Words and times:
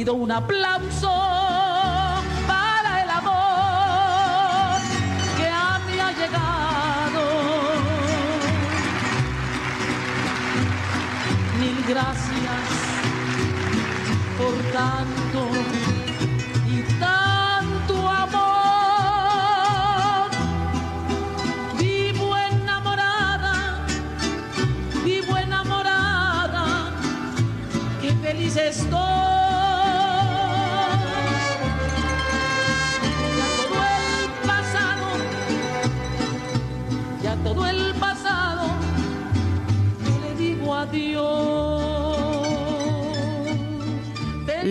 Pido 0.00 0.14
un 0.14 0.32
aplauso 0.32 1.12
para 2.46 3.02
el 3.02 3.10
amor 3.10 4.80
que 5.36 5.46
a 5.46 5.78
mí 5.86 5.98
ha 6.00 6.10
llegado. 6.12 7.22
Mil 11.58 11.84
gracias 11.86 12.64
por 14.38 14.54
tanto 14.72 15.19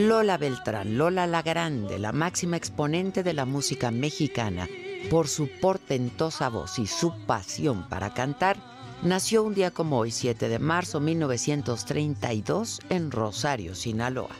Lola 0.09 0.39
Beltrán, 0.39 0.97
Lola 0.97 1.27
la 1.27 1.43
Grande, 1.43 1.99
la 1.99 2.11
máxima 2.11 2.57
exponente 2.57 3.21
de 3.21 3.35
la 3.35 3.45
música 3.45 3.91
mexicana, 3.91 4.67
por 5.11 5.27
su 5.27 5.47
portentosa 5.61 6.49
voz 6.49 6.79
y 6.79 6.88
su 6.88 7.13
pasión 7.27 7.88
para 7.88 8.15
cantar, 8.15 8.57
nació 9.03 9.43
un 9.43 9.53
día 9.53 9.69
como 9.69 9.99
hoy, 9.99 10.09
7 10.09 10.49
de 10.49 10.57
marzo 10.57 10.99
de 10.99 11.05
1932, 11.05 12.80
en 12.89 13.11
Rosario, 13.11 13.75
Sinaloa. 13.75 14.35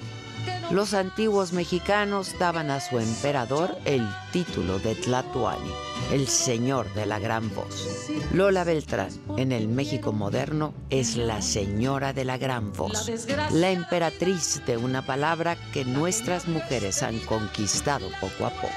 Los 0.72 0.96
antiguos 0.96 1.54
mexicanos 1.54 2.34
daban 2.40 2.72
a 2.72 2.80
su 2.80 2.98
emperador 2.98 3.78
el 3.86 4.10
título 4.34 4.80
de 4.80 4.96
Tlatoani, 4.96 5.70
el 6.12 6.28
señor 6.28 6.92
de 6.94 7.06
la 7.06 7.20
gran 7.20 7.54
voz. 7.54 8.10
Lola 8.34 8.64
Beltrán, 8.64 9.10
en 9.38 9.52
el 9.52 9.68
México 9.68 10.12
moderno, 10.12 10.74
es 10.90 11.16
la 11.16 11.42
señora 11.42 12.14
de 12.14 12.26
la 12.26 12.38
gran 12.38 12.74
voz, 12.74 13.12
la 13.52 13.72
emperatriz 13.72 14.62
de 14.66 14.78
una 14.78 15.06
palabra 15.06 15.56
que 15.72 15.86
nuestras 15.86 16.48
mujeres 16.48 17.04
han 17.04 17.20
conquistado 17.20 18.08
poco 18.20 18.46
a 18.46 18.50
poco. 18.50 18.74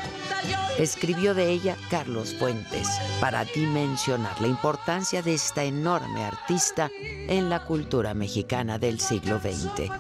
Escribió 0.79 1.35
de 1.35 1.51
ella 1.51 1.77
Carlos 1.91 2.35
Fuentes 2.39 2.89
para 3.21 3.45
dimensionar 3.45 4.41
la 4.41 4.49
importancia 4.49 5.23
de 5.23 5.35
esta 5.35 5.65
enorme 5.65 6.25
artista 6.25 6.91
en 7.01 7.49
la 7.49 7.65
cultura 7.65 8.15
mexicana 8.15 8.79
del 8.79 8.99
siglo 8.99 9.39
XX. 9.39 9.91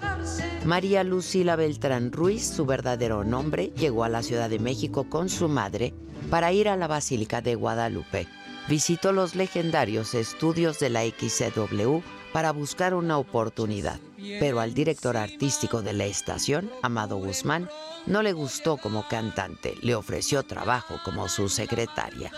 María 0.64 1.04
Lucila 1.04 1.56
Beltrán 1.56 2.12
Ruiz, 2.12 2.46
su 2.46 2.66
verdadero 2.66 3.24
nombre, 3.24 3.72
llegó 3.76 4.04
a 4.04 4.08
la 4.08 4.22
Ciudad 4.22 4.48
de 4.48 4.58
México 4.58 5.08
con 5.08 5.28
su 5.28 5.48
madre 5.48 5.92
para 6.32 6.50
ir 6.50 6.70
a 6.70 6.78
la 6.78 6.86
Basílica 6.86 7.42
de 7.42 7.56
Guadalupe. 7.56 8.26
Visitó 8.66 9.12
los 9.12 9.34
legendarios 9.34 10.14
estudios 10.14 10.78
de 10.78 10.88
la 10.88 11.02
XCW 11.04 11.98
para 12.32 12.52
buscar 12.52 12.94
una 12.94 13.18
oportunidad, 13.18 14.00
pero 14.40 14.60
al 14.60 14.72
director 14.72 15.18
artístico 15.18 15.82
de 15.82 15.92
la 15.92 16.06
estación, 16.06 16.70
Amado 16.80 17.18
Guzmán, 17.18 17.68
no 18.06 18.22
le 18.22 18.32
gustó 18.32 18.78
como 18.78 19.06
cantante, 19.08 19.74
le 19.82 19.94
ofreció 19.94 20.42
trabajo 20.42 20.98
como 21.04 21.28
su 21.28 21.50
secretaria. 21.50 22.32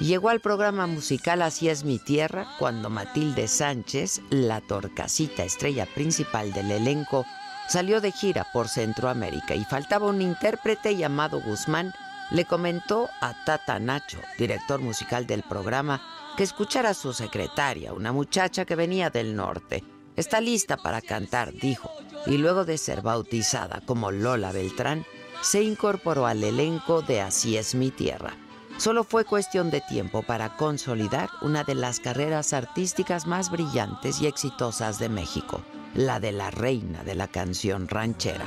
Llegó 0.00 0.28
al 0.28 0.40
programa 0.40 0.86
musical 0.86 1.40
Así 1.40 1.70
es 1.70 1.82
mi 1.82 1.98
tierra 1.98 2.46
cuando 2.58 2.90
Matilde 2.90 3.48
Sánchez, 3.48 4.20
la 4.28 4.60
torcasita 4.60 5.44
estrella 5.44 5.86
principal 5.86 6.52
del 6.52 6.70
elenco, 6.70 7.24
salió 7.70 8.02
de 8.02 8.12
gira 8.12 8.46
por 8.52 8.68
Centroamérica 8.68 9.54
y 9.54 9.64
faltaba 9.64 10.08
un 10.08 10.20
intérprete 10.20 10.94
llamado 10.94 11.40
Guzmán, 11.40 11.94
le 12.30 12.44
comentó 12.44 13.08
a 13.20 13.44
Tata 13.44 13.78
Nacho, 13.78 14.18
director 14.38 14.80
musical 14.80 15.26
del 15.26 15.42
programa, 15.42 16.02
que 16.36 16.42
escuchara 16.42 16.90
a 16.90 16.94
su 16.94 17.12
secretaria, 17.12 17.92
una 17.92 18.12
muchacha 18.12 18.64
que 18.64 18.76
venía 18.76 19.10
del 19.10 19.36
norte. 19.36 19.84
Está 20.16 20.40
lista 20.40 20.76
para 20.76 21.00
cantar, 21.00 21.52
dijo, 21.52 21.90
y 22.26 22.38
luego 22.38 22.64
de 22.64 22.78
ser 22.78 23.02
bautizada 23.02 23.80
como 23.84 24.10
Lola 24.10 24.52
Beltrán, 24.52 25.04
se 25.42 25.62
incorporó 25.62 26.26
al 26.26 26.42
elenco 26.42 27.02
de 27.02 27.20
Así 27.20 27.56
es 27.56 27.74
mi 27.74 27.90
tierra. 27.90 28.34
Solo 28.78 29.04
fue 29.04 29.24
cuestión 29.24 29.70
de 29.70 29.80
tiempo 29.80 30.22
para 30.22 30.56
consolidar 30.56 31.28
una 31.42 31.62
de 31.62 31.74
las 31.74 32.00
carreras 32.00 32.52
artísticas 32.52 33.26
más 33.26 33.50
brillantes 33.50 34.20
y 34.20 34.26
exitosas 34.26 34.98
de 34.98 35.08
México, 35.08 35.62
la 35.94 36.18
de 36.18 36.32
la 36.32 36.50
reina 36.50 37.04
de 37.04 37.14
la 37.14 37.28
canción 37.28 37.86
ranchera. 37.88 38.46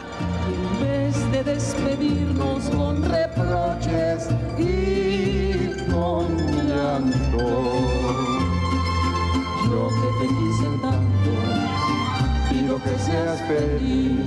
En 0.81 1.31
vez 1.31 1.31
de 1.31 1.44
con 2.66 3.03
reproches 3.03 4.29
y 4.57 5.75
con 5.91 6.25
llanto, 6.68 7.45
yo 9.69 9.90
que 9.90 10.09
te 10.19 10.28
quise 10.28 10.68
tanto, 10.81 11.31
pido 12.50 12.73
que 12.84 12.95
seas 12.97 13.40
feliz, 13.41 14.19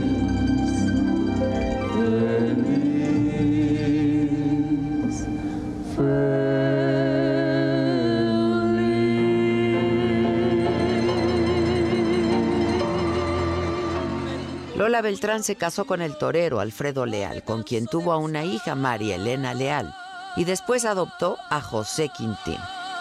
Lola 14.91 15.03
Beltrán 15.03 15.45
se 15.45 15.55
casó 15.55 15.84
con 15.84 16.03
el 16.03 16.19
torero 16.19 16.59
Alfredo 16.59 17.06
Leal, 17.06 17.45
con 17.45 17.62
quien 17.62 17.87
tuvo 17.87 18.12
a 18.12 18.17
una 18.17 18.45
hija, 18.45 18.75
María 18.75 19.15
Elena 19.15 19.55
Leal, 19.55 19.95
y 20.34 20.43
después 20.43 20.84
adoptó 20.84 21.39
a 21.49 21.61
José 21.61 22.09
Quintín. 22.09 22.59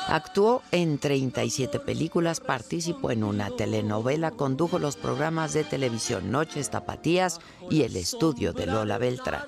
Actuó 0.08 0.62
en 0.70 1.00
37 1.00 1.80
películas, 1.80 2.42
participó 2.42 3.10
en 3.10 3.24
una 3.24 3.50
telenovela, 3.50 4.30
condujo 4.30 4.78
los 4.78 4.98
programas 4.98 5.54
de 5.54 5.64
televisión 5.64 6.30
Noches 6.30 6.70
Tapatías 6.70 7.40
y 7.72 7.82
El 7.82 7.96
Estudio 7.96 8.54
de 8.54 8.68
Lola 8.68 9.00
Beltrán. 9.00 9.46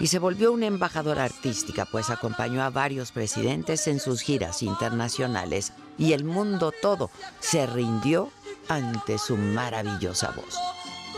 Y 0.00 0.06
se 0.06 0.18
volvió 0.18 0.52
una 0.52 0.64
embajadora 0.64 1.24
artística, 1.24 1.84
pues 1.84 2.08
acompañó 2.08 2.62
a 2.62 2.70
varios 2.70 3.12
presidentes 3.12 3.86
en 3.88 4.00
sus 4.00 4.22
giras 4.22 4.62
internacionales 4.62 5.74
y 5.98 6.14
el 6.14 6.24
mundo 6.24 6.72
todo 6.80 7.10
se 7.40 7.66
rindió 7.66 8.30
ante 8.70 9.18
su 9.18 9.36
maravillosa 9.36 10.30
voz. 10.30 10.73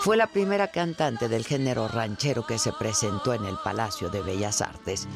Fue 0.06 0.16
la 0.16 0.28
primera 0.28 0.68
cantante 0.68 1.28
del 1.28 1.44
género 1.44 1.88
ranchero 1.88 2.46
que 2.46 2.58
se 2.58 2.70
presentó 2.72 3.34
en 3.34 3.44
el 3.44 3.56
Palacio 3.64 4.08
de 4.08 4.22
Bellas 4.22 4.62
Artes. 4.62 5.08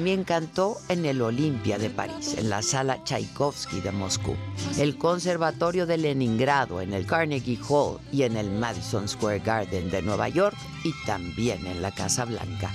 También 0.00 0.24
cantó 0.24 0.78
en 0.88 1.04
el 1.04 1.20
Olimpia 1.20 1.76
de 1.76 1.90
París, 1.90 2.34
en 2.38 2.48
la 2.48 2.62
Sala 2.62 3.04
Tchaikovsky 3.04 3.82
de 3.82 3.92
Moscú, 3.92 4.34
el 4.78 4.96
Conservatorio 4.96 5.84
de 5.84 5.98
Leningrado, 5.98 6.80
en 6.80 6.94
el 6.94 7.04
Carnegie 7.04 7.58
Hall 7.68 7.98
y 8.10 8.22
en 8.22 8.38
el 8.38 8.50
Madison 8.50 9.06
Square 9.06 9.40
Garden 9.40 9.90
de 9.90 10.00
Nueva 10.00 10.30
York 10.30 10.56
y 10.84 10.94
también 11.04 11.66
en 11.66 11.82
la 11.82 11.90
Casa 11.90 12.24
Blanca. 12.24 12.72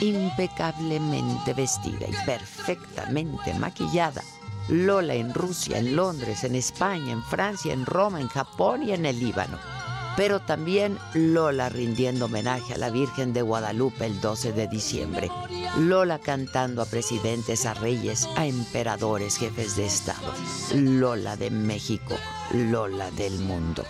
Impecablemente 0.00 1.54
vestida 1.54 2.08
y 2.08 2.26
perfectamente 2.26 3.54
maquillada, 3.54 4.24
Lola 4.68 5.14
en 5.14 5.32
Rusia, 5.32 5.78
en 5.78 5.94
Londres, 5.94 6.42
en 6.42 6.56
España, 6.56 7.12
en 7.12 7.22
Francia, 7.22 7.72
en 7.72 7.86
Roma, 7.86 8.20
en 8.20 8.26
Japón 8.26 8.82
y 8.82 8.90
en 8.90 9.06
el 9.06 9.20
Líbano 9.20 9.79
pero 10.16 10.40
también 10.40 10.98
Lola 11.14 11.68
rindiendo 11.68 12.26
homenaje 12.26 12.74
a 12.74 12.78
la 12.78 12.90
Virgen 12.90 13.32
de 13.32 13.42
Guadalupe 13.42 14.06
el 14.06 14.20
12 14.20 14.52
de 14.52 14.68
diciembre. 14.68 15.30
Lola 15.78 16.18
cantando 16.18 16.82
a 16.82 16.86
presidentes, 16.86 17.66
a 17.66 17.74
reyes, 17.74 18.28
a 18.36 18.46
emperadores, 18.46 19.36
jefes 19.36 19.76
de 19.76 19.86
Estado. 19.86 20.32
Lola 20.74 21.36
de 21.36 21.50
México, 21.50 22.16
Lola 22.52 23.10
del 23.12 23.38
mundo. 23.38 23.84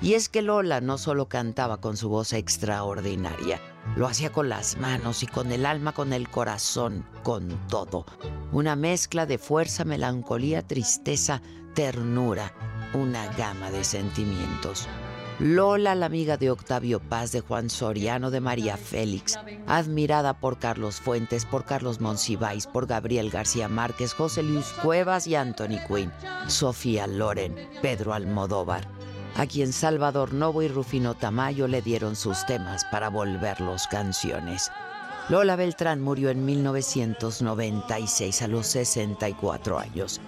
Y 0.00 0.14
es 0.14 0.28
que 0.28 0.42
Lola 0.42 0.80
no 0.80 0.96
solo 0.96 1.28
cantaba 1.28 1.80
con 1.80 1.96
su 1.96 2.08
voz 2.08 2.32
extraordinaria, 2.32 3.60
lo 3.96 4.06
hacía 4.06 4.30
con 4.30 4.48
las 4.48 4.76
manos 4.76 5.24
y 5.24 5.26
con 5.26 5.50
el 5.50 5.66
alma, 5.66 5.92
con 5.92 6.12
el 6.12 6.28
corazón, 6.28 7.04
con 7.24 7.48
todo. 7.68 8.06
Una 8.52 8.76
mezcla 8.76 9.26
de 9.26 9.38
fuerza, 9.38 9.84
melancolía, 9.84 10.62
tristeza, 10.62 11.42
ternura, 11.74 12.52
una 12.94 13.26
gama 13.34 13.72
de 13.72 13.82
sentimientos. 13.82 14.88
Lola, 15.40 15.94
la 15.94 16.06
amiga 16.06 16.36
de 16.36 16.50
Octavio 16.50 16.98
Paz, 16.98 17.30
de 17.30 17.40
Juan 17.40 17.70
Soriano, 17.70 18.32
de 18.32 18.40
María 18.40 18.76
Félix, 18.76 19.38
admirada 19.68 20.40
por 20.40 20.58
Carlos 20.58 20.96
Fuentes, 21.00 21.44
por 21.44 21.64
Carlos 21.64 22.00
Monsiváis, 22.00 22.66
por 22.66 22.88
Gabriel 22.88 23.30
García 23.30 23.68
Márquez, 23.68 24.14
José 24.14 24.42
Luis 24.42 24.66
Cuevas 24.82 25.28
y 25.28 25.36
Anthony 25.36 25.78
Quinn, 25.86 26.10
Sofía 26.48 27.06
Loren, 27.06 27.54
Pedro 27.80 28.14
Almodóvar, 28.14 28.88
a 29.36 29.46
quien 29.46 29.72
Salvador 29.72 30.34
Novo 30.34 30.62
y 30.62 30.68
Rufino 30.68 31.14
Tamayo 31.14 31.68
le 31.68 31.82
dieron 31.82 32.16
sus 32.16 32.44
temas 32.44 32.84
para 32.86 33.08
volverlos 33.08 33.86
canciones. 33.86 34.72
Lola 35.28 35.54
Beltrán 35.54 36.00
murió 36.00 36.30
en 36.30 36.44
1996 36.44 38.42
a 38.42 38.48
los 38.48 38.66
64 38.66 39.78
años. 39.78 40.20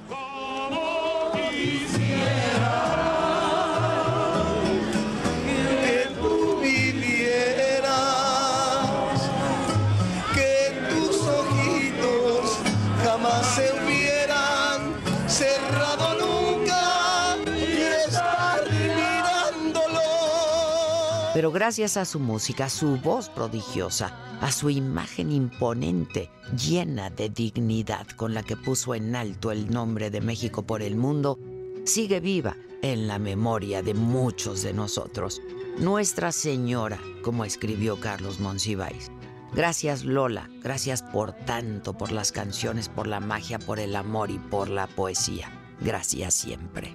Pero 21.41 21.53
gracias 21.53 21.97
a 21.97 22.05
su 22.05 22.21
música, 22.21 22.67
a 22.67 22.69
su 22.69 22.99
voz 22.99 23.31
prodigiosa, 23.31 24.15
a 24.43 24.53
su 24.53 24.69
imagen 24.69 25.33
imponente, 25.33 26.29
llena 26.55 27.09
de 27.09 27.31
dignidad 27.31 28.07
con 28.09 28.35
la 28.35 28.43
que 28.43 28.59
puso 28.59 28.95
en 28.95 29.17
alto 29.17 29.51
el 29.51 29.71
nombre 29.71 30.11
de 30.11 30.21
México 30.21 30.65
por 30.65 30.83
el 30.83 30.97
mundo, 30.97 31.39
sigue 31.87 32.21
viva 32.21 32.59
en 32.83 33.09
la 33.09 33.19
memoria 33.19 33.81
de 33.81 33.95
muchos 33.95 34.61
de 34.61 34.75
nosotros. 34.75 35.41
Nuestra 35.79 36.31
Señora, 36.31 37.01
como 37.23 37.47
escribió 37.47 37.99
Carlos 37.99 38.39
Monsiváis. 38.39 39.11
Gracias 39.55 40.05
Lola, 40.05 40.51
gracias 40.63 41.03
por 41.03 41.33
tanto, 41.33 41.95
por 41.95 42.13
las 42.13 42.33
canciones, 42.33 42.91
por 42.91 43.07
la 43.07 43.21
magia, 43.21 43.59
por 43.59 43.81
el 43.81 43.97
amor 43.97 44.31
y 44.31 44.39
por 44.39 44.69
la 44.69 44.89
poesía. 44.89 45.51
Gracias 45.81 46.35
siempre. 46.35 46.95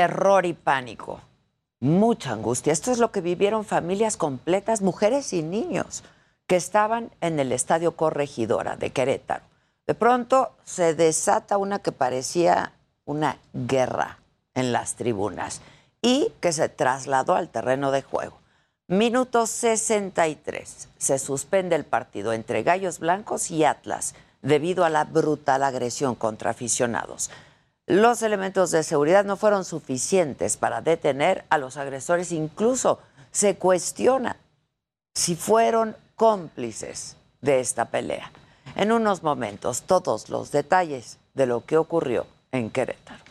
Terror 0.00 0.46
y 0.46 0.54
pánico, 0.54 1.20
mucha 1.78 2.32
angustia. 2.32 2.72
Esto 2.72 2.90
es 2.90 2.98
lo 2.98 3.12
que 3.12 3.20
vivieron 3.20 3.66
familias 3.66 4.16
completas, 4.16 4.80
mujeres 4.80 5.34
y 5.34 5.42
niños, 5.42 6.04
que 6.46 6.56
estaban 6.56 7.10
en 7.20 7.38
el 7.38 7.52
Estadio 7.52 7.96
Corregidora 7.96 8.76
de 8.76 8.92
Querétaro. 8.92 9.44
De 9.86 9.94
pronto 9.94 10.52
se 10.64 10.94
desata 10.94 11.58
una 11.58 11.80
que 11.80 11.92
parecía 11.92 12.72
una 13.04 13.36
guerra 13.52 14.20
en 14.54 14.72
las 14.72 14.94
tribunas 14.94 15.60
y 16.00 16.32
que 16.40 16.52
se 16.52 16.70
trasladó 16.70 17.34
al 17.34 17.50
terreno 17.50 17.90
de 17.90 18.00
juego. 18.00 18.38
Minuto 18.88 19.46
63. 19.46 20.88
Se 20.96 21.18
suspende 21.18 21.76
el 21.76 21.84
partido 21.84 22.32
entre 22.32 22.62
Gallos 22.62 23.00
Blancos 23.00 23.50
y 23.50 23.64
Atlas 23.64 24.14
debido 24.40 24.86
a 24.86 24.88
la 24.88 25.04
brutal 25.04 25.62
agresión 25.62 26.14
contra 26.14 26.52
aficionados 26.52 27.30
los 27.90 28.22
elementos 28.22 28.70
de 28.70 28.84
seguridad 28.84 29.24
no 29.24 29.36
fueron 29.36 29.64
suficientes 29.64 30.56
para 30.56 30.80
detener 30.80 31.44
a 31.50 31.58
los 31.58 31.76
agresores. 31.76 32.30
Incluso 32.30 33.00
se 33.32 33.56
cuestiona 33.56 34.36
si 35.12 35.34
fueron 35.34 35.96
cómplices 36.14 37.16
de 37.40 37.58
esta 37.58 37.86
pelea. 37.86 38.30
En 38.76 38.92
unos 38.92 39.24
momentos, 39.24 39.82
todos 39.82 40.28
los 40.28 40.52
detalles 40.52 41.18
de 41.34 41.46
lo 41.46 41.64
que 41.64 41.78
ocurrió 41.78 42.26
en 42.52 42.70
Querétaro. 42.70 43.24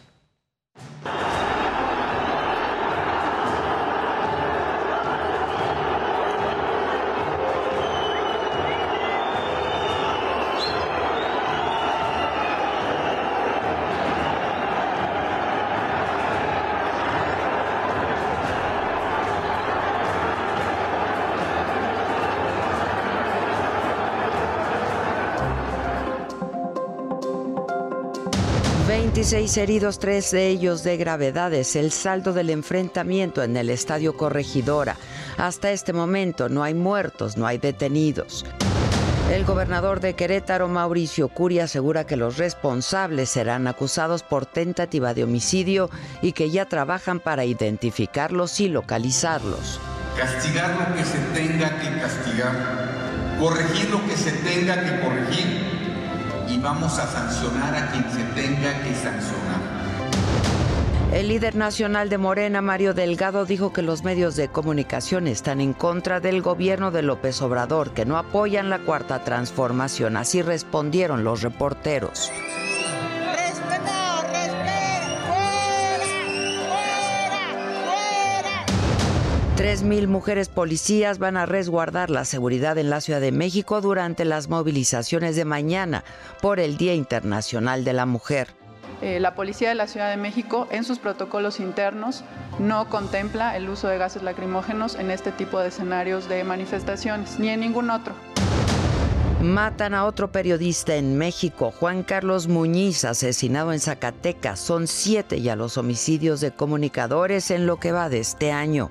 26 29.12 29.58
heridos, 29.58 29.98
tres 29.98 30.30
de 30.30 30.50
ellos 30.50 30.84
de 30.84 30.96
gravedades. 30.96 31.76
El 31.76 31.92
saldo 31.92 32.32
del 32.32 32.52
enfrentamiento 32.52 33.42
en 33.42 33.58
el 33.58 33.72
estadio 33.72 34.16
Corregidora. 34.16 34.98
Hasta 35.36 35.72
este 35.72 35.94
momento 35.94 36.48
no 36.48 36.62
hay 36.62 36.76
muertos, 36.76 37.36
no 37.36 37.48
hay 37.48 37.58
detenidos. 37.58 38.46
El 39.32 39.46
gobernador 39.46 40.00
de 40.00 40.14
Querétaro, 40.14 40.68
Mauricio 40.68 41.28
Curi, 41.28 41.58
asegura 41.58 42.06
que 42.06 42.18
los 42.18 42.38
responsables 42.38 43.32
serán 43.32 43.66
acusados 43.66 44.22
por 44.22 44.46
tentativa 44.46 45.16
de 45.16 45.24
homicidio 45.24 45.90
y 46.22 46.34
que 46.34 46.52
ya 46.52 46.66
trabajan 46.66 47.20
para 47.20 47.46
identificarlos 47.46 48.60
y 48.60 48.70
localizarlos. 48.70 49.80
Castigar 50.18 50.88
lo 50.88 50.96
que 50.96 51.04
se 51.04 51.18
tenga 51.34 51.80
que 51.80 52.00
castigar, 52.00 53.40
corregir 53.40 53.90
lo 53.90 54.06
que 54.06 54.16
se 54.16 54.32
tenga 54.34 54.76
que 54.84 55.04
corregir 55.04 55.79
y 56.50 56.58
vamos 56.58 56.98
a 56.98 57.08
sancionar 57.08 57.76
a 57.76 57.92
quien 57.92 58.04
se 58.12 58.24
tenga 58.42 58.82
que 58.82 58.94
sancionar. 58.96 59.80
El 61.12 61.28
líder 61.28 61.56
nacional 61.56 62.08
de 62.10 62.20
Morena, 62.20 62.62
Mario 62.62 62.94
Delgado, 62.94 63.46
dijo 63.46 63.74
que 63.74 63.82
los 63.82 64.04
medios 64.04 64.36
de 64.36 64.48
comunicación 64.48 65.28
están 65.28 65.60
en 65.60 65.74
contra 65.74 66.20
del 66.20 66.44
gobierno 66.44 66.92
de 66.92 67.02
López 67.02 67.42
Obrador, 67.42 67.92
que 67.92 68.06
no 68.06 68.18
apoyan 68.18 68.70
la 68.70 68.78
cuarta 68.80 69.24
transformación. 69.24 70.18
Así 70.18 70.44
respondieron 70.44 71.24
los 71.24 71.42
reporteros. 71.42 72.32
Tres 79.60 79.84
mil 79.84 80.08
mujeres 80.08 80.48
policías 80.48 81.20
van 81.20 81.36
a 81.36 81.46
resguardar 81.46 82.10
la 82.10 82.24
seguridad 82.24 82.78
en 82.78 82.90
la 82.90 83.02
Ciudad 83.02 83.20
de 83.20 83.34
México 83.34 83.82
durante 83.82 84.24
las 84.24 84.48
movilizaciones 84.48 85.36
de 85.36 85.44
mañana 85.44 86.06
por 86.42 86.62
el 86.62 86.78
Día 86.78 86.94
Internacional 86.94 87.84
de 87.84 87.92
la 87.92 88.06
Mujer. 88.06 88.48
Eh, 89.02 89.20
la 89.20 89.36
Policía 89.36 89.68
de 89.68 89.76
la 89.76 89.88
Ciudad 89.88 90.12
de 90.12 90.16
México 90.16 90.70
en 90.72 90.86
sus 90.86 90.98
protocolos 90.98 91.60
internos 91.60 92.24
no 92.58 92.88
contempla 92.88 93.58
el 93.58 93.68
uso 93.68 93.90
de 93.90 93.98
gases 93.98 94.24
lacrimógenos 94.24 94.96
en 94.96 95.12
este 95.12 95.34
tipo 95.34 95.60
de 95.60 95.68
escenarios 95.68 96.30
de 96.30 96.46
manifestaciones, 96.46 97.38
ni 97.38 97.50
en 97.50 97.60
ningún 97.60 97.90
otro. 97.90 98.14
Matan 99.42 99.94
a 99.94 100.06
otro 100.06 100.32
periodista 100.32 100.96
en 100.96 101.18
México, 101.18 101.74
Juan 101.78 102.04
Carlos 102.04 102.48
Muñiz, 102.48 103.04
asesinado 103.04 103.74
en 103.74 103.82
Zacatecas. 103.82 104.58
Son 104.58 104.88
siete 104.88 105.42
ya 105.42 105.58
los 105.58 105.78
homicidios 105.78 106.40
de 106.40 106.52
comunicadores 106.52 107.52
en 107.52 107.66
lo 107.66 107.78
que 107.78 107.92
va 107.92 108.08
de 108.08 108.20
este 108.20 108.54
año. 108.54 108.90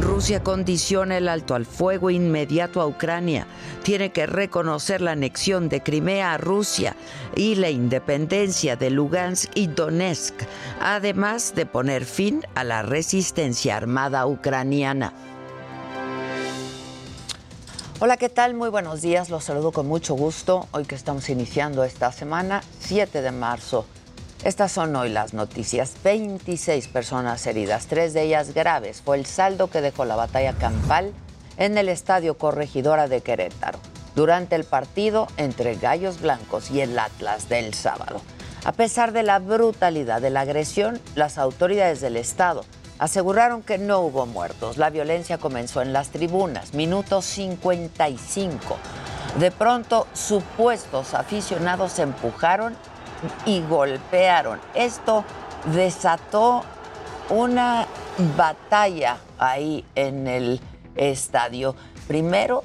Rusia 0.00 0.42
condiciona 0.42 1.16
el 1.18 1.28
alto 1.28 1.54
al 1.54 1.66
fuego 1.66 2.10
inmediato 2.10 2.80
a 2.80 2.86
Ucrania. 2.86 3.46
Tiene 3.82 4.12
que 4.12 4.26
reconocer 4.26 5.00
la 5.00 5.12
anexión 5.12 5.68
de 5.68 5.82
Crimea 5.82 6.34
a 6.34 6.38
Rusia 6.38 6.96
y 7.34 7.56
la 7.56 7.70
independencia 7.70 8.76
de 8.76 8.90
Lugansk 8.90 9.50
y 9.54 9.66
Donetsk, 9.66 10.34
además 10.80 11.54
de 11.54 11.66
poner 11.66 12.04
fin 12.04 12.44
a 12.54 12.64
la 12.64 12.82
resistencia 12.82 13.76
armada 13.76 14.26
ucraniana. 14.26 15.12
Hola, 18.00 18.16
¿qué 18.16 18.28
tal? 18.28 18.54
Muy 18.54 18.68
buenos 18.68 19.02
días. 19.02 19.30
Los 19.30 19.44
saludo 19.44 19.72
con 19.72 19.88
mucho 19.88 20.14
gusto. 20.14 20.68
Hoy 20.70 20.84
que 20.84 20.94
estamos 20.94 21.28
iniciando 21.28 21.82
esta 21.82 22.12
semana, 22.12 22.62
7 22.80 23.22
de 23.22 23.32
marzo 23.32 23.86
estas 24.48 24.72
son 24.72 24.96
hoy 24.96 25.10
las 25.10 25.34
noticias. 25.34 25.92
26 26.02 26.88
personas 26.88 27.46
heridas, 27.46 27.86
tres 27.86 28.14
de 28.14 28.22
ellas 28.22 28.54
graves. 28.54 29.02
Fue 29.02 29.18
el 29.18 29.26
saldo 29.26 29.68
que 29.68 29.82
dejó 29.82 30.06
la 30.06 30.16
batalla 30.16 30.54
campal 30.54 31.12
en 31.58 31.76
el 31.76 31.90
Estadio 31.90 32.38
Corregidora 32.38 33.08
de 33.08 33.20
Querétaro 33.20 33.78
durante 34.14 34.56
el 34.56 34.64
partido 34.64 35.26
entre 35.36 35.74
Gallos 35.76 36.22
Blancos 36.22 36.70
y 36.70 36.80
el 36.80 36.98
Atlas 36.98 37.50
del 37.50 37.74
sábado. 37.74 38.22
A 38.64 38.72
pesar 38.72 39.12
de 39.12 39.22
la 39.22 39.38
brutalidad 39.38 40.22
de 40.22 40.30
la 40.30 40.40
agresión, 40.40 40.98
las 41.14 41.36
autoridades 41.36 42.00
del 42.00 42.16
Estado 42.16 42.64
aseguraron 42.98 43.62
que 43.62 43.76
no 43.76 44.00
hubo 44.00 44.24
muertos. 44.24 44.78
La 44.78 44.88
violencia 44.88 45.36
comenzó 45.36 45.82
en 45.82 45.92
las 45.92 46.08
tribunas, 46.08 46.72
minuto 46.72 47.20
55. 47.20 48.78
De 49.38 49.50
pronto, 49.50 50.06
supuestos 50.14 51.12
aficionados 51.12 51.92
se 51.92 52.02
empujaron 52.02 52.74
y 53.46 53.60
golpearon. 53.62 54.60
Esto 54.74 55.24
desató 55.72 56.62
una 57.30 57.86
batalla 58.36 59.18
ahí 59.38 59.84
en 59.94 60.26
el 60.26 60.60
estadio. 60.96 61.74
Primero 62.06 62.62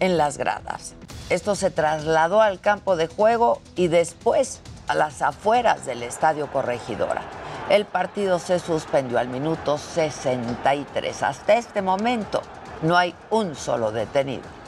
en 0.00 0.16
las 0.16 0.36
gradas. 0.36 0.94
Esto 1.30 1.54
se 1.54 1.70
trasladó 1.70 2.42
al 2.42 2.60
campo 2.60 2.96
de 2.96 3.06
juego 3.06 3.60
y 3.74 3.88
después 3.88 4.60
a 4.88 4.94
las 4.94 5.22
afueras 5.22 5.86
del 5.86 6.02
estadio 6.02 6.48
Corregidora. 6.48 7.22
El 7.70 7.86
partido 7.86 8.38
se 8.38 8.58
suspendió 8.58 9.18
al 9.18 9.28
minuto 9.28 9.78
63. 9.78 11.22
Hasta 11.22 11.54
este 11.54 11.80
momento 11.80 12.42
no 12.82 12.96
hay 12.96 13.14
un 13.30 13.54
solo 13.54 13.92
detenido. 13.92 14.61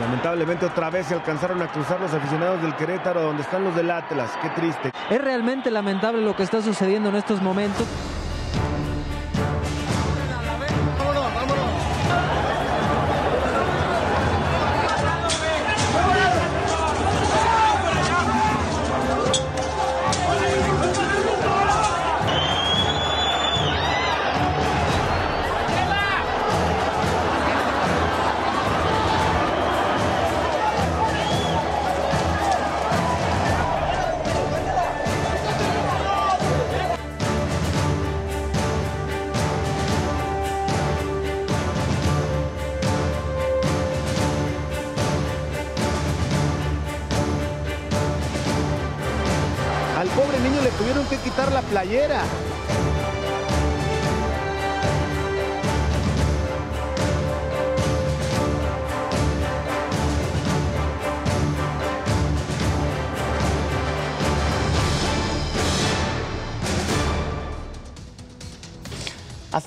Lamentablemente 0.00 0.66
otra 0.66 0.90
vez 0.90 1.06
se 1.06 1.14
alcanzaron 1.14 1.60
a 1.62 1.68
cruzar 1.68 2.00
los 2.00 2.12
aficionados 2.12 2.62
del 2.62 2.74
Querétaro 2.76 3.22
donde 3.22 3.42
están 3.42 3.64
los 3.64 3.74
del 3.74 3.90
Atlas. 3.90 4.30
Qué 4.42 4.50
triste. 4.50 4.92
Es 5.10 5.20
realmente 5.20 5.70
lamentable 5.70 6.20
lo 6.20 6.36
que 6.36 6.42
está 6.42 6.62
sucediendo 6.62 7.08
en 7.08 7.16
estos 7.16 7.42
momentos. 7.42 7.86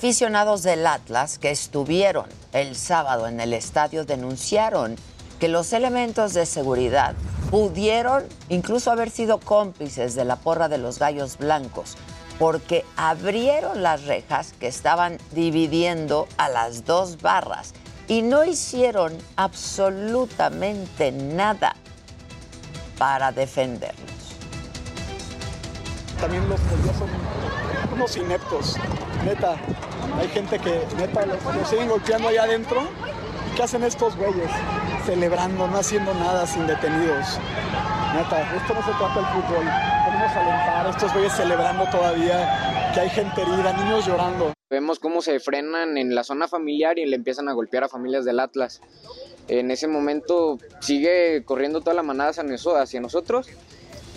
Aficionados 0.02 0.64
del 0.64 0.84
Atlas 0.88 1.38
que 1.38 1.52
estuvieron 1.52 2.26
el 2.52 2.74
sábado 2.74 3.28
en 3.28 3.38
el 3.38 3.52
estadio 3.52 4.04
denunciaron 4.04 4.96
que 5.38 5.46
los 5.46 5.72
elementos 5.72 6.34
de 6.34 6.44
seguridad 6.44 7.14
pudieron 7.52 8.24
incluso 8.48 8.90
haber 8.90 9.10
sido 9.10 9.38
cómplices 9.38 10.16
de 10.16 10.24
la 10.24 10.34
porra 10.34 10.68
de 10.68 10.78
los 10.78 10.98
gallos 10.98 11.38
blancos, 11.38 11.94
porque 12.40 12.84
abrieron 12.96 13.84
las 13.84 14.02
rejas 14.06 14.54
que 14.58 14.66
estaban 14.66 15.18
dividiendo 15.30 16.26
a 16.36 16.48
las 16.48 16.84
dos 16.84 17.22
barras 17.22 17.72
y 18.08 18.22
no 18.22 18.44
hicieron 18.44 19.16
absolutamente 19.36 21.12
nada 21.12 21.76
para 22.98 23.30
defenderlos. 23.30 24.21
También 26.22 26.48
los 26.48 26.60
policías 26.60 26.96
son 26.96 27.08
unos 27.92 28.16
ineptos, 28.16 28.76
neta. 29.24 29.56
Hay 30.20 30.28
gente 30.28 30.56
que 30.60 30.86
neta 30.96 31.26
los, 31.26 31.68
siguen 31.68 31.88
golpeando 31.88 32.28
allá 32.28 32.44
adentro. 32.44 32.82
¿Qué 33.56 33.62
hacen 33.64 33.82
estos 33.82 34.16
güeyes? 34.16 34.48
celebrando, 35.04 35.66
no 35.66 35.78
haciendo 35.78 36.14
nada 36.14 36.46
sin 36.46 36.64
detenidos. 36.64 37.40
Neta, 38.14 38.54
esto 38.54 38.72
no 38.72 38.82
se 38.82 38.92
trata 38.92 39.14
del 39.16 39.26
fútbol. 39.26 39.66
Alentar 39.66 40.86
a 40.86 40.90
estos 40.90 41.12
güeyes 41.12 41.32
celebrando 41.32 41.84
todavía 41.90 42.90
que 42.94 43.00
hay 43.00 43.10
gente 43.10 43.42
herida, 43.42 43.72
niños 43.72 44.06
llorando. 44.06 44.52
Vemos 44.70 45.00
cómo 45.00 45.22
se 45.22 45.40
frenan 45.40 45.98
en 45.98 46.14
la 46.14 46.22
zona 46.22 46.46
familiar 46.46 47.00
y 47.00 47.06
le 47.06 47.16
empiezan 47.16 47.48
a 47.48 47.52
golpear 47.52 47.82
a 47.82 47.88
familias 47.88 48.24
del 48.24 48.38
Atlas. 48.38 48.80
En 49.48 49.72
ese 49.72 49.88
momento 49.88 50.58
sigue 50.80 51.44
corriendo 51.44 51.80
toda 51.80 51.94
la 51.94 52.04
manada 52.04 52.30
hacia 52.30 53.00
nosotros 53.00 53.48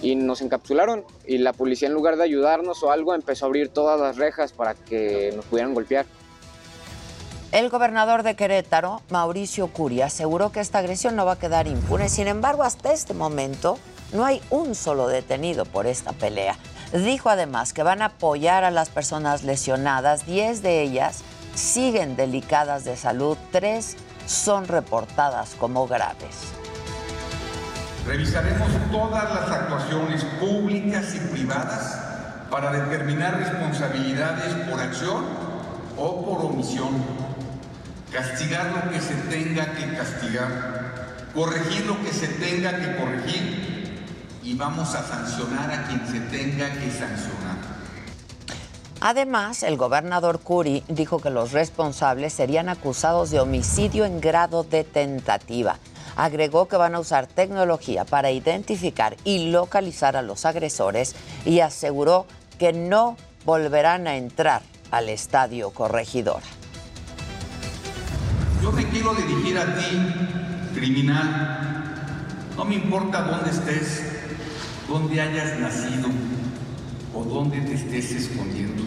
y 0.06 0.16
nos 0.16 0.42
encapsularon 0.42 1.04
y 1.26 1.40
la 1.40 1.52
policía 1.52 1.88
en 1.88 1.96
lugar 1.96 2.16
de 2.16 2.24
ayudarnos 2.24 2.84
o 2.84 2.92
algo 2.92 3.16
empezó 3.16 3.46
a 3.46 3.48
abrir 3.48 3.70
todas 3.70 4.00
las 4.00 4.18
rejas 4.18 4.54
para 4.54 4.76
que 4.76 5.34
nos 5.36 5.46
pudieran 5.46 5.74
golpear. 5.74 6.06
El 7.52 7.70
gobernador 7.70 8.22
de 8.22 8.36
Querétaro, 8.36 9.02
Mauricio 9.10 9.68
Curia, 9.68 10.08
aseguró 10.08 10.52
que 10.52 10.60
esta 10.60 10.78
agresión 10.78 11.16
no 11.16 11.26
va 11.26 11.34
a 11.34 11.40
quedar 11.40 11.66
impune. 11.66 12.10
Sin 12.10 12.28
embargo, 12.28 12.62
hasta 12.62 12.94
este 12.94 13.16
momento 13.16 13.80
no 14.14 14.26
hay 14.26 14.42
un 14.52 14.76
solo 14.76 15.08
detenido 15.08 15.66
por 15.66 15.88
esta 15.88 16.14
pelea. 16.14 16.56
Dijo 16.94 17.30
además 17.30 17.74
que 17.74 17.82
van 17.82 18.04
a 18.04 18.06
apoyar 18.06 18.64
a 18.64 18.72
las 18.72 18.90
personas 18.90 19.44
lesionadas. 19.44 20.28
Diez 20.28 20.62
de 20.62 20.84
ellas 20.84 21.24
siguen 21.56 22.16
delicadas 22.16 22.84
de 22.84 22.96
salud. 22.96 23.38
Tres 23.52 23.96
son 24.28 24.68
reportadas 24.68 25.56
como 25.56 25.88
graves. 25.88 26.55
Revisaremos 28.06 28.70
todas 28.92 29.24
las 29.34 29.50
actuaciones 29.50 30.24
públicas 30.40 31.16
y 31.16 31.20
privadas 31.20 31.98
para 32.52 32.72
determinar 32.72 33.36
responsabilidades 33.38 34.54
por 34.70 34.80
acción 34.80 35.26
o 35.98 36.24
por 36.24 36.46
omisión, 36.46 37.04
castigar 38.12 38.68
lo 38.68 38.92
que 38.92 39.02
se 39.02 39.16
tenga 39.16 39.74
que 39.74 39.98
castigar, 39.98 41.32
corregir 41.34 41.88
lo 41.88 42.00
que 42.04 42.14
se 42.14 42.28
tenga 42.28 42.78
que 42.78 42.96
corregir 42.96 44.06
y 44.44 44.54
vamos 44.54 44.94
a 44.94 45.04
sancionar 45.04 45.72
a 45.72 45.88
quien 45.88 46.08
se 46.08 46.20
tenga 46.20 46.72
que 46.74 46.92
sancionar. 46.92 47.76
Además, 49.02 49.64
el 49.64 49.78
gobernador 49.78 50.40
Curi 50.40 50.84
dijo 50.88 51.20
que 51.20 51.32
los 51.32 51.52
responsables 51.52 52.34
serían 52.34 52.70
acusados 52.70 53.32
de 53.32 53.40
homicidio 53.40 54.06
en 54.06 54.22
grado 54.22 54.64
de 54.64 54.84
tentativa. 54.84 55.80
Agregó 56.16 56.68
que 56.68 56.78
van 56.78 56.96
a 56.96 57.00
usar 57.00 57.28
tecnología 57.28 58.06
para 58.06 58.32
identificar 58.32 59.18
y 59.24 59.52
localizar 59.52 60.16
a 60.16 60.22
los 60.22 60.46
agresores 60.46 61.16
y 61.46 61.60
aseguró 61.60 62.26
que 62.58 62.72
no 62.72 63.18
volverán 63.46 64.08
a 64.08 64.16
entrar 64.16 64.62
al 64.92 65.10
estadio 65.10 65.72
corregidora. 65.72 66.46
Yo 68.62 68.72
me 68.72 68.88
quiero 68.90 69.14
dirigir 69.14 69.58
a 69.58 69.76
ti, 69.76 70.14
criminal. 70.74 71.86
No 72.56 72.66
me 72.66 72.76
importa 72.76 73.22
dónde 73.22 73.52
estés, 73.52 74.04
dónde 74.88 75.22
hayas 75.22 75.60
nacido 75.60 76.10
o 77.14 77.24
dónde 77.24 77.60
te 77.62 77.74
estés 77.74 78.12
escondiendo. 78.12 78.84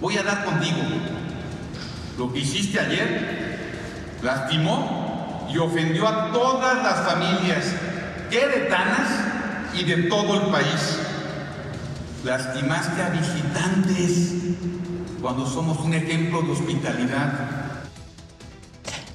Voy 0.00 0.16
a 0.16 0.22
dar 0.22 0.44
contigo. 0.44 0.78
Lo 2.16 2.32
que 2.32 2.40
hiciste 2.40 2.78
ayer 2.78 3.58
lastimó 4.22 5.21
y 5.52 5.58
ofendió 5.58 6.08
a 6.08 6.32
todas 6.32 6.82
las 6.82 7.06
familias 7.06 7.74
queretanas 8.30 9.08
y 9.74 9.84
de 9.84 10.04
todo 10.04 10.34
el 10.42 10.50
país. 10.50 10.98
Lastimaste 12.24 13.02
a 13.02 13.08
visitantes 13.10 14.32
cuando 15.20 15.46
somos 15.46 15.78
un 15.80 15.94
ejemplo 15.94 16.42
de 16.42 16.52
hospitalidad. 16.52 17.32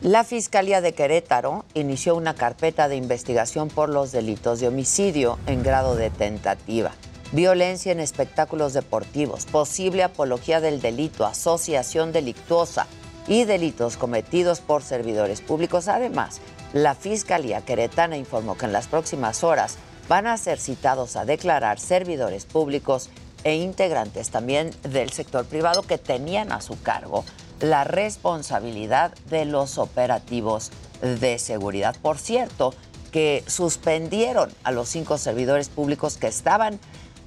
La 0.02 0.24
Fiscalía 0.24 0.80
de 0.80 0.94
Querétaro 0.94 1.66
inició 1.74 2.16
una 2.16 2.36
carpeta 2.36 2.88
de 2.88 2.96
investigación 2.96 3.68
por 3.70 3.90
los 3.90 4.12
delitos 4.12 4.60
de 4.60 4.68
homicidio 4.68 5.40
en 5.48 5.64
grado 5.64 5.96
de 5.96 6.12
tentativa, 6.12 6.92
violencia 7.32 7.92
en 7.92 8.00
espectáculos 8.00 8.74
deportivos, 8.74 9.46
posible 9.48 10.04
apología 10.04 10.62
del 10.62 10.82
delito, 10.82 11.26
asociación 11.26 12.12
delictuosa 12.12 12.86
y 13.28 13.44
delitos 13.44 13.98
cometidos 13.98 14.62
por 14.62 14.84
servidores 14.84 15.42
públicos. 15.42 15.88
Además, 15.88 16.40
la 16.74 16.96
Fiscalía 16.96 17.62
Queretana 17.62 18.18
informó 18.18 18.58
que 18.58 18.66
en 18.66 18.74
las 18.74 18.88
próximas 18.88 19.44
horas 19.44 19.78
van 20.08 20.28
a 20.28 20.38
ser 20.38 20.60
citados 20.60 21.16
a 21.16 21.26
declarar 21.26 21.80
servidores 21.80 22.46
públicos 22.46 23.10
e 23.44 23.56
integrantes 23.56 24.30
también 24.30 24.72
del 24.84 25.12
sector 25.12 25.46
privado 25.46 25.84
que 25.84 25.98
tenían 25.98 26.52
a 26.52 26.62
su 26.62 26.82
cargo 26.82 27.24
la 27.60 27.84
responsabilidad 27.84 29.14
de 29.30 29.46
los 29.46 29.78
operativos 29.78 30.72
de 31.02 31.40
seguridad. 31.40 31.96
Por 32.02 32.18
cierto, 32.18 32.74
que 33.12 33.44
suspendieron 33.48 34.52
a 34.64 34.72
los 34.72 34.90
cinco 34.90 35.18
servidores 35.18 35.70
públicos 35.70 36.18
que 36.18 36.28
estaban 36.28 36.80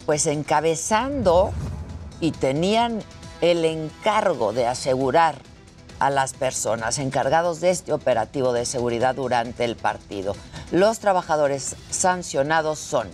pues 0.06 0.26
encabezando 0.26 1.52
y 2.20 2.32
tenían 2.32 3.02
el 3.40 3.64
encargo 3.64 4.52
de 4.52 4.66
asegurar 4.66 5.36
a 6.00 6.10
las 6.10 6.32
personas 6.32 6.98
encargados 6.98 7.60
de 7.60 7.70
este 7.70 7.92
operativo 7.92 8.52
de 8.52 8.64
seguridad 8.64 9.14
durante 9.14 9.64
el 9.64 9.76
partido. 9.76 10.34
Los 10.72 10.98
trabajadores 10.98 11.76
sancionados 11.90 12.80
son 12.80 13.08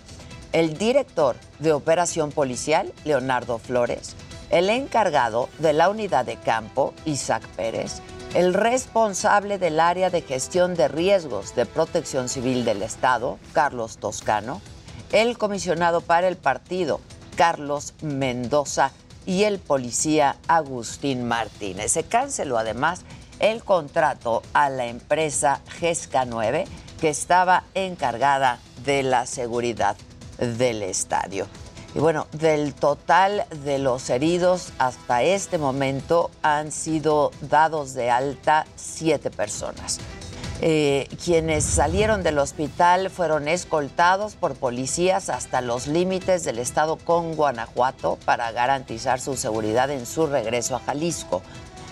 el 0.52 0.78
director 0.78 1.37
de 1.59 1.73
operación 1.73 2.33
policial, 2.33 2.93
Leonardo 3.05 3.59
Flores, 3.59 4.14
el 4.49 4.71
encargado 4.71 5.50
de 5.59 5.75
la 5.75 5.90
unidad 5.90 6.25
de 6.25 6.37
campo, 6.37 6.95
Isaac 7.05 7.43
Pérez, 7.57 8.00
el 8.35 8.55
responsable 8.55 9.58
del 9.58 9.80
área 9.80 10.08
de 10.11 10.23
gestión 10.23 10.75
de 10.75 10.89
riesgos 10.89 11.54
de 11.54 11.67
protección 11.67 12.28
civil 12.28 12.65
del 12.65 12.82
Estado, 12.82 13.39
Carlos 13.52 13.99
Toscano, 13.99 14.61
el 15.13 15.39
comisionado 15.39 16.00
para 16.00 16.28
el 16.28 16.37
partido, 16.37 17.00
Carlos 17.37 17.95
Mendoza, 18.02 18.93
y 19.26 19.45
el 19.45 19.58
policía 19.58 20.36
Agustín 20.49 21.26
Martínez. 21.26 21.93
Se 21.93 22.04
canceló 22.04 22.56
además 22.56 23.02
el 23.39 23.62
contrato 23.62 24.43
a 24.54 24.71
la 24.71 24.86
empresa 24.86 25.60
GESCA 25.78 26.25
9 26.25 26.65
que 27.00 27.08
estaba 27.10 27.65
encargada 27.75 28.60
de 28.84 29.02
la 29.02 29.26
seguridad 29.26 29.97
del 30.39 30.82
estadio. 30.82 31.47
Y 31.95 31.99
bueno, 31.99 32.26
del 32.32 32.75
total 32.75 33.47
de 33.65 33.78
los 33.78 34.10
heridos 34.10 34.73
hasta 34.78 35.23
este 35.23 35.56
momento 35.56 36.30
han 36.43 36.71
sido 36.71 37.30
dados 37.41 37.95
de 37.95 38.10
alta 38.10 38.67
siete 38.76 39.30
personas. 39.30 39.99
Eh, 40.62 41.06
quienes 41.23 41.64
salieron 41.64 42.23
del 42.23 42.38
hospital 42.38 43.10
fueron 43.10 43.47
escoltados 43.47 44.36
por 44.36 44.54
policías 44.54 45.28
hasta 45.28 45.60
los 45.60 45.86
límites 45.86 46.45
del 46.45 46.58
estado 46.58 46.97
con 46.97 47.34
Guanajuato 47.34 48.19
para 48.25 48.50
garantizar 48.52 49.21
su 49.21 49.36
seguridad 49.36 49.90
en 49.90 50.06
su 50.06 50.26
regreso 50.26 50.75
a 50.76 50.80
Jalisco. 50.80 51.42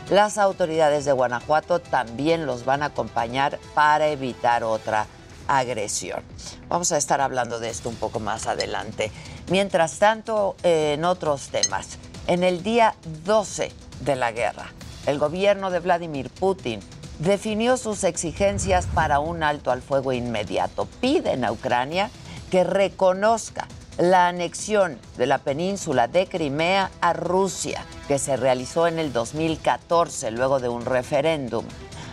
Las 0.09 0.39
autoridades 0.39 1.05
de 1.05 1.13
Guanajuato 1.13 1.79
también 1.79 2.47
los 2.47 2.65
van 2.65 2.83
a 2.83 2.87
acompañar 2.87 3.59
para 3.75 4.09
evitar 4.09 4.65
otra 4.65 5.07
agresión. 5.47 6.23
Vamos 6.69 6.91
a 6.93 6.97
estar 6.97 7.21
hablando 7.21 7.59
de 7.59 7.69
esto 7.69 7.91
un 7.91 7.97
poco 7.97 8.19
más 8.19 8.47
adelante. 8.47 9.11
Mientras 9.51 9.99
tanto, 9.99 10.57
en 10.63 11.05
otros 11.05 11.49
temas, 11.49 11.99
en 12.27 12.43
el 12.43 12.63
día 12.63 12.95
12 13.25 13.73
de 14.01 14.17
la 14.17 14.33
guerra, 14.33 14.73
el 15.07 15.19
gobierno 15.19 15.71
de 15.71 15.81
Vladimir 15.81 16.31
Putin 16.31 16.81
definió 17.19 17.77
sus 17.77 18.05
exigencias 18.05 18.87
para 18.87 19.21
un 19.21 19.43
alto 19.43 19.71
al 19.71 19.83
fuego 19.83 20.13
inmediato. 20.13 20.87
Piden 21.01 21.45
a 21.45 21.53
Ucrania 21.53 22.11
que 22.51 22.65
reconozca 22.65 23.67
la 23.99 24.29
anexión 24.29 24.99
de 25.17 25.27
la 25.27 25.39
península 25.39 26.09
de 26.09 26.27
Crimea 26.27 26.91
a 27.01 27.13
Rusia, 27.13 27.85
que 28.09 28.19
se 28.19 28.37
realizó 28.37 28.89
en 28.89 28.99
el 28.99 29.13
2014 29.13 30.31
luego 30.33 30.59
de 30.59 30.69
un 30.69 30.85
referéndum. 30.85 31.65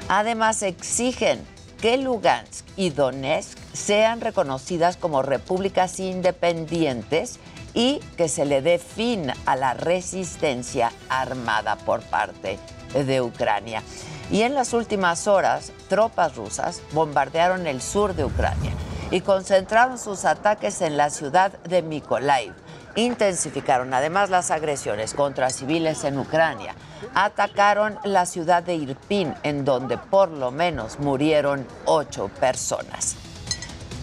Además, 0.08 0.62
exigen 0.62 1.44
que 1.82 1.98
Lugansk 1.98 2.66
y 2.76 2.92
Donetsk 2.92 3.58
sean 3.74 4.22
reconocidas 4.22 4.98
como 4.98 5.24
repúblicas 5.24 6.00
independientes 6.00 7.40
y 7.74 8.00
que 8.18 8.28
se 8.28 8.46
le 8.46 8.62
dé 8.62 8.78
fin 8.78 9.32
a 9.46 9.56
la 9.56 9.74
resistencia 9.74 10.92
armada 11.10 11.78
por 11.78 12.02
parte 12.02 12.60
de 12.94 13.22
Ucrania. 13.22 13.82
Y 14.32 14.44
en 14.44 14.56
las 14.56 14.74
últimas 14.74 15.28
horas, 15.28 15.74
tropas 15.90 16.36
rusas 16.36 16.82
bombardearon 16.94 17.68
el 17.68 17.82
sur 17.82 18.16
de 18.16 18.24
Ucrania 18.24 18.72
y 19.12 19.20
concentraron 19.22 20.00
sus 20.00 20.24
ataques 20.24 20.82
en 20.82 20.96
la 20.96 21.10
ciudad 21.10 21.52
de 21.64 21.82
Mykolaiv. 21.82 22.54
Intensificaron 22.96 23.94
además 23.94 24.30
las 24.30 24.50
agresiones 24.50 25.14
contra 25.14 25.50
civiles 25.50 26.06
en 26.06 26.18
Ucrania 26.18 26.76
atacaron 27.14 27.98
la 28.04 28.26
ciudad 28.26 28.64
de 28.64 28.76
Irpin, 28.76 29.34
en 29.44 29.66
donde 29.66 29.98
por 29.98 30.30
lo 30.30 30.52
menos 30.52 31.00
murieron 31.00 31.66
ocho 31.86 32.30
personas. 32.40 33.16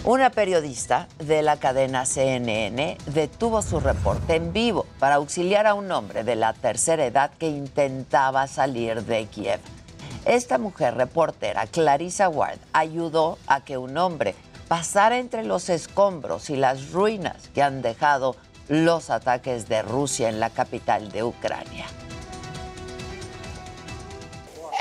Una 0.04 0.30
periodista 0.30 1.08
de 1.18 1.42
la 1.42 1.56
cadena 1.56 2.06
CNN 2.06 2.98
detuvo 3.06 3.62
su 3.62 3.80
reporte 3.80 4.36
en 4.36 4.52
vivo 4.52 4.86
para 4.98 5.16
auxiliar 5.16 5.66
a 5.66 5.74
un 5.74 5.90
hombre 5.90 6.22
de 6.22 6.36
la 6.36 6.52
tercera 6.52 7.04
edad 7.04 7.30
que 7.38 7.48
intentaba 7.48 8.46
salir 8.46 9.04
de 9.04 9.26
Kiev. 9.26 9.77
Esta 10.25 10.57
mujer 10.57 10.95
reportera, 10.95 11.67
Clarissa 11.67 12.29
Ward, 12.29 12.59
ayudó 12.71 13.37
a 13.47 13.63
que 13.63 13.77
un 13.77 13.97
hombre 13.97 14.35
pasara 14.67 15.19
entre 15.19 15.43
los 15.43 15.69
escombros 15.69 16.49
y 16.49 16.55
las 16.55 16.91
ruinas 16.91 17.49
que 17.53 17.61
han 17.61 17.81
dejado 17.81 18.35
los 18.69 19.09
ataques 19.09 19.67
de 19.67 19.81
Rusia 19.81 20.29
en 20.29 20.39
la 20.39 20.49
capital 20.49 21.11
de 21.11 21.23
Ucrania. 21.23 21.85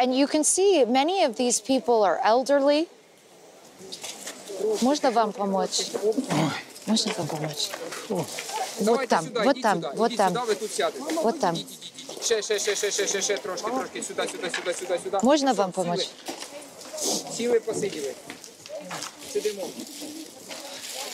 And 0.01 0.15
you 0.17 0.27
can 0.27 0.45
see 0.45 0.85
many 0.85 1.25
of 1.25 1.37
these 1.37 1.61
people 1.61 2.05
are 2.05 2.19
elderly. 2.25 2.89
Можно 4.81 5.11
вам 5.11 5.33
помочь? 5.33 5.91
Можно 6.87 7.13
вам 7.19 7.27
помочь? 7.27 7.71
Вот 8.81 9.09
там, 9.09 9.27
вот 9.45 9.61
там, 9.61 9.85
вот 9.95 10.17
там, 10.17 10.35
вот 11.23 11.41
там. 11.41 11.57
Ще, 12.27 12.43
ще, 12.43 12.59
ще, 12.59 12.77
ще, 12.77 12.91
ще, 12.91 13.07
ще, 13.07 13.23
ще, 13.23 13.35
трошки, 13.39 13.71
трошки, 13.71 14.03
сюди, 14.03 14.23
сюди, 14.29 14.51
сюди, 14.51 14.75
сюди, 14.75 14.99
сюди. 15.05 15.19
Можна 15.23 15.53
вам 15.53 15.73
помочь? 15.73 16.09
Сіли, 17.37 17.61
посиділи. 17.61 18.15
Сидимо. 19.33 19.63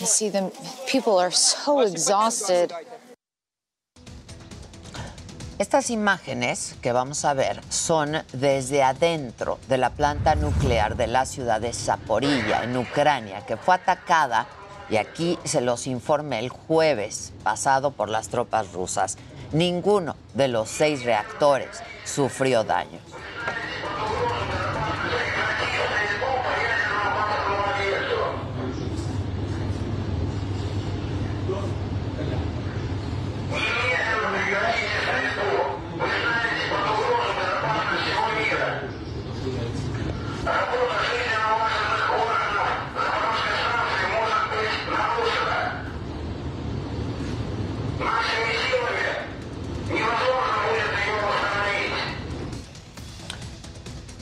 You 0.00 0.07
see 0.07 0.31
them, 0.31 0.50
people 0.87 1.18
are 1.18 1.33
so 1.33 1.81
exhausted. 1.81 2.72
Estas 5.59 5.90
imágenes 5.90 6.76
que 6.83 6.92
vamos 6.92 7.24
a 7.24 7.35
ver 7.35 7.61
son 7.68 8.22
desde 8.33 8.85
adentro 8.85 9.59
de 9.68 9.76
la 9.76 9.90
planta 9.90 10.37
nuclear 10.37 10.96
de 10.96 11.09
la 11.09 11.26
ciudad 11.26 11.61
de 11.61 11.72
Zaporilla, 11.72 12.62
en 12.62 12.76
Ucrania, 12.76 13.44
que 13.44 13.57
fue 13.57 13.74
atacada, 13.74 14.46
y 14.88 14.98
aquí 14.98 15.37
se 15.44 15.61
los 15.61 15.88
informé 15.88 16.38
el 16.38 16.48
jueves 16.48 17.33
pasado 17.42 17.90
por 17.90 18.09
las 18.09 18.28
tropas 18.28 18.72
rusas. 18.72 19.16
Ninguno 19.53 20.15
de 20.33 20.47
los 20.47 20.67
seis 20.67 21.03
reactores 21.03 21.83
sufrió 22.05 22.63
daño. 22.63 22.99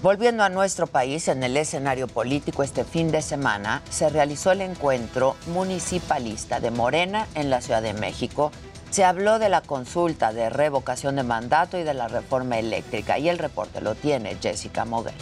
Volviendo 0.01 0.43
a 0.43 0.49
nuestro 0.49 0.87
país, 0.87 1.27
en 1.27 1.43
el 1.43 1.55
escenario 1.55 2.07
político 2.07 2.63
este 2.63 2.83
fin 2.83 3.11
de 3.11 3.21
semana 3.21 3.83
se 3.91 4.09
realizó 4.09 4.51
el 4.51 4.61
encuentro 4.61 5.35
municipalista 5.45 6.59
de 6.59 6.71
Morena 6.71 7.27
en 7.35 7.51
la 7.51 7.61
Ciudad 7.61 7.83
de 7.83 7.93
México. 7.93 8.51
Se 8.89 9.03
habló 9.03 9.37
de 9.37 9.49
la 9.49 9.61
consulta 9.61 10.33
de 10.33 10.49
revocación 10.49 11.17
de 11.17 11.23
mandato 11.23 11.77
y 11.77 11.83
de 11.83 11.93
la 11.93 12.07
reforma 12.07 12.57
eléctrica 12.57 13.19
y 13.19 13.29
el 13.29 13.37
reporte 13.37 13.79
lo 13.79 13.93
tiene 13.93 14.37
Jessica 14.41 14.85
Moguel. 14.85 15.13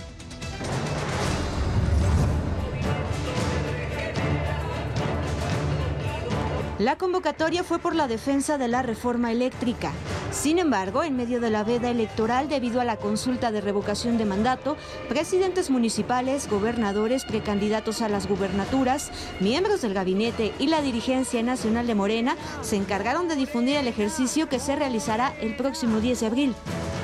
La 6.80 6.98
convocatoria 6.98 7.66
fue 7.66 7.78
por 7.78 7.94
la 7.94 8.08
defensa 8.08 8.58
de 8.58 8.70
la 8.70 8.82
reforma 8.82 9.34
eléctrica. 9.34 9.92
Sin 10.32 10.60
embargo, 10.60 11.04
en 11.04 11.18
medio 11.18 11.42
de 11.42 11.50
la 11.50 11.66
veda 11.66 11.90
electoral 11.90 12.48
debido 12.48 12.80
a 12.80 12.86
la 12.86 12.96
consulta 12.96 13.52
de 13.52 13.60
revocación 13.60 14.18
de 14.18 14.24
mandato, 14.24 14.78
presidentes 15.10 15.70
municipales, 15.70 16.50
gobernadores, 16.50 17.26
precandidatos 17.26 18.02
a 18.02 18.08
las 18.08 18.30
gubernaturas, 18.30 19.12
miembros 19.42 19.82
del 19.82 19.94
gabinete 19.94 20.54
y 20.58 20.68
la 20.68 20.82
dirigencia 20.82 21.44
nacional 21.44 21.86
de 21.86 21.96
Morena 21.96 22.38
se 22.62 22.78
encargaron 22.78 23.28
de 23.28 23.36
difundir 23.36 23.76
el 23.76 23.90
ejercicio 23.90 24.48
que 24.48 24.60
se 24.60 24.78
realizará 24.78 25.34
el 25.42 25.58
próximo 25.58 26.00
10 26.00 26.22
de 26.22 26.28
abril. 26.28 26.56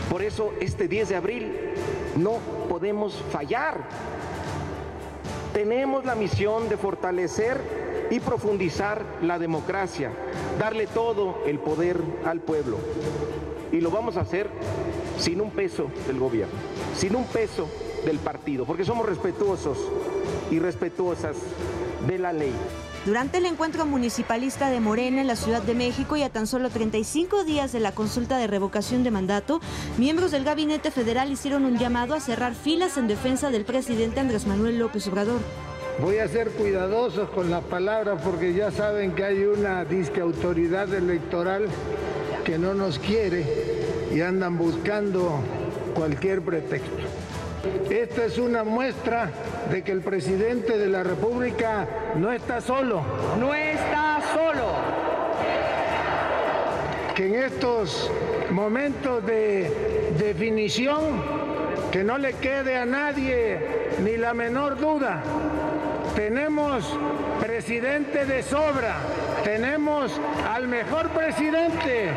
Por 0.09 0.21
eso 0.21 0.53
este 0.61 0.88
10 0.88 1.09
de 1.09 1.15
abril 1.17 1.51
no 2.15 2.38
podemos 2.69 3.21
fallar. 3.29 3.89
Tenemos 5.51 6.05
la 6.05 6.15
misión 6.15 6.69
de 6.69 6.77
fortalecer 6.77 7.94
y 8.09 8.19
profundizar 8.19 9.05
la 9.21 9.39
democracia, 9.39 10.11
darle 10.59 10.87
todo 10.87 11.39
el 11.45 11.59
poder 11.59 11.99
al 12.25 12.39
pueblo. 12.39 12.77
Y 13.71 13.81
lo 13.81 13.91
vamos 13.91 14.17
a 14.17 14.21
hacer 14.21 14.49
sin 15.17 15.41
un 15.41 15.51
peso 15.51 15.87
del 16.07 16.19
gobierno, 16.19 16.53
sin 16.95 17.15
un 17.15 17.25
peso 17.25 17.67
del 18.05 18.19
partido, 18.19 18.65
porque 18.65 18.85
somos 18.85 19.05
respetuosos 19.05 19.77
y 20.51 20.59
respetuosas 20.59 21.35
de 22.07 22.19
la 22.19 22.31
ley. 22.31 22.53
Durante 23.05 23.37
el 23.37 23.45
encuentro 23.45 23.85
municipalista 23.85 24.71
de 24.71 24.79
Morena 24.79 25.21
en 25.21 25.27
la 25.27 25.35
Ciudad 25.35 25.61
de 25.61 25.75
México 25.75 26.15
y 26.15 26.23
a 26.23 26.29
tan 26.29 26.47
solo 26.47 26.71
35 26.71 27.43
días 27.43 27.71
de 27.71 27.79
la 27.79 27.91
consulta 27.91 28.39
de 28.39 28.47
revocación 28.47 29.03
de 29.03 29.11
mandato, 29.11 29.61
miembros 29.99 30.31
del 30.31 30.43
gabinete 30.43 30.89
federal 30.89 31.31
hicieron 31.31 31.65
un 31.65 31.77
llamado 31.77 32.15
a 32.15 32.19
cerrar 32.19 32.55
filas 32.55 32.97
en 32.97 33.07
defensa 33.07 33.51
del 33.51 33.63
presidente 33.63 34.19
Andrés 34.19 34.47
Manuel 34.47 34.79
López 34.79 35.07
Obrador. 35.07 35.39
Voy 35.99 36.17
a 36.19 36.27
ser 36.27 36.49
cuidadoso 36.49 37.31
con 37.31 37.49
la 37.49 37.62
palabra 37.62 38.17
porque 38.17 38.53
ya 38.53 38.69
saben 38.69 39.13
que 39.13 39.23
hay 39.23 39.45
una 39.45 39.86
disque 39.86 40.19
autoridad 40.19 40.93
electoral 40.93 41.67
que 42.43 42.58
no 42.58 42.73
nos 42.73 42.99
quiere 42.99 43.45
y 44.13 44.19
andan 44.19 44.58
buscando 44.58 45.39
cualquier 45.95 46.41
pretexto. 46.41 46.97
Esta 47.89 48.25
es 48.25 48.38
una 48.38 48.65
muestra 48.65 49.31
de 49.71 49.84
que 49.84 49.93
el 49.93 50.01
presidente 50.01 50.77
de 50.77 50.88
la 50.88 51.01
República 51.01 51.88
no 52.17 52.29
está 52.34 52.60
solo. 52.60 53.01
No 53.39 53.53
está 53.55 54.19
solo. 54.34 54.73
Que 57.15 57.27
en 57.27 57.36
estos 57.36 58.12
momentos 58.51 59.25
de 59.25 60.13
definición, 60.19 61.21
que 61.89 62.03
no 62.03 62.17
le 62.17 62.34
quede 62.34 62.75
a 62.75 62.86
nadie 62.86 63.60
ni 64.03 64.17
la 64.17 64.34
menor 64.34 64.77
duda 64.77 65.23
tenemos 66.15 66.86
presidente 67.39 68.25
de 68.25 68.41
sobra, 68.41 68.95
tenemos 69.43 70.12
al 70.49 70.67
mejor 70.67 71.10
presidente. 71.10 72.12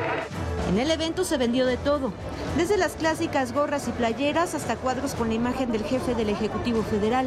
En 0.69 0.79
el 0.79 0.91
evento 0.91 1.25
se 1.25 1.39
vendió 1.39 1.67
de 1.67 1.77
todo, 1.79 2.13
desde 2.57 2.77
las 2.77 2.93
clásicas 2.93 3.53
gorras 3.53 3.89
y 3.89 3.93
playeras 3.93 4.55
hasta 4.55 4.77
cuadros 4.77 5.15
con 5.15 5.29
la 5.29 5.35
imagen 5.35 5.73
del 5.73 5.83
jefe 5.83 6.15
del 6.15 6.29
Ejecutivo 6.29 6.83
Federal. 6.83 7.27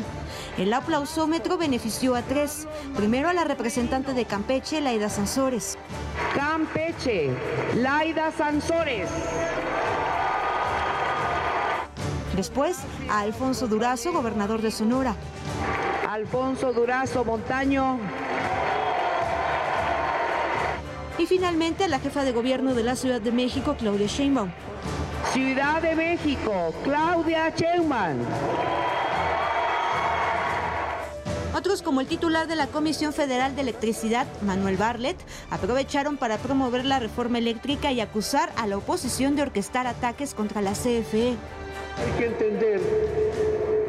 El 0.58 0.72
aplausómetro 0.74 1.58
benefició 1.58 2.16
a 2.16 2.22
tres. 2.22 2.68
Primero 2.96 3.30
a 3.30 3.34
la 3.34 3.44
representante 3.44 4.14
de 4.14 4.26
Campeche, 4.26 4.80
Laida 4.80 5.10
Sansores. 5.10 5.78
Campeche, 6.36 7.32
Laida 7.76 8.32
Sansores. 8.32 9.10
Después 12.36 12.78
a 13.10 13.22
Alfonso 13.22 13.68
Durazo, 13.68 14.14
gobernador 14.14 14.62
de 14.62 14.72
Sonora. 14.72 15.16
Alfonso 16.12 16.74
Durazo 16.74 17.24
Montaño. 17.24 17.97
Y 21.17 21.26
finalmente 21.26 21.88
la 21.88 22.00
jefa 22.00 22.26
de 22.26 22.34
gobierno 22.34 22.74
de 22.74 22.84
la 22.84 22.97
Ciudad 22.97 23.21
de 23.21 23.32
México, 23.32 23.78
Claudia 23.80 24.08
Sheinbaum. 24.08 24.52
Ciudad 25.32 25.82
de 25.82 25.95
México, 25.95 26.74
Claudia 26.84 27.54
Sheinbaum. 27.56 28.17
Otros 31.56 31.82
como 31.82 32.02
el 32.02 32.08
titular 32.08 32.45
de 32.45 32.58
la 32.58 32.67
Comisión 32.67 33.13
Federal 33.13 33.56
de 33.56 33.62
Electricidad, 33.62 34.28
Manuel 34.41 34.76
Barlet, 34.76 35.15
aprovecharon 35.50 36.17
para 36.17 36.38
promover 36.39 36.84
la 36.84 37.00
reforma 37.00 37.38
eléctrica 37.38 37.93
y 37.93 38.02
acusar 38.02 38.52
a 38.58 38.67
la 38.67 38.76
oposición 38.76 39.38
de 39.38 39.43
orquestar 39.43 39.88
ataques 39.88 40.34
contra 40.34 40.62
la 40.62 40.74
CFE. 40.74 41.38
Hay 41.97 42.19
que 42.19 42.26
entender 42.26 42.82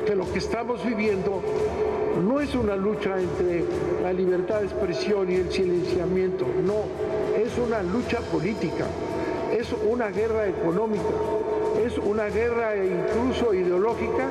que 0.06 0.14
lo 0.14 0.32
que 0.32 0.38
estamos 0.38 0.85
viviendo 0.85 1.42
no 2.20 2.40
es 2.40 2.55
una 2.55 2.77
lucha 2.77 3.18
entre 3.18 3.64
la 4.03 4.12
libertad 4.12 4.61
de 4.61 4.66
expresión 4.66 5.31
y 5.31 5.37
el 5.37 5.51
silenciamiento, 5.51 6.46
no, 6.64 6.85
es 7.38 7.57
una 7.59 7.83
lucha 7.83 8.20
política, 8.20 8.87
es 9.53 9.72
una 9.88 10.09
guerra 10.09 10.48
económica, 10.48 11.03
es 11.85 11.98
una 11.98 12.27
guerra 12.27 12.75
incluso 12.77 13.55
ideológica 13.55 14.29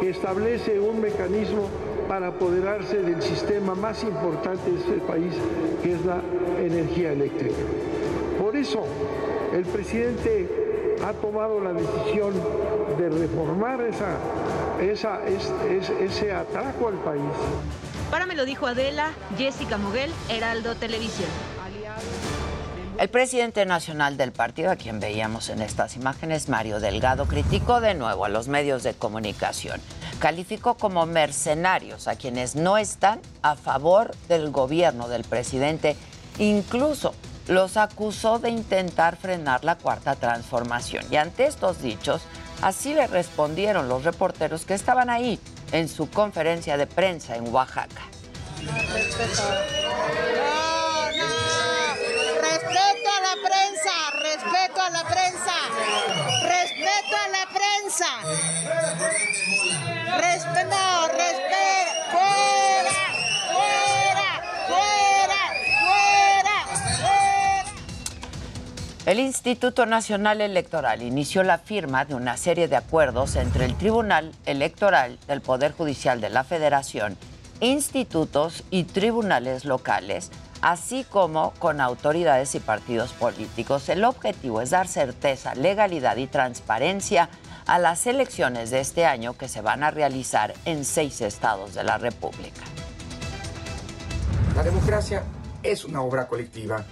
que 0.00 0.10
establece 0.10 0.78
un 0.78 1.00
mecanismo 1.00 1.68
para 2.08 2.28
apoderarse 2.28 3.02
del 3.02 3.20
sistema 3.22 3.74
más 3.74 4.02
importante 4.04 4.70
de 4.70 4.78
este 4.78 4.98
país, 5.06 5.34
que 5.82 5.94
es 5.94 6.04
la 6.04 6.20
energía 6.60 7.12
eléctrica. 7.12 7.56
Por 8.40 8.56
eso, 8.56 8.84
el 9.52 9.64
presidente 9.64 10.46
ha 11.04 11.12
tomado 11.14 11.60
la 11.60 11.72
decisión 11.72 12.32
de 12.98 13.08
reformar 13.08 13.80
esa 13.82 14.16
esa, 14.80 15.20
es, 15.26 15.52
ese 15.90 16.32
atraco 16.32 16.88
al 16.88 16.94
país. 16.94 17.22
Para 18.10 18.26
me 18.26 18.34
lo 18.34 18.44
dijo 18.44 18.66
Adela, 18.66 19.12
Jessica 19.36 19.78
Moguel, 19.78 20.12
Heraldo 20.28 20.74
Televisión. 20.76 21.28
El 22.98 23.10
presidente 23.10 23.66
nacional 23.66 24.16
del 24.16 24.32
partido, 24.32 24.70
a 24.70 24.76
quien 24.76 25.00
veíamos 25.00 25.50
en 25.50 25.60
estas 25.60 25.96
imágenes, 25.96 26.48
Mario 26.48 26.80
Delgado, 26.80 27.26
criticó 27.26 27.82
de 27.82 27.94
nuevo 27.94 28.24
a 28.24 28.30
los 28.30 28.48
medios 28.48 28.82
de 28.82 28.94
comunicación. 28.94 29.82
Calificó 30.18 30.76
como 30.76 31.04
mercenarios 31.04 32.08
a 32.08 32.16
quienes 32.16 32.56
no 32.56 32.78
están 32.78 33.20
a 33.42 33.54
favor 33.54 34.14
del 34.28 34.50
gobierno 34.50 35.08
del 35.08 35.24
presidente. 35.24 35.94
Incluso 36.38 37.14
los 37.48 37.76
acusó 37.76 38.38
de 38.38 38.48
intentar 38.48 39.16
frenar 39.16 39.62
la 39.62 39.76
cuarta 39.76 40.14
transformación. 40.14 41.04
Y 41.10 41.16
ante 41.16 41.44
estos 41.46 41.82
dichos, 41.82 42.22
Así 42.62 42.94
le 42.94 43.06
respondieron 43.06 43.88
los 43.88 44.04
reporteros 44.04 44.64
que 44.64 44.74
estaban 44.74 45.10
ahí 45.10 45.38
en 45.72 45.88
su 45.88 46.08
conferencia 46.10 46.76
de 46.76 46.86
prensa 46.86 47.36
en 47.36 47.52
Oaxaca. 47.52 48.02
Respeto. 48.92 49.42
Respeto 52.40 53.10
a 53.10 53.20
la 53.20 53.36
prensa, 53.44 53.92
respeto 54.22 54.80
a 54.80 54.90
la 54.90 55.04
prensa, 55.04 55.54
respeto 56.42 57.16
a 57.16 57.28
la 57.28 57.46
prensa. 57.52 58.10
Respeto, 60.18 61.08
respeto, 61.08 61.95
El 69.06 69.20
Instituto 69.20 69.86
Nacional 69.86 70.40
Electoral 70.40 71.00
inició 71.00 71.44
la 71.44 71.58
firma 71.58 72.04
de 72.04 72.16
una 72.16 72.36
serie 72.36 72.66
de 72.66 72.74
acuerdos 72.74 73.36
entre 73.36 73.64
el 73.64 73.76
Tribunal 73.76 74.32
Electoral 74.46 75.20
del 75.28 75.40
Poder 75.40 75.70
Judicial 75.70 76.20
de 76.20 76.28
la 76.28 76.42
Federación, 76.42 77.16
institutos 77.60 78.64
y 78.68 78.82
tribunales 78.82 79.64
locales, 79.64 80.32
así 80.60 81.04
como 81.04 81.52
con 81.60 81.80
autoridades 81.80 82.56
y 82.56 82.58
partidos 82.58 83.12
políticos. 83.12 83.88
El 83.90 84.02
objetivo 84.02 84.60
es 84.60 84.70
dar 84.70 84.88
certeza, 84.88 85.54
legalidad 85.54 86.16
y 86.16 86.26
transparencia 86.26 87.28
a 87.66 87.78
las 87.78 88.08
elecciones 88.08 88.70
de 88.70 88.80
este 88.80 89.06
año 89.06 89.34
que 89.34 89.46
se 89.46 89.60
van 89.60 89.84
a 89.84 89.92
realizar 89.92 90.52
en 90.64 90.84
seis 90.84 91.20
estados 91.20 91.74
de 91.74 91.84
la 91.84 91.96
República. 91.96 92.62
La 94.56 94.64
democracia 94.64 95.22
es 95.62 95.84
una 95.84 96.02
obra 96.02 96.26
colectiva 96.26 96.84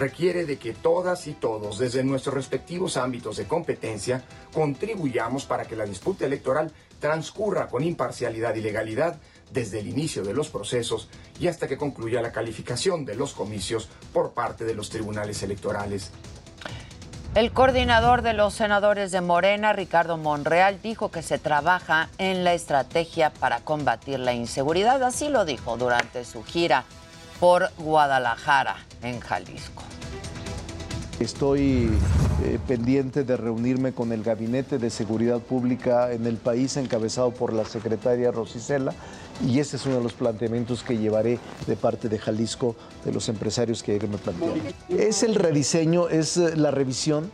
requiere 0.00 0.46
de 0.46 0.58
que 0.58 0.72
todas 0.72 1.26
y 1.26 1.34
todos, 1.34 1.78
desde 1.78 2.02
nuestros 2.02 2.34
respectivos 2.34 2.96
ámbitos 2.96 3.36
de 3.36 3.46
competencia, 3.46 4.24
contribuyamos 4.52 5.44
para 5.44 5.66
que 5.66 5.76
la 5.76 5.84
disputa 5.84 6.24
electoral 6.24 6.72
transcurra 6.98 7.68
con 7.68 7.84
imparcialidad 7.84 8.54
y 8.54 8.62
legalidad 8.62 9.20
desde 9.52 9.80
el 9.80 9.88
inicio 9.88 10.22
de 10.22 10.32
los 10.32 10.48
procesos 10.48 11.08
y 11.38 11.48
hasta 11.48 11.68
que 11.68 11.76
concluya 11.76 12.22
la 12.22 12.32
calificación 12.32 13.04
de 13.04 13.14
los 13.14 13.34
comicios 13.34 13.88
por 14.12 14.32
parte 14.32 14.64
de 14.64 14.74
los 14.74 14.88
tribunales 14.88 15.42
electorales. 15.42 16.10
El 17.34 17.52
coordinador 17.52 18.22
de 18.22 18.32
los 18.32 18.54
senadores 18.54 19.12
de 19.12 19.20
Morena, 19.20 19.72
Ricardo 19.72 20.16
Monreal, 20.16 20.80
dijo 20.82 21.10
que 21.10 21.22
se 21.22 21.38
trabaja 21.38 22.08
en 22.18 22.42
la 22.42 22.54
estrategia 22.54 23.30
para 23.30 23.60
combatir 23.60 24.18
la 24.18 24.32
inseguridad. 24.32 25.02
Así 25.02 25.28
lo 25.28 25.44
dijo 25.44 25.76
durante 25.76 26.24
su 26.24 26.42
gira 26.42 26.84
por 27.38 27.70
Guadalajara, 27.78 28.76
en 29.02 29.20
Jalisco. 29.20 29.89
Estoy 31.20 31.90
eh, 32.44 32.58
pendiente 32.66 33.24
de 33.24 33.36
reunirme 33.36 33.92
con 33.92 34.10
el 34.10 34.22
Gabinete 34.22 34.78
de 34.78 34.88
Seguridad 34.88 35.38
Pública 35.38 36.12
en 36.14 36.26
el 36.26 36.38
país, 36.38 36.78
encabezado 36.78 37.30
por 37.30 37.52
la 37.52 37.66
secretaria 37.66 38.30
Rosicela, 38.30 38.94
y 39.46 39.58
ese 39.58 39.76
es 39.76 39.84
uno 39.84 39.96
de 39.96 40.02
los 40.02 40.14
planteamientos 40.14 40.82
que 40.82 40.96
llevaré 40.96 41.38
de 41.66 41.76
parte 41.76 42.08
de 42.08 42.18
Jalisco, 42.18 42.74
de 43.04 43.12
los 43.12 43.28
empresarios 43.28 43.82
que 43.82 44.00
me 44.00 44.16
plantean. 44.16 44.62
Es 44.88 45.22
el 45.22 45.34
rediseño, 45.34 46.08
es 46.08 46.38
eh, 46.38 46.56
la 46.56 46.70
revisión 46.70 47.30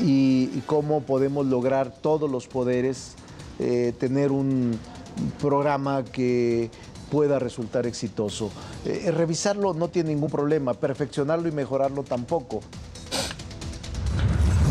y, 0.00 0.46
cómo 0.66 1.00
podemos 1.00 1.46
lograr 1.46 1.92
todos 1.92 2.30
los 2.30 2.46
poderes 2.46 3.14
eh, 3.58 3.92
tener 3.98 4.30
un 4.30 4.78
programa 5.40 6.04
que 6.04 6.70
pueda 7.10 7.40
resultar 7.40 7.88
exitoso. 7.88 8.52
Revisarlo 8.84 9.74
no 9.74 9.88
tiene 9.88 10.10
ningún 10.10 10.30
problema, 10.30 10.74
perfeccionarlo 10.74 11.48
y 11.48 11.52
mejorarlo 11.52 12.04
tampoco. 12.04 12.60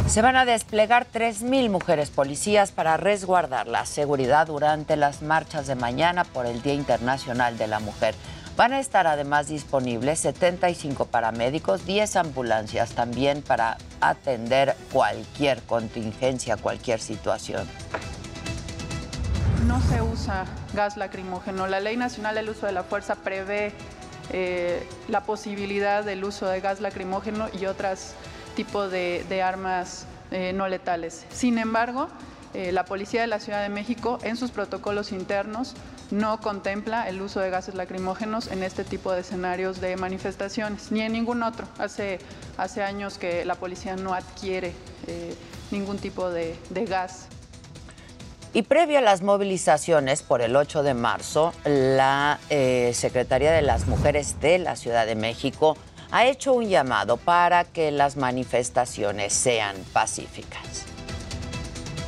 Se 0.08 0.22
van 0.22 0.36
a 0.36 0.46
desplegar 0.46 1.08
3.000 1.12 1.70
mujeres 1.70 2.10
policías 2.10 2.72
para 2.72 2.96
resguardar 2.96 3.68
la 3.68 3.86
seguridad 3.86 4.48
durante 4.48 4.96
las 4.96 5.22
marchas 5.22 5.68
de 5.68 5.76
mañana 5.76 6.24
por 6.24 6.46
el 6.46 6.62
Día 6.62 6.74
Internacional 6.74 7.58
de 7.58 7.68
la 7.68 7.80
Mujer. 7.80 8.15
Van 8.56 8.72
a 8.72 8.80
estar 8.80 9.08
además 9.08 9.48
disponibles 9.48 10.20
75 10.20 11.08
paramédicos, 11.08 11.86
10 11.86 12.15
ambulancias 12.15 12.91
también 12.91 13.41
para 13.41 13.78
atender 14.00 14.76
cualquier 14.94 15.62
contingencia, 15.63 16.56
cualquier 16.56 17.02
situación 17.02 17.68
no 19.68 19.82
se 19.82 20.02
usa 20.02 20.46
gas 20.74 20.96
lacrimógeno. 20.96 21.68
La 21.68 21.80
Ley 21.80 21.98
Nacional 21.98 22.36
del 22.36 22.50
Uso 22.50 22.65
de 22.65 22.72
la 22.72 22.84
Fuerza 22.84 23.15
prevé 23.15 23.74
eh, 24.32 24.88
la 25.08 25.24
posibilidad 25.24 26.04
del 26.04 26.24
uso 26.24 26.48
de 26.48 26.62
gas 26.62 26.82
lacrimógeno 26.82 27.48
y 27.60 27.65
otros 27.65 28.13
tipos 28.56 28.91
de, 28.91 29.41
armas 29.44 30.06
eh, 30.32 30.54
no 30.54 30.68
letales. 30.68 31.26
Sin 31.30 31.58
embargo, 31.58 32.08
eh, 32.54 32.72
la 32.72 32.86
Policía 32.86 33.22
de 33.22 33.28
la 33.28 33.39
Ciudad 33.39 33.62
de 33.62 33.70
México 33.70 34.20
en 34.24 34.38
sus 34.38 34.52
protocolos 34.52 35.12
internos 35.12 35.74
no 36.12 36.39
contempla 36.39 37.10
el 37.10 37.22
uso 37.22 37.39
de 37.39 37.50
gases 37.50 37.76
lacrimógenos 37.76 38.48
en 38.52 38.63
este 38.63 38.84
tipo 38.84 39.12
de 39.12 39.22
escenarios 39.22 39.82
de 39.82 39.98
manifestaciones, 39.98 40.91
ni 40.91 41.02
en 41.02 41.13
ningún 41.13 41.44
otro. 41.44 41.68
Hace, 41.78 42.20
hace 42.58 42.84
años 42.84 43.18
que 43.18 43.44
la 43.44 43.56
policía 43.56 43.96
no 43.96 44.13
adquiere 44.13 44.74
ningún 45.72 45.98
tipo 45.98 46.30
de 46.30 46.58
gas 46.88 47.28
y 48.56 48.62
previo 48.62 49.00
a 49.00 49.02
las 49.02 49.22
movilizaciones 49.22 50.24
por 50.24 50.41
el 50.41 50.56
8 50.56 50.82
de 50.82 50.94
marzo, 50.94 51.54
la 51.65 52.39
eh, 52.50 52.91
Secretaría 52.94 53.52
de 53.52 53.62
las 53.62 53.86
Mujeres 53.86 54.39
de 54.39 54.60
la 54.60 54.78
Ciudad 54.78 55.06
de 55.06 55.15
México 55.15 55.76
ha 56.12 56.26
hecho 56.26 56.54
un 56.54 56.68
llamado 56.68 57.18
para 57.18 57.63
que 57.63 57.91
las 57.91 58.18
manifestaciones 58.18 59.34
sean 59.34 59.76
pacíficas. 59.94 60.86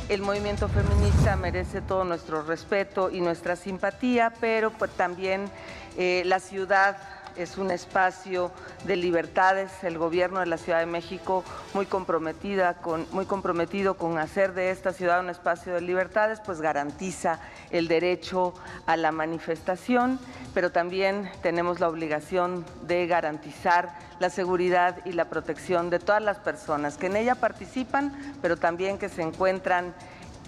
El 0.08 0.22
movimiento 0.22 0.68
feminista 0.68 1.36
merece 1.36 1.82
todo 1.82 2.04
nuestro 2.04 2.42
respeto 2.42 3.10
y 3.10 3.20
nuestra 3.20 3.56
simpatía, 3.56 4.32
pero 4.40 4.70
pues, 4.70 4.90
también 4.92 5.50
eh, 5.98 6.22
la 6.24 6.40
ciudad 6.40 6.96
es 7.38 7.56
un 7.56 7.70
espacio 7.70 8.50
de 8.84 8.96
libertades. 8.96 9.84
El 9.84 9.96
gobierno 9.96 10.40
de 10.40 10.46
la 10.46 10.58
Ciudad 10.58 10.80
de 10.80 10.86
México 10.86 11.44
muy 11.72 11.86
comprometida 11.86 12.74
con, 12.74 13.06
muy 13.12 13.26
comprometido 13.26 13.96
con 13.96 14.18
hacer 14.18 14.54
de 14.54 14.70
esta 14.70 14.92
ciudad 14.92 15.20
un 15.20 15.30
espacio 15.30 15.74
de 15.74 15.80
libertades, 15.80 16.40
pues 16.44 16.60
garantiza 16.60 17.40
el 17.70 17.88
derecho 17.88 18.54
a 18.86 18.96
la 18.96 19.12
manifestación, 19.12 20.18
pero 20.52 20.72
también 20.72 21.30
tenemos 21.42 21.80
la 21.80 21.88
obligación 21.88 22.64
de 22.86 23.06
garantizar 23.06 23.96
la 24.18 24.30
seguridad 24.30 24.96
y 25.04 25.12
la 25.12 25.26
protección 25.26 25.90
de 25.90 26.00
todas 26.00 26.22
las 26.22 26.38
personas 26.38 26.98
que 26.98 27.06
en 27.06 27.16
ella 27.16 27.36
participan, 27.36 28.36
pero 28.42 28.56
también 28.56 28.98
que 28.98 29.08
se 29.08 29.22
encuentran 29.22 29.94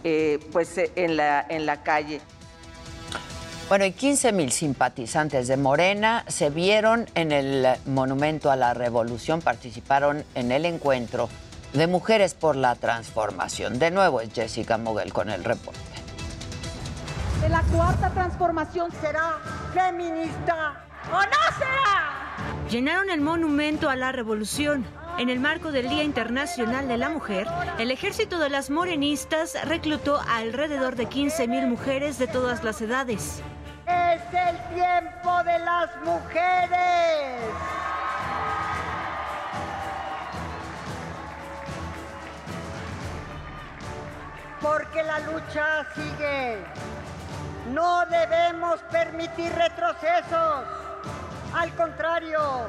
eh, 0.02 0.40
pues, 0.52 0.76
en, 0.76 1.16
la, 1.16 1.44
en 1.48 1.66
la 1.66 1.82
calle. 1.82 2.20
Bueno, 3.70 3.84
y 3.84 3.92
15 3.92 4.32
mil 4.32 4.50
simpatizantes 4.50 5.46
de 5.46 5.56
Morena 5.56 6.24
se 6.26 6.50
vieron 6.50 7.06
en 7.14 7.30
el 7.30 7.68
Monumento 7.86 8.50
a 8.50 8.56
la 8.56 8.74
Revolución, 8.74 9.40
participaron 9.40 10.24
en 10.34 10.50
el 10.50 10.64
encuentro 10.64 11.28
de 11.72 11.86
Mujeres 11.86 12.34
por 12.34 12.56
la 12.56 12.74
Transformación. 12.74 13.78
De 13.78 13.92
nuevo 13.92 14.22
es 14.22 14.34
Jessica 14.34 14.76
Moguel 14.76 15.12
con 15.12 15.30
el 15.30 15.44
reporte. 15.44 15.78
La 17.48 17.62
cuarta 17.62 18.10
transformación 18.10 18.90
será 19.00 19.38
feminista 19.72 20.84
o 21.12 21.20
no 21.20 21.56
será. 21.56 22.68
Llenaron 22.68 23.08
el 23.08 23.20
Monumento 23.20 23.88
a 23.88 23.94
la 23.94 24.10
Revolución. 24.10 24.84
En 25.16 25.28
el 25.28 25.38
marco 25.38 25.70
del 25.70 25.88
Día 25.88 26.02
Internacional 26.02 26.88
de 26.88 26.96
la 26.96 27.08
Mujer, 27.08 27.46
el 27.78 27.92
ejército 27.92 28.40
de 28.40 28.48
las 28.48 28.68
morenistas 28.68 29.56
reclutó 29.64 30.16
a 30.16 30.38
alrededor 30.38 30.96
de 30.96 31.06
15 31.06 31.46
mil 31.46 31.68
mujeres 31.68 32.18
de 32.18 32.26
todas 32.26 32.64
las 32.64 32.80
edades. 32.80 33.42
Es 33.90 34.22
el 34.32 34.56
tiempo 34.74 35.42
de 35.42 35.58
las 35.58 35.96
mujeres. 36.04 37.40
Porque 44.60 45.02
la 45.02 45.18
lucha 45.20 45.84
sigue. 45.94 46.64
No 47.72 48.06
debemos 48.06 48.80
permitir 48.92 49.52
retrocesos. 49.54 50.64
Al 51.54 51.74
contrario, 51.74 52.68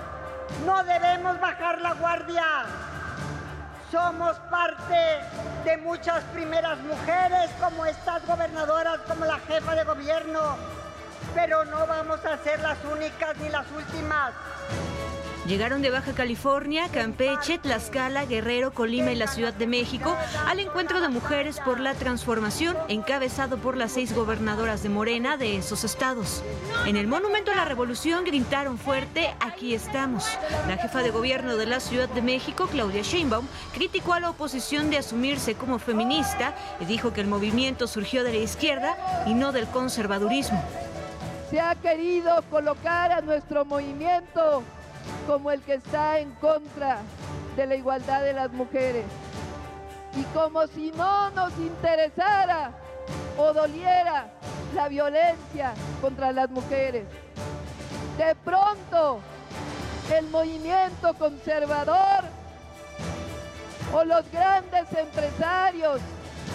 no 0.66 0.84
debemos 0.84 1.40
bajar 1.40 1.82
la 1.82 1.94
guardia. 1.94 2.46
Somos 3.92 4.38
parte 4.50 5.20
de 5.66 5.78
muchas 5.78 6.24
primeras 6.34 6.80
mujeres, 6.80 7.52
como 7.60 7.86
estas 7.86 8.26
gobernadoras, 8.26 9.00
como 9.08 9.26
la 9.26 9.38
jefa 9.40 9.76
de 9.76 9.84
gobierno, 9.84 10.58
pero 11.34 11.66
no 11.66 11.86
vamos 11.88 12.24
a 12.26 12.38
ser 12.38 12.60
las 12.60 12.78
únicas 12.86 13.38
ni 13.38 13.50
las 13.50 13.66
últimas. 13.72 14.34
Llegaron 15.48 15.82
de 15.82 15.90
Baja 15.90 16.14
California, 16.14 16.88
Campeche, 16.94 17.58
Tlaxcala, 17.58 18.26
Guerrero, 18.26 18.72
Colima 18.72 19.12
y 19.12 19.16
la 19.16 19.26
Ciudad 19.26 19.54
de 19.54 19.66
México 19.66 20.16
al 20.46 20.60
encuentro 20.60 21.02
de 21.02 21.10
mujeres 21.10 21.60
por 21.60 21.80
la 21.80 21.96
transformación 21.96 22.78
encabezado 22.90 23.58
por 23.58 23.76
las 23.76 23.92
seis 23.92 24.14
gobernadoras 24.14 24.84
de 24.84 24.90
Morena 24.90 25.38
de 25.38 25.58
esos 25.58 25.84
estados. 25.84 26.44
En 26.86 26.96
el 26.96 27.08
Monumento 27.08 27.52
a 27.52 27.56
la 27.56 27.66
Revolución 27.66 28.24
gritaron 28.24 28.78
fuerte, 28.78 29.34
aquí 29.40 29.74
estamos. 29.74 30.26
La 30.68 30.78
jefa 30.78 31.02
de 31.02 31.10
gobierno 31.10 31.58
de 31.58 31.66
la 31.66 31.80
Ciudad 31.80 32.08
de 32.08 32.22
México, 32.22 32.68
Claudia 32.72 33.02
Sheinbaum, 33.02 33.48
criticó 33.74 34.14
a 34.14 34.20
la 34.20 34.30
oposición 34.30 34.92
de 34.92 35.00
asumirse 35.00 35.56
como 35.56 35.80
feminista 35.80 36.56
y 36.80 36.86
dijo 36.86 37.14
que 37.14 37.22
el 37.22 37.28
movimiento 37.28 37.88
surgió 37.88 38.24
de 38.24 38.32
la 38.32 38.40
izquierda 38.40 38.96
y 39.26 39.34
no 39.34 39.52
del 39.52 39.66
conservadurismo 39.68 40.64
se 41.52 41.60
ha 41.60 41.76
querido 41.76 42.42
colocar 42.50 43.12
a 43.12 43.20
nuestro 43.20 43.66
movimiento 43.66 44.64
como 45.28 45.52
el 45.52 45.62
que 45.62 45.74
está 45.74 46.20
en 46.20 46.32
contra 46.36 47.00
de 47.58 47.68
la 47.68 47.76
igualdad 47.76 48.22
de 48.22 48.32
las 48.32 48.52
mujeres. 48.54 49.04
Y 50.16 50.24
como 50.34 50.66
si 50.68 50.92
no 50.94 51.30
nos 51.32 51.52
interesara 51.58 52.72
o 53.38 53.52
doliera 53.52 54.28
la 54.74 54.88
violencia 54.88 55.74
contra 56.00 56.32
las 56.32 56.50
mujeres. 56.50 57.04
De 58.18 58.34
pronto, 58.46 59.20
el 60.16 60.28
movimiento 60.30 61.14
conservador 61.16 62.24
o 63.94 64.06
los 64.06 64.30
grandes 64.32 64.86
empresarios 64.94 66.00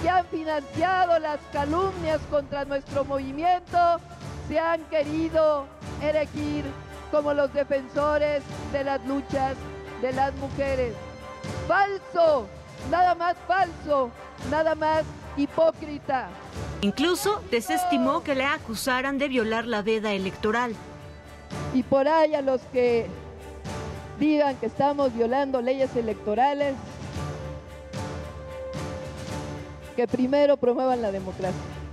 que 0.01 0.09
han 0.09 0.25
financiado 0.27 1.19
las 1.19 1.39
calumnias 1.53 2.21
contra 2.31 2.65
nuestro 2.65 3.05
movimiento 3.05 4.01
se 4.49 4.59
han 4.59 4.83
querido 4.85 5.67
elegir 6.03 6.65
como 7.11 7.35
los 7.35 7.53
defensores 7.53 8.43
de 8.73 8.85
las 8.85 9.05
luchas 9.07 9.55
de 10.03 10.13
las 10.13 10.35
mujeres. 10.37 10.95
Falso, 11.67 12.47
nada 12.91 13.15
más 13.15 13.37
falso, 13.47 14.11
nada 14.51 14.75
más 14.75 15.05
hipócrita. 15.37 16.29
Incluso 16.81 17.43
desestimó 17.51 18.23
que 18.23 18.35
le 18.35 18.45
acusaran 18.45 19.19
de 19.19 19.29
violar 19.29 19.67
la 19.67 19.83
veda 19.83 20.13
electoral. 20.13 20.75
Y 21.75 21.83
por 21.83 22.09
ahí 22.09 22.35
a 22.35 22.43
los 22.43 22.61
que 22.73 23.07
digan 24.19 24.57
que 24.57 24.67
estamos 24.67 25.15
violando 25.15 25.61
leyes 25.61 25.95
electorales, 25.97 26.75
que 29.95 30.07
primero 30.07 30.57
promuevan 30.57 31.03
la 31.03 31.11
democracia. 31.11 31.86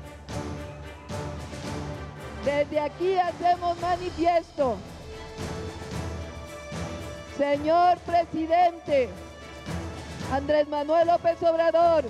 Desde 2.45 2.79
aquí 2.79 3.17
hacemos 3.17 3.79
manifiesto. 3.79 4.75
Señor 7.37 7.97
presidente 7.99 9.09
Andrés 10.31 10.67
Manuel 10.67 11.07
López 11.07 11.41
Obrador, 11.43 12.03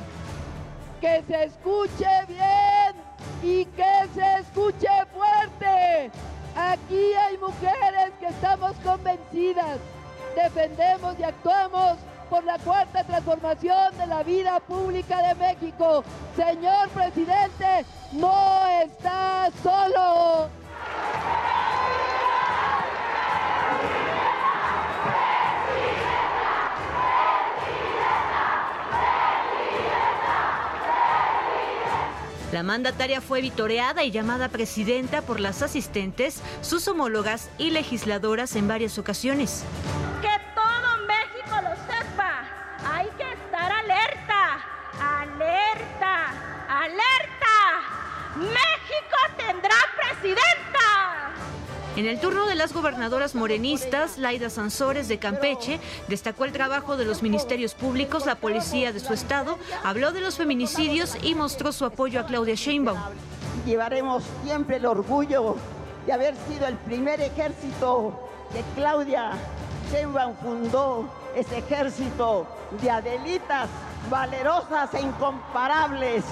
que 0.99 1.23
se 1.27 1.43
escuche 1.43 2.07
bien 2.27 2.95
y 3.43 3.65
que 3.65 4.07
se 4.15 4.39
escuche 4.39 4.87
fuerte. 5.13 6.11
Aquí 6.55 7.13
hay 7.13 7.37
mujeres 7.37 8.11
que 8.19 8.27
estamos 8.27 8.73
convencidas, 8.83 9.77
defendemos 10.35 11.19
y 11.19 11.23
actuamos 11.23 11.97
por 12.33 12.43
la 12.45 12.57
cuarta 12.57 13.03
transformación 13.03 13.95
de 13.95 14.07
la 14.07 14.23
vida 14.23 14.59
pública 14.61 15.21
de 15.21 15.35
México. 15.35 16.03
Señor 16.35 16.89
presidente, 16.89 17.85
no 18.11 18.65
está 18.83 19.51
solo. 19.61 20.49
La 32.51 32.63
mandataria 32.63 33.21
fue 33.21 33.41
vitoreada 33.41 34.03
y 34.03 34.09
llamada 34.09 34.49
presidenta 34.49 35.21
por 35.21 35.39
las 35.39 35.61
asistentes, 35.61 36.41
sus 36.61 36.87
homólogas 36.87 37.51
y 37.59 37.69
legisladoras 37.69 38.55
en 38.55 38.67
varias 38.67 38.97
ocasiones. 38.97 39.63
Alerta, 45.23 46.33
alerta. 46.67 47.55
México 48.35 49.17
tendrá 49.37 49.75
presidenta. 49.95 51.31
En 51.95 52.07
el 52.07 52.19
turno 52.19 52.47
de 52.47 52.55
las 52.55 52.73
gobernadoras 52.73 53.35
morenistas, 53.35 54.17
Laida 54.17 54.49
Sansores 54.49 55.07
de 55.07 55.19
Campeche 55.19 55.79
destacó 56.07 56.45
el 56.45 56.51
trabajo 56.51 56.97
de 56.97 57.05
los 57.05 57.21
ministerios 57.21 57.75
públicos, 57.75 58.25
la 58.25 58.35
policía 58.35 58.91
de 58.91 58.99
su 58.99 59.13
estado, 59.13 59.59
habló 59.83 60.11
de 60.11 60.21
los 60.21 60.37
feminicidios 60.37 61.15
y 61.21 61.35
mostró 61.35 61.71
su 61.71 61.85
apoyo 61.85 62.19
a 62.19 62.25
Claudia 62.25 62.55
Sheinbaum. 62.55 62.99
Llevaremos 63.65 64.23
siempre 64.43 64.77
el 64.77 64.87
orgullo 64.87 65.55
de 66.07 66.13
haber 66.13 66.35
sido 66.47 66.67
el 66.67 66.75
primer 66.77 67.21
ejército 67.21 68.27
que 68.51 68.63
Claudia 68.75 69.33
Sheinbaum 69.91 70.35
fundó, 70.41 71.07
ese 71.35 71.59
ejército 71.59 72.47
de 72.81 72.89
adelitas 72.89 73.69
valerosas 74.09 74.93
e 74.93 75.01
incomparables 75.01 76.25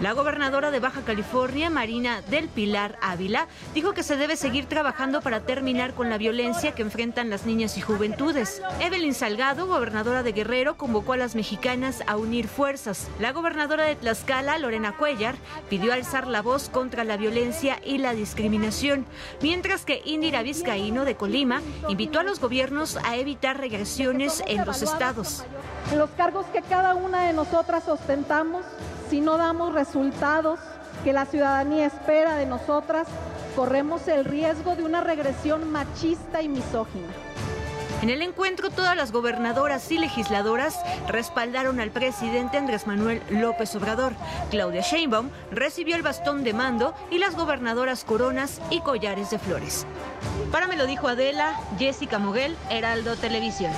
la 0.00 0.12
gobernadora 0.12 0.70
de 0.70 0.78
Baja 0.78 1.02
California, 1.02 1.70
Marina 1.70 2.22
del 2.22 2.48
Pilar 2.48 2.98
Ávila, 3.02 3.48
dijo 3.74 3.94
que 3.94 4.04
se 4.04 4.16
debe 4.16 4.36
seguir 4.36 4.66
trabajando 4.66 5.22
para 5.22 5.40
terminar 5.40 5.94
con 5.94 6.08
la 6.08 6.18
violencia 6.18 6.72
que 6.72 6.82
enfrentan 6.82 7.30
las 7.30 7.46
niñas 7.46 7.76
y 7.76 7.80
juventudes. 7.80 8.62
Evelyn 8.80 9.14
Salgado, 9.14 9.66
gobernadora 9.66 10.22
de 10.22 10.32
Guerrero, 10.32 10.76
convocó 10.76 11.14
a 11.14 11.16
las 11.16 11.34
mexicanas 11.34 12.04
a 12.06 12.16
unir 12.16 12.46
fuerzas. 12.46 13.08
La 13.18 13.32
gobernadora 13.32 13.84
de 13.86 13.96
Tlaxcala, 13.96 14.58
Lorena 14.58 14.96
Cuellar, 14.96 15.34
pidió 15.68 15.92
alzar 15.92 16.28
la 16.28 16.42
voz 16.42 16.68
contra 16.68 17.02
la 17.02 17.16
violencia 17.16 17.80
y 17.84 17.98
la 17.98 18.14
discriminación, 18.14 19.04
mientras 19.42 19.84
que 19.84 20.00
Indira 20.04 20.42
Vizcaíno 20.42 21.04
de 21.04 21.16
Colima 21.16 21.60
invitó 21.88 22.20
a 22.20 22.22
los 22.22 22.38
gobiernos 22.38 22.98
a 23.04 23.16
evitar 23.16 23.58
regresiones 23.58 24.44
en 24.46 24.64
los 24.64 24.82
estados. 24.82 25.44
Los 25.96 26.10
cargos 26.10 26.46
que 26.52 26.62
cada 26.62 26.94
una 26.94 27.22
de 27.22 27.32
nosotras 27.32 27.88
ostentamos 27.88 28.64
si 29.10 29.20
no 29.20 29.36
damos 29.36 29.72
resultados 29.72 30.60
que 31.04 31.12
la 31.12 31.26
ciudadanía 31.26 31.86
espera 31.86 32.36
de 32.36 32.46
nosotras, 32.46 33.06
corremos 33.56 34.06
el 34.08 34.24
riesgo 34.24 34.76
de 34.76 34.84
una 34.84 35.00
regresión 35.00 35.70
machista 35.70 36.42
y 36.42 36.48
misógina. 36.48 37.08
En 38.02 38.10
el 38.10 38.22
encuentro, 38.22 38.70
todas 38.70 38.96
las 38.96 39.10
gobernadoras 39.10 39.90
y 39.90 39.98
legisladoras 39.98 40.78
respaldaron 41.08 41.80
al 41.80 41.90
presidente 41.90 42.56
Andrés 42.56 42.86
Manuel 42.86 43.20
López 43.28 43.74
Obrador. 43.74 44.12
Claudia 44.50 44.82
Sheinbaum 44.82 45.30
recibió 45.50 45.96
el 45.96 46.02
bastón 46.02 46.44
de 46.44 46.52
mando 46.52 46.94
y 47.10 47.18
las 47.18 47.34
gobernadoras 47.34 48.04
coronas 48.04 48.60
y 48.70 48.82
collares 48.82 49.30
de 49.30 49.40
flores. 49.40 49.84
Para 50.52 50.68
me 50.68 50.76
lo 50.76 50.86
dijo 50.86 51.08
Adela, 51.08 51.58
Jessica 51.76 52.20
Moguel, 52.20 52.56
Heraldo 52.70 53.16
Televisión. 53.16 53.72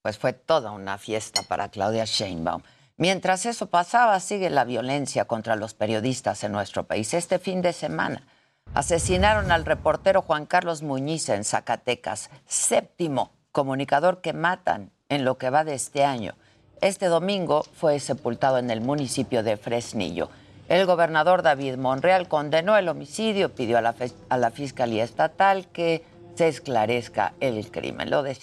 Pues 0.00 0.16
fue 0.16 0.32
toda 0.32 0.70
una 0.70 0.96
fiesta 0.96 1.42
para 1.46 1.68
Claudia 1.68 2.06
Sheinbaum. 2.06 2.62
Mientras 3.00 3.46
eso 3.46 3.70
pasaba, 3.70 4.20
sigue 4.20 4.50
la 4.50 4.64
violencia 4.64 5.24
contra 5.24 5.56
los 5.56 5.72
periodistas 5.72 6.44
en 6.44 6.52
nuestro 6.52 6.84
país. 6.84 7.14
Este 7.14 7.38
fin 7.38 7.62
de 7.62 7.72
semana 7.72 8.26
asesinaron 8.74 9.50
al 9.52 9.64
reportero 9.64 10.20
Juan 10.20 10.44
Carlos 10.44 10.82
Muñiz 10.82 11.30
en 11.30 11.44
Zacatecas, 11.44 12.28
séptimo 12.46 13.32
comunicador 13.52 14.20
que 14.20 14.34
matan 14.34 14.90
en 15.08 15.24
lo 15.24 15.38
que 15.38 15.48
va 15.48 15.64
de 15.64 15.76
este 15.76 16.04
año. 16.04 16.34
Este 16.82 17.06
domingo 17.06 17.62
fue 17.62 18.00
sepultado 18.00 18.58
en 18.58 18.70
el 18.70 18.82
municipio 18.82 19.42
de 19.42 19.56
Fresnillo. 19.56 20.28
El 20.68 20.84
gobernador 20.84 21.40
David 21.40 21.76
Monreal 21.76 22.28
condenó 22.28 22.76
el 22.76 22.86
homicidio, 22.86 23.54
pidió 23.54 23.78
a 23.78 24.36
la, 24.36 24.50
Fiscalía 24.50 25.04
Estatal 25.04 25.68
que 25.68 26.04
se 26.34 26.48
esclarezca 26.48 27.32
el 27.40 27.70
crimen, 27.70 28.10
lo 28.10 28.22
de. 28.22 28.36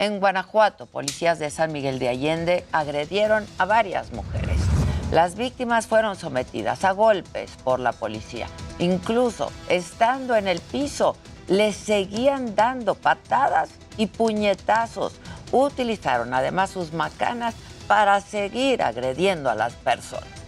En 0.00 0.18
Guanajuato, 0.18 0.86
policías 0.86 1.38
de 1.38 1.50
San 1.50 1.72
Miguel 1.72 1.98
de 1.98 2.08
Allende 2.08 2.64
agredieron 2.72 3.46
a 3.58 3.66
varias 3.66 4.12
mujeres. 4.12 4.58
Las 5.12 5.34
víctimas 5.34 5.86
fueron 5.86 6.16
sometidas 6.16 6.84
a 6.84 6.92
golpes 6.92 7.50
por 7.64 7.80
la 7.80 7.92
policía. 7.92 8.46
Incluso 8.78 9.52
estando 9.68 10.36
en 10.36 10.48
el 10.48 10.58
piso, 10.60 11.16
les 11.48 11.76
seguían 11.76 12.54
dando 12.54 12.94
patadas 12.94 13.68
y 13.98 14.06
puñetazos. 14.06 15.20
Utilizaron 15.52 16.32
además 16.32 16.70
sus 16.70 16.94
macanas 16.94 17.54
para 17.86 18.22
seguir 18.22 18.82
agrediendo 18.82 19.50
a 19.50 19.54
las 19.54 19.74
personas. 19.74 20.39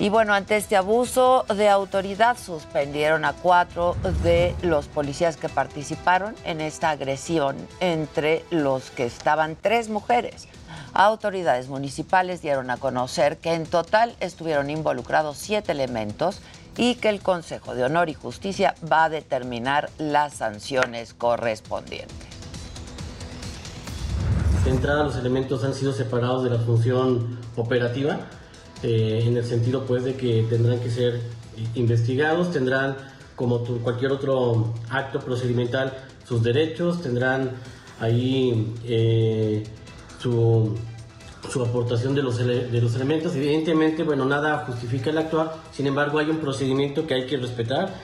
Y 0.00 0.08
bueno, 0.08 0.34
ante 0.34 0.56
este 0.56 0.76
abuso 0.76 1.44
de 1.54 1.68
autoridad 1.68 2.36
suspendieron 2.36 3.24
a 3.24 3.32
cuatro 3.32 3.94
de 4.24 4.56
los 4.62 4.86
policías 4.86 5.36
que 5.36 5.48
participaron 5.48 6.34
en 6.44 6.60
esta 6.60 6.90
agresión, 6.90 7.56
entre 7.78 8.44
los 8.50 8.90
que 8.90 9.06
estaban 9.06 9.56
tres 9.60 9.88
mujeres. 9.88 10.48
Autoridades 10.94 11.68
municipales 11.68 12.42
dieron 12.42 12.70
a 12.70 12.76
conocer 12.76 13.38
que 13.38 13.54
en 13.54 13.66
total 13.66 14.16
estuvieron 14.18 14.68
involucrados 14.68 15.38
siete 15.38 15.70
elementos 15.70 16.40
y 16.76 16.96
que 16.96 17.08
el 17.08 17.20
Consejo 17.20 17.76
de 17.76 17.84
Honor 17.84 18.08
y 18.08 18.14
Justicia 18.14 18.74
va 18.90 19.04
a 19.04 19.08
determinar 19.08 19.90
las 19.98 20.34
sanciones 20.34 21.14
correspondientes. 21.14 22.16
De 24.64 24.70
entrada, 24.70 25.04
los 25.04 25.16
elementos 25.16 25.62
han 25.62 25.74
sido 25.74 25.92
separados 25.92 26.42
de 26.42 26.50
la 26.50 26.58
función 26.58 27.38
operativa 27.54 28.18
eh, 28.82 29.22
en 29.24 29.36
el 29.36 29.44
sentido 29.44 29.84
pues 29.86 30.04
de 30.04 30.14
que 30.14 30.44
tendrán 30.48 30.80
que 30.80 30.90
ser 30.90 31.20
investigados, 31.74 32.52
tendrán 32.52 32.96
como 33.36 33.64
cualquier 33.82 34.12
otro 34.12 34.74
acto 34.90 35.20
procedimental 35.20 35.92
sus 36.26 36.42
derechos, 36.42 37.02
tendrán 37.02 37.52
ahí 38.00 38.74
eh, 38.84 39.64
su, 40.18 40.76
su, 41.50 41.62
aportación 41.62 42.14
de 42.14 42.22
los, 42.22 42.38
de 42.38 42.80
los 42.80 42.94
elementos. 42.94 43.34
Evidentemente, 43.34 44.02
bueno, 44.02 44.24
nada 44.24 44.64
justifica 44.66 45.10
el 45.10 45.18
actuar, 45.18 45.56
sin 45.72 45.86
embargo 45.86 46.18
hay 46.18 46.30
un 46.30 46.38
procedimiento 46.38 47.06
que 47.06 47.14
hay 47.14 47.26
que 47.26 47.36
respetar. 47.36 47.94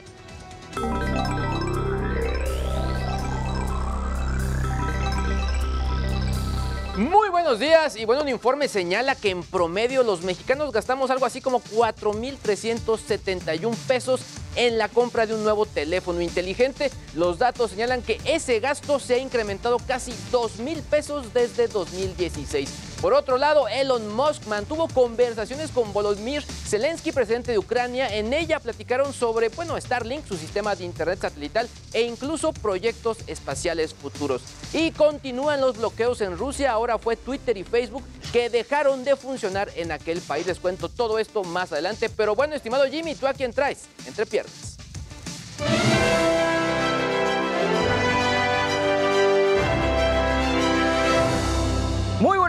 Buenos 7.43 7.59
días. 7.59 7.95
Y 7.95 8.05
bueno, 8.05 8.21
un 8.21 8.29
informe 8.29 8.67
señala 8.67 9.15
que 9.15 9.31
en 9.31 9.41
promedio 9.41 10.03
los 10.03 10.21
mexicanos 10.21 10.71
gastamos 10.71 11.09
algo 11.09 11.25
así 11.25 11.41
como 11.41 11.59
4.371 11.59 13.75
pesos 13.87 14.21
en 14.55 14.77
la 14.77 14.89
compra 14.89 15.25
de 15.25 15.33
un 15.33 15.43
nuevo 15.43 15.65
teléfono 15.65 16.21
inteligente. 16.21 16.91
Los 17.15 17.39
datos 17.39 17.71
señalan 17.71 18.03
que 18.03 18.21
ese 18.25 18.59
gasto 18.59 18.99
se 18.99 19.15
ha 19.15 19.17
incrementado 19.17 19.79
casi 19.79 20.11
2.000 20.31 20.83
pesos 20.83 21.33
desde 21.33 21.67
2016. 21.67 22.69
Por 23.01 23.15
otro 23.15 23.39
lado, 23.39 23.67
Elon 23.67 24.15
Musk 24.15 24.45
mantuvo 24.45 24.87
conversaciones 24.87 25.71
con 25.71 25.91
Volodymyr 25.91 26.43
Zelensky, 26.43 27.11
presidente 27.11 27.51
de 27.51 27.57
Ucrania. 27.57 28.15
En 28.15 28.31
ella 28.31 28.59
platicaron 28.59 29.11
sobre, 29.11 29.49
bueno, 29.49 29.81
Starlink, 29.81 30.27
su 30.27 30.37
sistema 30.37 30.75
de 30.75 30.85
internet 30.85 31.19
satelital 31.19 31.67
e 31.93 32.03
incluso 32.03 32.53
proyectos 32.53 33.17
espaciales 33.25 33.95
futuros. 33.95 34.43
Y 34.71 34.91
continúan 34.91 35.61
los 35.61 35.77
bloqueos 35.77 36.21
en 36.21 36.37
Rusia. 36.37 36.71
Ahora 36.71 36.99
fue 36.99 37.15
Twitter 37.15 37.30
y 37.33 37.63
Facebook 37.63 38.03
que 38.31 38.49
dejaron 38.49 39.03
de 39.03 39.15
funcionar 39.15 39.69
en 39.75 39.91
aquel 39.91 40.19
país. 40.21 40.45
Les 40.45 40.59
cuento 40.59 40.89
todo 40.89 41.19
esto 41.19 41.43
más 41.43 41.71
adelante. 41.71 42.09
Pero 42.09 42.35
bueno, 42.35 42.55
estimado 42.55 42.85
Jimmy, 42.85 43.15
¿tú 43.15 43.27
a 43.27 43.33
quién 43.33 43.53
traes? 43.53 43.85
Entre 44.05 44.25
piernas. 44.25 44.77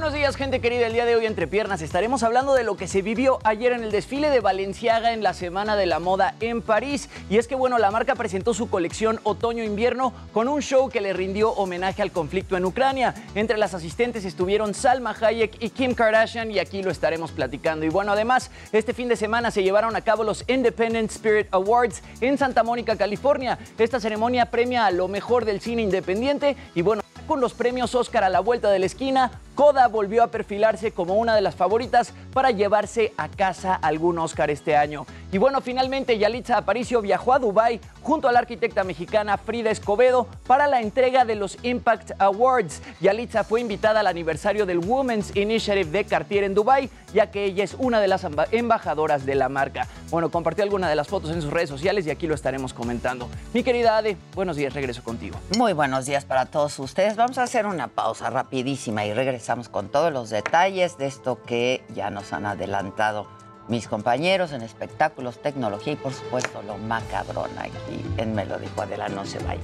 Buenos 0.02 0.18
días, 0.18 0.34
gente 0.34 0.60
querida. 0.60 0.88
El 0.88 0.94
día 0.94 1.04
de 1.04 1.14
hoy, 1.14 1.26
entre 1.26 1.46
piernas, 1.46 1.80
estaremos 1.80 2.24
hablando 2.24 2.54
de 2.54 2.64
lo 2.64 2.76
que 2.76 2.88
se 2.88 3.02
vivió 3.02 3.38
ayer 3.44 3.70
en 3.70 3.84
el 3.84 3.92
desfile 3.92 4.30
de 4.30 4.40
Valenciaga 4.40 5.12
en 5.12 5.22
la 5.22 5.32
Semana 5.32 5.76
de 5.76 5.86
la 5.86 6.00
Moda 6.00 6.34
en 6.40 6.60
París. 6.60 7.08
Y 7.30 7.38
es 7.38 7.46
que, 7.46 7.54
bueno, 7.54 7.78
la 7.78 7.92
marca 7.92 8.16
presentó 8.16 8.52
su 8.52 8.68
colección 8.68 9.20
otoño-invierno 9.22 10.12
con 10.32 10.48
un 10.48 10.60
show 10.60 10.88
que 10.88 11.00
le 11.00 11.12
rindió 11.12 11.52
homenaje 11.52 12.02
al 12.02 12.10
conflicto 12.10 12.56
en 12.56 12.64
Ucrania. 12.64 13.14
Entre 13.36 13.56
las 13.56 13.74
asistentes 13.74 14.24
estuvieron 14.24 14.74
Salma 14.74 15.14
Hayek 15.20 15.62
y 15.62 15.70
Kim 15.70 15.94
Kardashian, 15.94 16.50
y 16.50 16.58
aquí 16.58 16.82
lo 16.82 16.90
estaremos 16.90 17.30
platicando. 17.30 17.86
Y 17.86 17.88
bueno, 17.88 18.10
además, 18.10 18.50
este 18.72 18.94
fin 18.94 19.06
de 19.06 19.14
semana 19.14 19.52
se 19.52 19.62
llevaron 19.62 19.94
a 19.94 20.00
cabo 20.00 20.24
los 20.24 20.42
Independent 20.48 21.12
Spirit 21.12 21.46
Awards 21.52 22.02
en 22.20 22.38
Santa 22.38 22.64
Mónica, 22.64 22.96
California. 22.96 23.56
Esta 23.78 24.00
ceremonia 24.00 24.46
premia 24.46 24.84
a 24.84 24.90
lo 24.90 25.06
mejor 25.06 25.44
del 25.44 25.60
cine 25.60 25.82
independiente 25.82 26.56
y, 26.74 26.82
bueno, 26.82 27.02
con 27.32 27.40
los 27.40 27.54
premios 27.54 27.94
Oscar 27.94 28.24
a 28.24 28.28
la 28.28 28.40
vuelta 28.40 28.70
de 28.70 28.78
la 28.78 28.84
esquina, 28.84 29.30
Coda 29.54 29.88
volvió 29.88 30.22
a 30.22 30.26
perfilarse 30.26 30.92
como 30.92 31.14
una 31.14 31.34
de 31.34 31.40
las 31.40 31.54
favoritas 31.54 32.12
para 32.34 32.50
llevarse 32.50 33.14
a 33.16 33.30
casa 33.30 33.74
algún 33.74 34.18
Oscar 34.18 34.50
este 34.50 34.76
año. 34.76 35.06
Y 35.32 35.38
bueno, 35.38 35.62
finalmente 35.62 36.18
Yalitza 36.18 36.58
Aparicio 36.58 37.00
viajó 37.00 37.32
a 37.32 37.38
Dubái 37.38 37.80
junto 38.02 38.28
a 38.28 38.32
la 38.32 38.40
arquitecta 38.40 38.84
mexicana 38.84 39.38
Frida 39.38 39.70
Escobedo 39.70 40.26
para 40.46 40.66
la 40.66 40.82
entrega 40.82 41.24
de 41.24 41.36
los 41.36 41.56
Impact 41.62 42.10
Awards. 42.18 42.82
Yalitza 43.00 43.42
fue 43.42 43.62
invitada 43.62 44.00
al 44.00 44.08
aniversario 44.08 44.66
del 44.66 44.80
Women's 44.80 45.34
Initiative 45.34 45.90
de 45.90 46.04
Cartier 46.04 46.44
en 46.44 46.52
Dubái, 46.52 46.90
ya 47.14 47.30
que 47.30 47.46
ella 47.46 47.64
es 47.64 47.74
una 47.78 47.98
de 48.02 48.08
las 48.08 48.26
embajadoras 48.50 49.24
de 49.24 49.34
la 49.34 49.48
marca. 49.48 49.88
Bueno, 50.10 50.30
compartió 50.30 50.64
alguna 50.64 50.90
de 50.90 50.96
las 50.96 51.08
fotos 51.08 51.30
en 51.30 51.40
sus 51.40 51.50
redes 51.50 51.70
sociales 51.70 52.06
y 52.06 52.10
aquí 52.10 52.26
lo 52.26 52.34
estaremos 52.34 52.74
comentando. 52.74 53.30
Mi 53.54 53.62
querida 53.62 53.96
Ade, 53.96 54.18
buenos 54.34 54.56
días, 54.56 54.74
regreso 54.74 55.02
contigo. 55.02 55.38
Muy 55.56 55.72
buenos 55.72 56.04
días 56.04 56.26
para 56.26 56.44
todos 56.44 56.78
ustedes. 56.78 57.16
Vamos 57.16 57.38
a 57.38 57.44
hacer 57.44 57.64
una 57.64 57.88
pausa 57.88 58.28
rapidísima 58.28 59.06
y 59.06 59.14
regresamos 59.14 59.70
con 59.70 59.88
todos 59.88 60.12
los 60.12 60.28
detalles 60.28 60.98
de 60.98 61.06
esto 61.06 61.42
que 61.42 61.82
ya 61.94 62.10
nos 62.10 62.34
han 62.34 62.44
adelantado 62.44 63.40
mis 63.68 63.88
compañeros 63.88 64.52
en 64.52 64.62
espectáculos, 64.62 65.40
tecnología 65.40 65.94
y 65.94 65.96
por 65.96 66.12
supuesto 66.12 66.62
lo 66.62 66.76
macabrón 66.78 67.50
aquí 67.58 68.04
en 68.16 68.34
Me 68.34 68.44
lo 68.44 68.58
dijo 68.58 68.82
Adela, 68.82 69.08
no 69.08 69.24
se 69.24 69.38
vaya. 69.40 69.60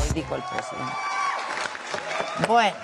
Hoy 0.00 0.10
dijo 0.14 0.34
el 0.36 0.42
presidente. 0.42 0.92
Bueno, 2.46 2.76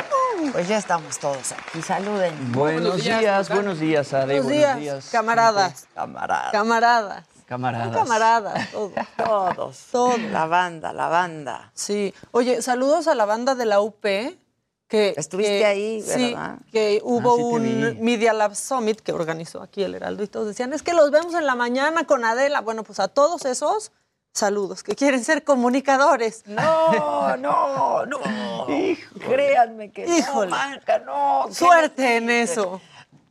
pues 0.53 0.67
ya 0.67 0.79
estamos 0.79 1.19
todos 1.19 1.53
aquí. 1.53 1.83
Saluden. 1.83 2.53
Buenos 2.53 3.05
días, 3.05 3.49
buenos 3.49 3.79
días, 3.79 4.13
Ade. 4.13 4.41
Buenos 4.41 4.79
días, 4.79 5.09
camaradas. 5.11 5.87
Camaradas. 5.95 6.53
Camaradas. 6.53 7.32
Camaradas. 7.57 7.95
Camaradas, 7.97 8.71
todos. 8.71 8.93
Todos. 9.17 9.77
Todos. 9.93 10.19
La 10.31 10.47
banda, 10.47 10.95
la 10.95 11.09
banda. 11.09 11.71
Sí. 11.75 12.15
Oye, 12.31 12.63
saludos 12.63 13.09
a 13.09 13.15
la 13.15 13.27
banda 13.27 13.55
de 13.55 13.67
la 13.67 13.81
UP. 13.83 14.03
Que, 14.89 15.15
Estuviste 15.17 15.59
que- 15.59 15.65
ahí, 15.67 16.01
Sí, 16.03 16.29
¿verdad? 16.35 16.57
que 16.71 17.01
hubo 17.05 17.33
Ah, 17.33 17.37
sí 17.37 17.43
te 17.43 17.45
un 17.45 17.63
vi. 17.97 18.03
Media 18.03 18.33
Lab 18.33 18.55
Summit 18.55 19.01
que 19.01 19.13
organizó 19.13 19.63
aquí 19.63 19.83
el 19.83 19.95
Heraldo 19.95 20.23
y 20.23 20.29
todos 20.29 20.47
decían, 20.49 20.73
es 20.73 20.83
que 20.83 20.93
los 20.95 21.11
vemos 21.11 21.35
en 21.35 21.45
la 21.47 21.55
mañana 21.55 22.05
con 22.05 22.25
Adela. 22.25 22.61
Bueno, 22.63 22.85
pues 22.85 23.01
a 23.01 23.09
todos 23.09 23.45
esos, 23.47 23.93
saludos, 24.35 24.83
que 24.83 24.95
quieren 24.95 25.23
ser 25.25 25.45
comunicadores. 25.45 26.43
No, 26.47 27.37
no, 27.37 28.07
no. 28.07 28.19
Créanme 29.29 29.91
que 29.93 30.07
Híjole. 30.07 30.51
no, 30.51 30.57
Marca, 30.57 30.99
no. 31.01 31.45
¿Qué 31.49 31.55
Suerte 31.55 32.17
en 32.17 32.31
eso. 32.31 32.81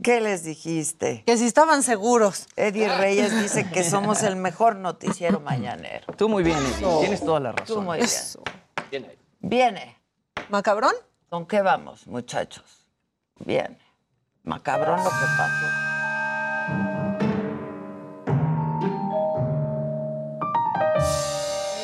¿Qué 0.04 0.20
les 0.20 0.44
dijiste? 0.44 1.24
Que 1.26 1.38
si 1.38 1.46
estaban 1.46 1.84
seguros. 1.84 2.48
Eddie 2.56 2.90
Reyes 2.98 3.40
dice 3.40 3.70
que 3.70 3.84
somos 3.90 4.24
el 4.24 4.36
mejor 4.36 4.76
noticiero 4.76 5.40
mañanero. 5.40 6.12
Tú 6.18 6.28
muy 6.28 6.44
bien, 6.44 6.58
Eddie. 6.58 7.00
Tienes 7.02 7.24
toda 7.24 7.40
la 7.40 7.52
razón. 7.52 7.76
Tú 7.78 7.82
muy 7.82 7.98
bien. 7.98 8.06
Eso. 8.10 8.42
Viene. 9.40 9.98
¿Macabrón? 10.50 10.94
¿Con 11.30 11.46
qué 11.46 11.62
vamos, 11.62 12.08
muchachos? 12.08 12.88
Viene. 13.40 13.78
Macabrón 14.44 14.98
lo 15.04 15.10
que 15.10 15.26
pasó. 15.38 16.72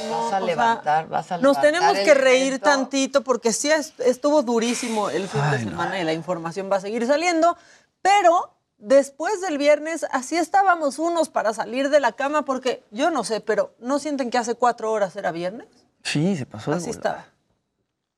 Vas 0.10 0.12
a 0.12 0.26
O 0.26 0.30
sea, 0.30 0.40
levantar, 0.42 1.08
vas 1.08 1.32
a 1.32 1.38
Nos 1.38 1.58
levantar 1.58 1.64
tenemos 1.64 1.98
el 1.98 2.06
que 2.06 2.14
reír 2.14 2.48
evento. 2.48 2.70
tantito 2.70 3.24
porque 3.24 3.52
sí 3.54 3.70
es- 3.72 3.94
estuvo 4.00 4.42
durísimo 4.44 5.10
el 5.10 5.28
fin 5.28 5.42
de 5.52 5.60
semana 5.60 6.00
y 6.00 6.04
la 6.04 6.14
información 6.14 6.70
va 6.72 6.78
a 6.78 6.82
seguir 6.82 7.06
saliendo, 7.08 7.58
pero 8.02 8.58
después 8.78 9.42
del 9.42 9.58
viernes 9.58 10.06
así 10.12 10.38
estábamos 10.38 11.00
unos 11.00 11.30
para 11.30 11.54
salir 11.54 11.90
de 11.90 12.00
la 12.00 12.12
cama 12.14 12.46
porque 12.46 12.84
yo 12.92 13.12
no 13.12 13.24
sé, 13.24 13.42
pero 13.42 13.76
¿no 13.80 14.00
sienten 14.00 14.30
que 14.30 14.38
hace 14.38 14.56
cuatro 14.56 14.92
horas 14.92 15.16
era 15.16 15.32
viernes? 15.32 15.68
Sí, 16.04 16.38
se 16.38 16.46
pasó 16.46 16.72
de 16.72 16.78
Así 16.78 16.90
estaba. 16.90 17.26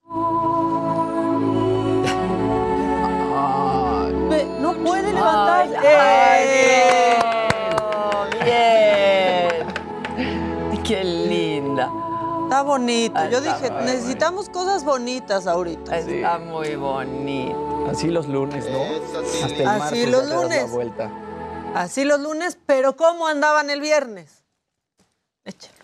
No 4.60 4.74
puede 4.74 5.14
levantarse. 5.14 7.09
Está 12.50 12.64
bonito. 12.64 13.30
Yo 13.30 13.38
Está 13.38 13.54
dije, 13.54 13.70
necesitamos 13.86 14.50
cosas 14.50 14.84
bonitas 14.84 15.46
ahorita. 15.46 15.96
Está 16.00 16.40
muy 16.40 16.76
bonito. 16.76 17.86
Así 17.88 18.08
los 18.08 18.28
lunes, 18.28 18.66
¿no? 18.72 18.82
Hasta 19.46 19.56
el 19.56 19.68
Así 19.68 20.08
los 20.08 20.28
lunes. 20.28 20.64
La 20.64 20.74
vuelta. 20.74 21.12
Así 21.76 22.06
los 22.06 22.20
lunes, 22.20 22.58
pero 22.66 22.96
¿cómo 22.96 23.28
andaban 23.28 23.70
el 23.70 23.82
viernes? 23.82 24.44
Échale. 25.46 25.78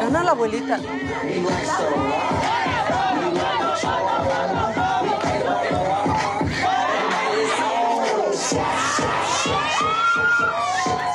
Gana 0.00 0.24
la 0.24 0.32
abuelita. 0.32 0.80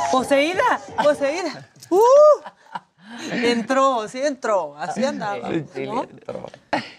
Poseída, 0.09 0.79
poseída. 1.03 1.69
¡Uh! 1.89 1.99
Entró, 3.31 4.07
sí 4.07 4.21
entró, 4.21 4.75
así 4.77 5.03
andaba. 5.03 5.49
Sí, 5.73 5.85
¿no? 5.85 6.03
le 6.03 6.09
entró. 6.11 6.45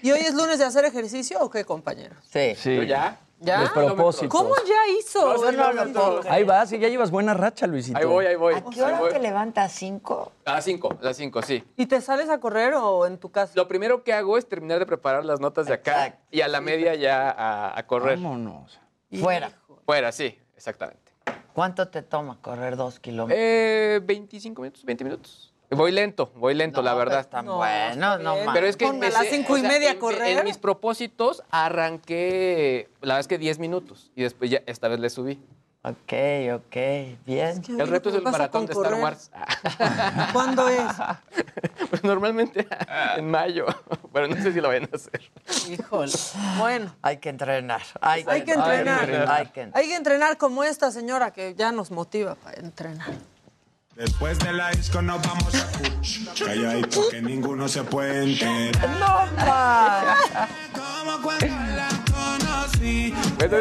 ¿Y 0.03 0.11
hoy 0.11 0.21
es 0.21 0.35
lunes 0.35 0.59
de 0.59 0.65
hacer 0.65 0.85
ejercicio 0.85 1.39
o 1.41 1.51
qué, 1.51 1.65
compañeros? 1.65 2.19
Sí. 2.31 2.55
Sí. 2.57 2.87
ya? 2.87 3.19
¿Ya? 3.41 3.63
De 3.63 3.69
propósito. 3.71 4.29
¿Cómo 4.29 4.55
ya 4.67 4.93
hizo? 4.99 5.35
No, 5.51 5.51
no, 5.53 5.73
no, 5.73 5.85
no. 5.87 6.21
Ahí 6.31 6.45
vas, 6.45 6.73
y 6.73 6.79
ya 6.79 6.89
llevas 6.89 7.11
buena 7.11 7.35
racha, 7.35 7.67
Luisito. 7.67 7.99
Ahí 7.99 8.05
voy, 8.05 8.25
ahí 8.25 8.37
voy. 8.37 8.55
¿A 8.55 8.63
qué 8.63 8.81
hora 8.83 9.01
te 9.09 9.19
levantas? 9.19 9.73
¿Cinco? 9.73 10.31
A 10.45 10.53
las 10.55 10.65
5, 10.65 10.99
a 11.01 11.05
las 11.05 11.17
5, 11.17 11.43
sí. 11.43 11.65
¿Y 11.77 11.87
te 11.87 12.01
sales 12.01 12.29
a 12.29 12.39
correr 12.39 12.75
o 12.75 13.05
en 13.05 13.19
tu 13.19 13.33
casa? 13.33 13.53
Lo 13.57 13.67
primero 13.67 14.05
que 14.05 14.13
hago 14.13 14.39
es 14.39 14.49
terminar 14.49 14.79
de 14.79 14.87
preparar 14.87 15.25
las 15.25 15.41
notas 15.41 15.67
de 15.67 15.75
acá 15.75 16.07
Exacto. 16.07 16.27
y 16.31 16.41
a 16.43 16.47
la 16.49 16.61
media 16.61 16.95
ya 16.95 17.31
a, 17.31 17.77
a 17.77 17.87
correr. 17.89 18.17
Vámonos. 18.17 18.81
Fuera. 19.21 19.51
Fuera, 19.85 20.13
sí, 20.13 20.39
exactamente. 20.57 21.13
¿Cuánto 21.53 21.89
te 21.89 22.03
toma 22.03 22.39
correr 22.41 22.77
dos 22.77 23.01
kilómetros? 23.01 23.39
Eh, 23.43 24.01
25 24.05 24.63
minutos, 24.63 24.85
20 24.85 25.05
minutos. 25.05 25.52
Voy 25.77 25.91
lento, 25.93 26.31
voy 26.37 26.55
lento, 26.55 26.83
la 26.83 26.95
verdad. 26.95 27.15
No, 27.15 27.21
está 27.21 27.43
no 27.43 28.35
bien. 28.35 28.45
mames. 28.45 28.49
Pero 28.55 28.67
es 28.67 28.77
que 28.77 28.87
Ponme 28.87 29.07
a 29.07 29.11
las 29.11 29.27
cinco 29.27 29.57
y 29.57 29.61
o 29.61 29.63
sea, 29.63 29.71
media 29.71 29.91
a 29.91 29.93
en- 29.93 29.99
correr. 29.99 30.39
En 30.39 30.45
mis 30.45 30.59
propósitos 30.59 31.43
arranqué, 31.51 32.89
la 33.01 33.15
verdad 33.15 33.21
es 33.21 33.29
que 33.29 33.39
10 33.39 33.59
minutos 33.59 34.11
y 34.15 34.23
después 34.23 34.51
ya 34.51 34.61
esta 34.67 34.89
vez 34.89 35.01
le 35.01 35.11
subí. 35.11 35.41
Ok, 35.85 36.13
ok, 36.55 36.77
bien. 37.27 37.61
El 37.77 37.89
reto 37.89 38.11
es 38.11 38.15
el 38.15 38.23
maratón 38.23 38.67
de 38.67 38.73
Star? 38.73 38.95
Wars. 38.95 39.31
¿Cuándo 40.33 40.69
es? 40.69 40.83
Pues 41.91 42.05
normalmente 42.05 42.67
en 43.17 43.31
mayo, 43.31 43.67
pero 44.15 44.27
no 44.27 44.35
sé 44.37 44.53
si 44.53 44.61
lo 44.63 44.69
vayan 44.69 44.89
a 44.91 44.97
hacer. 44.97 45.21
Híjole. 45.69 46.13
Bueno, 46.59 46.95
Hay 47.03 47.19
que 47.19 47.29
entrenar. 47.29 47.83
Hay, 48.01 48.25
hay 48.27 48.45
que 48.45 48.53
entrenar. 48.53 48.99
Hay 49.29 49.47
que 49.47 49.61
entrenar. 49.61 49.73
Hay 49.75 49.89
que 49.89 49.95
entrenar 49.97 50.37
como 50.39 50.65
esta 50.65 50.91
señora 50.91 51.33
que 51.33 51.55
ya 51.55 51.71
nos 51.71 51.91
motiva 51.91 52.35
para 52.37 52.59
entrenar. 52.61 53.09
Después 53.95 54.39
de 54.39 54.53
la 54.53 54.71
disco 54.71 55.03
nos 55.03 55.21
vamos 55.23 55.55
a 55.55 55.67
Cuch. 55.79 56.39
Calladito 56.45 57.09
que 57.11 57.21
ninguno 57.21 57.69
se 57.69 57.83
puede 57.85 58.25
enterar. 58.25 58.89
Bueno, 63.39 63.57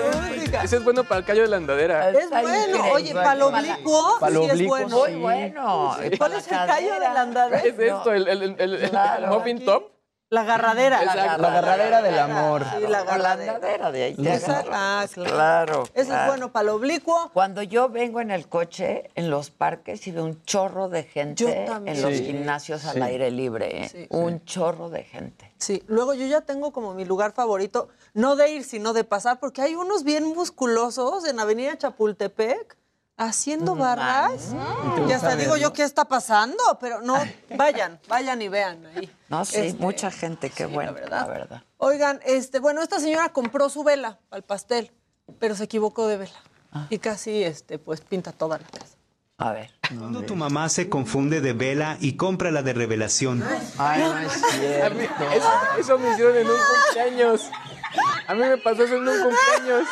ese 0.64 0.76
es 0.78 0.84
bueno 0.84 1.04
para 1.04 1.20
el 1.20 1.26
callo 1.26 1.42
de 1.44 1.48
la 1.50 1.58
andadera. 1.58 2.10
Es 2.10 2.30
bueno. 2.30 2.84
Oye, 2.94 3.14
para 3.14 3.36
lo 3.36 3.48
oblicuo, 3.48 4.18
sí 4.30 4.62
es 4.62 4.68
bueno. 4.68 4.88
sí. 5.06 5.12
Muy 5.12 5.22
bueno. 5.22 5.98
¿Cuál 6.18 6.34
es 6.34 6.48
el 6.48 6.58
callo 6.58 6.94
de 6.94 7.00
la 7.00 7.22
andadera? 7.22 7.62
¿Qué 7.62 7.70
es 7.70 7.80
esto? 7.80 8.14
¿El, 8.14 8.28
el, 8.28 8.42
el, 8.44 8.56
el- 8.60 8.74
el 8.84 9.28
muffin 9.28 9.66
top? 9.66 9.91
La 10.32 10.42
agarradera. 10.42 11.04
Exacto. 11.04 11.42
La 11.42 11.48
agarradera 11.50 12.02
del 12.02 12.18
amor. 12.18 12.64
Sí, 12.64 12.88
la 12.88 13.00
agarradera. 13.00 13.92
de 13.92 14.04
ahí 14.04 14.16
te 14.16 14.32
ah, 14.72 15.06
claro. 15.14 15.30
Claro. 15.30 15.84
Ese 15.94 16.14
es 16.16 16.26
bueno 16.26 16.54
para 16.54 16.64
lo 16.68 16.76
oblicuo. 16.76 17.30
Cuando 17.34 17.62
yo 17.64 17.90
vengo 17.90 18.22
en 18.22 18.32
el 18.32 18.48
coche, 18.48 19.12
en 19.16 19.30
los 19.30 19.50
parques, 19.52 20.08
y 20.08 20.12
veo 20.12 20.24
un 20.24 20.42
chorro 20.46 20.88
de 20.88 21.04
gente 21.04 21.44
Yo 21.44 21.66
también. 21.70 21.98
en 21.98 22.02
los 22.02 22.14
Sí. 22.14 22.28
gimnasios 22.28 22.86
al 22.86 22.94
Sí. 22.94 23.02
aire 23.02 23.30
libre. 23.30 23.84
¿eh? 23.84 23.90
Sí. 23.90 24.08
Un 24.10 24.46
chorro 24.46 24.90
de 24.90 25.04
gente. 25.04 25.52
Sí, 25.58 25.84
luego 25.88 26.14
yo 26.14 26.26
ya 26.26 26.40
tengo 26.40 26.72
como 26.72 26.94
mi 26.94 27.04
lugar 27.04 27.34
favorito, 27.34 27.90
no 28.14 28.38
de 28.38 28.52
ir, 28.52 28.64
sino 28.64 28.94
de 28.94 29.04
pasar, 29.04 29.38
porque 29.38 29.62
hay 29.62 29.76
unos 29.76 30.06
bien 30.06 30.24
musculosos 30.24 31.26
en 31.28 31.42
Avenida 31.42 31.78
Chapultepec 31.78 32.78
haciendo 33.18 33.76
barras. 33.76 34.52
¿Te 34.96 35.02
Y 35.10 35.12
hasta 35.12 35.28
gusta 35.28 35.36
digo 35.36 35.58
yo, 35.58 35.74
¿qué 35.74 35.84
está 35.84 36.06
pasando? 36.06 36.64
Pero 36.80 37.02
no, 37.02 37.16
vayan, 37.58 38.00
vayan 38.08 38.42
y 38.42 38.48
vean 38.48 38.86
ahí. 38.96 39.12
No, 39.32 39.46
sí, 39.46 39.58
Este, 39.58 39.82
mucha 39.82 40.12
gente, 40.12 40.50
qué 40.50 40.66
bueno, 40.66 40.94
la 41.10 41.26
verdad. 41.26 41.64
Oigan, 41.78 42.20
este, 42.26 42.60
bueno, 42.60 42.82
esta 42.82 43.00
señora 43.00 43.30
compró 43.32 43.70
su 43.70 43.84
vela 43.84 44.20
al 44.30 44.44
pastel, 44.44 44.92
pero 45.40 45.56
se 45.56 45.64
equivocó 45.64 46.06
de 46.08 46.18
vela. 46.18 46.34
Ah. 46.74 46.88
Y 46.90 47.00
casi, 47.00 47.42
este, 47.44 47.80
pues, 47.80 48.02
pinta 48.02 48.34
toda 48.34 48.58
la 48.60 48.66
casa. 48.66 48.98
A 49.38 49.54
ver. 49.54 49.72
Cuando 49.98 50.22
tu 50.24 50.36
mamá 50.36 50.68
se 50.70 50.88
confunde 50.90 51.42
de 51.42 51.54
vela 51.54 51.98
y 52.00 52.16
compra 52.18 52.52
la 52.52 52.62
de 52.62 52.74
revelación. 52.74 53.44
Ay, 53.78 54.02
no 54.02 54.18
es 54.20 54.38
mí- 54.94 55.08
eso, 55.34 55.52
eso 55.80 55.98
me 55.98 56.12
hicieron 56.12 56.38
en 56.38 56.48
un 56.48 56.58
cumpleaños. 56.58 57.50
A 58.28 58.34
mí 58.36 58.40
me 58.42 58.58
pasó 58.58 58.84
eso 58.84 58.96
en 58.98 59.08
un 59.08 59.18
cumpleaños. 59.24 59.88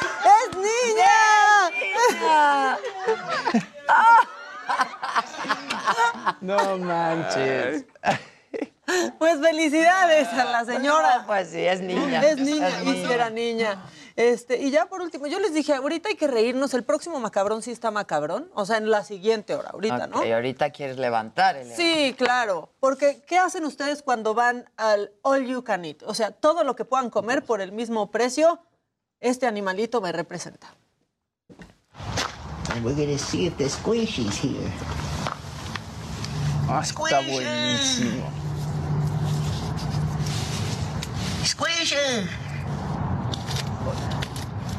¡Es 0.52 0.58
niña! 0.58 1.70
No 6.42 6.78
manches. 6.78 7.86
Pues 9.18 9.40
felicidades 9.40 10.28
a 10.30 10.46
la 10.46 10.66
señora. 10.66 11.24
pues 11.28 11.50
sí, 11.50 11.60
es 11.66 11.82
niña. 11.82 12.22
Es 12.22 12.38
niña, 12.38 12.68
Es 12.70 12.84
y 12.84 12.86
niña. 12.92 13.14
era 13.14 13.30
niña. 13.30 13.84
Este, 14.16 14.58
y 14.58 14.70
ya 14.70 14.88
por 14.88 15.02
último, 15.02 15.28
yo 15.28 15.40
les 15.40 15.54
dije, 15.54 15.74
ahorita 15.74 16.10
hay 16.10 16.16
que 16.16 16.28
reírnos, 16.28 16.74
el 16.74 16.84
próximo 16.84 17.20
macabrón 17.22 17.62
sí 17.62 17.72
está 17.72 17.90
macabrón, 17.90 18.52
o 18.54 18.66
sea, 18.66 18.76
en 18.76 18.90
la 18.90 19.06
siguiente 19.06 19.56
hora, 19.56 19.70
ahorita, 19.70 20.08
¿no? 20.08 20.18
ahorita 20.18 20.72
quieres 20.72 20.98
levantar 20.98 21.56
el 21.56 21.72
Sí, 21.74 22.14
claro, 22.18 22.74
porque 22.82 23.22
¿qué 23.26 23.38
hacen 23.38 23.64
ustedes 23.64 24.04
cuando 24.04 24.34
van 24.34 24.70
al 24.76 25.14
all 25.22 25.46
you 25.46 25.64
can 25.64 25.86
eat? 25.86 26.04
O 26.04 26.14
sea, 26.14 26.32
todo 26.32 26.66
lo 26.66 26.76
que 26.76 26.84
puedan 26.84 27.10
comer 27.10 27.46
por 27.46 27.62
el 27.62 27.72
mismo 27.72 28.12
precio, 28.12 28.60
este 29.22 29.48
animalito 29.48 30.02
me 30.02 30.12
representa. 30.12 30.68
And 32.72 32.84
we're 32.84 32.96
gonna 32.96 33.18
see 33.18 33.46
if 33.48 33.56
there's 33.56 33.78
squishies 33.78 34.36
here. 34.44 34.70
Ah, 36.68 36.82
está 36.84 37.22
buenísimo. 37.22 38.30
Squisher! 41.46 42.28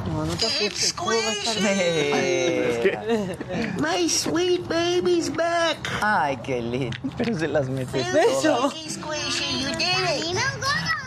No, 0.06 0.24
no 0.24 0.34
te 0.34 0.46
asustes, 0.46 0.94
bien. 2.96 3.36
My 3.80 4.08
sweet 4.08 4.68
baby's 4.68 5.30
back! 5.30 5.76
Ay, 6.02 6.36
qué 6.38 6.60
lindo. 6.60 6.98
Pero 7.16 7.38
se 7.38 7.48
las 7.48 7.68
mete 7.68 8.04
Beso. 8.12 8.70
Squishy, 8.70 9.62
you 9.62 9.70
did 9.76 10.34
it! 10.34 10.36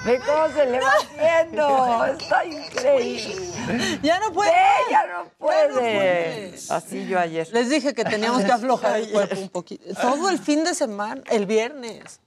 Ve 0.05 0.19
cómo 0.19 0.49
se 0.53 0.65
le 0.65 0.79
va 0.79 0.91
haciendo. 1.01 2.05
Está 2.05 2.45
increíble. 2.45 3.99
Ya 4.01 4.19
no 4.19 4.33
puede. 4.33 4.51
Ve, 4.51 4.57
ya 4.91 5.07
no 5.07 5.29
puede. 5.37 5.69
puede. 5.73 6.55
Así 6.69 7.07
yo 7.07 7.19
ayer. 7.19 7.47
Les 7.53 7.69
dije 7.69 7.93
que 7.93 8.03
teníamos 8.03 8.43
que 8.43 8.51
aflojar 8.51 8.99
el 8.99 9.09
cuerpo 9.11 9.39
un 9.39 9.49
poquito. 9.49 9.93
Todo 10.01 10.29
el 10.29 10.39
fin 10.39 10.65
de 10.65 10.73
semana, 10.73 11.23
el 11.29 11.45
viernes. 11.45 12.19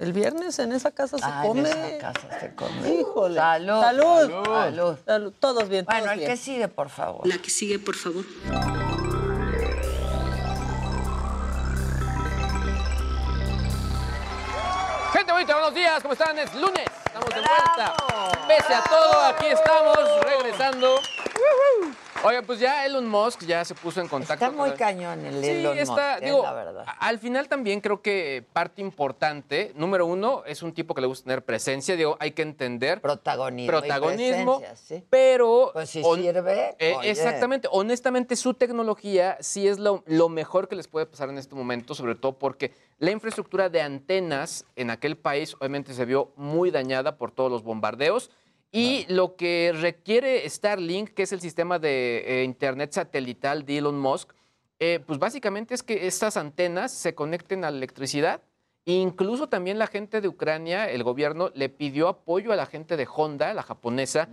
El 0.00 0.14
viernes 0.14 0.58
en 0.58 0.72
esa 0.72 0.90
casa 0.92 1.18
se 1.18 1.24
Ah, 1.26 1.42
en 1.44 1.48
come. 1.48 1.68
esa 1.68 1.98
casa 2.12 2.40
se 2.40 2.54
come. 2.54 2.88
Híjole. 3.00 3.34
Salud. 3.38 3.80
Salud. 3.82 4.44
Salud. 4.46 4.96
Salud. 5.04 5.32
Todos 5.38 5.68
bien. 5.68 5.84
Bueno, 5.84 6.00
todos 6.00 6.12
el 6.14 6.18
bien. 6.20 6.30
que 6.30 6.36
sigue, 6.38 6.68
por 6.68 6.88
favor. 6.88 7.26
La 7.26 7.36
que 7.36 7.50
sigue, 7.50 7.78
por 7.78 7.94
favor. 7.94 8.24
Gente 15.12 15.32
bonita, 15.32 15.54
buenos 15.54 15.74
días, 15.74 16.00
¿cómo 16.02 16.12
están? 16.14 16.38
Es 16.38 16.54
lunes, 16.54 16.84
estamos 17.04 17.28
de 17.28 17.34
vuelta. 17.40 17.94
Pese 18.46 18.74
a 18.74 18.82
todo, 18.84 19.20
aquí 19.22 19.46
estamos, 19.46 19.96
regresando. 20.22 20.94
Oigan, 22.22 22.44
pues 22.44 22.60
ya 22.60 22.84
Elon 22.84 23.08
Musk 23.08 23.46
ya 23.46 23.64
se 23.64 23.74
puso 23.74 23.98
en 23.98 24.06
contacto. 24.06 24.44
Está 24.44 24.50
muy 24.54 24.68
con- 24.70 24.78
cañón 24.78 25.24
el 25.24 25.42
Sí, 25.42 25.50
Elon 25.50 25.78
está, 25.78 26.18
Musk, 26.20 26.22
eh, 26.22 26.42
la 26.42 26.52
verdad. 26.52 26.84
al 26.98 27.18
final 27.18 27.48
también 27.48 27.80
creo 27.80 28.02
que 28.02 28.44
parte 28.52 28.82
importante, 28.82 29.72
número 29.74 30.04
uno, 30.04 30.42
es 30.44 30.62
un 30.62 30.74
tipo 30.74 30.94
que 30.94 31.00
le 31.00 31.06
gusta 31.06 31.24
tener 31.24 31.42
presencia, 31.42 31.96
digo, 31.96 32.18
hay 32.20 32.32
que 32.32 32.42
entender. 32.42 33.00
Protagonismo. 33.00 33.70
Protagonismo, 33.78 34.60
sí. 34.74 35.02
pero... 35.08 35.70
Pues 35.72 35.88
si 35.88 36.02
sirve, 36.04 36.76
eh, 36.78 36.94
oye. 36.98 37.10
exactamente, 37.10 37.68
honestamente 37.72 38.36
su 38.36 38.52
tecnología 38.52 39.38
sí 39.40 39.66
es 39.66 39.78
lo, 39.78 40.02
lo 40.06 40.28
mejor 40.28 40.68
que 40.68 40.76
les 40.76 40.88
puede 40.88 41.06
pasar 41.06 41.30
en 41.30 41.38
este 41.38 41.54
momento, 41.54 41.94
sobre 41.94 42.16
todo 42.16 42.38
porque 42.38 42.72
la 42.98 43.12
infraestructura 43.12 43.70
de 43.70 43.80
antenas 43.80 44.66
en 44.76 44.90
aquel 44.90 45.16
país 45.16 45.54
obviamente 45.58 45.94
se 45.94 46.04
vio 46.04 46.32
muy 46.36 46.70
dañada 46.70 47.16
por 47.16 47.30
todos 47.32 47.50
los 47.50 47.62
bombardeos. 47.62 48.30
Y 48.72 49.04
lo 49.08 49.34
que 49.36 49.72
requiere 49.74 50.48
Starlink, 50.48 51.10
que 51.10 51.24
es 51.24 51.32
el 51.32 51.40
sistema 51.40 51.78
de 51.78 52.24
eh, 52.26 52.44
Internet 52.44 52.92
satelital 52.92 53.64
de 53.64 53.78
Elon 53.78 53.98
Musk, 53.98 54.32
eh, 54.78 55.00
pues 55.04 55.18
básicamente 55.18 55.74
es 55.74 55.82
que 55.82 56.06
estas 56.06 56.36
antenas 56.36 56.92
se 56.92 57.14
conecten 57.14 57.64
a 57.64 57.70
la 57.70 57.76
electricidad. 57.76 58.42
Incluso 58.84 59.48
también 59.48 59.78
la 59.78 59.86
gente 59.86 60.20
de 60.20 60.28
Ucrania, 60.28 60.88
el 60.88 61.02
gobierno, 61.02 61.50
le 61.54 61.68
pidió 61.68 62.08
apoyo 62.08 62.52
a 62.52 62.56
la 62.56 62.66
gente 62.66 62.96
de 62.96 63.06
Honda, 63.12 63.52
la 63.52 63.62
japonesa, 63.62 64.28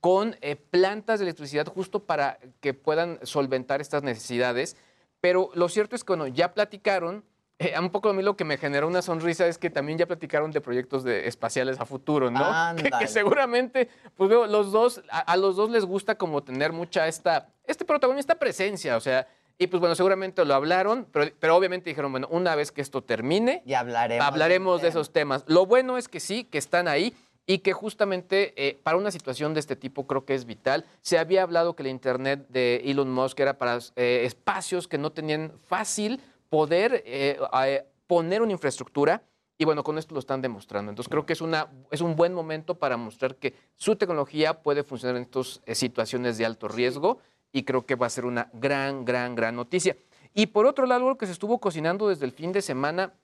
con 0.00 0.36
eh, 0.40 0.54
plantas 0.54 1.18
de 1.18 1.24
electricidad 1.24 1.66
justo 1.66 2.04
para 2.04 2.38
que 2.60 2.74
puedan 2.74 3.18
solventar 3.22 3.80
estas 3.80 4.02
necesidades. 4.02 4.76
Pero 5.20 5.50
lo 5.54 5.68
cierto 5.68 5.96
es 5.96 6.04
que, 6.04 6.12
bueno, 6.12 6.28
ya 6.28 6.54
platicaron. 6.54 7.24
Eh, 7.58 7.74
un 7.78 7.90
poco 7.90 8.08
a 8.10 8.12
mí 8.12 8.22
lo 8.22 8.36
que 8.36 8.44
me 8.44 8.56
generó 8.56 8.86
una 8.86 9.02
sonrisa 9.02 9.46
es 9.46 9.58
que 9.58 9.68
también 9.70 9.98
ya 9.98 10.06
platicaron 10.06 10.50
de 10.52 10.60
proyectos 10.60 11.02
de 11.04 11.26
espaciales 11.26 11.80
a 11.80 11.84
futuro, 11.84 12.30
¿no? 12.30 12.40
Que- 12.76 12.90
Que, 12.98 13.06
seguramente, 13.08 13.88
pues 14.16 14.30
veo, 14.30 14.46
los 14.46 14.70
dos, 14.72 15.02
a, 15.10 15.18
a 15.20 15.36
los 15.36 15.56
dos 15.56 15.70
les 15.70 15.84
gusta 15.84 16.14
como 16.16 16.42
tener 16.42 16.72
mucha 16.72 17.08
esta, 17.08 17.48
este 17.64 17.84
protagonismo, 17.84 18.20
esta 18.20 18.36
presencia, 18.36 18.96
o 18.96 19.00
sea, 19.00 19.26
y 19.60 19.66
pues 19.66 19.80
bueno, 19.80 19.96
seguramente 19.96 20.44
lo 20.44 20.54
hablaron, 20.54 21.06
pero, 21.10 21.30
pero 21.40 21.56
obviamente 21.56 21.90
dijeron, 21.90 22.12
bueno, 22.12 22.28
una 22.30 22.54
vez 22.54 22.70
que 22.70 22.80
esto 22.80 23.02
termine, 23.02 23.62
ya 23.66 23.80
hablaremos. 23.80 24.24
hablaremos 24.26 24.82
de 24.82 24.88
esos 24.88 25.12
temas. 25.12 25.42
Lo 25.48 25.66
bueno 25.66 25.98
es 25.98 26.06
que 26.06 26.20
sí, 26.20 26.44
que 26.44 26.58
están 26.58 26.86
ahí 26.86 27.12
y 27.44 27.58
que 27.58 27.72
justamente 27.72 28.52
eh, 28.56 28.78
para 28.84 28.96
una 28.98 29.10
situación 29.10 29.54
de 29.54 29.60
este 29.60 29.74
tipo 29.74 30.06
creo 30.06 30.24
que 30.24 30.34
es 30.34 30.44
vital. 30.44 30.84
Se 31.00 31.18
había 31.18 31.42
hablado 31.42 31.74
que 31.74 31.82
la 31.82 31.88
Internet 31.88 32.46
de 32.50 32.82
Elon 32.84 33.10
Musk 33.12 33.40
era 33.40 33.58
para 33.58 33.78
eh, 33.96 34.22
espacios 34.24 34.86
que 34.86 34.96
no 34.98 35.10
tenían 35.10 35.50
fácil 35.66 36.20
poder 36.48 37.02
eh, 37.06 37.38
eh, 37.64 37.84
poner 38.06 38.42
una 38.42 38.52
infraestructura. 38.52 39.22
Y 39.60 39.64
bueno, 39.64 39.82
con 39.82 39.98
esto 39.98 40.14
lo 40.14 40.20
están 40.20 40.40
demostrando. 40.40 40.90
Entonces 40.90 41.10
creo 41.10 41.26
que 41.26 41.32
es, 41.32 41.40
una, 41.40 41.68
es 41.90 42.00
un 42.00 42.14
buen 42.14 42.32
momento 42.32 42.76
para 42.76 42.96
mostrar 42.96 43.34
que 43.36 43.54
su 43.74 43.96
tecnología 43.96 44.62
puede 44.62 44.84
funcionar 44.84 45.16
en 45.16 45.22
estas 45.22 45.60
eh, 45.66 45.74
situaciones 45.74 46.38
de 46.38 46.46
alto 46.46 46.68
riesgo 46.68 47.18
y 47.50 47.64
creo 47.64 47.84
que 47.84 47.96
va 47.96 48.06
a 48.06 48.10
ser 48.10 48.24
una 48.24 48.50
gran, 48.52 49.04
gran, 49.04 49.34
gran 49.34 49.56
noticia. 49.56 49.96
Y 50.32 50.46
por 50.46 50.66
otro 50.66 50.86
lado, 50.86 51.06
algo 51.06 51.18
que 51.18 51.26
se 51.26 51.32
estuvo 51.32 51.58
cocinando 51.58 52.08
desde 52.08 52.24
el 52.24 52.32
fin 52.32 52.52
de 52.52 52.62
semana, 52.62 53.14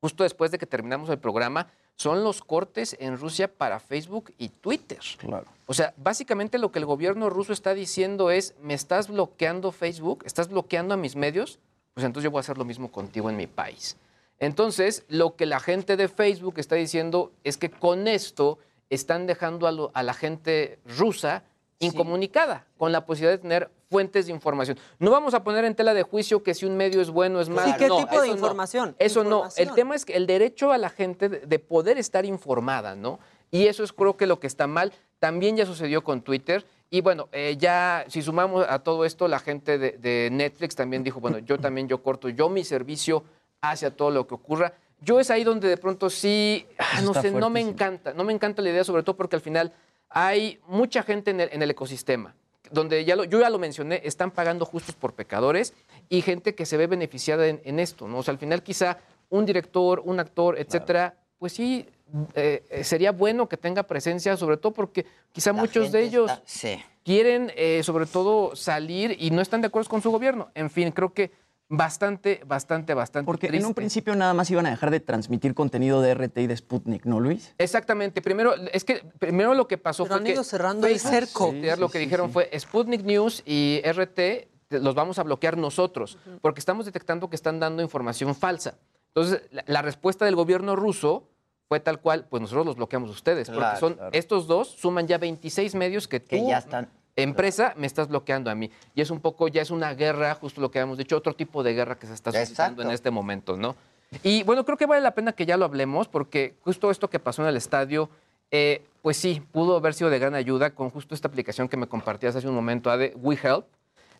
justo 0.00 0.24
después 0.24 0.50
de 0.50 0.58
que 0.58 0.66
terminamos 0.66 1.10
el 1.10 1.18
programa, 1.18 1.68
son 1.94 2.24
los 2.24 2.42
cortes 2.42 2.96
en 3.00 3.18
Rusia 3.18 3.52
para 3.52 3.78
Facebook 3.80 4.32
y 4.38 4.48
Twitter. 4.48 5.00
Claro. 5.18 5.46
O 5.66 5.74
sea, 5.74 5.94
básicamente 5.96 6.58
lo 6.58 6.72
que 6.72 6.78
el 6.78 6.86
gobierno 6.86 7.28
ruso 7.28 7.52
está 7.52 7.74
diciendo 7.74 8.30
es, 8.30 8.54
me 8.60 8.74
estás 8.74 9.08
bloqueando 9.08 9.72
Facebook, 9.72 10.24
estás 10.24 10.48
bloqueando 10.48 10.94
a 10.94 10.96
mis 10.96 11.16
medios, 11.16 11.58
pues 11.98 12.04
entonces 12.06 12.22
yo 12.26 12.30
voy 12.30 12.38
a 12.38 12.42
hacer 12.42 12.56
lo 12.58 12.64
mismo 12.64 12.92
contigo 12.92 13.28
en 13.28 13.36
mi 13.36 13.48
país. 13.48 13.96
Entonces, 14.38 15.04
lo 15.08 15.34
que 15.34 15.46
la 15.46 15.58
gente 15.58 15.96
de 15.96 16.06
Facebook 16.06 16.54
está 16.58 16.76
diciendo 16.76 17.32
es 17.42 17.56
que 17.56 17.70
con 17.70 18.06
esto 18.06 18.60
están 18.88 19.26
dejando 19.26 19.66
a, 19.66 19.72
lo- 19.72 19.90
a 19.94 20.04
la 20.04 20.14
gente 20.14 20.78
rusa 20.86 21.42
incomunicada, 21.80 22.66
con 22.76 22.92
la 22.92 23.04
posibilidad 23.04 23.32
de 23.32 23.42
tener 23.42 23.70
fuentes 23.90 24.26
de 24.26 24.32
información. 24.32 24.78
No 25.00 25.10
vamos 25.10 25.34
a 25.34 25.42
poner 25.42 25.64
en 25.64 25.74
tela 25.74 25.92
de 25.92 26.04
juicio 26.04 26.44
que 26.44 26.54
si 26.54 26.66
un 26.66 26.76
medio 26.76 27.00
es 27.00 27.10
bueno 27.10 27.38
o 27.38 27.42
es 27.42 27.48
malo. 27.48 27.68
¿Y 27.70 27.72
qué 27.76 27.88
no, 27.88 27.96
tipo 27.96 28.20
de 28.20 28.28
no. 28.28 28.34
información? 28.34 28.94
Eso 29.00 29.24
no. 29.24 29.48
El 29.56 29.72
tema 29.72 29.96
es 29.96 30.04
que 30.04 30.14
el 30.14 30.28
derecho 30.28 30.70
a 30.70 30.78
la 30.78 30.90
gente 30.90 31.28
de 31.28 31.58
poder 31.58 31.98
estar 31.98 32.24
informada, 32.24 32.94
¿no? 32.94 33.18
Y 33.50 33.66
eso 33.66 33.82
es 33.82 33.92
creo 33.92 34.16
que 34.16 34.28
lo 34.28 34.38
que 34.38 34.46
está 34.46 34.68
mal. 34.68 34.92
También 35.18 35.56
ya 35.56 35.66
sucedió 35.66 36.04
con 36.04 36.22
Twitter. 36.22 36.64
Y 36.90 37.02
bueno, 37.02 37.28
eh, 37.32 37.56
ya 37.58 38.04
si 38.08 38.22
sumamos 38.22 38.64
a 38.68 38.78
todo 38.78 39.04
esto, 39.04 39.28
la 39.28 39.38
gente 39.38 39.78
de, 39.78 39.92
de 39.92 40.30
Netflix 40.32 40.74
también 40.74 41.02
dijo, 41.02 41.20
bueno, 41.20 41.38
yo 41.38 41.58
también 41.58 41.86
yo 41.88 42.02
corto 42.02 42.28
yo 42.28 42.48
mi 42.48 42.64
servicio 42.64 43.24
hacia 43.60 43.90
todo 43.90 44.10
lo 44.10 44.26
que 44.26 44.34
ocurra. 44.34 44.72
Yo 45.00 45.20
es 45.20 45.30
ahí 45.30 45.44
donde 45.44 45.68
de 45.68 45.76
pronto 45.76 46.10
sí, 46.10 46.66
ah, 46.78 47.02
no 47.02 47.14
sé, 47.14 47.30
no 47.30 47.50
me 47.50 47.60
encanta, 47.60 48.14
no 48.14 48.24
me 48.24 48.32
encanta 48.32 48.62
la 48.62 48.70
idea, 48.70 48.84
sobre 48.84 49.02
todo 49.02 49.16
porque 49.16 49.36
al 49.36 49.42
final 49.42 49.72
hay 50.08 50.58
mucha 50.66 51.02
gente 51.02 51.30
en 51.30 51.40
el, 51.40 51.48
en 51.52 51.62
el 51.62 51.70
ecosistema, 51.70 52.34
donde 52.70 53.04
ya 53.04 53.14
lo, 53.14 53.24
yo 53.24 53.38
ya 53.38 53.50
lo 53.50 53.58
mencioné, 53.58 54.00
están 54.04 54.30
pagando 54.30 54.64
justos 54.64 54.94
por 54.94 55.12
pecadores 55.12 55.74
y 56.08 56.22
gente 56.22 56.54
que 56.54 56.66
se 56.66 56.76
ve 56.76 56.86
beneficiada 56.86 57.46
en, 57.46 57.60
en 57.64 57.78
esto, 57.78 58.08
¿no? 58.08 58.18
O 58.18 58.22
sea, 58.22 58.32
al 58.32 58.38
final 58.38 58.62
quizá 58.62 58.98
un 59.28 59.44
director, 59.46 60.02
un 60.04 60.18
actor, 60.18 60.58
etcétera, 60.58 61.14
pues 61.38 61.52
sí, 61.52 61.86
eh, 62.34 62.80
sería 62.84 63.12
bueno 63.12 63.48
que 63.48 63.56
tenga 63.56 63.82
presencia, 63.82 64.36
sobre 64.36 64.56
todo 64.56 64.72
porque 64.72 65.06
quizá 65.32 65.52
muchos 65.52 65.92
de 65.92 66.02
ellos 66.02 66.30
está- 66.30 66.42
sí. 66.46 66.78
quieren, 67.04 67.52
eh, 67.56 67.82
sobre 67.84 68.06
todo, 68.06 68.56
salir 68.56 69.16
y 69.18 69.30
no 69.30 69.40
están 69.42 69.60
de 69.60 69.66
acuerdo 69.68 69.88
con 69.90 70.02
su 70.02 70.10
gobierno. 70.10 70.50
En 70.54 70.70
fin, 70.70 70.90
creo 70.90 71.12
que 71.12 71.30
bastante, 71.70 72.40
bastante, 72.46 72.94
bastante 72.94 73.26
Porque 73.26 73.48
en 73.48 73.64
un 73.66 73.74
principio 73.74 74.14
nada 74.16 74.32
más 74.32 74.50
iban 74.50 74.64
a 74.66 74.70
dejar 74.70 74.90
de 74.90 75.00
transmitir 75.00 75.54
contenido 75.54 76.00
de 76.00 76.12
RT 76.14 76.38
y 76.42 76.46
de 76.46 76.56
Sputnik, 76.56 77.04
¿no, 77.04 77.20
Luis? 77.20 77.54
Exactamente. 77.58 78.22
Primero, 78.22 78.54
es 78.72 78.84
que 78.84 79.02
primero 79.18 79.52
lo 79.54 79.68
que 79.68 79.76
pasó 79.76 80.04
Pero 80.04 80.14
fue 80.14 80.18
han 80.20 80.24
que 80.24 80.32
ido 80.32 80.44
cerrando 80.44 80.86
el 80.86 80.98
cerco. 80.98 81.50
sí, 81.52 81.62
lo 81.78 81.90
que 81.90 81.98
dijeron 81.98 82.30
fue 82.32 82.50
Sputnik 82.58 83.02
News 83.04 83.42
y 83.44 83.82
RT 83.84 84.48
los 84.70 84.94
vamos 84.94 85.18
a 85.18 85.22
bloquear 85.22 85.56
nosotros 85.56 86.18
porque 86.42 86.60
estamos 86.60 86.84
detectando 86.86 87.28
que 87.30 87.36
están 87.36 87.58
dando 87.60 87.82
información 87.82 88.34
falsa. 88.34 88.74
Entonces, 89.08 89.42
la, 89.50 89.64
la 89.66 89.82
respuesta 89.82 90.24
del 90.24 90.36
gobierno 90.36 90.74
ruso 90.76 91.28
fue 91.68 91.80
tal 91.80 92.00
cual, 92.00 92.26
pues 92.28 92.40
nosotros 92.40 92.64
los 92.64 92.76
bloqueamos 92.76 93.10
a 93.10 93.12
ustedes, 93.12 93.50
porque 93.50 93.76
son 93.78 93.94
claro. 93.94 94.10
estos 94.12 94.46
dos 94.46 94.68
suman 94.68 95.06
ya 95.06 95.18
26 95.18 95.74
medios 95.74 96.08
que 96.08 96.18
tú 96.18 96.28
Que 96.30 96.46
ya 96.46 96.58
están. 96.58 96.88
empresa 97.14 97.74
me 97.76 97.86
estás 97.86 98.08
bloqueando 98.08 98.50
a 98.50 98.54
mí. 98.54 98.70
Y 98.94 99.02
es 99.02 99.10
un 99.10 99.20
poco, 99.20 99.48
ya 99.48 99.60
es 99.60 99.70
una 99.70 99.92
guerra, 99.94 100.34
justo 100.34 100.60
lo 100.60 100.70
que 100.70 100.78
habíamos 100.78 100.96
dicho, 100.96 101.16
otro 101.16 101.34
tipo 101.34 101.62
de 101.62 101.74
guerra 101.74 101.98
que 101.98 102.06
se 102.06 102.14
está 102.14 102.32
suscitando 102.32 102.82
en 102.82 102.90
este 102.90 103.10
momento, 103.10 103.56
¿no? 103.56 103.76
Y 104.22 104.42
bueno, 104.44 104.64
creo 104.64 104.78
que 104.78 104.86
vale 104.86 105.02
la 105.02 105.14
pena 105.14 105.32
que 105.32 105.44
ya 105.44 105.58
lo 105.58 105.66
hablemos, 105.66 106.08
porque 106.08 106.54
justo 106.62 106.90
esto 106.90 107.10
que 107.10 107.18
pasó 107.18 107.42
en 107.42 107.48
el 107.48 107.56
estadio, 107.58 108.08
eh, 108.50 108.82
pues 109.02 109.18
sí, 109.18 109.42
pudo 109.52 109.76
haber 109.76 109.92
sido 109.92 110.08
de 110.08 110.18
gran 110.18 110.34
ayuda 110.34 110.70
con 110.70 110.88
justo 110.88 111.14
esta 111.14 111.28
aplicación 111.28 111.68
que 111.68 111.76
me 111.76 111.86
compartías 111.86 112.34
hace 112.34 112.48
un 112.48 112.54
momento, 112.54 112.90
Ade, 112.90 113.12
WeHelp, 113.16 113.66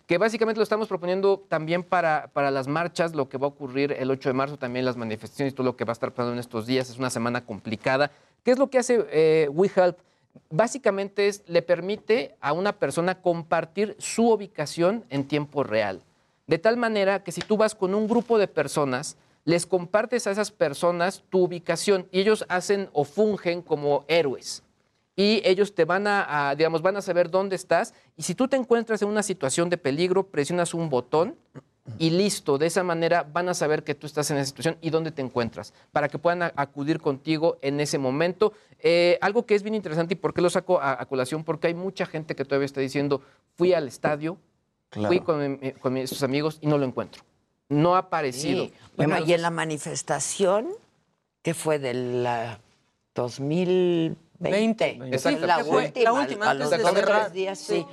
que 0.09 0.17
básicamente 0.17 0.59
lo 0.59 0.63
estamos 0.63 0.89
proponiendo 0.89 1.45
también 1.49 1.83
para, 1.83 2.31
para 2.33 2.51
las 2.51 2.67
marchas, 2.67 3.15
lo 3.15 3.29
que 3.29 3.37
va 3.37 3.45
a 3.45 3.51
ocurrir 3.51 3.93
el 3.93 4.11
8 4.11 4.31
de 4.31 4.33
marzo, 4.33 4.57
también 4.57 4.87
las 4.87 4.97
manifestaciones 4.97 5.55
todo 5.55 5.67
lo 5.67 5.77
que 5.77 5.85
va 5.85 5.91
a 5.91 5.93
estar 5.93 6.13
pasando 6.13 6.33
en 6.33 6.39
estos 6.39 6.67
días. 6.67 6.89
Es 6.89 6.99
una 6.99 7.11
semana 7.11 7.45
complicada. 7.45 8.11
¿Qué 8.43 8.53
es 8.53 8.59
lo 8.59 8.71
que 8.71 8.79
hace 8.79 9.05
eh, 9.11 9.51
WeHelp? 9.53 9.99
Básicamente 10.49 11.29
es, 11.29 11.43
le 11.47 11.61
permite 11.61 12.37
a 12.41 12.55
una 12.55 12.73
persona 12.73 13.21
compartir 13.21 13.97
su 13.99 14.31
ubicación 14.31 15.05
en 15.11 15.29
tiempo 15.29 15.63
real. 15.63 16.01
De 16.47 16.57
tal 16.57 16.79
manera 16.79 17.23
que 17.23 17.31
si 17.31 17.43
tú 17.43 17.59
vas 17.59 17.75
con 17.75 17.95
un 17.95 18.09
grupo 18.09 18.39
de 18.39 18.49
personas, 18.49 19.19
les 19.45 19.67
compartes 19.67 20.27
a 20.27 20.31
esas 20.31 20.51
personas 20.51 21.23
tu 21.29 21.41
ubicación 21.41 22.09
y 22.13 22.21
ellos 22.21 22.47
hacen 22.49 22.89
o 22.95 23.05
fungen 23.05 23.61
como 23.61 24.07
héroes 24.09 24.63
y 25.19 25.43
ellos 25.45 25.75
te 25.75 25.85
van 25.85 26.07
a, 26.07 26.51
a, 26.51 26.55
digamos, 26.55 26.81
van 26.81 26.97
a 26.97 27.03
saber 27.03 27.29
dónde 27.29 27.57
estás. 27.57 27.93
Y 28.17 28.23
si 28.23 28.37
tú 28.37 28.47
te 28.47 28.57
encuentras 28.57 29.03
en 29.03 29.09
una 29.09 29.25
situación 29.25 29.69
de 29.69 29.77
peligro, 29.77 30.23
presionas 30.29 30.75
un 30.75 30.89
botón 30.89 31.35
y 31.99 32.11
listo. 32.11 32.57
De 32.57 32.67
esa 32.67 32.85
manera 32.85 33.25
van 33.25 33.49
a 33.49 33.55
saber 33.55 33.83
que 33.83 33.97
tú 33.97 34.07
estás 34.07 34.31
en 34.31 34.37
esa 34.37 34.47
situación 34.47 34.77
y 34.81 34.91
dónde 34.91 35.11
te 35.11 35.21
encuentras, 35.21 35.75
para 35.91 36.09
que 36.09 36.19
puedan 36.19 36.43
a- 36.45 36.53
acudir 36.55 37.01
contigo 37.01 37.59
en 37.63 37.81
ese 37.81 37.99
momento. 37.99 38.53
Eh, 38.79 39.19
algo 39.21 39.45
que 39.45 39.57
es 39.57 39.65
bien 39.65 39.75
interesante 39.75 40.15
y 40.15 40.17
por 40.17 40.33
qué 40.33 40.41
lo 40.41 40.51
saco 40.51 40.81
a, 40.81 41.03
a 41.03 41.07
colación, 41.07 41.43
porque 41.43 41.67
hay 41.67 41.75
mucha 41.75 42.07
gente 42.07 42.37
que 42.37 42.45
todavía 42.45 42.67
está 42.67 42.81
diciendo, 42.81 43.21
fui 43.57 43.73
al 43.75 43.89
estadio, 43.89 44.37
Claro. 44.91 45.09
fui 45.09 45.19
con, 45.21 45.59
mi- 45.61 45.73
con 45.73 45.93
mis 45.95 46.23
amigos 46.23 46.59
y 46.61 46.69
no 46.69 46.79
lo 46.79 46.85
encuentro. 46.87 47.23
No 47.69 47.97
ha 47.97 47.99
aparecido. 47.99 48.67
Sí. 48.67 48.73
Bueno, 48.97 49.17
y 49.27 49.33
en 49.33 49.43
la 49.43 49.51
manifestación, 49.51 50.69
que 51.43 51.55
fue 51.55 51.79
del 51.81 52.25
ah, 54.41 54.45
2020, 54.51 54.99
Exacto. 55.15 55.47
la, 55.47 55.57
Que 55.59 55.65
fue 55.65 55.85
última, 55.87 56.05
la 56.05 56.13
última 56.13 56.47
a 56.47 56.51
antes 56.51 56.61
los 56.63 56.71
de 56.71 56.79
dos, 56.79 56.93
cerrar. 56.93 57.21
tres 57.23 57.33
días, 57.33 57.59
sí. 57.59 57.87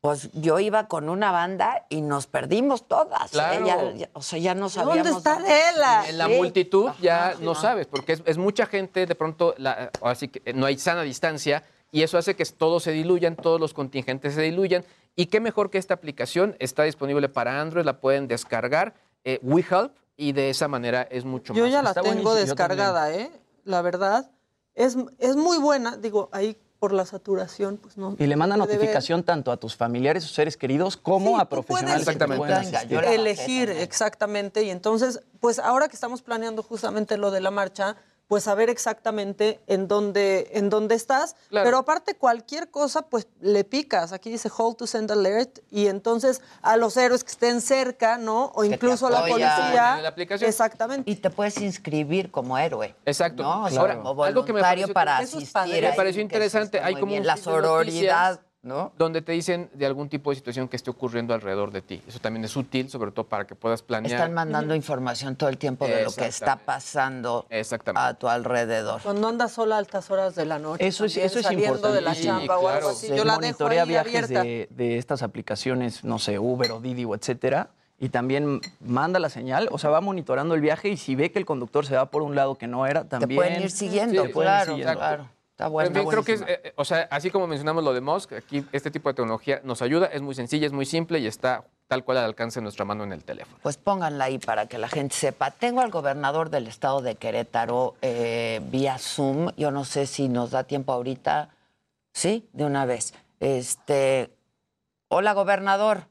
Pues 0.00 0.30
yo 0.34 0.60
iba 0.60 0.86
con 0.86 1.08
una 1.08 1.32
banda 1.32 1.84
y 1.88 2.00
nos 2.00 2.26
perdimos 2.28 2.86
todas. 2.86 3.30
Claro. 3.32 3.64
¿eh? 3.64 3.68
Ya- 3.68 3.92
ya- 3.92 4.10
o 4.12 4.22
sea, 4.22 4.38
ya 4.38 4.54
no 4.54 4.68
sabíamos. 4.68 4.96
¿Dónde 5.04 5.18
está 5.18 5.36
Adela? 5.36 6.04
En 6.08 6.18
la 6.18 6.26
Sí. 6.28 6.34
multitud 6.36 6.90
ya 7.00 7.34
no 7.40 7.54
sabes, 7.56 7.86
porque 7.88 8.12
es, 8.12 8.22
es 8.24 8.38
mucha 8.38 8.66
gente, 8.66 9.06
de 9.06 9.14
pronto, 9.16 9.54
la, 9.58 9.90
así 10.02 10.28
que 10.28 10.52
no 10.52 10.66
hay 10.66 10.78
sana 10.78 11.02
distancia 11.02 11.64
y 11.90 12.02
eso 12.02 12.18
hace 12.18 12.36
que 12.36 12.44
todos 12.44 12.84
se 12.84 12.92
diluyan, 12.92 13.34
todos 13.36 13.58
los 13.58 13.74
contingentes 13.74 14.34
se 14.34 14.42
diluyan. 14.42 14.84
Y 15.16 15.26
qué 15.26 15.40
mejor 15.40 15.70
que 15.70 15.78
esta 15.78 15.94
aplicación 15.94 16.54
está 16.60 16.82
disponible 16.84 17.28
para 17.28 17.60
Android, 17.60 17.84
la 17.84 17.98
pueden 18.00 18.28
descargar, 18.28 18.94
eh, 19.24 19.40
WeHelp, 19.42 19.92
y 20.16 20.32
de 20.32 20.50
esa 20.50 20.68
manera 20.68 21.02
es 21.10 21.24
mucho 21.24 21.52
Yo 21.52 21.64
más. 21.64 21.72
ya 21.72 21.82
la 21.82 21.90
Está 21.90 22.02
tengo 22.02 22.14
buenísimo, 22.22 22.34
yo 22.34 22.40
descargada, 22.46 23.12
¿eh? 23.12 23.30
La 23.64 23.82
verdad. 23.82 24.30
Es, 24.76 24.96
es 25.18 25.34
muy 25.34 25.58
buena. 25.58 25.96
Digo, 25.96 26.28
ahí 26.32 26.56
por 26.78 26.92
la 26.92 27.06
saturación, 27.06 27.78
pues 27.78 27.96
no. 27.96 28.14
Y 28.18 28.26
le 28.26 28.36
manda 28.36 28.56
notificación 28.56 29.22
tanto 29.22 29.50
a 29.50 29.56
tus 29.56 29.74
familiares 29.74 30.24
o 30.24 30.28
seres 30.28 30.56
queridos 30.56 30.96
como 30.96 31.38
a 31.40 31.48
profesionales 31.48 32.00
que 32.00 32.04
te 32.04 32.24
Exactamente. 32.24 32.38
pueden 32.38 32.58
asistir. 32.58 33.04
elegir 33.04 33.70
exactamente 33.70 34.62
y 34.62 34.70
entonces 34.70 35.20
pues 35.40 35.58
ahora 35.58 35.88
que 35.88 35.94
estamos 35.94 36.20
planeando 36.22 36.62
justamente 36.62 37.16
lo 37.16 37.30
de 37.30 37.40
la 37.40 37.50
marcha 37.50 37.96
pues 38.28 38.44
saber 38.44 38.70
exactamente 38.70 39.60
en 39.66 39.86
dónde 39.88 40.50
en 40.54 40.68
dónde 40.68 40.94
estás 40.94 41.36
Claro. 41.48 41.64
pero 41.64 41.78
aparte 41.78 42.16
cualquier 42.16 42.70
cosa 42.70 43.02
pues 43.02 43.28
le 43.40 43.62
picas 43.64 44.12
aquí 44.12 44.30
dice 44.30 44.50
hold 44.56 44.76
to 44.76 44.86
send 44.86 45.10
alert 45.12 45.60
y 45.70 45.86
entonces 45.86 46.40
a 46.62 46.76
los 46.76 46.96
héroes 46.96 47.22
que 47.22 47.30
estén 47.30 47.60
cerca 47.60 48.18
no 48.18 48.46
o 48.54 48.62
Que 48.62 48.68
incluso 48.68 49.06
a 49.06 49.10
la 49.10 49.20
policía 49.26 49.94
En 49.96 50.02
la 50.02 50.08
aplicación. 50.08 50.48
exactamente 50.48 51.08
Y 51.10 51.16
te 51.16 51.30
puedes 51.30 51.58
inscribir 51.60 52.30
como 52.30 52.58
héroe. 52.58 52.94
Exacto. 53.04 53.42
¿no? 53.42 53.64
O 53.64 53.70
sea, 53.70 53.80
Ahora, 53.80 54.00
como 54.02 54.24
algo 54.24 54.44
que 54.44 54.52
me 54.52 54.60
pareció- 54.60 54.92
para 54.94 55.18
asistir. 55.18 55.48
Me 55.82 56.20
interesante. 56.20 56.80
Hay 56.80 56.94
como 56.94 57.06
bien. 57.06 57.20
un 57.20 57.26
la 57.26 57.34
noticias 57.34 57.54
sororidad, 57.54 58.40
¿no? 58.66 58.92
Donde 58.98 59.22
te 59.22 59.32
dicen 59.32 59.70
de 59.72 59.86
algún 59.86 60.08
tipo 60.08 60.30
de 60.30 60.36
situación 60.36 60.68
que 60.68 60.76
esté 60.76 60.90
ocurriendo 60.90 61.32
alrededor 61.32 61.70
de 61.70 61.82
ti. 61.82 62.02
Eso 62.06 62.18
también 62.18 62.44
es 62.44 62.56
útil, 62.56 62.90
sobre 62.90 63.12
todo 63.12 63.24
para 63.26 63.46
que 63.46 63.54
puedas 63.54 63.80
planear. 63.80 64.12
Están 64.12 64.34
mandando 64.34 64.74
información 64.74 65.36
todo 65.36 65.48
el 65.48 65.56
tiempo 65.56 65.86
de 65.86 66.02
lo 66.02 66.12
que 66.12 66.26
está 66.26 66.56
pasando 66.56 67.46
Exactamente. 67.48 68.08
a 68.08 68.14
tu 68.14 68.28
alrededor. 68.28 69.00
cuando 69.02 69.28
andas 69.28 69.52
sola 69.52 69.76
a 69.76 69.78
altas 69.78 70.10
horas 70.10 70.34
de 70.34 70.44
la 70.46 70.58
noche 70.58 70.84
Eso 70.86 71.04
es, 71.04 71.12
también, 71.12 71.26
eso 71.26 71.38
es 71.38 71.44
saliendo 71.44 71.76
importante. 71.76 71.96
de 71.96 72.02
la 72.02 72.14
chamba 72.14 72.58
o 72.58 72.68
algo 72.68 72.88
así 72.90 73.06
Se 73.06 73.16
yo 73.16 73.24
la 73.24 73.34
dejo 73.34 73.40
monitorea 73.42 73.82
ahí 73.82 73.88
viajes 73.88 74.24
abierta 74.24 74.42
de, 74.42 74.68
de 74.70 74.98
estas 74.98 75.22
aplicaciones, 75.22 76.02
no 76.04 76.18
sé, 76.18 76.38
Uber 76.38 76.72
o 76.72 76.80
Didi 76.80 77.04
o 77.04 77.14
etcétera, 77.14 77.70
y 77.98 78.08
también 78.08 78.60
manda 78.80 79.20
la 79.20 79.30
señal, 79.30 79.68
o 79.70 79.78
sea, 79.78 79.90
va 79.90 80.00
monitorando 80.00 80.54
el 80.54 80.60
viaje 80.60 80.88
y 80.88 80.96
si 80.96 81.14
ve 81.14 81.30
que 81.30 81.38
el 81.38 81.46
conductor 81.46 81.86
se 81.86 81.94
va 81.94 82.10
por 82.10 82.22
un 82.22 82.34
lado 82.34 82.56
que 82.56 82.66
no 82.66 82.86
era, 82.86 83.04
también... 83.04 83.36
pueden 83.36 83.62
ir 83.62 83.70
siguiendo, 83.70 84.22
te 84.22 84.28
ir 84.28 84.34
claro, 84.34 84.72
siguiendo. 84.72 84.94
claro. 84.98 85.35
Está 85.56 85.68
bueno. 85.68 86.06
creo 86.06 86.22
que 86.22 86.34
es, 86.34 86.42
eh, 86.46 86.74
o 86.76 86.84
sea, 86.84 87.08
así 87.10 87.30
como 87.30 87.46
mencionamos 87.46 87.82
lo 87.82 87.94
de 87.94 88.02
Musk, 88.02 88.34
aquí 88.34 88.62
este 88.72 88.90
tipo 88.90 89.08
de 89.08 89.14
tecnología 89.14 89.62
nos 89.64 89.80
ayuda, 89.80 90.04
es 90.04 90.20
muy 90.20 90.34
sencilla, 90.34 90.66
es 90.66 90.72
muy 90.74 90.84
simple 90.84 91.18
y 91.18 91.26
está 91.26 91.64
tal 91.88 92.04
cual 92.04 92.18
al 92.18 92.24
alcance 92.26 92.60
de 92.60 92.62
nuestra 92.64 92.84
mano 92.84 93.04
en 93.04 93.12
el 93.14 93.24
teléfono. 93.24 93.56
Pues 93.62 93.78
pónganla 93.78 94.24
ahí 94.24 94.36
para 94.38 94.66
que 94.66 94.76
la 94.76 94.88
gente 94.88 95.14
sepa. 95.14 95.52
Tengo 95.52 95.80
al 95.80 95.90
gobernador 95.90 96.50
del 96.50 96.66
estado 96.66 97.00
de 97.00 97.14
Querétaro 97.14 97.94
eh, 98.02 98.60
vía 98.64 98.98
Zoom. 98.98 99.50
Yo 99.56 99.70
no 99.70 99.86
sé 99.86 100.04
si 100.04 100.28
nos 100.28 100.50
da 100.50 100.64
tiempo 100.64 100.92
ahorita. 100.92 101.48
Sí, 102.12 102.46
de 102.52 102.64
una 102.66 102.84
vez. 102.84 103.14
Este, 103.40 104.28
hola, 105.08 105.32
gobernador. 105.32 106.02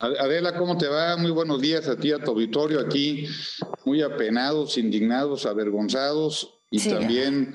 Adela, 0.00 0.58
¿cómo 0.58 0.76
te 0.76 0.88
va? 0.88 1.16
Muy 1.16 1.30
buenos 1.30 1.60
días 1.60 1.86
a 1.86 1.96
ti, 1.96 2.10
a 2.10 2.18
tu 2.18 2.32
auditorio 2.32 2.80
aquí, 2.80 3.28
muy 3.84 4.02
apenados, 4.02 4.78
indignados, 4.78 5.46
avergonzados 5.46 6.58
y 6.70 6.80
Sí. 6.80 6.90
también 6.90 7.54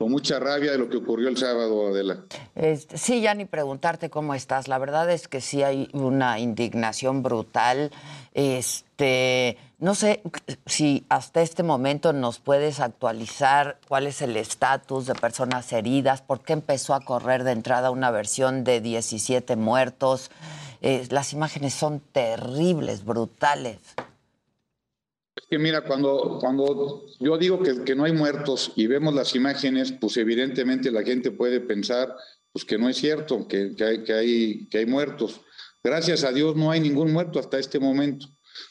con 0.00 0.10
mucha 0.10 0.38
rabia 0.38 0.72
de 0.72 0.78
lo 0.78 0.88
que 0.88 0.96
ocurrió 0.96 1.28
el 1.28 1.36
sábado, 1.36 1.88
Adela. 1.88 2.20
Este, 2.54 2.96
sí, 2.96 3.20
ya 3.20 3.34
ni 3.34 3.44
preguntarte 3.44 4.08
cómo 4.08 4.34
estás. 4.34 4.66
La 4.66 4.78
verdad 4.78 5.10
es 5.10 5.28
que 5.28 5.42
sí 5.42 5.62
hay 5.62 5.90
una 5.92 6.38
indignación 6.38 7.22
brutal. 7.22 7.90
Este, 8.32 9.58
no 9.78 9.94
sé 9.94 10.22
si 10.64 11.04
hasta 11.10 11.42
este 11.42 11.62
momento 11.62 12.14
nos 12.14 12.38
puedes 12.38 12.80
actualizar 12.80 13.76
cuál 13.88 14.06
es 14.06 14.22
el 14.22 14.38
estatus 14.38 15.04
de 15.04 15.14
personas 15.14 15.70
heridas, 15.70 16.22
por 16.22 16.40
qué 16.40 16.54
empezó 16.54 16.94
a 16.94 17.00
correr 17.00 17.44
de 17.44 17.52
entrada 17.52 17.90
una 17.90 18.10
versión 18.10 18.64
de 18.64 18.80
17 18.80 19.54
muertos. 19.56 20.30
Eh, 20.80 21.06
las 21.10 21.34
imágenes 21.34 21.74
son 21.74 22.00
terribles, 22.00 23.04
brutales. 23.04 23.76
Es 25.36 25.46
que 25.48 25.58
mira, 25.58 25.82
cuando, 25.82 26.38
cuando 26.40 27.06
yo 27.18 27.38
digo 27.38 27.62
que, 27.62 27.84
que 27.84 27.94
no 27.94 28.04
hay 28.04 28.12
muertos 28.12 28.72
y 28.76 28.86
vemos 28.86 29.14
las 29.14 29.34
imágenes, 29.34 29.92
pues 29.92 30.16
evidentemente 30.16 30.90
la 30.90 31.02
gente 31.02 31.30
puede 31.30 31.60
pensar 31.60 32.16
pues 32.52 32.64
que 32.64 32.78
no 32.78 32.88
es 32.88 32.96
cierto, 32.96 33.46
que, 33.46 33.74
que 33.76 33.84
hay, 33.84 34.04
que, 34.04 34.12
hay, 34.12 34.68
que 34.68 34.78
hay 34.78 34.86
muertos. 34.86 35.40
Gracias 35.82 36.24
a 36.24 36.32
Dios 36.32 36.56
no 36.56 36.70
hay 36.70 36.80
ningún 36.80 37.12
muerto 37.12 37.38
hasta 37.38 37.58
este 37.58 37.78
momento. 37.78 38.26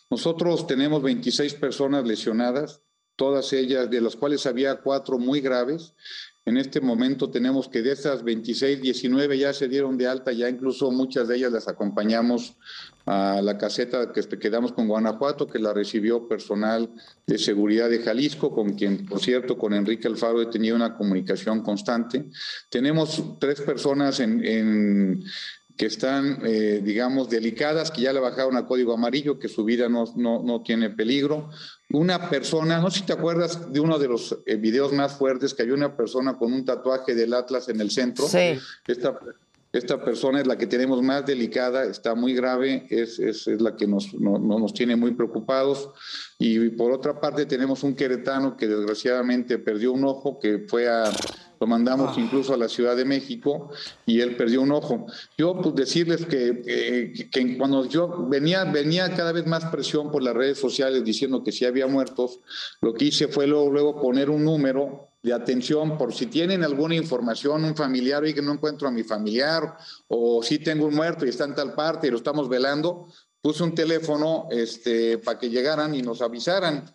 Nosotros 0.09 0.67
tenemos 0.67 1.01
26 1.01 1.53
personas 1.55 2.05
lesionadas, 2.05 2.81
todas 3.15 3.51
ellas, 3.53 3.89
de 3.89 4.01
las 4.01 4.15
cuales 4.15 4.45
había 4.45 4.81
cuatro 4.81 5.17
muy 5.17 5.41
graves. 5.41 5.93
En 6.45 6.57
este 6.57 6.81
momento 6.81 7.29
tenemos 7.29 7.67
que 7.67 7.81
de 7.81 7.91
esas 7.91 8.23
26, 8.23 8.81
19 8.81 9.37
ya 9.37 9.53
se 9.53 9.67
dieron 9.67 9.97
de 9.97 10.07
alta, 10.07 10.31
ya 10.31 10.49
incluso 10.49 10.89
muchas 10.91 11.27
de 11.27 11.35
ellas 11.35 11.51
las 11.51 11.67
acompañamos 11.67 12.55
a 13.05 13.41
la 13.41 13.57
caseta 13.57 14.11
que 14.11 14.39
quedamos 14.39 14.71
con 14.71 14.87
Guanajuato, 14.87 15.47
que 15.47 15.59
la 15.59 15.73
recibió 15.73 16.27
personal 16.27 16.89
de 17.27 17.37
seguridad 17.37 17.89
de 17.89 17.99
Jalisco, 17.99 18.51
con 18.51 18.73
quien, 18.73 19.05
por 19.05 19.19
cierto, 19.19 19.57
con 19.57 19.73
Enrique 19.73 20.07
Alfaro 20.07 20.41
he 20.41 20.47
tenido 20.47 20.75
una 20.75 20.95
comunicación 20.95 21.61
constante. 21.61 22.29
Tenemos 22.69 23.39
tres 23.39 23.61
personas 23.61 24.19
en, 24.19 24.43
en 24.45 25.23
que 25.79 25.85
están, 25.85 26.39
eh, 26.43 26.81
digamos, 26.83 27.29
delicadas, 27.29 27.89
que 27.89 28.01
ya 28.01 28.11
le 28.11 28.19
bajaron 28.19 28.57
a 28.57 28.65
código 28.65 28.93
amarillo, 28.93 29.39
que 29.39 29.47
su 29.47 29.63
vida 29.63 29.87
no, 29.87 30.03
no, 30.17 30.43
no, 30.43 30.61
tiene 30.61 30.89
peligro. 30.89 31.49
Una 31.93 32.29
persona, 32.29 32.79
no 32.79 32.91
sé 32.91 32.99
si 32.99 33.05
te 33.05 33.13
acuerdas 33.13 33.71
de 33.71 33.79
uno 33.79 33.97
de 33.97 34.09
los 34.09 34.37
eh, 34.45 34.57
videos 34.57 34.91
más 34.91 35.13
fuertes, 35.13 35.53
que 35.53 35.61
había 35.61 35.75
una 35.75 35.95
persona 35.95 36.37
con 36.37 36.51
un 36.51 36.65
tatuaje 36.65 37.15
del 37.15 37.33
Atlas 37.33 37.69
en 37.69 37.79
el 37.79 37.91
centro. 37.91 38.27
Sí. 38.27 38.59
Esta, 38.87 39.17
esta 39.71 40.03
persona 40.03 40.41
es 40.41 40.47
la 40.47 40.57
que 40.57 40.67
tenemos 40.67 41.01
más 41.01 41.25
delicada, 41.25 41.85
está 41.85 42.13
muy 42.13 42.33
grave, 42.33 42.85
es, 42.89 43.17
es, 43.17 43.47
es 43.47 43.61
la 43.61 43.77
que 43.77 43.87
nos, 43.87 44.13
no, 44.15 44.37
nos 44.37 44.73
tiene 44.73 44.97
muy 44.97 45.13
preocupados. 45.13 45.91
Y 46.37 46.71
por 46.71 46.91
otra 46.91 47.21
parte 47.21 47.45
tenemos 47.45 47.83
un 47.83 47.95
queretano 47.95 48.57
que 48.57 48.67
desgraciadamente 48.67 49.57
perdió 49.59 49.93
un 49.93 50.03
ojo, 50.03 50.39
que 50.41 50.65
fue 50.67 50.89
a 50.89 51.09
lo 51.59 51.67
mandamos 51.67 52.17
incluso 52.17 52.53
a 52.53 52.57
la 52.57 52.69
Ciudad 52.69 52.95
de 52.95 53.05
México 53.05 53.69
y 54.05 54.21
él 54.21 54.35
perdió 54.35 54.61
un 54.61 54.71
ojo. 54.71 55.07
Yo 55.37 55.59
pues 55.61 55.75
decirles 55.75 56.25
que, 56.25 56.63
eh, 56.65 57.29
que 57.29 57.57
cuando 57.57 57.85
yo 57.85 58.27
venía, 58.27 58.63
venía 58.63 59.13
cada 59.15 59.31
vez 59.31 59.45
más 59.45 59.65
presión 59.65 60.11
por 60.11 60.23
las 60.23 60.33
redes 60.33 60.57
sociales 60.57 61.03
diciendo 61.03 61.43
que 61.43 61.51
sí 61.51 61.65
había 61.65 61.87
muertos, 61.87 62.39
lo 62.81 62.93
que 62.93 63.05
hice 63.05 63.27
fue 63.27 63.47
luego, 63.47 63.69
luego 63.69 64.01
poner 64.01 64.29
un 64.29 64.43
número 64.43 65.09
de 65.21 65.33
atención 65.33 65.97
por 65.97 66.13
si 66.13 66.27
tienen 66.27 66.63
alguna 66.63 66.95
información, 66.95 67.65
un 67.65 67.75
familiar, 67.75 68.25
y 68.25 68.33
que 68.33 68.41
no 68.41 68.53
encuentro 68.53 68.87
a 68.87 68.91
mi 68.91 69.03
familiar, 69.03 69.75
o 70.07 70.41
si 70.41 70.59
tengo 70.59 70.85
un 70.85 70.95
muerto 70.95 71.25
y 71.25 71.29
está 71.29 71.43
en 71.43 71.55
tal 71.55 71.73
parte 71.73 72.07
y 72.07 72.11
lo 72.11 72.17
estamos 72.17 72.47
velando, 72.47 73.07
puse 73.41 73.63
un 73.63 73.75
teléfono 73.75 74.47
este, 74.49 75.17
para 75.17 75.37
que 75.37 75.49
llegaran 75.49 75.93
y 75.93 76.01
nos 76.01 76.21
avisaran. 76.21 76.85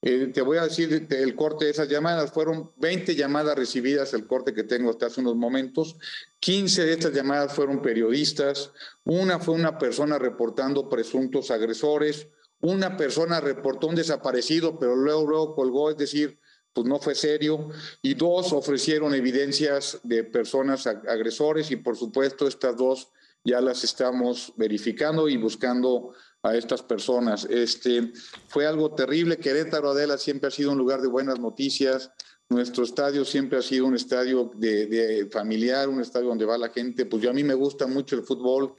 Eh, 0.00 0.30
te 0.32 0.42
voy 0.42 0.58
a 0.58 0.64
decir 0.64 1.08
el 1.10 1.34
corte 1.34 1.64
de 1.64 1.72
esas 1.72 1.88
llamadas. 1.88 2.30
Fueron 2.30 2.72
20 2.76 3.16
llamadas 3.16 3.56
recibidas, 3.56 4.14
el 4.14 4.26
corte 4.26 4.54
que 4.54 4.64
tengo 4.64 4.90
hasta 4.90 5.06
hace 5.06 5.20
unos 5.20 5.36
momentos. 5.36 5.96
15 6.40 6.84
de 6.84 6.92
estas 6.92 7.12
llamadas 7.12 7.52
fueron 7.52 7.82
periodistas. 7.82 8.72
Una 9.04 9.40
fue 9.40 9.54
una 9.54 9.78
persona 9.78 10.18
reportando 10.18 10.88
presuntos 10.88 11.50
agresores. 11.50 12.28
Una 12.60 12.96
persona 12.96 13.40
reportó 13.40 13.88
un 13.88 13.94
desaparecido, 13.96 14.78
pero 14.78 14.96
luego, 14.96 15.26
luego 15.26 15.54
colgó, 15.54 15.90
es 15.90 15.96
decir, 15.96 16.38
pues 16.72 16.86
no 16.86 17.00
fue 17.00 17.14
serio. 17.14 17.70
Y 18.00 18.14
dos 18.14 18.52
ofrecieron 18.52 19.14
evidencias 19.14 20.00
de 20.04 20.22
personas 20.22 20.86
agresores 20.86 21.70
y 21.72 21.76
por 21.76 21.96
supuesto 21.96 22.46
estas 22.46 22.76
dos 22.76 23.08
ya 23.44 23.60
las 23.60 23.82
estamos 23.84 24.52
verificando 24.56 25.28
y 25.28 25.36
buscando 25.36 26.14
a 26.48 26.56
estas 26.56 26.82
personas. 26.82 27.44
Este, 27.44 28.12
fue 28.48 28.66
algo 28.66 28.94
terrible. 28.94 29.38
Querétaro 29.38 29.90
Adela 29.90 30.18
siempre 30.18 30.48
ha 30.48 30.50
sido 30.50 30.72
un 30.72 30.78
lugar 30.78 31.00
de 31.00 31.08
buenas 31.08 31.38
noticias. 31.38 32.10
Nuestro 32.48 32.84
estadio 32.84 33.24
siempre 33.24 33.58
ha 33.58 33.62
sido 33.62 33.86
un 33.86 33.94
estadio 33.94 34.50
de, 34.54 34.86
de 34.86 35.28
familiar, 35.30 35.88
un 35.88 36.00
estadio 36.00 36.28
donde 36.28 36.46
va 36.46 36.56
la 36.56 36.70
gente. 36.70 37.06
Pues 37.06 37.22
yo 37.22 37.30
a 37.30 37.34
mí 37.34 37.44
me 37.44 37.54
gusta 37.54 37.86
mucho 37.86 38.16
el 38.16 38.22
fútbol 38.22 38.76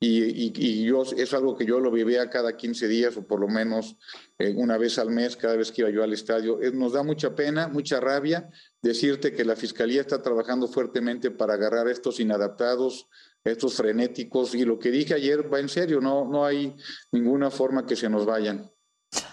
y, 0.00 0.46
y, 0.46 0.52
y 0.54 0.84
yo 0.84 1.02
es 1.02 1.34
algo 1.34 1.56
que 1.56 1.66
yo 1.66 1.80
lo 1.80 1.90
vivía 1.90 2.30
cada 2.30 2.56
15 2.56 2.86
días 2.86 3.16
o 3.16 3.26
por 3.26 3.40
lo 3.40 3.48
menos 3.48 3.96
eh, 4.38 4.54
una 4.56 4.78
vez 4.78 4.98
al 4.98 5.10
mes, 5.10 5.36
cada 5.36 5.56
vez 5.56 5.72
que 5.72 5.82
iba 5.82 5.90
yo 5.90 6.04
al 6.04 6.12
estadio. 6.12 6.62
Eh, 6.62 6.70
nos 6.72 6.92
da 6.92 7.02
mucha 7.02 7.34
pena, 7.34 7.66
mucha 7.66 7.98
rabia 7.98 8.48
decirte 8.80 9.32
que 9.32 9.44
la 9.44 9.56
Fiscalía 9.56 10.00
está 10.00 10.22
trabajando 10.22 10.68
fuertemente 10.68 11.32
para 11.32 11.54
agarrar 11.54 11.88
a 11.88 11.90
estos 11.90 12.20
inadaptados, 12.20 13.08
estos 13.42 13.74
frenéticos, 13.74 14.54
y 14.54 14.64
lo 14.64 14.78
que 14.78 14.90
dije 14.90 15.14
ayer 15.14 15.52
va 15.52 15.58
en 15.58 15.68
serio, 15.68 16.00
no, 16.00 16.24
no 16.24 16.44
hay 16.44 16.76
ninguna 17.10 17.50
forma 17.50 17.84
que 17.84 17.96
se 17.96 18.08
nos 18.08 18.24
vayan. 18.24 18.70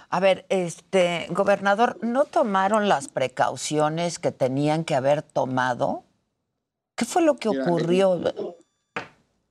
A 0.10 0.20
ver, 0.20 0.46
este 0.50 1.28
gobernador, 1.30 1.98
¿no 2.02 2.26
tomaron 2.26 2.88
las 2.88 3.08
precauciones 3.08 4.18
que 4.18 4.32
tenían 4.32 4.84
que 4.84 4.96
haber 4.96 5.22
tomado? 5.22 6.06
¿Qué 6.96 7.06
fue 7.06 7.22
lo 7.22 7.36
que 7.36 7.50
Mira, 7.50 7.64
ocurrió? 7.66 8.16
Mira, 8.16 8.34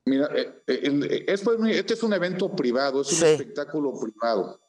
eh, 0.06 0.60
eh, 0.66 1.24
es- 1.28 1.42
este 1.46 1.94
es 1.94 2.02
un 2.02 2.12
evento 2.12 2.54
privado, 2.54 3.00
es 3.02 3.12
un 3.12 3.18
Sí. 3.18 3.24
espectáculo 3.24 3.92
privado. 3.98 4.60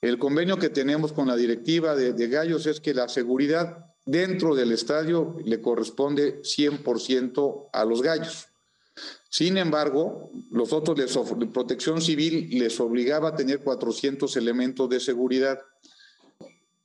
El 0.00 0.18
convenio 0.18 0.58
que 0.58 0.70
tenemos 0.70 1.12
con 1.12 1.28
la 1.28 1.36
directiva 1.36 1.94
de, 1.94 2.14
de 2.14 2.28
Gallos 2.28 2.66
es 2.66 2.80
que 2.80 2.94
la 2.94 3.08
seguridad 3.08 3.86
dentro 4.06 4.54
del 4.54 4.72
estadio 4.72 5.36
le 5.44 5.60
corresponde 5.60 6.40
100% 6.42 7.68
a 7.72 7.84
los 7.84 8.00
Gallos. 8.00 8.46
Sin 9.28 9.58
embargo, 9.58 10.30
los 10.50 10.72
otros, 10.72 10.98
les 10.98 11.16
Protección 11.52 12.00
Civil 12.00 12.48
les 12.58 12.80
obligaba 12.80 13.28
a 13.28 13.36
tener 13.36 13.60
400 13.62 14.36
elementos 14.36 14.88
de 14.88 14.98
seguridad. 15.00 15.60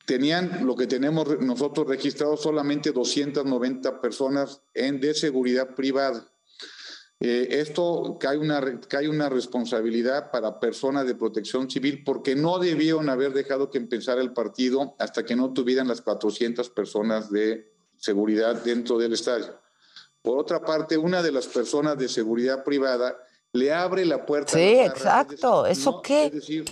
Tenían 0.06 0.66
lo 0.68 0.76
que 0.76 0.86
tenemos 0.86 1.40
nosotros 1.40 1.88
registrado 1.88 2.38
solamente 2.38 2.92
290 2.92 4.02
personas 4.02 4.62
en, 4.74 5.00
de 5.00 5.14
seguridad 5.16 5.74
privada. 5.74 6.30
Eh, 7.22 7.48
esto 7.62 8.18
cae 8.20 8.38
una, 8.38 8.80
cae 8.82 9.08
una 9.08 9.30
responsabilidad 9.30 10.32
para 10.32 10.60
personas 10.60 11.08
de 11.08 11.16
protección 11.16 11.70
civil 11.70 12.04
porque 12.04 12.36
no 12.36 12.60
debieron 12.60 13.10
haber 13.10 13.34
dejado 13.34 13.70
que 13.70 13.78
empezara 13.78 14.22
el 14.22 14.34
partido 14.34 14.96
hasta 15.00 15.24
que 15.24 15.36
no 15.36 15.54
tuvieran 15.54 15.88
las 15.88 16.02
400 16.02 16.70
personas 16.72 17.32
de 17.32 17.72
seguridad 17.98 18.56
dentro 18.64 18.98
del 18.98 19.14
estadio. 19.14 19.58
Por 20.22 20.40
otra 20.40 20.64
parte, 20.64 20.98
una 20.98 21.22
de 21.22 21.32
las 21.32 21.48
personas 21.48 21.98
de 21.98 22.10
seguridad 22.10 22.64
privada 22.64 23.16
le 23.54 23.72
abre 23.72 24.04
la 24.06 24.26
puerta. 24.26 24.54
Sí, 24.54 24.76
la 24.76 24.82
barra, 24.82 24.94
exacto. 24.94 25.66
¿Eso 25.66 25.92
no, 25.92 26.02
qué? 26.02 26.26
Es 26.26 26.34
decir, 26.34 26.66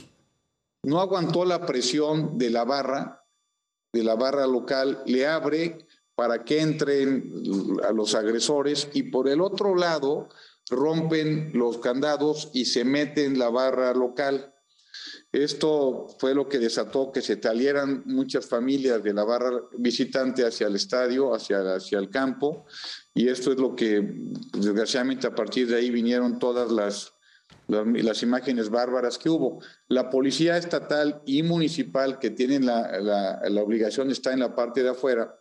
no 0.84 1.00
aguantó 1.00 1.46
la 1.46 1.66
presión 1.66 2.38
de 2.38 2.50
la 2.50 2.66
barra, 2.66 3.26
de 3.94 4.04
la 4.04 4.16
barra 4.16 4.46
local, 4.46 5.02
le 5.06 5.26
abre 5.26 5.88
para 6.16 6.44
que 6.44 6.62
entren 6.62 7.32
a 7.88 7.92
los 7.92 8.16
agresores 8.16 8.90
y 8.94 9.04
por 9.04 9.28
el 9.28 9.42
otro 9.42 9.76
lado 9.76 10.30
rompen 10.70 11.52
los 11.54 11.80
candados 11.80 12.50
y 12.54 12.66
se 12.66 12.86
meten 12.86 13.40
la 13.40 13.50
barra 13.50 13.94
local. 13.94 14.54
Esto 15.32 16.08
fue 16.20 16.36
lo 16.36 16.48
que 16.48 16.60
desató 16.60 17.12
que 17.12 17.24
se 17.24 17.38
talieran 17.38 18.04
muchas 18.06 18.46
familias 18.46 19.02
de 19.04 19.14
la 19.14 19.24
barra 19.24 19.64
visitante 19.76 20.46
hacia 20.46 20.68
el 20.68 20.76
estadio, 20.76 21.34
hacia, 21.34 21.76
hacia 21.76 21.98
el 21.98 22.12
campo, 22.12 22.66
y 23.16 23.30
esto 23.30 23.52
es 23.52 23.58
lo 23.58 23.76
que, 23.76 24.08
desgraciadamente, 24.54 25.26
a 25.26 25.34
partir 25.34 25.68
de 25.68 25.78
ahí 25.78 25.90
vinieron 25.90 26.38
todas 26.38 26.72
las, 26.72 27.14
las, 27.68 28.22
imágenes 28.22 28.70
bárbaras 28.70 29.18
que 29.18 29.30
hubo. 29.30 29.60
La 29.88 30.10
policía 30.12 30.58
estatal 30.58 31.22
y 31.26 31.42
municipal, 31.42 32.20
que 32.20 32.30
tienen 32.30 32.66
la, 32.68 33.00
la, 33.00 33.64
obligación 33.64 34.12
estar 34.12 34.34
en 34.34 34.40
la 34.40 34.56
parte 34.56 34.84
de 34.84 34.90
afuera, 34.90 35.40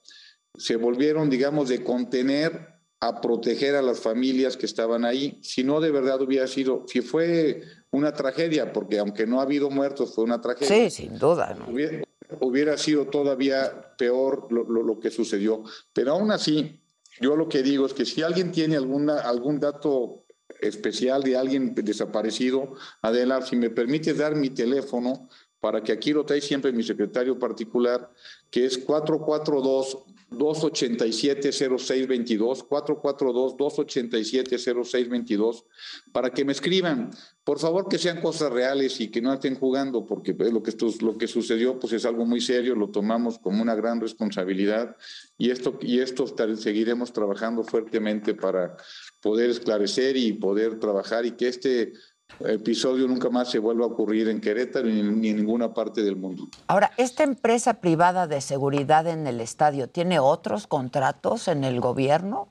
se 0.54 0.76
volvieron, 0.76 1.30
digamos, 1.30 1.68
de 1.68 1.82
contener 1.82 2.72
a 3.00 3.20
proteger 3.20 3.74
a 3.74 3.82
las 3.82 4.00
familias 4.00 4.56
que 4.56 4.66
estaban 4.66 5.04
ahí. 5.04 5.40
Si 5.42 5.64
no, 5.64 5.80
de 5.80 5.90
verdad 5.90 6.20
hubiera 6.22 6.46
sido, 6.46 6.84
si 6.86 7.00
fue 7.00 7.62
una 7.90 8.12
tragedia, 8.12 8.72
porque 8.72 8.98
aunque 8.98 9.26
no 9.26 9.40
ha 9.40 9.42
habido 9.42 9.70
muertos, 9.70 10.14
fue 10.14 10.24
una 10.24 10.40
tragedia. 10.40 10.68
Sí, 10.68 10.90
sin 10.90 11.18
duda. 11.18 11.54
¿no? 11.58 11.72
Hubiera, 11.72 12.04
hubiera 12.40 12.78
sido 12.78 13.06
todavía 13.06 13.94
peor 13.98 14.46
lo, 14.50 14.64
lo, 14.64 14.82
lo, 14.82 15.00
que 15.00 15.10
sucedió. 15.10 15.64
Pero 15.92 16.12
aún 16.12 16.30
así, 16.30 16.80
yo 17.20 17.34
lo 17.34 17.48
que 17.48 17.62
digo 17.62 17.86
es 17.86 17.92
que 17.92 18.04
si 18.04 18.22
alguien 18.22 18.52
tiene 18.52 18.76
alguna, 18.76 19.20
algún 19.20 19.58
dato 19.58 20.24
especial 20.60 21.24
de 21.24 21.36
alguien 21.36 21.74
desaparecido, 21.74 22.74
Adela, 23.00 23.42
si 23.42 23.56
me 23.56 23.70
permites 23.70 24.18
dar 24.18 24.36
mi 24.36 24.50
teléfono 24.50 25.28
para 25.58 25.82
que 25.82 25.92
aquí 25.92 26.12
lo 26.12 26.24
trae 26.24 26.40
siempre 26.40 26.72
mi 26.72 26.82
secretario 26.82 27.38
particular, 27.38 28.10
que 28.50 28.64
es 28.64 28.78
442 28.78 30.04
287-0622, 30.32 32.68
442-287-0622, 32.68 35.64
para 36.12 36.30
que 36.30 36.44
me 36.44 36.52
escriban. 36.52 37.10
Por 37.44 37.58
favor, 37.58 37.88
que 37.88 37.98
sean 37.98 38.20
cosas 38.20 38.52
reales 38.52 39.00
y 39.00 39.10
que 39.10 39.20
no 39.20 39.32
estén 39.32 39.56
jugando, 39.56 40.06
porque 40.06 40.32
lo 40.32 40.62
que, 40.62 40.70
esto, 40.70 40.88
lo 41.00 41.18
que 41.18 41.26
sucedió 41.26 41.78
pues 41.78 41.92
es 41.92 42.04
algo 42.04 42.24
muy 42.24 42.40
serio, 42.40 42.76
lo 42.76 42.90
tomamos 42.90 43.38
como 43.38 43.62
una 43.62 43.74
gran 43.74 44.00
responsabilidad 44.00 44.96
y 45.36 45.50
esto, 45.50 45.76
y 45.80 45.98
esto 45.98 46.26
seguiremos 46.56 47.12
trabajando 47.12 47.64
fuertemente 47.64 48.34
para 48.34 48.76
poder 49.20 49.50
esclarecer 49.50 50.16
y 50.16 50.34
poder 50.34 50.78
trabajar 50.78 51.26
y 51.26 51.32
que 51.32 51.48
este 51.48 51.94
episodio 52.40 53.06
nunca 53.06 53.30
más 53.30 53.50
se 53.50 53.58
vuelva 53.58 53.84
a 53.84 53.88
ocurrir 53.88 54.28
en 54.28 54.40
Querétaro 54.40 54.86
ni, 54.86 55.02
ni, 55.02 55.28
en 55.28 55.36
ninguna 55.36 55.72
parte 55.72 56.02
del 56.02 56.16
mundo. 56.16 56.48
Ahora, 56.66 56.92
¿esta 56.96 57.24
empresa 57.24 57.80
privada 57.80 58.26
de 58.26 58.40
seguridad 58.40 59.06
en 59.06 59.26
el 59.26 59.40
estadio 59.40 59.88
tiene 59.88 60.18
otros 60.18 60.66
contratos 60.66 61.48
en 61.48 61.64
el 61.64 61.80
gobierno? 61.80 62.48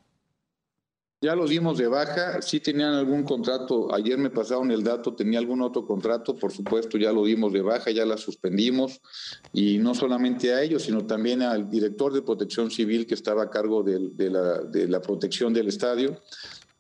Ya 1.23 1.35
los 1.35 1.51
dimos 1.51 1.77
de 1.77 1.87
baja, 1.87 2.41
sí 2.41 2.59
tenían 2.59 2.95
algún 2.95 3.21
contrato, 3.21 3.93
ayer 3.93 4.17
me 4.17 4.31
pasaron 4.31 4.71
el 4.71 4.83
dato, 4.83 5.13
tenía 5.13 5.37
algún 5.37 5.61
otro 5.61 5.85
contrato, 5.85 6.35
por 6.35 6.51
supuesto 6.51 6.97
ya 6.97 7.11
lo 7.11 7.23
dimos 7.25 7.53
de 7.53 7.61
baja, 7.61 7.91
ya 7.91 8.07
la 8.07 8.17
suspendimos, 8.17 9.01
y 9.53 9.77
no 9.77 9.93
solamente 9.93 10.51
a 10.51 10.63
ellos, 10.63 10.81
sino 10.81 11.05
también 11.05 11.43
al 11.43 11.69
director 11.69 12.11
de 12.11 12.23
protección 12.23 12.71
civil 12.71 13.05
que 13.05 13.13
estaba 13.13 13.43
a 13.43 13.49
cargo 13.51 13.83
de, 13.83 14.09
de 14.13 14.31
la, 14.31 14.61
de 14.63 14.87
la 14.87 14.99
protección 14.99 15.53
del 15.53 15.67
estadio. 15.67 16.19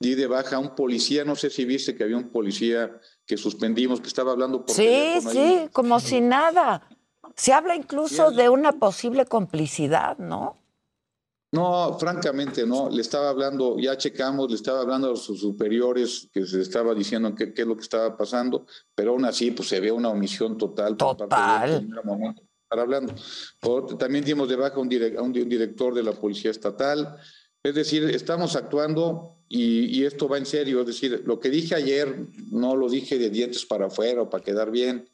Di 0.01 0.15
de 0.15 0.25
baja 0.27 0.55
a 0.55 0.59
un 0.59 0.73
policía, 0.75 1.23
no 1.23 1.35
sé 1.35 1.49
si 1.51 1.63
viste 1.63 1.95
que 1.95 2.03
había 2.03 2.17
un 2.17 2.29
policía 2.29 2.99
que 3.25 3.37
suspendimos, 3.37 4.01
que 4.01 4.07
estaba 4.07 4.31
hablando 4.31 4.65
por 4.65 4.75
Sí, 4.75 5.19
sí, 5.21 5.37
ahí. 5.37 5.69
como 5.71 5.99
si 5.99 6.19
nada. 6.21 6.87
Se 7.35 7.53
habla 7.53 7.75
incluso 7.75 8.31
de 8.31 8.49
una 8.49 8.71
posible 8.73 9.25
complicidad, 9.25 10.17
¿no? 10.17 10.57
No, 11.53 11.97
francamente 11.99 12.65
no. 12.65 12.89
Le 12.89 13.01
estaba 13.01 13.29
hablando, 13.29 13.77
ya 13.77 13.95
checamos, 13.97 14.49
le 14.49 14.55
estaba 14.55 14.81
hablando 14.81 15.11
a 15.13 15.15
sus 15.15 15.39
superiores 15.41 16.29
que 16.33 16.45
se 16.45 16.61
estaba 16.61 16.95
diciendo 16.95 17.35
qué, 17.35 17.53
qué 17.53 17.61
es 17.61 17.67
lo 17.67 17.75
que 17.75 17.83
estaba 17.83 18.17
pasando, 18.17 18.65
pero 18.95 19.11
aún 19.11 19.25
así 19.25 19.51
pues 19.51 19.67
se 19.69 19.79
ve 19.79 19.91
una 19.91 20.09
omisión 20.09 20.57
total. 20.57 20.95
Por 20.97 21.27
Parte 21.27 21.71
de 21.79 21.87
era 21.91 22.01
momento 22.03 22.41
estar 22.63 22.79
hablando. 22.79 23.13
Por- 23.59 23.97
también 23.97 24.23
dimos 24.23 24.47
de 24.49 24.55
baja 24.55 24.75
a 24.75 24.79
un, 24.79 24.89
direc- 24.89 25.17
a 25.17 25.21
un 25.21 25.31
director 25.33 25.93
de 25.93 26.03
la 26.03 26.13
Policía 26.13 26.51
Estatal. 26.51 27.17
Es 27.63 27.75
decir, 27.75 28.03
estamos 28.09 28.55
actuando 28.55 29.35
y, 29.47 30.03
esto 30.05 30.27
va 30.27 30.37
en 30.37 30.45
serio. 30.45 30.81
Es 30.81 30.87
decir, 30.87 31.23
lo 31.25 31.39
que 31.39 31.49
dije 31.49 31.75
ayer 31.75 32.27
no 32.49 32.75
lo 32.75 32.89
dije 32.89 33.19
de 33.19 33.29
dientes 33.29 33.65
para 33.65 33.87
afuera 33.87 34.23
o 34.23 34.29
para 34.29 34.43
quedar 34.43 34.71
bien. 34.71 35.09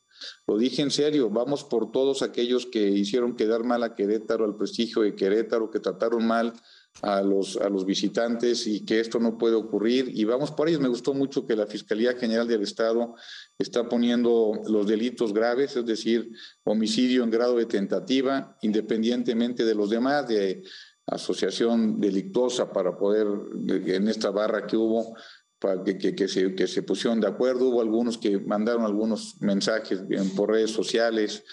Lo 0.48 0.58
dije 0.58 0.82
en 0.82 0.90
serio, 0.90 1.30
vamos 1.30 1.64
por 1.64 1.92
todos 1.92 2.22
aquellos 2.22 2.66
que 2.66 2.90
hicieron 2.90 3.36
quedar 3.36 3.64
mal 3.64 3.84
a 3.84 3.94
Querétaro, 3.94 4.46
al 4.46 4.56
prestigio 4.56 5.04
de 5.04 5.14
Querétaro, 5.14 5.70
que 5.70 5.80
trataron 5.80 6.26
mal 6.26 6.54
a 7.02 7.22
los, 7.22 7.58
a 7.58 7.70
los 7.70 7.86
visitantes 7.86 8.66
y 8.66 8.84
que 8.84 9.00
esto 9.00 9.20
no 9.20 9.38
puede 9.38 9.56
ocurrir. 9.56 10.10
Y 10.14 10.24
vamos 10.24 10.52
por 10.52 10.70
ellos. 10.70 10.82
Me 10.82 10.88
gustó 10.88 11.14
mucho 11.14 11.46
que 11.46 11.56
la 11.56 11.68
Fiscalía 11.68 12.14
General 12.14 12.48
del 12.48 12.64
Estado 12.64 13.16
está 13.60 13.88
poniendo 13.88 14.54
los 14.68 14.88
delitos 14.88 15.34
graves, 15.34 15.76
es 15.76 15.86
decir, 15.86 16.32
homicidio 16.64 17.24
en 17.24 17.30
grado 17.30 17.58
de 17.58 17.66
tentativa, 17.66 18.58
independientemente 18.62 19.66
de 19.66 19.76
los 19.76 19.90
demás, 19.90 20.28
de 20.28 20.64
asociación 21.08 22.00
delictuosa 22.00 22.72
para 22.72 22.98
poder, 22.98 23.28
en 23.68 24.08
esta 24.08 24.30
barra 24.30 24.68
que 24.68 24.78
hubo, 24.78 25.16
para 25.60 25.84
que, 25.84 25.98
que, 25.98 26.28
se, 26.28 26.54
que 26.54 26.68
se 26.68 26.84
pusieron 26.84 27.20
de 27.20 27.28
acuerdo. 27.28 27.70
Hubo 27.70 27.82
algunos 27.82 28.18
que 28.18 28.38
mandaron 28.40 28.84
algunos 28.86 29.42
mensajes 29.42 30.04
en- 30.10 30.30
por 30.36 30.52
redes 30.52 30.72
sociales 30.72 31.44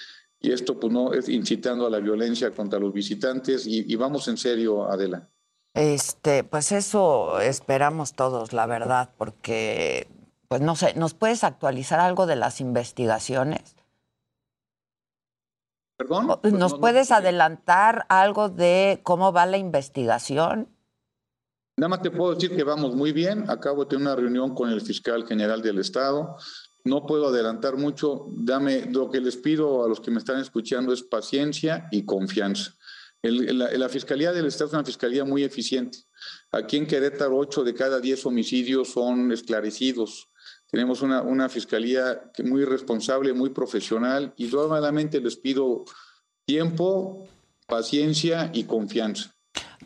y 0.41 0.53
esto 0.53 0.79
pues 0.79 0.93
no 0.93 1.13
es 1.15 1.29
incitando 1.29 1.87
a 1.87 1.91
la 1.91 2.01
violencia 2.01 2.51
contra 2.51 2.79
los 2.79 2.93
visitantes 2.93 3.67
y, 3.67 3.91
y 3.91 3.97
vamos 3.97 4.29
en 4.29 4.37
serio, 4.37 4.91
Adela. 4.91 5.31
Este, 5.73 6.45
pues 6.45 6.71
eso 6.71 7.41
esperamos 7.41 8.13
todos, 8.15 8.53
la 8.53 8.67
verdad, 8.67 9.11
porque, 9.17 10.07
pues 10.49 10.61
no 10.61 10.77
sé, 10.77 10.95
¿nos 10.95 11.15
puedes 11.15 11.43
actualizar 11.43 11.99
algo 11.99 12.27
de 12.27 12.37
las 12.37 12.61
investigaciones? 12.61 13.75
¿Perdón? 15.97 16.27
¿Nos 16.27 16.39
Pues 16.39 16.53
no- 16.53 16.69
no- 16.69 16.81
puedes 16.81 17.11
adelantar 17.13 18.05
algo 18.09 18.49
de 18.49 19.01
cómo 19.03 19.33
va 19.33 19.47
la 19.47 19.59
investigación? 19.59 20.69
Nada 21.77 21.89
más 21.89 22.03
te 22.03 22.11
puedo 22.11 22.35
decir 22.35 22.55
que 22.55 22.65
vamos 22.65 22.95
muy 22.95 23.13
bien. 23.13 23.49
Acabo 23.51 23.85
de 23.85 23.91
tener 23.91 24.03
una 24.03 24.17
reunión 24.17 24.55
con 24.55 24.71
el 24.71 24.81
fiscal 24.81 25.27
general 25.27 25.63
del 25.63 25.79
Estado. 25.79 26.37
No 26.85 27.07
puedo 27.07 27.29
adelantar 27.29 27.77
mucho. 27.77 28.27
Dame 28.31 28.87
lo 28.87 29.11
que 29.11 29.21
les 29.21 29.37
pido 29.37 29.85
a 29.85 29.89
los 29.89 30.01
que 30.01 30.11
me 30.11 30.19
están 30.19 30.39
escuchando 30.41 30.93
es 30.93 31.03
paciencia 31.03 31.89
y 31.91 32.05
confianza. 32.05 32.73
El- 33.23 33.59
la, 33.59 33.71
la 33.73 33.89
Fiscalía 33.89 34.33
del 34.33 34.47
Estado 34.47 34.69
es 34.69 34.75
una 34.75 34.85
fiscalía 34.85 35.25
muy 35.25 35.43
eficiente. 35.45 35.99
Aquí 36.53 36.77
en 36.77 36.87
Querétaro, 36.87 37.37
8 37.39 37.65
de 37.65 37.75
cada 37.75 37.99
10 38.01 38.25
homicidios 38.27 38.93
son 38.93 39.33
esclarecidos. 39.33 40.29
Tenemos 40.75 41.03
una, 41.03 41.23
una 41.23 41.49
fiscalía 41.49 42.31
muy 42.45 42.65
responsable, 42.65 43.33
muy 43.33 43.51
profesional 43.51 44.35
y 44.37 44.49
nuevamente 44.49 45.21
les 45.21 45.37
pido 45.37 45.85
tiempo, 46.45 47.29
paciencia 47.67 48.51
y 48.53 48.65
confianza. 48.65 49.33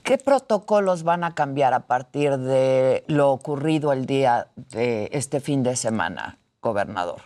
¿Qué 0.02 0.16
protocolos 0.16 1.02
van 1.02 1.24
a 1.24 1.34
cambiar 1.34 1.74
a 1.74 1.86
partir 1.86 2.38
de 2.38 3.04
lo 3.06 3.30
ocurrido 3.30 3.92
el 3.92 4.06
día 4.06 4.48
de 4.56 5.10
este 5.12 5.40
fin 5.40 5.62
de 5.62 5.76
semana, 5.76 6.38
gobernador? 6.62 7.20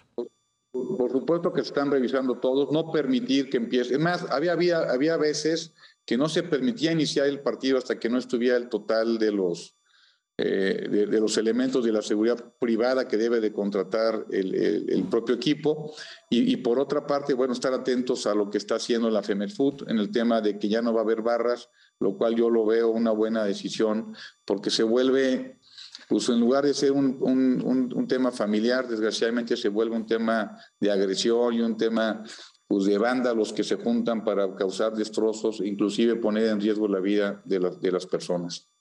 Por 0.73 1.13
por 1.13 1.21
supuesto 1.21 1.53
que 1.53 1.61
se 1.61 1.69
están 1.69 1.91
revisando 1.91 2.39
todos, 2.39 2.73
no 2.73 2.91
permitir 2.91 3.51
que 3.51 3.59
empiece. 3.59 3.95
Es 3.95 4.01
más, 4.01 4.25
había, 4.31 4.53
había, 4.53 4.79
había 4.79 5.19
veces 5.19 5.75
que 6.07 6.17
no 6.17 6.29
se 6.29 6.43
permitía 6.43 6.91
iniciar 6.91 7.27
el 7.27 7.41
partido 7.41 7.77
hasta 7.77 7.99
que 7.99 8.09
no 8.09 8.17
estuviera 8.19 8.57
el 8.57 8.71
total 8.71 9.19
de 9.19 9.31
los, 9.31 9.77
eh, 10.39 10.89
de, 10.91 11.21
los 11.21 11.37
elementos 11.37 11.85
de 11.85 11.93
la 11.93 12.01
seguridad 12.01 12.43
privada 12.59 13.07
que 13.07 13.19
debe 13.19 13.39
de 13.39 13.53
contratar 13.53 14.25
el, 14.31 15.05
propio 15.11 15.35
equipo. 15.35 15.95
Y, 16.31 16.57
por 16.57 16.79
otra 16.79 17.07
parte, 17.07 17.35
bueno, 17.35 17.53
estar 17.53 17.75
atentos 17.75 18.27
a 18.27 18.35
lo 18.35 18.49
que 18.49 18.57
está 18.57 18.77
haciendo 18.77 19.11
la 19.11 19.23
FEMEFUT 19.23 19.89
en 19.91 19.99
el 19.99 20.11
tema 20.11 20.41
de 20.41 20.59
que 20.59 20.69
ya 20.69 20.81
no 20.81 20.95
va 20.95 21.01
a 21.01 21.05
haber 21.05 21.21
barras, 21.21 21.69
lo 22.01 22.17
cual 22.17 22.35
yo 22.35 22.49
lo 22.49 22.65
veo 22.65 22.89
una 22.89 23.11
buena 23.11 23.45
decisión, 23.45 24.15
porque 24.47 24.71
se 24.71 24.83
vuelve 24.83 25.59
pues 26.09 26.29
en 26.29 26.41
lugar 26.41 26.65
de 26.65 26.75
ser 26.75 26.93
un, 26.93 27.17
un- 27.21 27.93
un- 27.95 28.09
tema 28.09 28.31
familiar, 28.31 28.89
desgraciadamente 28.89 29.57
se 29.57 29.69
vuelve 29.69 29.97
un 29.97 30.07
tema 30.07 30.59
de 30.81 30.91
agresión 30.91 31.55
y 31.55 31.61
un 31.61 31.77
tema 31.77 32.23
pues, 32.67 32.85
de 32.85 32.99
vándalos 32.99 33.53
que 33.53 33.65
se 33.65 33.77
juntan 33.77 34.25
para 34.25 34.55
causar 34.55 34.93
destrozos, 34.95 35.61
inclusive 35.61 36.17
poner 36.17 36.49
en 36.49 36.61
riesgo 36.61 36.89
la 36.89 37.01
vida 37.01 37.41
de 37.45 37.61
las, 37.61 37.81
de 37.81 37.93
las 37.93 38.07
personas. 38.07 38.72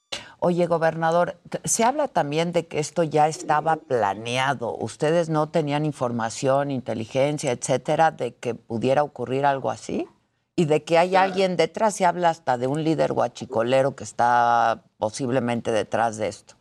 Oye, 0.43 0.65
gobernador, 0.65 1.37
se 1.65 1.83
habla 1.83 2.07
también 2.07 2.51
de 2.51 2.65
que 2.65 2.79
esto 2.79 3.03
ya 3.03 3.27
estaba 3.27 3.75
planeado. 3.75 4.75
¿Ustedes 4.75 5.29
no 5.29 5.49
tenían 5.49 5.85
información, 5.85 6.71
inteligencia, 6.71 7.51
etcétera, 7.51 8.09
de 8.09 8.33
que 8.33 8.55
pudiera 8.55 9.03
ocurrir 9.03 9.45
algo 9.45 9.69
así? 9.69 10.07
Y 10.55 10.65
de 10.65 10.83
que 10.83 10.97
hay 10.97 11.15
alguien 11.15 11.57
detrás, 11.57 11.93
se 11.93 12.07
habla 12.07 12.31
hasta 12.31 12.57
de 12.57 12.65
un 12.65 12.83
líder 12.83 13.13
guachicolero 13.13 13.95
que 13.95 14.03
está 14.03 14.81
posiblemente 14.97 15.71
detrás 15.71 16.17
de 16.17 16.29
esto. 16.29 16.55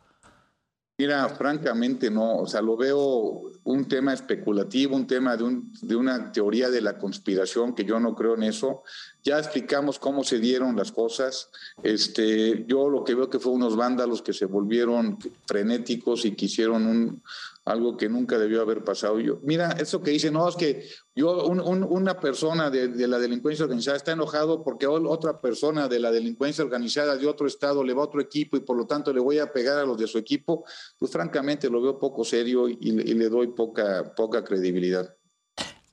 Mira, 1.01 1.27
francamente 1.29 2.11
no, 2.11 2.35
o 2.37 2.45
sea, 2.45 2.61
lo 2.61 2.77
veo 2.77 3.41
un 3.63 3.87
tema 3.87 4.13
especulativo, 4.13 4.95
un 4.95 5.07
tema 5.07 5.35
de, 5.35 5.43
un- 5.43 5.73
de 5.81 5.95
una 5.95 6.31
teoría 6.31 6.69
de 6.69 6.79
la 6.79 6.99
conspiración, 6.99 7.73
que 7.73 7.83
yo 7.85 7.99
no 7.99 8.13
creo 8.13 8.35
en 8.35 8.43
eso. 8.43 8.83
Ya 9.23 9.39
explicamos 9.39 9.97
cómo 9.97 10.23
se 10.23 10.37
dieron 10.37 10.75
las 10.75 10.91
cosas. 10.91 11.49
Este, 11.81 12.65
yo 12.67 12.87
lo 12.87 13.03
que 13.03 13.15
veo 13.15 13.31
que 13.31 13.39
fue 13.39 13.51
unos 13.51 13.75
vándalos 13.75 14.21
que 14.21 14.31
se 14.31 14.45
volvieron 14.45 15.17
frenéticos 15.47 16.23
y 16.25 16.35
que 16.35 16.45
hicieron 16.45 16.85
un, 16.85 17.23
algo 17.65 17.95
que 17.95 18.09
nunca 18.09 18.39
debió 18.39 18.61
haber 18.61 18.83
pasado. 18.83 19.19
Yo, 19.19 19.39
mira, 19.43 19.71
eso 19.73 20.01
que 20.01 20.11
dice, 20.11 20.31
no, 20.31 20.47
es 20.49 20.55
que 20.55 20.83
yo, 21.15 21.45
un- 21.45 21.59
un- 21.59 21.83
una 21.83 22.19
persona 22.19 22.69
de, 22.71 22.87
de 22.87 23.07
la 23.07 23.19
delincuencia 23.19 23.63
organizada 23.65 23.97
está 23.97 24.13
enojado 24.13 24.63
porque 24.63 24.87
otra 24.87 25.39
persona 25.39 25.87
de 25.87 25.99
la 25.99 26.11
delincuencia 26.11 26.63
organizada 26.63 27.15
de 27.17 27.27
otro 27.27 27.45
estado 27.45 27.83
le 27.83 27.93
va 27.93 28.01
a 28.01 28.05
otro 28.05 28.19
equipo 28.19 28.57
y 28.57 28.61
por 28.61 28.77
lo 28.77 28.87
tanto 28.87 29.13
le 29.13 29.19
voy 29.19 29.37
a 29.37 29.51
pegar 29.53 29.77
a 29.77 29.85
los 29.85 29.97
de 29.97 30.07
su 30.07 30.17
equipo, 30.17 30.65
pues 30.97 31.11
francamente 31.11 31.69
lo 31.69 31.81
veo 31.81 31.99
poco 31.99 32.23
serio 32.25 32.67
y, 32.67 32.91
le- 32.91 33.03
y 33.03 33.13
le 33.13 33.29
doy 33.29 33.47
poca, 33.49 34.13
poca 34.15 34.43
credibilidad. 34.43 35.15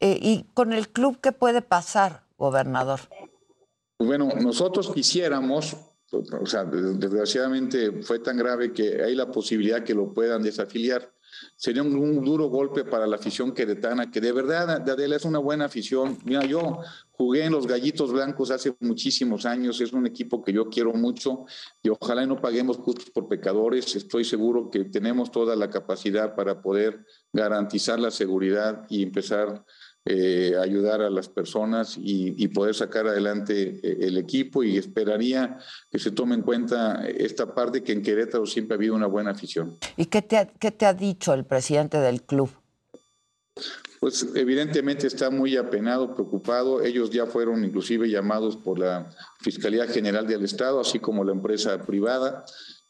Eh, 0.00 0.18
¿Y 0.22 0.44
con 0.54 0.72
el 0.72 0.88
club 0.88 1.18
qué 1.20 1.32
puede 1.32 1.60
pasar, 1.60 2.24
gobernador? 2.38 3.00
Bueno, 3.98 4.28
nosotros 4.40 4.90
quisiéramos, 4.92 5.76
o 6.12 6.46
sea, 6.46 6.64
des- 6.64 6.98
desgraciadamente 6.98 8.00
fue 8.02 8.20
tan 8.20 8.38
grave 8.38 8.72
que 8.72 9.02
hay 9.02 9.14
la 9.14 9.30
posibilidad 9.30 9.82
que 9.82 9.92
lo 9.94 10.14
puedan 10.14 10.42
desafiliar. 10.42 11.12
Sería 11.56 11.82
un, 11.82 12.24
duro 12.24 12.46
golpe 12.46 12.84
para 12.84 13.06
la 13.06 13.16
afición 13.16 13.52
queretana, 13.52 14.10
que 14.10 14.20
de 14.20 14.32
verdad, 14.32 14.70
Adela, 14.70 15.16
es 15.16 15.24
una 15.24 15.38
buena 15.38 15.64
afición. 15.66 16.18
Mira, 16.24 16.44
yo 16.44 16.80
jugué 17.12 17.44
en 17.44 17.52
los 17.52 17.66
Gallitos 17.66 18.12
Blancos 18.12 18.50
hace 18.50 18.74
muchísimos 18.80 19.44
años, 19.44 19.80
es 19.80 19.92
un 19.92 20.06
equipo 20.06 20.42
que 20.42 20.52
yo 20.52 20.68
quiero 20.68 20.92
mucho 20.92 21.46
y 21.82 21.88
ojalá 21.88 22.26
no 22.26 22.40
paguemos 22.40 22.76
justos 22.76 23.10
por 23.10 23.28
pecadores. 23.28 23.96
Estoy 23.96 24.24
seguro 24.24 24.70
que 24.70 24.84
tenemos 24.84 25.30
toda 25.30 25.56
la 25.56 25.68
capacidad 25.68 26.34
para 26.34 26.62
poder 26.62 27.04
garantizar 27.32 27.98
la 27.98 28.10
seguridad 28.10 28.86
y 28.88 29.02
empezar 29.02 29.64
eh, 30.10 30.56
ayudar 30.58 31.02
a 31.02 31.10
las 31.10 31.28
personas 31.28 31.98
y, 31.98 32.34
y 32.42 32.48
poder 32.48 32.74
sacar 32.74 33.06
adelante 33.06 33.78
eh, 33.82 33.98
el 34.00 34.16
equipo 34.16 34.62
y 34.62 34.78
esperaría 34.78 35.58
que 35.90 35.98
se 35.98 36.12
tome 36.12 36.34
en 36.34 36.40
cuenta 36.40 37.06
esta 37.06 37.54
parte 37.54 37.82
que 37.82 37.92
en 37.92 38.02
Querétaro 38.02 38.46
siempre 38.46 38.74
ha 38.74 38.78
habido 38.78 38.94
una 38.94 39.06
buena 39.06 39.32
afición. 39.32 39.76
¿Y 39.98 40.06
qué 40.06 40.22
te, 40.22 40.38
ha, 40.38 40.46
qué 40.46 40.70
te 40.70 40.86
ha 40.86 40.94
dicho 40.94 41.34
el 41.34 41.44
presidente 41.44 41.98
del 41.98 42.22
club? 42.22 42.48
Pues 44.00 44.26
evidentemente 44.34 45.06
está 45.06 45.28
muy 45.28 45.58
apenado, 45.58 46.14
preocupado. 46.14 46.82
Ellos 46.82 47.10
ya 47.10 47.26
fueron 47.26 47.62
inclusive 47.62 48.08
llamados 48.08 48.56
por 48.56 48.78
la 48.78 49.10
Fiscalía 49.40 49.86
General 49.86 50.26
del 50.26 50.44
Estado, 50.44 50.80
así 50.80 51.00
como 51.00 51.22
la 51.22 51.32
empresa 51.32 51.76
privada, 51.84 52.46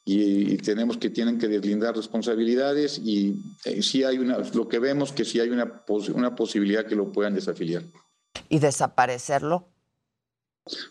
y, 0.08 0.54
y 0.54 0.56
tenemos 0.56 0.96
que 0.96 1.10
tienen 1.10 1.38
que 1.38 1.48
deslindar 1.48 1.94
responsabilidades 1.94 2.98
y 2.98 3.36
eh, 3.66 3.82
sí 3.82 4.04
hay 4.04 4.18
una, 4.18 4.38
lo 4.38 4.66
que 4.66 4.78
vemos 4.78 5.12
que 5.12 5.26
sí 5.26 5.38
hay 5.38 5.50
una, 5.50 5.84
pos- 5.84 6.08
una 6.08 6.34
posibilidad 6.34 6.86
que 6.86 6.96
lo 6.96 7.12
puedan 7.12 7.34
desafiliar. 7.34 7.82
¿Y 8.48 8.58
desaparecerlo? 8.58 9.68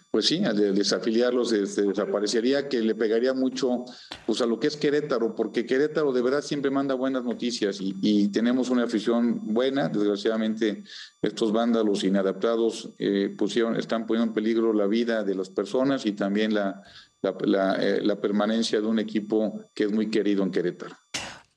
Pues 0.09 0.25
sí, 0.25 0.39
desafiliarlos 0.39 1.51
desaparecería, 1.51 2.67
que 2.67 2.81
le 2.81 2.95
pegaría 2.95 3.33
mucho 3.33 3.85
pues, 4.25 4.41
a 4.41 4.47
lo 4.47 4.59
que 4.59 4.67
es 4.67 4.75
Querétaro, 4.75 5.35
porque 5.35 5.67
Querétaro 5.67 6.11
de 6.11 6.23
verdad 6.23 6.41
siempre 6.41 6.71
manda 6.71 6.95
buenas 6.95 7.23
noticias 7.23 7.77
y, 7.79 8.27
tenemos 8.29 8.69
una 8.71 8.85
afición 8.85 9.53
buena. 9.53 9.89
Desgraciadamente, 9.89 10.83
estos 11.21 11.51
vándalos 11.51 12.03
inadaptados 12.03 12.89
eh, 12.97 13.33
pusieron, 13.37 13.75
están 13.75 14.07
poniendo 14.07 14.29
en 14.29 14.33
peligro 14.33 14.73
la 14.73 14.87
vida 14.87 15.23
de 15.23 15.35
las 15.35 15.49
personas 15.49 16.07
y 16.07 16.13
también 16.13 16.55
la, 16.55 16.81
eh, 17.23 17.99
la 18.03 18.15
permanencia 18.21 18.79
de 18.79 18.87
un 18.87 18.99
equipo 18.99 19.61
que 19.73 19.85
es 19.85 19.91
muy 19.91 20.09
querido 20.09 20.43
en 20.43 20.51
Querétaro. 20.51 20.95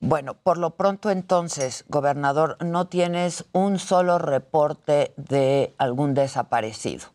Bueno, 0.02 0.34
por 0.42 0.56
lo 0.56 0.76
pronto 0.76 1.11
entonces, 1.11 1.84
gobernador, 1.88 2.56
no 2.64 2.88
tienes 2.88 3.44
un 3.52 3.78
solo 3.78 4.18
reporte 4.18 5.12
de 5.18 5.74
algún 5.76 6.14
desaparecido. 6.14 7.08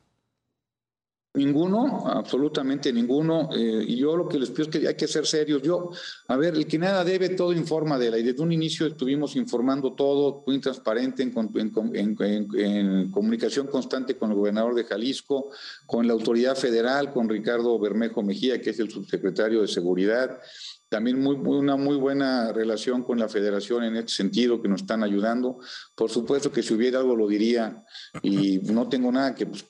Ninguno, 1.36 2.08
absolutamente 2.08 2.92
ninguno. 2.92 3.50
Eh, 3.56 3.84
y 3.88 3.98
yo 3.98 4.16
lo 4.16 4.28
que 4.28 4.40
les 4.40 4.50
pido 4.50 4.64
es 4.64 4.70
que 4.70 4.88
hay 4.88 4.96
que 4.96 5.08
ser 5.08 5.26
serios. 5.26 5.62
Yo, 5.62 5.92
a 6.28 6.38
ver, 6.38 6.56
el 6.56 6.66
que 6.66 6.78
nada 6.78 7.04
debe, 7.04 7.30
todo 7.30 7.54
informa 7.54 8.00
de 8.00 8.12
la. 8.12 8.18
Y 8.18 8.24
desde 8.24 8.42
un 8.42 8.52
inicio 8.52 8.88
estuvimos 8.88 9.36
informando 9.36 9.94
todo, 9.94 10.44
muy 10.46 10.60
transparente, 10.60 11.24
en, 11.24 12.18
en, 12.54 13.12
comunicación 13.12 13.68
constante 13.68 14.16
con 14.18 14.32
el 14.32 14.38
gobernador 14.38 14.76
de 14.76 14.86
Jalisco, 14.86 15.50
con 15.86 16.08
la 16.08 16.14
autoridad 16.14 16.56
federal, 16.56 17.12
con 17.12 17.30
Ricardo 17.30 17.78
Bermejo 17.80 18.24
Mejía, 18.24 18.62
que 18.62 18.70
es 18.70 18.80
el 18.80 18.90
subsecretario 18.90 19.62
de 19.62 19.68
Seguridad. 19.68 20.40
También 20.96 21.20
muy, 21.20 21.36
una 21.36 21.76
muy 21.76 21.98
buena 21.98 22.54
relación 22.54 23.04
con 23.04 23.20
la 23.20 23.28
federación 23.28 23.84
en 23.84 23.98
este 23.98 24.14
sentido, 24.14 24.62
que 24.62 24.70
nos 24.70 24.80
están 24.80 25.04
ayudando. 25.04 25.60
Por 25.94 26.10
supuesto 26.10 26.54
que 26.54 26.64
si 26.64 26.74
hubiera 26.74 27.00
algo 27.00 27.18
lo 27.18 27.28
diría 27.28 27.84
y 28.22 28.60
no 28.60 28.88
tengo 28.88 29.12
nada 29.12 29.36
que... 29.36 29.46
Pues, 29.46 29.66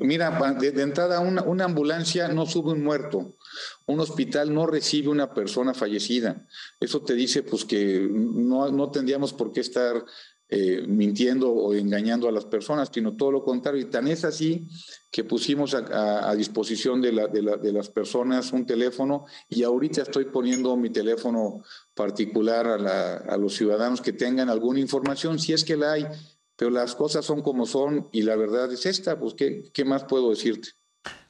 mira, 0.00 0.30
de, 0.58 0.80
entrada 0.80 1.20
una, 1.20 1.42
una, 1.42 1.66
ambulancia 1.66 2.28
no 2.28 2.46
sube 2.46 2.72
un 2.72 2.82
muerto, 2.82 3.36
un 3.84 4.00
hospital 4.00 4.54
no 4.54 4.66
recibe 4.66 5.10
una 5.10 5.34
persona 5.34 5.74
fallecida. 5.74 6.46
Eso 6.80 7.02
te 7.02 7.12
dice 7.12 7.42
pues 7.42 7.66
que 7.66 8.08
no, 8.10 8.72
no 8.72 8.90
tendríamos 8.90 9.34
por 9.34 9.52
qué 9.52 9.60
estar 9.60 10.06
eh, 10.48 10.84
mintiendo 10.86 11.50
o 11.50 11.74
engañando 11.74 12.28
a 12.28 12.32
las 12.32 12.44
personas, 12.44 12.88
sino 12.92 13.16
todo 13.16 13.32
lo 13.32 13.42
contrario. 13.42 13.80
Y 13.80 13.90
tan 13.90 14.06
es 14.06 14.24
así 14.24 14.68
que 15.10 15.24
pusimos 15.24 15.74
a, 15.74 16.34
disposición 16.36 17.00
de, 17.00 17.10
la, 17.10 17.26
de, 17.26 17.72
las 17.72 17.88
personas 17.88 18.52
un 18.52 18.64
teléfono 18.64 19.24
y 19.48 19.64
ahorita 19.64 20.02
estoy 20.02 20.26
poniendo 20.26 20.76
mi 20.76 20.90
teléfono 20.90 21.62
particular 21.94 22.66
a, 22.66 23.36
los 23.38 23.54
ciudadanos 23.54 24.00
que 24.00 24.12
tengan 24.12 24.48
alguna 24.48 24.78
información, 24.78 25.38
si 25.38 25.52
es 25.52 25.64
que 25.64 25.76
la 25.76 25.92
hay, 25.92 26.06
pero 26.54 26.70
las 26.70 26.94
cosas 26.94 27.24
son 27.24 27.42
como 27.42 27.66
son 27.66 28.08
y 28.12 28.22
la 28.22 28.36
verdad 28.36 28.72
es 28.72 28.86
esta, 28.86 29.18
pues 29.18 29.34
¿qué, 29.34 29.64
qué 29.72 29.84
más 29.84 30.04
puedo 30.04 30.30
decirte? 30.30 30.70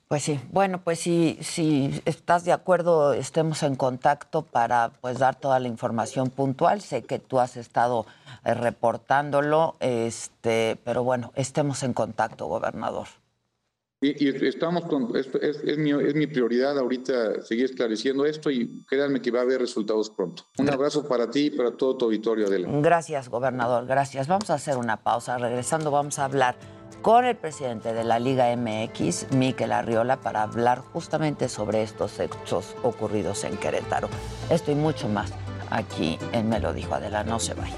Pues 0.09 0.23
sí, 0.23 0.39
bueno, 0.53 0.81
pues 0.85 1.01
si, 1.01 1.37
si 1.41 2.01
estás 2.05 2.45
de 2.45 2.53
acuerdo, 2.53 3.13
estemos 3.13 3.65
en 3.65 3.75
contacto 3.75 4.43
para 4.43 4.93
pues 5.01 5.19
dar 5.19 5.35
toda 5.35 5.59
la 5.59 5.67
información 5.67 6.31
puntual. 6.31 6.81
Sé 6.81 7.03
que 7.03 7.19
tú 7.19 7.41
has 7.41 7.57
estado 7.57 8.07
eh, 8.45 8.55
reportándolo, 8.55 9.75
este, 9.81 10.79
pero 10.85 11.03
bueno, 11.03 11.33
estemos 11.35 11.83
en 11.83 11.93
contacto, 11.93 12.47
gobernador. 12.47 13.09
Y, 14.01 14.29
estamos 14.47 14.85
con, 14.85 15.17
es, 15.17 15.27
es, 15.35 15.79
mi, 15.79 15.91
es, 15.91 16.15
mi, 16.15 16.27
prioridad 16.27 16.79
ahorita 16.79 17.43
seguir 17.43 17.65
esclareciendo 17.65 18.27
esto 18.27 18.51
y 18.51 18.85
créanme 18.87 19.23
que 19.23 19.31
va 19.31 19.41
a 19.41 19.43
haber 19.43 19.59
resultados 19.59 20.11
pronto. 20.11 20.45
Un 20.59 20.69
abrazo 20.71 21.09
para 21.09 21.31
ti 21.31 21.47
y 21.47 21.51
para 21.51 21.73
todo 21.73 21.97
tu 21.97 22.05
auditorio, 22.05 22.47
Adela. 22.47 22.69
Gracias, 22.83 23.31
gobernador, 23.31 23.87
gracias. 23.87 24.29
Vamos 24.29 24.51
a 24.51 24.55
hacer 24.55 24.77
una 24.77 24.99
pausa. 24.99 25.39
Regresando 25.39 25.91
vamos 25.91 26.19
a 26.19 26.27
hablar 26.27 26.57
con 27.07 27.25
el 27.25 27.37
presidente 27.37 27.95
de 27.95 28.03
la 28.03 28.19
Liga 28.19 28.47
MX, 28.57 29.31
Miquel 29.31 29.71
Arriola, 29.71 30.17
para 30.17 30.43
hablar 30.43 30.81
justamente 30.93 31.49
sobre 31.49 31.85
estos 31.85 32.19
hechos 32.19 32.75
ocurridos 32.83 33.45
en 33.45 33.57
Querétaro. 33.59 34.09
Esto 34.51 34.73
y 34.73 34.75
mucho 34.75 35.09
más 35.09 35.33
aquí 35.71 36.19
en 36.33 36.49
Me 36.49 36.59
lo 36.59 36.73
dijo 36.73 36.97
Adela, 36.97 37.23
no 37.23 37.39
se 37.39 37.55
vaya. 37.55 37.77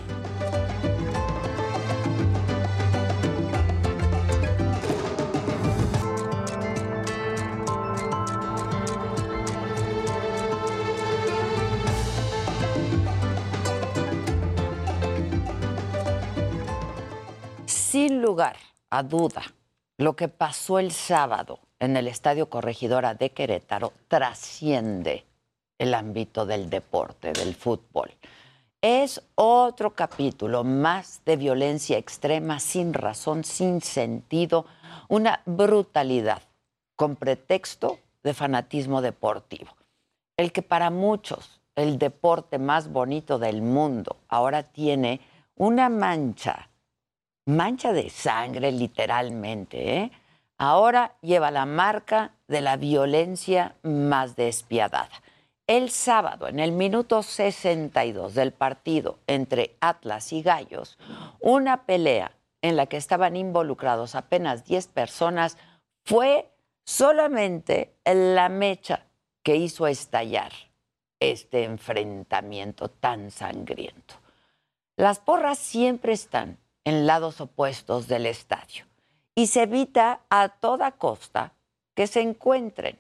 sin 17.66 18.22
lugar 18.22 18.67
a 18.90 19.02
duda, 19.02 19.42
lo 19.96 20.16
que 20.16 20.28
pasó 20.28 20.78
el 20.78 20.92
sábado 20.92 21.60
en 21.78 21.96
el 21.96 22.08
Estadio 22.08 22.48
Corregidora 22.48 23.14
de 23.14 23.30
Querétaro 23.30 23.92
trasciende 24.08 25.24
el 25.78 25.94
ámbito 25.94 26.46
del 26.46 26.70
deporte, 26.70 27.32
del 27.32 27.54
fútbol. 27.54 28.12
Es 28.80 29.22
otro 29.34 29.94
capítulo 29.94 30.64
más 30.64 31.22
de 31.24 31.36
violencia 31.36 31.98
extrema, 31.98 32.60
sin 32.60 32.94
razón, 32.94 33.44
sin 33.44 33.80
sentido, 33.80 34.66
una 35.08 35.42
brutalidad 35.46 36.42
con 36.96 37.16
pretexto 37.16 37.98
de 38.22 38.34
fanatismo 38.34 39.02
deportivo. 39.02 39.76
El 40.36 40.52
que 40.52 40.62
para 40.62 40.90
muchos 40.90 41.60
el 41.74 41.98
deporte 41.98 42.58
más 42.58 42.90
bonito 42.90 43.38
del 43.38 43.62
mundo 43.62 44.16
ahora 44.28 44.64
tiene 44.64 45.20
una 45.56 45.88
mancha 45.88 46.68
mancha 47.48 47.94
de 47.94 48.10
sangre 48.10 48.70
literalmente, 48.70 49.96
¿eh? 49.96 50.10
ahora 50.58 51.16
lleva 51.22 51.50
la 51.50 51.64
marca 51.64 52.32
de 52.46 52.60
la 52.60 52.76
violencia 52.76 53.74
más 53.82 54.36
despiadada. 54.36 55.22
El 55.66 55.90
sábado, 55.90 56.48
en 56.48 56.60
el 56.60 56.72
minuto 56.72 57.22
62 57.22 58.34
del 58.34 58.52
partido 58.52 59.18
entre 59.26 59.76
Atlas 59.80 60.32
y 60.32 60.42
Gallos, 60.42 60.98
una 61.40 61.84
pelea 61.84 62.32
en 62.60 62.76
la 62.76 62.86
que 62.86 62.98
estaban 62.98 63.34
involucrados 63.34 64.14
apenas 64.14 64.64
10 64.66 64.88
personas 64.88 65.56
fue 66.04 66.50
solamente 66.84 67.94
la 68.04 68.50
mecha 68.50 69.06
que 69.42 69.56
hizo 69.56 69.86
estallar 69.86 70.52
este 71.18 71.64
enfrentamiento 71.64 72.88
tan 72.88 73.30
sangriento. 73.30 74.14
Las 74.96 75.18
porras 75.18 75.58
siempre 75.58 76.12
están 76.12 76.58
en 76.88 77.06
lados 77.06 77.42
opuestos 77.42 78.08
del 78.08 78.24
estadio 78.24 78.86
y 79.34 79.48
se 79.48 79.64
evita 79.64 80.22
a 80.30 80.48
toda 80.48 80.92
costa 80.92 81.52
que 81.94 82.06
se 82.06 82.22
encuentren. 82.22 82.98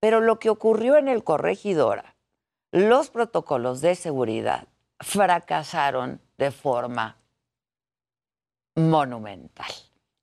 Pero 0.00 0.20
lo 0.20 0.40
que 0.40 0.50
ocurrió 0.50 0.96
en 0.96 1.06
el 1.06 1.22
corregidora, 1.22 2.16
los 2.72 3.08
protocolos 3.10 3.82
de 3.82 3.94
seguridad 3.94 4.66
fracasaron 4.98 6.20
de 6.38 6.50
forma 6.50 7.18
monumental. 8.74 9.70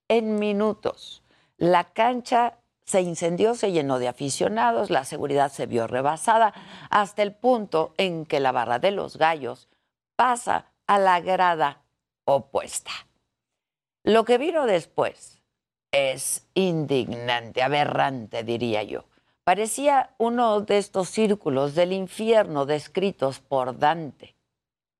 En 0.09 0.37
minutos, 0.37 1.23
la 1.55 1.85
cancha 1.85 2.57
se 2.83 2.99
incendió, 2.99 3.55
se 3.55 3.71
llenó 3.71 3.99
de 3.99 4.09
aficionados, 4.09 4.89
la 4.89 5.05
seguridad 5.05 5.49
se 5.49 5.65
vio 5.65 5.87
rebasada, 5.87 6.53
hasta 6.89 7.23
el 7.23 7.33
punto 7.33 7.93
en 7.95 8.25
que 8.25 8.41
la 8.41 8.51
barra 8.51 8.79
de 8.79 8.91
los 8.91 9.15
gallos 9.17 9.69
pasa 10.17 10.65
a 10.87 10.99
la 10.99 11.21
grada 11.21 11.86
opuesta. 12.27 12.91
Lo 14.03 14.25
que 14.25 14.37
vino 14.37 14.65
después 14.65 15.41
es 15.91 16.45
indignante, 16.53 17.63
aberrante, 17.63 18.43
diría 18.43 18.83
yo. 18.83 19.05
Parecía 19.45 20.13
uno 20.17 20.59
de 20.59 20.77
estos 20.77 21.09
círculos 21.09 21.73
del 21.73 21.93
infierno 21.93 22.65
descritos 22.65 23.39
por 23.39 23.79
Dante. 23.79 24.35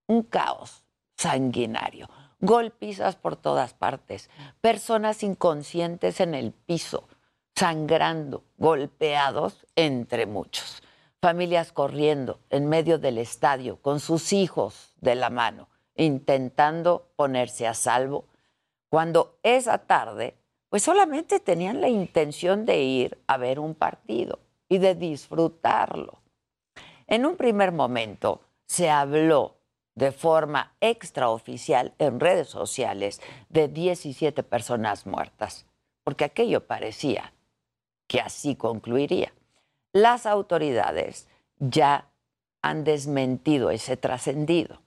Un 0.08 0.24
caos 0.24 0.86
sanguinario, 1.18 2.10
golpizas 2.40 3.18
por 3.18 3.36
todas 3.36 3.74
partes, 3.74 4.30
personas 4.62 5.22
inconscientes 5.22 6.22
en 6.22 6.34
el 6.34 6.54
piso, 6.54 7.10
sangrando, 7.56 8.46
golpeados 8.58 9.66
entre 9.76 10.28
muchos, 10.28 10.82
familias 11.22 11.74
corriendo 11.74 12.40
en 12.50 12.70
medio 12.70 13.00
del 13.00 13.18
estadio 13.18 13.82
con 13.82 14.00
sus 14.00 14.32
hijos 14.32 14.94
de 15.02 15.16
la 15.16 15.30
mano 15.30 15.68
intentando 15.98 17.10
ponerse 17.16 17.68
a 17.68 17.74
salvo, 17.74 18.26
cuando 18.89 19.38
esa 19.43 19.80
tarde, 19.80 20.36
pues 20.70 20.84
solamente 20.84 21.39
tenían 21.39 21.82
la 21.82 21.89
intención 21.89 22.66
de 22.66 22.82
ir 22.82 23.18
a 23.28 23.38
ver 23.38 23.60
un 23.60 23.76
partido 23.76 24.39
y 24.70 24.78
de 24.78 24.95
disfrutarlo. 24.95 26.22
En 27.08 27.26
un 27.26 27.36
primer 27.36 27.72
momento 27.72 28.41
se 28.66 28.89
habló 28.89 29.56
de 29.95 30.12
forma 30.12 30.76
extraoficial 30.80 31.93
en 31.98 32.20
redes 32.20 32.50
sociales 32.50 33.20
de 33.50 33.68
17 33.68 34.43
personas 34.43 35.08
muertas, 35.08 35.66
porque 36.04 36.26
aquello 36.26 36.68
parecía 36.68 37.34
que 38.08 38.20
así 38.22 38.56
concluiría. 38.56 39.34
Las 39.93 40.26
autoridades 40.26 41.28
ya 41.60 42.10
han 42.62 42.84
desmentido 42.84 43.72
ese 43.72 43.98
trascendido. 43.98 44.82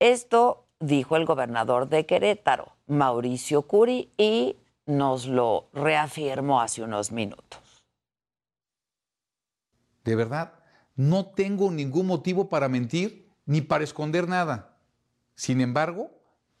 Esto 0.00 0.66
dijo 0.80 1.16
el 1.16 1.26
gobernador 1.26 1.90
de 1.90 2.06
Querétaro, 2.06 2.72
Mauricio 2.86 3.62
Curi, 3.62 4.10
y 4.16 4.56
nos 4.86 5.26
lo 5.26 5.68
reafirmó 5.74 6.62
hace 6.62 6.82
unos 6.82 7.12
minutos. 7.12 7.84
De 10.02 10.16
verdad, 10.16 10.54
no 10.96 11.26
tengo 11.26 11.70
ningún 11.70 12.06
motivo 12.06 12.48
para 12.48 12.70
mentir 12.70 13.28
ni 13.44 13.60
para 13.60 13.84
esconder 13.84 14.26
nada. 14.26 14.78
Sin 15.34 15.60
embargo, 15.60 16.10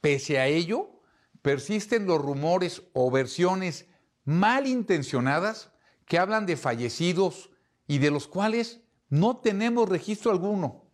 pese 0.02 0.38
a 0.38 0.46
ello, 0.46 1.00
persisten 1.40 2.06
los 2.06 2.20
rumores 2.20 2.82
o 2.92 3.10
versiones 3.10 3.86
malintencionadas 4.24 5.72
que 6.04 6.18
hablan 6.18 6.44
de 6.44 6.58
fallecidos 6.58 7.48
y 7.86 7.98
de 7.98 8.10
los 8.10 8.28
cuales 8.28 8.82
no 9.08 9.38
tenemos 9.38 9.88
registro 9.88 10.30
alguno. 10.30 10.89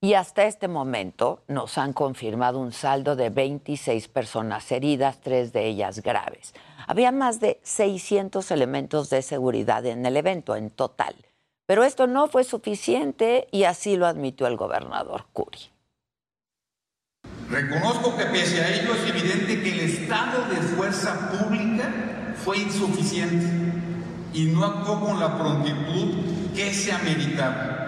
Y 0.00 0.14
hasta 0.14 0.44
este 0.44 0.68
momento 0.68 1.42
nos 1.48 1.76
han 1.76 1.92
confirmado 1.92 2.60
un 2.60 2.72
saldo 2.72 3.16
de 3.16 3.30
26 3.30 4.06
personas 4.06 4.70
heridas, 4.70 5.20
tres 5.20 5.52
de 5.52 5.66
ellas 5.66 6.02
graves. 6.02 6.54
Había 6.86 7.10
más 7.10 7.40
de 7.40 7.58
600 7.64 8.48
elementos 8.52 9.10
de 9.10 9.22
seguridad 9.22 9.84
en 9.86 10.06
el 10.06 10.16
evento 10.16 10.54
en 10.54 10.70
total. 10.70 11.16
Pero 11.66 11.82
esto 11.82 12.06
no 12.06 12.28
fue 12.28 12.44
suficiente 12.44 13.48
y 13.50 13.64
así 13.64 13.96
lo 13.96 14.06
admitió 14.06 14.46
el 14.46 14.56
gobernador 14.56 15.26
Curi. 15.32 15.58
Reconozco 17.50 18.16
que 18.16 18.26
pese 18.26 18.62
a 18.62 18.74
ello 18.74 18.94
es 18.94 19.10
evidente 19.10 19.62
que 19.62 19.72
el 19.72 19.80
estado 19.80 20.48
de 20.48 20.56
fuerza 20.56 21.30
pública 21.30 22.34
fue 22.44 22.58
insuficiente 22.58 23.46
y 24.32 24.44
no 24.44 24.64
actuó 24.64 25.00
con 25.00 25.18
la 25.18 25.36
prontitud 25.36 26.54
que 26.54 26.72
se 26.72 26.92
ameritaba. 26.92 27.87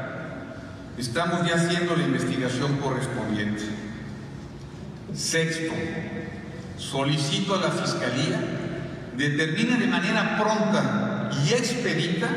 Estamos 1.01 1.49
ya 1.49 1.55
haciendo 1.55 1.97
la 1.97 2.03
investigación 2.03 2.77
correspondiente. 2.77 3.63
Sexto, 5.15 5.73
solicito 6.77 7.55
a 7.55 7.59
la 7.59 7.71
Fiscalía 7.71 8.39
determine 9.17 9.79
de 9.79 9.87
manera 9.87 10.37
pronta 10.39 11.31
y 11.43 11.55
expedita 11.55 12.29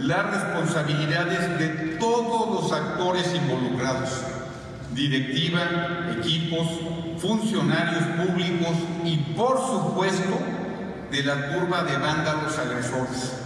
las 0.00 0.30
responsabilidades 0.32 1.60
de 1.60 1.68
todos 2.00 2.64
los 2.64 2.72
actores 2.72 3.32
involucrados, 3.36 4.10
directiva, 4.96 6.10
equipos, 6.18 6.66
funcionarios 7.18 8.02
públicos 8.16 8.78
y 9.04 9.16
por 9.36 9.58
supuesto 9.58 10.40
de 11.12 11.22
la 11.22 11.52
turba 11.52 11.84
de 11.84 11.98
vándalos 11.98 12.58
agresores. 12.58 13.41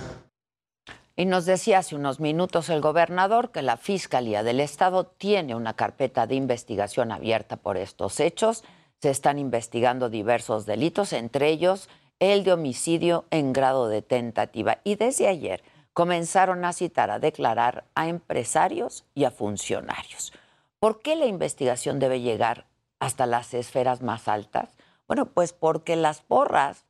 Y 1.19 1.25
nos 1.25 1.47
decía 1.47 1.79
hace 1.79 1.97
unos 1.97 2.21
minutos 2.21 2.69
el 2.69 2.83
gobernador 2.83 3.51
que 3.51 3.63
la 3.63 3.79
Fiscalía 3.79 4.43
del 4.43 4.61
Estado 4.61 5.07
tiene 5.07 5.55
una 5.55 5.75
carpeta 5.75 6.27
de 6.27 6.35
investigación 6.35 7.11
abierta 7.11 7.57
por 7.57 7.79
estos 7.79 8.21
hechos. 8.21 8.65
Se 9.01 9.09
están 9.09 9.39
investigando 9.39 10.11
diversos 10.11 10.67
delitos, 10.67 11.15
entre 11.15 11.49
ellos 11.49 11.89
el 12.19 12.45
de 12.45 12.53
homicidio 12.53 13.25
en 13.31 13.55
grado 13.55 13.89
de 13.89 14.03
tentativa. 14.03 14.79
Y 14.85 14.97
desde 14.97 15.27
ayer 15.27 15.63
comenzaron 15.95 16.67
a 16.67 16.75
citar, 16.75 17.11
a 17.11 17.19
declarar 17.19 17.85
a 17.95 18.09
empresarios 18.09 19.07
y 19.15 19.25
a 19.25 19.31
funcionarios. 19.31 20.35
¿Por 20.79 21.01
qué 21.01 21.17
la 21.17 21.25
investigación 21.25 21.99
debe 21.99 22.21
llegar 22.21 22.67
hasta 23.01 23.25
las 23.25 23.55
esferas 23.55 24.03
más 24.03 24.29
altas? 24.29 24.77
Bueno, 25.07 25.25
pues 25.25 25.55
porque 25.55 25.97
las 25.97 26.21
porras 26.21 26.85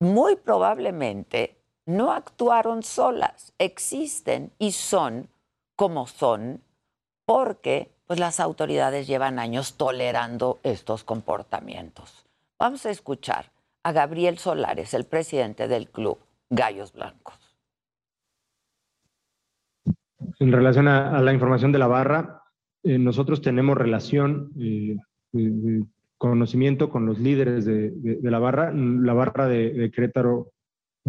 muy 0.00 0.36
probablemente 0.36 1.57
no 1.88 2.12
actuaron 2.12 2.82
solas, 2.82 3.54
existen 3.58 4.52
y 4.58 4.72
son 4.72 5.28
como 5.74 6.06
son 6.06 6.60
porque 7.24 7.90
pues, 8.06 8.20
las 8.20 8.40
autoridades 8.40 9.06
llevan 9.06 9.38
años 9.38 9.78
tolerando 9.78 10.60
estos 10.62 11.02
comportamientos. 11.02 12.26
Vamos 12.58 12.84
a 12.84 12.90
escuchar 12.90 13.46
a 13.84 13.92
Gabriel 13.92 14.36
Solares, 14.36 14.92
el 14.92 15.04
presidente 15.04 15.66
del 15.66 15.88
club 15.88 16.18
Gallos 16.50 16.92
Blancos. 16.92 17.56
En 20.40 20.52
relación 20.52 20.88
a, 20.88 21.22
la 21.22 21.32
información 21.32 21.72
de 21.72 21.78
la 21.78 21.86
barra, 21.86 22.42
eh, 22.82 22.98
nosotros 22.98 23.40
tenemos 23.40 23.78
relación, 23.78 24.52
eh, 24.60 24.96
conocimiento 26.18 26.90
con 26.90 27.06
los 27.06 27.18
líderes 27.18 27.64
de, 27.64 28.18
la 28.22 28.38
barra. 28.38 28.72
La 28.74 29.14
barra 29.14 29.46
de, 29.46 29.72
de 29.72 29.90
Querétaro 29.90 30.52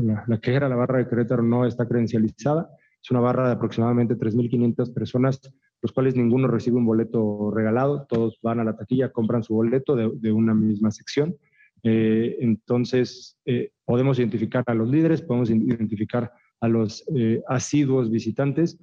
la, 0.02 0.40
que 0.40 0.54
era 0.54 0.70
la 0.70 0.76
barra 0.76 1.00
de 1.00 1.08
Querétaro 1.08 1.44
no 1.44 1.66
está 1.66 1.88
credencializada. 1.88 2.70
Es 3.02 3.12
una 3.12 3.20
barra 3.20 3.48
de 3.48 3.54
aproximadamente 3.54 4.16
3.500 4.16 4.94
personas, 4.94 5.40
los 5.82 5.92
cuales 5.92 6.16
ninguno 6.16 6.48
recibe 6.48 6.78
un 6.78 6.86
boleto 6.86 7.52
regalado, 7.52 8.06
todos 8.08 8.40
van 8.42 8.60
a 8.60 8.64
la 8.64 8.76
taquilla, 8.76 9.12
compran 9.12 9.44
su 9.44 9.54
boleto 9.54 9.96
de, 9.96 10.32
una 10.32 10.54
misma 10.54 10.92
sección. 10.92 11.36
Eh, 11.84 12.38
entonces, 12.42 13.38
eh, 13.46 13.72
podemos 13.86 14.20
identificar 14.20 14.64
a 14.68 14.74
los 14.74 14.90
líderes, 14.90 15.22
podemos 15.22 15.50
identificar 15.50 16.32
a 16.60 16.68
los 16.68 17.06
eh, 17.16 17.42
asiduos 17.48 18.12
visitantes. 18.12 18.78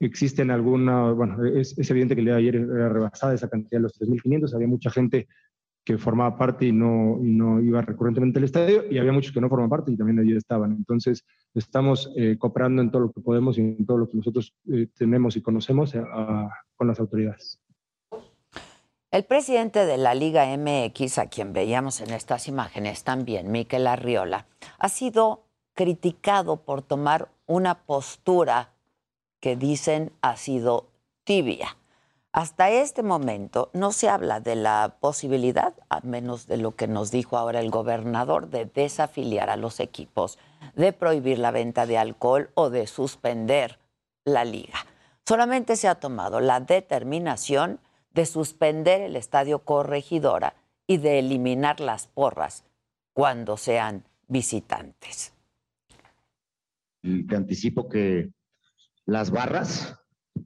Existen 0.00 0.50
alguna, 0.50 1.12
bueno, 1.12 1.44
es, 1.44 1.78
es, 1.78 1.90
evidente 1.90 2.14
que 2.14 2.22
el 2.22 2.26
día 2.26 2.34
de 2.34 2.40
ayer 2.40 2.56
era 2.56 2.88
rebasada 2.88 3.34
esa 3.34 3.48
cantidad 3.48 3.78
de 3.78 3.82
los 3.82 4.00
3.500, 4.00 4.54
había 4.54 4.66
mucha 4.66 4.90
gente 4.90 5.28
que 5.84 5.98
formaba 5.98 6.36
parte 6.36 6.66
y 6.66 6.72
no, 6.72 7.16
no 7.20 7.60
iba 7.60 7.80
recurrentemente 7.80 8.38
al 8.38 8.44
estadio, 8.44 8.84
y 8.90 8.98
había 8.98 9.12
muchos 9.12 9.32
que 9.32 9.40
no 9.40 9.48
forman 9.48 9.70
parte 9.70 9.90
y 9.90 9.96
también 9.96 10.18
allí 10.18 10.36
estaban. 10.36 10.72
Entonces, 10.72 11.24
estamos 11.54 12.12
eh, 12.16 12.36
cooperando 12.38 12.82
en 12.82 12.90
todo 12.90 13.02
lo 13.02 13.12
que 13.12 13.20
podemos 13.20 13.58
y 13.58 13.62
en 13.62 13.86
todo 13.86 13.98
lo 13.98 14.08
que 14.08 14.16
nosotros 14.16 14.54
eh, 14.70 14.88
tenemos 14.96 15.36
y 15.36 15.42
conocemos 15.42 15.94
eh, 15.94 16.02
con 16.76 16.86
las 16.86 17.00
autoridades. 17.00 17.58
El 19.10 19.24
presidente 19.24 19.86
de 19.86 19.98
la 19.98 20.14
Liga 20.14 20.46
MX, 20.56 21.18
a 21.18 21.26
quien 21.26 21.52
veíamos 21.52 22.00
en 22.00 22.10
estas 22.10 22.46
imágenes 22.46 23.02
también, 23.02 23.50
Miquel 23.50 23.88
Arriola, 23.88 24.46
ha 24.78 24.88
sido 24.88 25.42
criticado 25.74 26.62
por 26.62 26.82
tomar 26.82 27.28
una 27.46 27.82
postura 27.82 28.70
que 29.40 29.56
dicen 29.56 30.12
ha 30.20 30.36
sido 30.36 30.90
tibia. 31.24 31.76
Hasta 32.32 32.70
este 32.70 33.02
momento 33.02 33.70
no 33.72 33.90
se 33.90 34.08
habla 34.08 34.38
de 34.38 34.54
la 34.54 34.96
posibilidad, 35.00 35.74
a 35.88 36.00
menos 36.02 36.46
de 36.46 36.58
lo 36.58 36.76
que 36.76 36.86
nos 36.86 37.10
dijo 37.10 37.36
ahora 37.36 37.58
el 37.58 37.70
gobernador, 37.70 38.48
de 38.50 38.66
desafiliar 38.66 39.50
a 39.50 39.56
los 39.56 39.80
equipos, 39.80 40.38
de 40.76 40.92
prohibir 40.92 41.40
la 41.40 41.50
venta 41.50 41.86
de 41.86 41.98
alcohol 41.98 42.50
o 42.54 42.70
de 42.70 42.86
suspender 42.86 43.80
la 44.24 44.44
liga. 44.44 44.86
Solamente 45.26 45.74
se 45.74 45.88
ha 45.88 45.96
tomado 45.96 46.40
la 46.40 46.60
determinación 46.60 47.80
de 48.14 48.26
suspender 48.26 49.00
el 49.00 49.16
estadio 49.16 49.60
Corregidora 49.60 50.54
y 50.86 50.98
de 50.98 51.18
eliminar 51.18 51.80
las 51.80 52.06
porras 52.06 52.64
cuando 53.12 53.56
sean 53.56 54.04
visitantes. 54.28 55.32
Te 57.02 57.36
anticipo 57.36 57.88
que 57.88 58.30
las 59.04 59.30
barras 59.30 59.99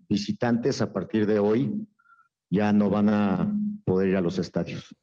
visitantes 0.08 0.80
a 0.80 0.92
partir 0.92 1.26
de 1.26 1.38
hoy 1.38 1.86
ya 2.50 2.72
no 2.72 2.90
van 2.90 3.08
a 3.08 3.52
poder 3.84 4.08
ir 4.08 4.16
a 4.16 4.20
los 4.20 4.38
estadios. 4.38 4.94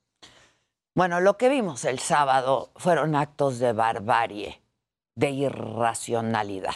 Bueno, 0.94 1.22
lo 1.22 1.38
que 1.38 1.50
vimos 1.50 1.86
el 1.86 2.00
sábado 2.00 2.72
fueron 2.76 3.16
actos 3.16 3.60
de 3.60 3.72
barbarie, 3.72 4.62
de 5.16 5.32
irracionalidad. 5.32 6.76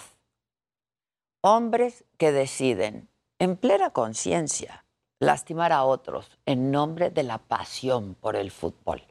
Hombres 1.42 2.06
que 2.18 2.32
deciden, 2.32 3.10
en 3.40 3.58
plena 3.58 3.90
conciencia, 3.90 4.86
lastimar 5.20 5.74
a 5.74 5.84
otros 5.84 6.32
en 6.46 6.72
nombre 6.72 7.10
de 7.10 7.24
la 7.24 7.40
pasión 7.40 8.16
por 8.16 8.36
el 8.36 8.52
fútbol. 8.52 9.04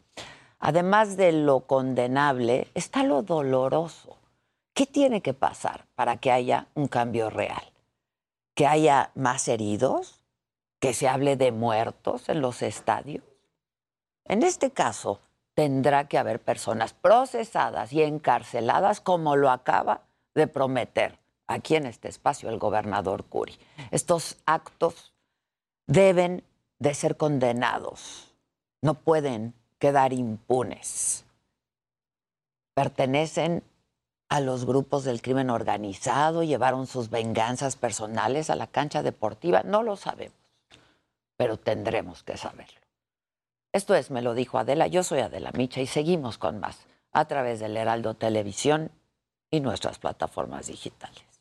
Además 0.58 1.18
de 1.18 1.32
lo 1.32 1.60
condenable, 1.66 2.68
está 2.74 3.04
lo 3.04 3.22
doloroso. 3.22 4.18
¿Qué 4.72 4.86
tiene 4.86 5.20
que 5.20 5.34
pasar 5.34 5.86
para 5.94 6.16
que 6.16 6.32
haya 6.32 6.68
un 6.74 6.88
cambio 6.88 7.28
real? 7.28 7.73
Que 8.54 8.66
haya 8.66 9.10
más 9.14 9.48
heridos, 9.48 10.20
que 10.80 10.94
se 10.94 11.08
hable 11.08 11.36
de 11.36 11.52
muertos 11.52 12.28
en 12.28 12.40
los 12.40 12.62
estadios. 12.62 13.24
En 14.24 14.42
este 14.42 14.70
caso, 14.70 15.20
tendrá 15.54 16.08
que 16.08 16.18
haber 16.18 16.40
personas 16.40 16.92
procesadas 16.92 17.92
y 17.92 18.02
encarceladas 18.02 19.00
como 19.00 19.36
lo 19.36 19.50
acaba 19.50 20.02
de 20.34 20.46
prometer 20.46 21.18
aquí 21.46 21.76
en 21.76 21.86
este 21.86 22.08
espacio 22.08 22.48
el 22.48 22.58
gobernador 22.58 23.24
Curi. 23.24 23.58
Estos 23.90 24.38
actos 24.46 25.14
deben 25.86 26.44
de 26.78 26.94
ser 26.94 27.16
condenados, 27.16 28.34
no 28.82 28.94
pueden 28.94 29.54
quedar 29.78 30.12
impunes. 30.12 31.24
Pertenecen 32.74 33.62
a 34.28 34.40
los 34.40 34.64
grupos 34.64 35.04
del 35.04 35.22
crimen 35.22 35.50
organizado, 35.50 36.42
llevaron 36.42 36.86
sus 36.86 37.10
venganzas 37.10 37.76
personales 37.76 38.50
a 38.50 38.56
la 38.56 38.66
cancha 38.66 39.02
deportiva, 39.02 39.62
no 39.64 39.82
lo 39.82 39.96
sabemos, 39.96 40.36
pero 41.36 41.56
tendremos 41.58 42.22
que 42.22 42.36
saberlo. 42.36 42.80
Esto 43.72 43.94
es, 43.94 44.10
me 44.10 44.22
lo 44.22 44.34
dijo 44.34 44.58
Adela, 44.58 44.86
yo 44.86 45.02
soy 45.02 45.20
Adela 45.20 45.50
Micha 45.52 45.80
y 45.80 45.86
seguimos 45.86 46.38
con 46.38 46.60
más 46.60 46.86
a 47.12 47.26
través 47.26 47.60
del 47.60 47.76
Heraldo 47.76 48.14
Televisión 48.14 48.90
y 49.50 49.60
nuestras 49.60 49.98
plataformas 49.98 50.66
digitales. 50.66 51.33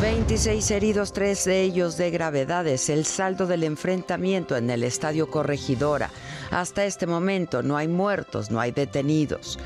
26 0.00 0.70
heridos, 0.72 1.12
tres 1.14 1.44
de 1.44 1.62
ellos 1.62 1.96
de 1.96 2.10
gravedades. 2.10 2.90
El 2.90 3.06
saldo 3.06 3.46
del 3.46 3.64
enfrentamiento 3.64 4.56
en 4.56 4.68
el 4.68 4.84
Estadio 4.84 5.30
Corregidora 5.30 6.10
Hasta 6.50 6.84
este 6.84 7.06
momento 7.06 7.62
no 7.62 7.78
hay 7.78 7.88
muertos, 7.88 8.50
no 8.50 8.60
hay 8.60 8.72
detenidos. 8.72 9.58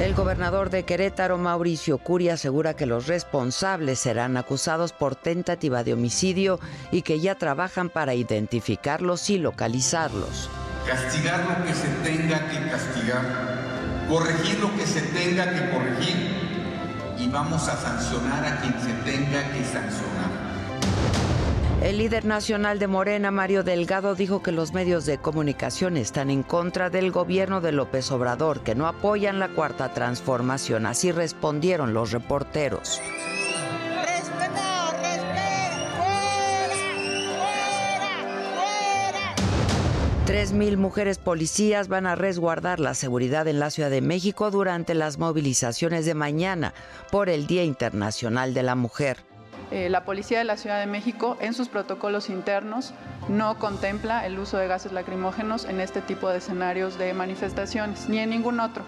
El 0.00 0.14
gobernador 0.14 0.70
de 0.70 0.84
Querétaro, 0.84 1.36
Mauricio 1.36 1.98
Curi, 1.98 2.30
asegura 2.30 2.74
que 2.74 2.86
los 2.86 3.06
responsables 3.06 3.98
serán 3.98 4.38
acusados 4.38 4.92
por 4.92 5.16
tentativa 5.16 5.84
de 5.84 5.92
homicidio 5.92 6.58
y 6.90 7.02
que 7.02 7.20
ya 7.20 7.34
trabajan 7.34 7.90
para 7.90 8.14
identificarlos 8.14 9.28
y 9.28 9.38
localizarlos. 9.38 10.48
Castigar 10.86 11.44
lo 11.46 11.66
que 11.66 11.74
se 11.74 11.88
tenga 12.02 12.48
que 12.48 12.70
castigar, 12.70 14.06
corregir 14.08 14.58
lo 14.60 14.74
que 14.76 14.86
se 14.86 15.02
tenga 15.02 15.52
que 15.52 15.70
corregir 15.70 16.41
y 17.18 17.28
vamos 17.28 17.68
a 17.68 17.76
sancionar 17.76 18.44
a 18.44 18.60
quien 18.60 18.74
se 18.80 18.92
tenga 19.10 19.50
que 19.52 19.64
sancionar. 19.64 20.52
El 21.82 21.98
líder 21.98 22.24
nacional 22.24 22.78
de 22.78 22.86
Morena, 22.86 23.32
Mario 23.32 23.64
Delgado, 23.64 24.14
dijo 24.14 24.40
que 24.40 24.52
los 24.52 24.72
medios 24.72 25.04
de 25.04 25.18
comunicación 25.18 25.96
están 25.96 26.30
en 26.30 26.44
contra 26.44 26.90
del 26.90 27.10
gobierno 27.10 27.60
de 27.60 27.72
López 27.72 28.12
Obrador, 28.12 28.60
que 28.60 28.76
no 28.76 28.86
apoyan 28.86 29.40
la 29.40 29.48
cuarta 29.48 29.92
transformación. 29.92 30.86
Así 30.86 31.10
respondieron 31.10 31.92
los 31.92 32.12
reporteros. 32.12 33.00
Tres 40.32 40.54
mil 40.54 40.78
mujeres 40.78 41.18
policías 41.18 41.88
van 41.88 42.06
a 42.06 42.14
resguardar 42.14 42.80
la 42.80 42.94
seguridad 42.94 43.46
en 43.48 43.60
la 43.60 43.68
Ciudad 43.68 43.90
de 43.90 44.00
México 44.00 44.50
durante 44.50 44.94
las 44.94 45.18
movilizaciones 45.18 46.06
de 46.06 46.14
mañana 46.14 46.72
por 47.10 47.28
el 47.28 47.46
Día 47.46 47.64
Internacional 47.64 48.54
de 48.54 48.62
la 48.62 48.74
Mujer. 48.74 49.18
Eh, 49.70 49.90
la 49.90 50.06
Policía 50.06 50.38
de 50.38 50.44
la 50.44 50.56
Ciudad 50.56 50.80
de 50.80 50.86
México 50.86 51.36
en 51.42 51.52
sus 51.52 51.68
protocolos 51.68 52.30
internos 52.30 52.94
no 53.28 53.58
contempla 53.58 54.24
el 54.26 54.38
uso 54.38 54.56
de 54.56 54.68
gases 54.68 54.92
lacrimógenos 54.92 55.66
en 55.66 55.80
este 55.80 56.00
tipo 56.00 56.30
de 56.30 56.38
escenarios 56.38 56.96
de 56.96 57.12
manifestaciones, 57.12 58.08
ni 58.08 58.18
en 58.18 58.30
ningún 58.30 58.58
otro. 58.58 58.84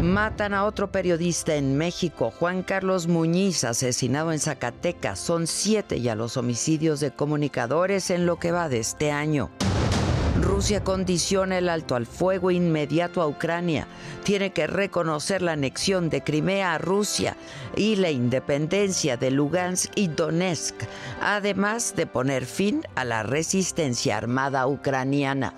Matan 0.00 0.54
a 0.54 0.66
otro 0.66 0.92
periodista 0.92 1.56
en 1.56 1.76
México, 1.76 2.32
Juan 2.38 2.62
Carlos 2.62 3.08
Muñiz, 3.08 3.64
asesinado 3.64 4.30
en 4.30 4.38
Zacatecas. 4.38 5.18
Son 5.18 5.48
siete 5.48 6.00
ya 6.00 6.14
los 6.14 6.36
homicidios 6.36 7.00
de 7.00 7.10
comunicadores 7.10 8.10
en 8.10 8.24
lo 8.24 8.38
que 8.38 8.52
va 8.52 8.68
de 8.68 8.78
este 8.78 9.10
año. 9.10 9.50
Rusia 10.40 10.82
condiciona 10.82 11.58
el 11.58 11.68
alto 11.68 11.94
al 11.94 12.06
fuego 12.06 12.50
inmediato 12.50 13.20
a 13.20 13.26
Ucrania. 13.26 13.86
Tiene 14.24 14.52
que 14.52 14.66
reconocer 14.66 15.42
la 15.42 15.52
anexión 15.52 16.08
de 16.08 16.22
Crimea 16.22 16.74
a 16.74 16.78
Rusia 16.78 17.36
y 17.76 17.96
la 17.96 18.10
independencia 18.10 19.16
de 19.16 19.30
Lugansk 19.30 19.92
y 19.94 20.08
Donetsk, 20.08 20.74
además 21.20 21.94
de 21.96 22.06
poner 22.06 22.46
fin 22.46 22.82
a 22.94 23.04
la 23.04 23.22
resistencia 23.22 24.16
armada 24.16 24.66
ucraniana. 24.66 25.54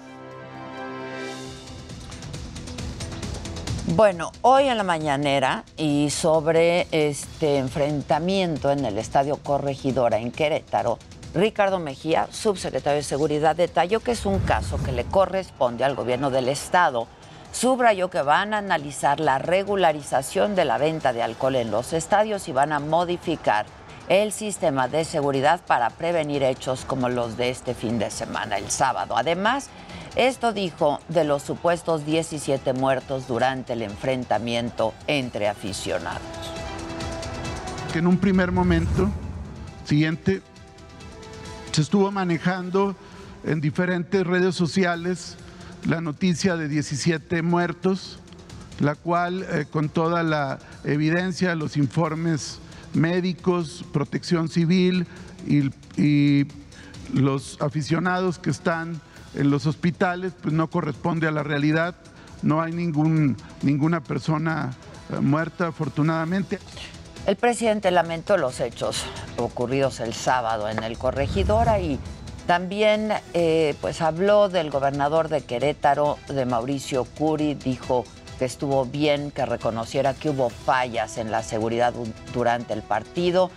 Bueno, 3.87 4.33
hoy 4.41 4.69
en 4.69 4.79
la 4.79 4.83
mañanera 4.83 5.63
y 5.77 6.09
sobre 6.09 6.89
este 6.91 7.59
enfrentamiento 7.59 8.71
en 8.71 8.85
el 8.87 8.97
Estadio 8.97 9.37
Corregidora 9.37 10.19
en 10.19 10.33
Querétaro, 10.33 10.99
Ricardo 11.35 11.81
Mejía, 11.81 12.29
subsecretario 12.31 12.99
de 12.99 13.03
Seguridad, 13.03 13.57
detalló 13.57 13.99
que 13.99 14.13
es 14.13 14.25
un 14.25 14.39
caso 14.39 14.81
que 14.85 14.93
le 14.93 15.05
corresponde 15.05 15.83
al 15.83 15.97
gobierno 15.97 16.31
del 16.31 16.49
Estado. 16.49 17.09
Subrayó 17.51 18.09
que 18.09 18.23
van 18.23 18.55
a 18.55 18.59
analizar 18.59 19.19
la 19.19 19.39
regularización 19.39 20.55
de 20.55 20.65
la 20.65 20.79
venta 20.79 21.13
de 21.13 21.25
alcohol 21.25 21.57
en 21.57 21.73
los 21.73 21.93
estadios 21.93 22.47
y 22.49 22.53
van 22.53 22.73
a 22.73 22.79
modificar 22.79 23.67
el 24.09 24.33
sistema 24.33 24.87
de 24.87 25.05
seguridad 25.05 25.61
para 25.67 25.91
prevenir 25.91 26.45
hechos 26.45 26.85
como 26.85 27.09
los 27.09 27.37
de 27.37 27.51
este 27.51 27.75
fin 27.75 27.99
de 27.99 28.11
semana, 28.11 28.59
el 28.59 28.71
sábado. 28.71 29.17
Además, 29.17 29.71
esto 30.15 30.53
dijo 30.53 31.01
de 31.09 31.25
los 31.25 31.43
supuestos 31.43 32.07
17 32.07 32.75
muertos 32.75 33.27
durante 33.27 33.73
el 33.73 33.83
enfrentamiento 33.83 34.95
entre 35.09 35.49
aficionados. 35.49 36.21
Que 37.93 37.99
en 37.99 38.07
un 38.07 38.19
primer 38.19 38.53
momento 38.53 39.11
siguiente 39.85 40.43
se 41.75 41.83
estuvo 41.83 42.13
manejando 42.13 42.95
en 43.43 43.61
diferentes 43.61 44.25
redes 44.25 44.55
sociales 44.55 45.37
la 45.85 46.01
noticia 46.01 46.55
de 46.57 46.69
17 46.69 47.43
muertos, 47.43 48.21
la 48.79 48.95
cual 48.95 49.45
eh, 49.51 49.67
con 49.69 49.89
toda 49.89 50.23
la 50.23 50.61
evidencia, 50.85 51.57
los 51.57 51.77
informes 51.77 52.61
médicos, 52.93 53.85
protección 53.93 54.49
civil 54.49 55.09
y, 55.49 55.71
y 56.01 56.47
los 57.13 57.61
aficionados 57.61 58.39
que 58.39 58.51
están 58.51 59.01
en 59.35 59.51
los 59.51 59.67
hospitales, 59.67 60.33
pues 60.41 60.55
no 60.55 60.71
corresponde 60.71 61.27
a 61.27 61.33
la 61.33 61.43
realidad. 61.43 61.97
No 62.43 62.63
hay 62.63 62.73
ningún, 62.73 63.37
ninguna 63.63 64.01
persona 64.01 64.71
eh, 65.11 65.19
muerta, 65.19 65.67
afortunadamente. 65.67 66.61
El 67.27 67.37
presidente 67.37 67.91
lamentó 67.91 68.37
los 68.37 68.61
hechos 68.61 69.03
ocurridos 69.39 70.01
el 70.01 70.13
sábado 70.13 70.69
en 70.69 70.83
el 70.83 70.99
Corregidora 70.99 71.81
y 71.81 71.99
también 72.47 73.15
eh, 73.33 73.75
pues 73.81 74.03
habló 74.03 74.51
del 74.51 74.71
gobernador 74.71 75.31
de 75.31 75.41
Querétaro, 75.41 76.19
de 76.29 76.45
Mauricio 76.45 77.07
Curi, 77.07 77.55
dijo 77.55 78.05
que 78.39 78.45
estuvo 78.45 78.85
bien 78.85 79.31
que 79.31 79.47
reconociera 79.47 80.13
que 80.13 80.29
hubo 80.29 80.51
fallas 80.51 81.17
en 81.17 81.31
la 81.31 81.43
seguridad 81.43 81.95
durante 82.35 82.75
el 82.75 82.83
partido 82.83 83.51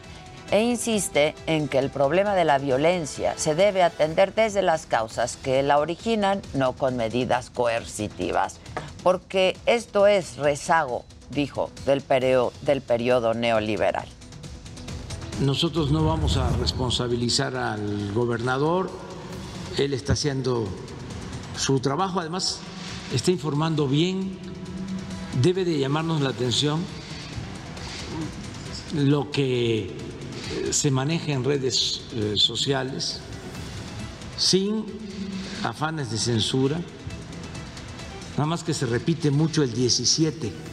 e 0.49 0.61
insiste 0.61 1.35
en 1.45 1.67
que 1.67 1.79
el 1.79 1.89
problema 1.89 2.35
de 2.35 2.45
la 2.45 2.59
violencia 2.59 3.33
se 3.35 3.53
debe 3.53 3.83
atender 3.83 4.33
desde 4.33 4.61
las 4.61 4.85
causas 4.85 5.35
que 5.35 5.61
la 5.61 5.79
originan, 5.79 6.41
no 6.53 6.71
con 6.71 6.95
medidas 6.95 7.49
coercitivas, 7.49 8.61
porque 9.03 9.57
esto 9.65 10.07
es 10.07 10.37
rezago, 10.37 11.03
dijo, 11.29 11.71
del 11.85 12.01
periodo, 12.01 12.53
del 12.61 12.81
neoliberal. 13.39 14.07
Nosotros 15.41 15.91
no 15.91 16.03
vamos 16.03 16.37
a 16.37 16.49
responsabilizar 16.57 17.55
al 17.55 18.11
gobernador, 18.13 18.89
él 19.77 19.93
está 19.93 20.13
haciendo 20.13 20.67
su 21.55 21.79
trabajo, 21.79 22.19
además 22.19 22.59
está 23.13 23.31
informando 23.31 23.87
bien, 23.87 24.39
debe 25.41 25.63
de 25.63 25.77
llamarnos 25.77 26.21
la 26.21 26.29
atención 26.29 26.83
lo 28.95 29.29
que 29.29 29.95
se 30.71 30.89
maneja 30.89 31.33
en 31.33 31.43
redes 31.43 32.01
eh, 32.13 32.33
sociales 32.35 33.19
sin 34.37 34.85
afanes 35.63 36.09
de 36.09 36.17
censura, 36.17 36.79
nada 38.31 38.45
más 38.45 38.63
que 38.63 38.73
se 38.73 38.85
repite 38.85 39.29
mucho 39.29 39.61
el 39.61 39.73
17 39.73 40.66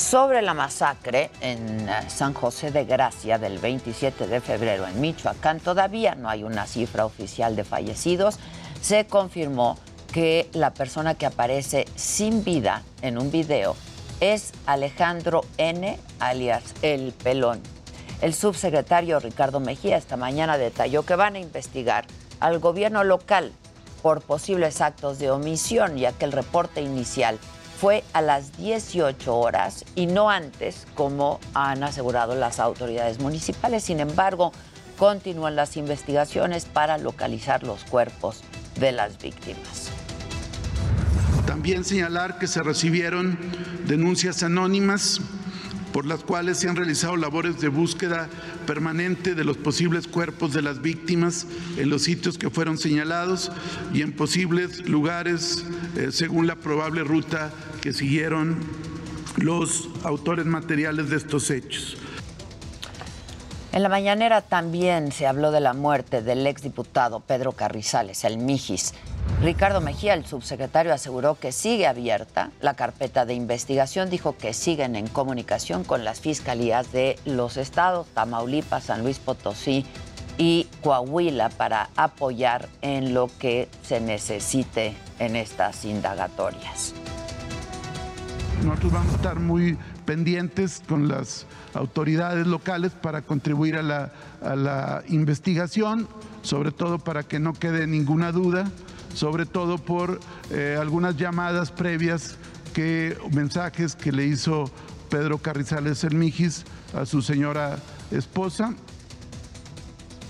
sobre 0.00 0.40
la 0.40 0.54
masacre 0.54 1.30
en 1.42 1.88
eh, 1.88 2.08
San 2.08 2.32
José 2.32 2.70
de 2.70 2.86
Gracia 2.86 3.38
del 3.38 3.58
27 3.58 4.26
de 4.26 4.40
febrero 4.40 4.86
en 4.86 4.98
Michoacán. 4.98 5.60
Todavía 5.60 6.14
no 6.14 6.30
hay 6.30 6.42
una 6.42 6.66
cifra 6.66 7.04
oficial 7.04 7.54
de 7.54 7.64
fallecidos. 7.64 8.38
Se 8.80 9.06
confirmó 9.06 9.78
que 10.10 10.48
la 10.54 10.72
persona 10.72 11.14
que 11.14 11.26
aparece 11.26 11.84
sin 11.96 12.42
vida 12.44 12.82
en 13.02 13.18
un 13.18 13.30
video 13.30 13.76
es 14.20 14.52
Alejandro 14.64 15.42
N., 15.58 15.98
alias 16.18 16.62
El 16.80 17.12
Pelón. 17.12 17.60
El 18.22 18.32
subsecretario 18.32 19.20
Ricardo 19.20 19.60
Mejía 19.60 19.98
esta 19.98 20.16
mañana 20.16 20.56
detalló 20.56 21.04
que 21.04 21.14
van 21.14 21.36
a 21.36 21.40
investigar 21.40 22.06
al 22.40 22.58
gobierno 22.58 23.04
local 23.04 23.52
por 24.02 24.22
posibles 24.22 24.80
actos 24.80 25.18
de 25.18 25.30
omisión, 25.30 25.98
ya 25.98 26.12
que 26.12 26.24
el 26.24 26.32
reporte 26.32 26.80
inicial 26.80 27.38
fue 27.80 28.04
a 28.12 28.20
las 28.20 28.58
18 28.58 29.34
horas 29.34 29.86
y 29.94 30.04
no 30.04 30.28
antes, 30.28 30.86
como 30.94 31.40
han 31.54 31.82
asegurado 31.82 32.34
las 32.34 32.60
autoridades 32.60 33.20
municipales. 33.20 33.84
Sin 33.84 34.00
embargo, 34.00 34.52
continúan 34.98 35.56
las 35.56 35.78
investigaciones 35.78 36.66
para 36.66 36.98
localizar 36.98 37.62
los 37.62 37.84
cuerpos 37.84 38.42
de 38.78 38.92
las 38.92 39.16
víctimas. 39.16 39.90
También 41.46 41.84
señalar 41.84 42.38
que 42.38 42.48
se 42.48 42.62
recibieron 42.62 43.38
denuncias 43.86 44.42
anónimas 44.42 45.22
por 45.92 46.06
las 46.06 46.22
cuales 46.22 46.58
se 46.58 46.68
han 46.68 46.76
realizado 46.76 47.16
labores 47.16 47.60
de 47.60 47.68
búsqueda 47.68 48.28
permanente 48.66 49.34
de 49.34 49.44
los 49.44 49.56
posibles 49.56 50.06
cuerpos 50.06 50.52
de 50.52 50.62
las 50.62 50.80
víctimas 50.80 51.46
en 51.76 51.90
los 51.90 52.02
sitios 52.02 52.38
que 52.38 52.50
fueron 52.50 52.78
señalados 52.78 53.50
y 53.92 54.02
en 54.02 54.12
posibles 54.12 54.88
lugares 54.88 55.64
eh, 55.96 56.08
según 56.10 56.46
la 56.46 56.56
probable 56.56 57.04
ruta 57.04 57.52
que 57.80 57.92
siguieron 57.92 58.58
los 59.36 59.88
autores 60.04 60.46
materiales 60.46 61.10
de 61.10 61.16
estos 61.16 61.50
hechos. 61.50 61.96
En 63.72 63.84
la 63.84 63.88
mañanera 63.88 64.42
también 64.42 65.12
se 65.12 65.28
habló 65.28 65.52
de 65.52 65.60
la 65.60 65.74
muerte 65.74 66.22
del 66.22 66.44
exdiputado 66.48 67.20
Pedro 67.20 67.52
Carrizales, 67.52 68.24
el 68.24 68.36
Mijis. 68.36 68.94
Ricardo 69.40 69.80
Mejía, 69.80 70.14
el 70.14 70.26
subsecretario, 70.26 70.92
aseguró 70.92 71.36
que 71.36 71.52
sigue 71.52 71.86
abierta 71.86 72.50
la 72.60 72.74
carpeta 72.74 73.26
de 73.26 73.34
investigación. 73.34 74.10
Dijo 74.10 74.36
que 74.36 74.54
siguen 74.54 74.96
en 74.96 75.06
comunicación 75.06 75.84
con 75.84 76.04
las 76.04 76.20
fiscalías 76.20 76.90
de 76.90 77.16
los 77.24 77.56
estados, 77.56 78.08
Tamaulipas, 78.08 78.84
San 78.84 79.02
Luis 79.02 79.20
Potosí 79.20 79.86
y 80.36 80.66
Coahuila 80.82 81.48
para 81.50 81.90
apoyar 81.94 82.68
en 82.82 83.14
lo 83.14 83.30
que 83.38 83.68
se 83.82 84.00
necesite 84.00 84.96
en 85.20 85.36
estas 85.36 85.84
indagatorias. 85.84 86.92
Nosotros 88.64 88.92
vamos 88.92 89.12
a 89.12 89.16
estar 89.16 89.38
muy 89.38 89.78
pendientes 90.04 90.82
con 90.88 91.06
las 91.06 91.46
autoridades 91.74 92.46
locales 92.46 92.92
para 92.92 93.22
contribuir 93.22 93.76
a 93.76 93.82
la, 93.82 94.12
a 94.42 94.56
la 94.56 95.02
investigación, 95.08 96.08
sobre 96.42 96.72
todo 96.72 96.98
para 96.98 97.22
que 97.22 97.38
no 97.38 97.52
quede 97.52 97.86
ninguna 97.86 98.32
duda, 98.32 98.70
sobre 99.14 99.46
todo 99.46 99.78
por 99.78 100.20
eh, 100.50 100.76
algunas 100.80 101.16
llamadas 101.16 101.70
previas 101.70 102.36
que 102.72 103.16
mensajes 103.32 103.96
que 103.96 104.12
le 104.12 104.26
hizo 104.26 104.70
Pedro 105.08 105.38
Carrizales 105.38 106.04
Elmijis 106.04 106.64
a 106.94 107.04
su 107.04 107.22
señora 107.22 107.78
esposa. 108.10 108.74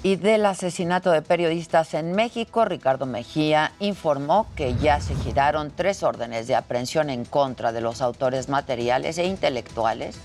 Y 0.03 0.17
del 0.17 0.47
asesinato 0.47 1.11
de 1.11 1.21
periodistas 1.21 1.93
en 1.93 2.13
México, 2.13 2.65
Ricardo 2.65 3.05
Mejía 3.05 3.73
informó 3.81 4.47
que 4.57 4.75
ya 4.77 4.99
se 4.99 5.15
giraron 5.15 5.71
tres 5.77 6.03
órdenes 6.03 6.47
de 6.47 6.55
aprehensión 6.55 7.11
en 7.11 7.27
contra 7.27 7.71
de 7.73 7.83
los 7.83 8.01
autores 8.01 8.49
materiales 8.49 9.19
e 9.19 9.27
intelectuales 9.27 10.19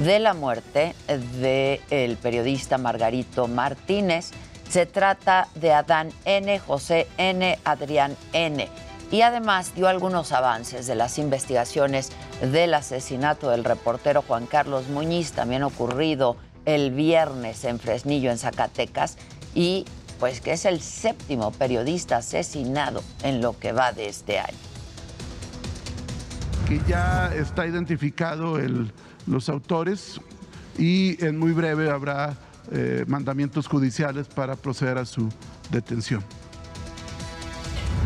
de 0.00 0.18
la 0.18 0.32
muerte 0.32 0.94
del 1.40 2.16
periodista 2.16 2.78
Margarito 2.78 3.48
Martínez. 3.48 4.30
Se 4.68 4.86
trata 4.86 5.48
de 5.54 5.72
Adán 5.72 6.10
N., 6.24 6.58
José 6.60 7.06
N., 7.18 7.58
Adrián 7.64 8.16
N. 8.32 8.68
Y 9.10 9.22
además 9.22 9.74
dio 9.74 9.88
algunos 9.88 10.32
avances 10.32 10.86
de 10.86 10.94
las 10.94 11.18
investigaciones 11.18 12.10
del 12.40 12.72
asesinato 12.74 13.50
del 13.50 13.64
reportero 13.64 14.22
Juan 14.22 14.46
Carlos 14.46 14.88
Muñiz, 14.88 15.32
también 15.32 15.64
ocurrido 15.64 16.36
el 16.64 16.92
viernes 16.92 17.64
en 17.64 17.78
Fresnillo, 17.78 18.30
en 18.30 18.38
Zacatecas, 18.38 19.18
y 19.54 19.84
pues 20.18 20.40
que 20.40 20.52
es 20.52 20.64
el 20.64 20.80
séptimo 20.80 21.50
periodista 21.50 22.18
asesinado 22.18 23.02
en 23.22 23.42
lo 23.42 23.58
que 23.58 23.72
va 23.72 23.92
de 23.92 24.08
este 24.08 24.38
año. 24.38 24.56
Que 26.68 26.80
ya 26.86 27.32
está 27.34 27.66
identificado 27.66 28.58
el, 28.58 28.92
los 29.30 29.48
autores 29.48 30.20
y 30.78 31.24
en 31.24 31.38
muy 31.38 31.52
breve 31.52 31.90
habrá 31.90 32.36
eh, 32.72 33.04
mandamientos 33.06 33.66
judiciales 33.66 34.26
para 34.28 34.56
proceder 34.56 34.98
a 34.98 35.04
su 35.04 35.28
detención. 35.70 36.22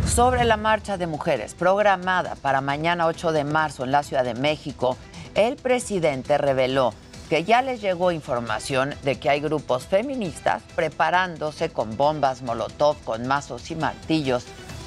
Sobre 0.07 0.45
la 0.45 0.57
marcha 0.57 0.97
de 0.97 1.07
mujeres 1.07 1.55
programada 1.55 2.37
para 2.37 2.61
mañana 2.61 3.07
8 3.07 3.33
de 3.33 3.45
marzo 3.45 3.85
en 3.85 3.91
la 3.91 4.03
Ciudad 4.03 4.25
de 4.25 4.35
México, 4.35 4.97
el 5.35 5.57
presidente 5.57 6.39
reveló 6.39 6.95
que 7.29 7.43
ya 7.43 7.63
les 7.63 7.81
llegó 7.81 8.13
información 8.13 8.95
de 9.03 9.19
que 9.19 9.31
hay 9.31 9.41
grupos 9.41 9.87
feministas 9.87 10.63
preparándose 10.77 11.71
con 11.71 11.97
bombas 11.97 12.43
Molotov, 12.43 12.97
con 13.03 13.27
mazos 13.27 13.71
y 13.71 13.77
martillos 13.77 14.45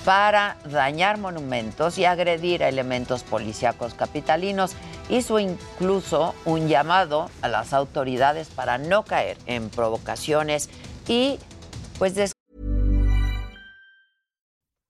para 0.07 0.55
dañar 0.63 1.17
monumentos 1.17 1.97
y 1.97 2.05
agredir 2.05 2.63
a 2.63 2.69
elementos 2.69 3.23
policíacos 3.23 3.93
capitalinos. 3.93 4.71
Hizo 5.09 5.37
incluso 5.37 6.33
un 6.45 6.69
llamado 6.69 7.29
a 7.41 7.49
las 7.49 7.73
autoridades 7.73 8.47
para 8.47 8.77
no 8.77 9.03
caer 9.03 9.37
en 9.47 9.69
provocaciones 9.69 10.69
y 11.09 11.39
pues 11.99 12.13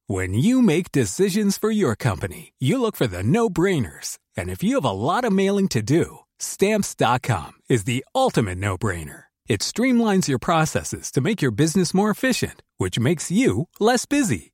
When 0.08 0.36
you 0.36 0.62
make 0.62 0.92
decisions 0.92 1.58
for 1.58 1.72
your 1.72 1.96
company, 1.96 2.54
you 2.60 2.80
look 2.80 2.96
for 2.96 3.08
the 3.08 3.24
no-brainers. 3.24 4.20
And 4.38 4.52
if 4.52 4.62
you 4.62 4.76
have 4.76 4.86
a 4.86 4.92
lot 4.92 5.26
of 5.26 5.34
mailing 5.34 5.68
to 5.70 5.82
do, 5.82 6.20
Stamps.com 6.38 7.54
is 7.68 7.86
the 7.86 8.06
ultimate 8.14 8.60
no 8.60 8.78
brainer. 8.78 9.24
It 9.48 9.62
streamlines 9.62 10.28
your 10.28 10.40
processes 10.40 11.10
to 11.14 11.22
make 11.22 11.42
your 11.42 11.50
business 11.50 11.92
more 11.92 12.12
efficient, 12.12 12.62
which 12.78 13.00
makes 13.00 13.32
you 13.32 13.68
less 13.80 14.06
busy. 14.06 14.54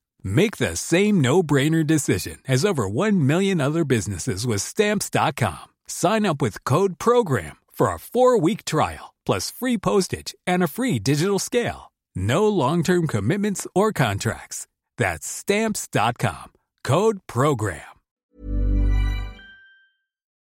Make 0.23 0.57
the 0.57 0.75
same 0.75 1.21
no 1.21 1.43
brainer 1.43 1.85
decision 1.85 2.39
as 2.47 2.65
over 2.65 2.89
1 2.89 3.25
million 3.27 3.61
other 3.61 3.85
businesses 3.85 4.47
with 4.47 4.61
Stamps.com. 4.61 5.69
Sign 5.87 6.25
up 6.25 6.41
with 6.41 6.63
Code 6.63 6.97
PROGRAM 6.97 7.57
for 7.71 7.93
a 7.93 7.99
four 7.99 8.39
week 8.39 8.65
trial, 8.65 9.13
plus 9.25 9.51
free 9.51 9.77
postage 9.77 10.33
and 10.47 10.63
a 10.63 10.67
free 10.67 10.97
digital 10.99 11.39
scale. 11.39 11.91
No 12.15 12.47
long 12.47 12.83
term 12.83 13.07
commitments 13.07 13.67
or 13.75 13.93
contracts. 13.93 14.67
That's 14.97 15.27
Stamps.com. 15.27 16.51
Code 16.83 17.19
PROGRAM. 17.27 17.81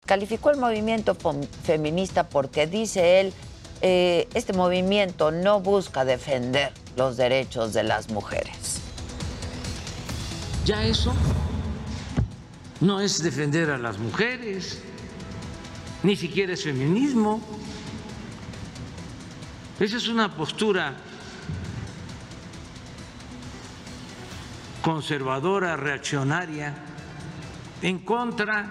Calificó 0.07 0.51
el 0.51 0.57
movimiento 0.57 1.15
feminista 1.62 2.28
porque 2.28 2.66
dice 2.66 3.20
él 3.20 3.32
eh, 3.81 4.28
este 4.35 4.52
movimiento 4.52 5.31
no 5.31 5.61
busca 5.61 6.05
defender 6.05 6.73
los 6.97 7.16
derechos 7.16 7.73
de 7.73 7.85
las 7.85 8.11
mujeres. 8.11 8.81
Ya 10.70 10.84
eso 10.84 11.12
no 12.80 13.01
es 13.01 13.20
defender 13.20 13.72
a 13.72 13.76
las 13.76 13.98
mujeres, 13.98 14.80
ni 16.05 16.14
siquiera 16.14 16.52
es 16.52 16.62
feminismo. 16.62 17.40
Esa 19.80 19.97
es 19.97 20.06
una 20.06 20.32
postura 20.36 20.94
conservadora, 24.80 25.76
reaccionaria, 25.76 26.72
en 27.82 27.98
contra 27.98 28.70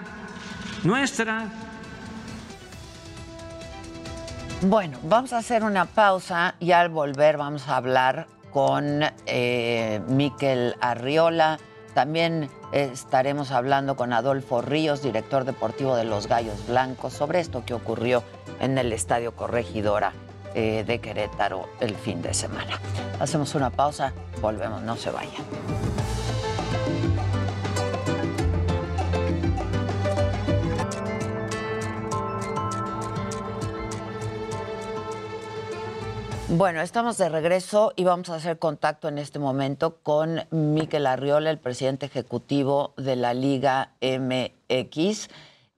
nuestra 0.84 1.52
Bueno, 4.62 4.98
vamos 5.02 5.34
a 5.34 5.38
hacer 5.38 5.64
una 5.64 5.84
pausa 5.84 6.54
y 6.60 6.72
al 6.72 6.88
volver 6.88 7.36
vamos 7.36 7.68
a 7.68 7.76
hablar 7.76 8.26
con 8.50 9.02
eh, 9.26 10.00
Miquel 10.08 10.76
Arriola. 10.80 11.58
También 11.94 12.48
estaremos 12.72 13.50
hablando 13.50 13.96
con 13.96 14.12
Adolfo 14.12 14.62
Ríos, 14.62 15.02
director 15.02 15.44
deportivo 15.44 15.96
de 15.96 16.04
los 16.04 16.28
Gallos 16.28 16.66
Blancos, 16.68 17.12
sobre 17.12 17.40
esto 17.40 17.64
que 17.64 17.74
ocurrió 17.74 18.22
en 18.60 18.78
el 18.78 18.92
Estadio 18.92 19.32
Corregidora 19.32 20.12
eh, 20.54 20.84
de 20.86 21.00
Querétaro 21.00 21.68
el 21.80 21.94
fin 21.94 22.22
de 22.22 22.34
semana. 22.34 22.80
Hacemos 23.18 23.54
una 23.54 23.70
pausa, 23.70 24.12
volvemos, 24.40 24.82
no 24.82 24.96
se 24.96 25.10
vayan. 25.10 25.44
Bueno, 36.52 36.80
estamos 36.80 37.16
de 37.16 37.28
regreso 37.28 37.92
y 37.94 38.02
vamos 38.02 38.28
a 38.28 38.34
hacer 38.34 38.58
contacto 38.58 39.06
en 39.06 39.18
este 39.18 39.38
momento 39.38 39.98
con 40.02 40.40
Miquel 40.50 41.06
Arriola, 41.06 41.48
el 41.48 41.58
presidente 41.58 42.06
ejecutivo 42.06 42.92
de 42.96 43.14
la 43.14 43.34
Liga 43.34 43.92
MX. 44.02 45.28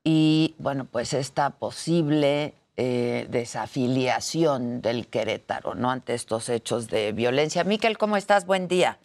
Y 0.03 0.55
bueno, 0.57 0.87
pues 0.91 1.13
esta 1.13 1.51
posible 1.51 2.55
eh, 2.79 3.27
desafiliación 3.29 4.81
del 4.81 5.09
Querétaro, 5.09 5.75
¿no? 5.75 5.91
Ante 5.91 6.15
estos 6.15 6.49
hechos 6.49 6.89
de 6.89 7.13
violencia. 7.13 7.65
Miquel, 7.65 7.99
¿cómo 7.99 8.17
estás? 8.17 8.47
Buen 8.47 8.67
día. 8.67 8.97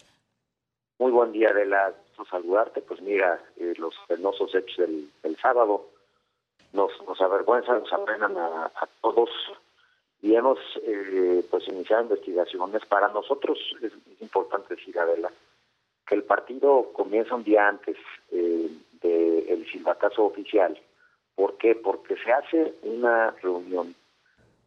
Muy 1.00 1.12
buen 1.12 1.34
día, 1.34 1.50
Adela. 1.50 1.92
saludarte. 2.32 2.80
Pues 2.80 3.02
mira, 3.02 3.42
eh, 3.58 3.74
los 3.78 3.94
penosos 4.08 4.56
hechos 4.56 4.78
del, 4.78 5.38
sábado 5.42 5.86
nos, 6.72 6.92
nos 7.06 7.20
avergüenzan, 7.20 7.82
nos 7.82 7.92
apenan 7.92 8.38
a 8.38 8.72
todos 9.02 9.30
y 10.22 10.36
hemos 10.36 10.58
eh, 10.84 11.46
pues 11.50 11.68
iniciado 11.68 12.04
investigaciones. 12.04 12.86
Para 12.86 13.10
nosotros 13.10 13.58
es, 13.82 13.92
importante 14.22 14.76
decir, 14.76 14.98
Adela, 14.98 15.32
que 16.06 16.16
el 16.16 16.24
partido 16.24 16.92
comienza 16.94 17.36
un 17.36 17.44
día 17.44 17.68
antes 17.68 17.98
eh, 18.32 18.70
del 19.02 19.66
silbatazo 19.72 20.26
oficial. 20.26 20.80
¿Por 21.36 21.58
qué? 21.58 21.76
Porque 21.76 22.16
se 22.18 22.32
hace 22.32 22.74
una 22.84 23.32
reunión 23.42 23.94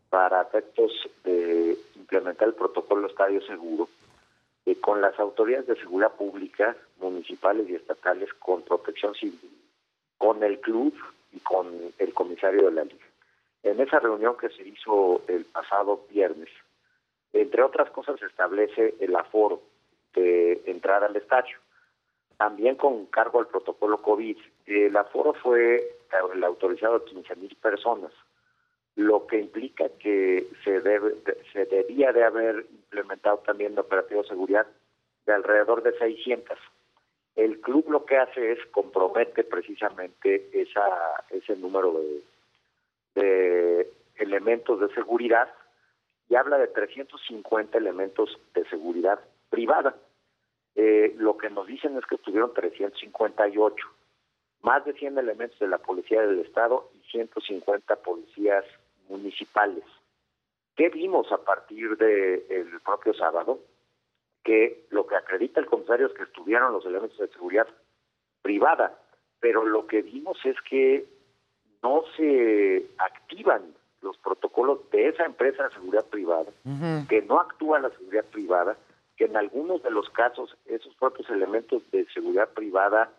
para 0.08 0.42
efectos 0.42 0.92
de 1.24 1.76
implementar 1.96 2.48
el 2.48 2.54
protocolo 2.54 3.06
Estadio 3.06 3.40
Seguro 3.42 3.88
eh, 4.66 4.76
con 4.80 5.00
las 5.00 5.18
autoridades 5.18 5.66
de 5.66 5.76
seguridad 5.76 6.12
pública, 6.12 6.76
municipales 7.00 7.68
y 7.68 7.74
estatales, 7.74 8.32
con 8.34 8.62
protección 8.62 9.14
civil, 9.14 9.50
con 10.18 10.42
el 10.42 10.60
club 10.60 10.94
y 11.32 11.40
con 11.40 11.66
el 11.98 12.14
comisario 12.14 12.66
de 12.66 12.72
la 12.72 12.84
liga. 12.84 13.09
En 13.62 13.80
esa 13.80 13.98
reunión 13.98 14.36
que 14.36 14.48
se 14.48 14.62
hizo 14.66 15.22
el 15.28 15.44
pasado 15.44 16.04
viernes, 16.10 16.48
entre 17.32 17.62
otras 17.62 17.90
cosas, 17.90 18.18
se 18.18 18.26
establece 18.26 18.94
el 19.00 19.14
aforo 19.14 19.60
de 20.14 20.60
entrada 20.66 21.06
al 21.06 21.16
estadio. 21.16 21.56
también 22.36 22.76
con 22.76 23.04
cargo 23.06 23.38
al 23.38 23.48
protocolo 23.48 23.98
COVID. 23.98 24.38
El 24.64 24.96
aforo 24.96 25.34
fue 25.34 25.76
eh, 25.76 25.84
el 26.32 26.42
autorizado 26.42 26.96
a 26.96 27.04
15 27.04 27.36
mil 27.36 27.54
personas, 27.56 28.12
lo 28.96 29.26
que 29.26 29.38
implica 29.38 29.90
que 29.98 30.46
se, 30.64 30.80
debe, 30.80 31.16
se 31.52 31.66
debía 31.66 32.12
de 32.12 32.24
haber 32.24 32.64
implementado 32.70 33.38
también 33.38 33.78
operativo 33.78 34.22
de 34.22 34.28
seguridad 34.28 34.66
de 35.26 35.34
alrededor 35.34 35.82
de 35.82 35.96
600. 35.98 36.58
El 37.36 37.60
club 37.60 37.90
lo 37.90 38.06
que 38.06 38.16
hace 38.16 38.52
es 38.52 38.66
compromete 38.70 39.44
precisamente 39.44 40.48
esa, 40.52 40.82
ese 41.28 41.56
número 41.56 41.92
de, 41.92 42.22
de 43.14 43.90
elementos 44.16 44.80
de 44.80 44.92
seguridad 44.94 45.52
y 46.28 46.36
habla 46.36 46.58
de 46.58 46.68
350 46.68 47.76
elementos 47.76 48.38
de 48.54 48.64
seguridad 48.68 49.20
privada. 49.50 49.96
Eh, 50.76 51.14
lo 51.18 51.36
que 51.36 51.50
nos 51.50 51.66
dicen 51.66 51.96
es 51.98 52.06
que 52.06 52.14
estuvieron 52.14 52.54
358, 52.54 53.86
más 54.62 54.84
de 54.84 54.92
100 54.92 55.18
elementos 55.18 55.58
de 55.58 55.68
la 55.68 55.78
Policía 55.78 56.22
del 56.22 56.38
Estado 56.40 56.90
y 56.94 57.10
150 57.10 57.96
policías 57.96 58.64
municipales. 59.08 59.84
¿Qué 60.76 60.88
vimos 60.88 61.30
a 61.32 61.38
partir 61.38 61.96
del 61.96 62.80
propio 62.84 63.12
sábado? 63.14 63.58
Que 64.44 64.86
lo 64.90 65.06
que 65.06 65.16
acredita 65.16 65.60
el 65.60 65.66
comisario 65.66 66.06
es 66.06 66.12
que 66.14 66.22
estuvieron 66.22 66.72
los 66.72 66.86
elementos 66.86 67.18
de 67.18 67.28
seguridad 67.28 67.66
privada, 68.40 68.98
pero 69.40 69.64
lo 69.64 69.86
que 69.86 70.02
vimos 70.02 70.38
es 70.44 70.56
que 70.62 71.06
no 71.82 72.04
se 72.16 72.86
activan 72.98 73.74
los 74.02 74.16
protocolos 74.18 74.78
de 74.90 75.08
esa 75.08 75.24
empresa 75.24 75.64
de 75.64 75.74
seguridad 75.74 76.06
privada, 76.06 76.50
que 77.08 77.22
no 77.22 77.38
actúa 77.38 77.80
la 77.80 77.90
seguridad 77.90 78.24
privada, 78.26 78.76
que 79.16 79.26
en 79.26 79.36
algunos 79.36 79.82
de 79.82 79.90
los 79.90 80.08
casos 80.10 80.56
esos 80.66 80.94
propios 80.94 81.28
elementos 81.28 81.82
de 81.90 82.06
seguridad 82.12 82.48
privada 82.50 83.10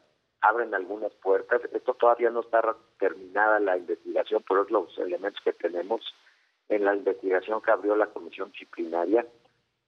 abren 0.42 0.74
algunas 0.74 1.14
puertas. 1.14 1.62
Esto 1.72 1.94
todavía 1.94 2.32
no 2.32 2.42
está 2.42 2.76
terminada 3.00 3.60
la 3.60 3.78
investigación, 3.78 4.44
pero 4.48 4.64
es 4.64 4.72
los 4.72 4.98
elementos 4.98 5.42
que 5.44 5.54
tenemos 5.54 6.02
en 6.70 6.86
la 6.86 6.96
investigación 6.96 7.62
que 7.62 7.72
abrió 7.72 7.96
la 7.96 8.08
comisión 8.08 8.52
disciplinaria. 8.52 9.26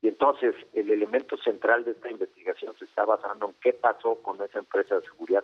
Y 0.01 0.09
entonces 0.09 0.53
el 0.73 0.91
elemento 0.91 1.37
central 1.37 1.85
de 1.85 1.91
esta 1.91 2.11
investigación 2.11 2.75
se 2.77 2.85
está 2.85 3.05
basando 3.05 3.47
en 3.47 3.55
qué 3.61 3.73
pasó 3.73 4.15
con 4.21 4.41
esa 4.41 4.59
empresa 4.59 4.95
de 4.95 5.07
seguridad 5.07 5.43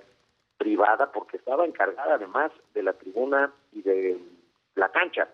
privada, 0.59 1.11
porque 1.11 1.37
estaba 1.37 1.65
encargada 1.65 2.15
además 2.15 2.51
de 2.75 2.83
la 2.83 2.93
tribuna 2.93 3.51
y 3.71 3.81
de 3.81 4.19
la 4.75 4.89
cancha. 4.89 5.27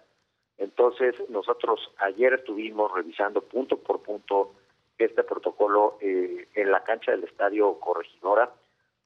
Entonces 0.57 1.15
nosotros 1.29 1.91
ayer 1.97 2.33
estuvimos 2.35 2.93
revisando 2.93 3.41
punto 3.41 3.77
por 3.77 4.01
punto 4.01 4.53
este 4.97 5.23
protocolo 5.23 5.97
eh, 5.99 6.47
en 6.53 6.71
la 6.71 6.83
cancha 6.83 7.11
del 7.11 7.25
Estadio 7.25 7.77
Corregidora. 7.79 8.53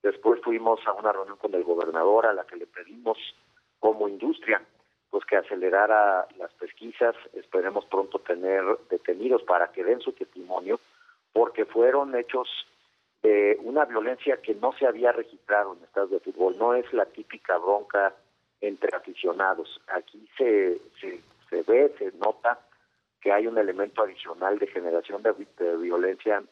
Después 0.03 0.39
fuimos 0.43 0.79
a 0.85 0.93
una 0.93 1.11
reunión 1.11 1.37
con 1.37 1.55
el 1.55 1.63
gobernador 1.63 2.27
a 2.27 2.33
la 2.33 2.45
que 2.45 2.57
le 2.57 2.67
pedimos 2.67 3.17
como 3.79 4.07
industria 4.07 4.61
pues 5.09 5.25
que 5.25 5.37
acelerara 5.37 6.27
las 6.37 6.53
pesquisas, 6.53 7.15
esperemos 7.33 7.85
pronto 7.85 8.19
tener 8.19 8.63
detenidos 8.89 9.41
para 9.43 9.71
que 9.71 9.83
den 9.83 10.01
su 10.01 10.11
testimonio, 10.13 10.79
porque 11.33 11.65
fueron 11.65 12.15
hechos 12.15 12.47
de 13.21 13.57
una 13.63 13.85
violencia 13.85 14.37
que 14.41 14.55
no 14.55 14.73
se 14.73 14.87
había 14.87 15.11
registrado 15.11 15.75
en 15.75 15.83
estados 15.83 16.11
de 16.11 16.19
fútbol, 16.19 16.57
no 16.57 16.73
es 16.73 16.91
la 16.93 17.05
típica 17.05 17.57
bronca 17.57 18.15
entre 18.61 18.95
aficionados, 18.95 19.81
aquí 19.87 20.27
se, 20.37 20.79
se, 20.99 21.21
se 21.49 21.61
ve, 21.63 21.93
se 21.97 22.11
nota 22.17 22.59
que 23.21 23.31
hay 23.31 23.47
un 23.47 23.57
elemento 23.57 24.03
adicional 24.03 24.59
de 24.59 24.67
generación 24.67 25.23
de, 25.23 25.33
violencia 25.77 26.43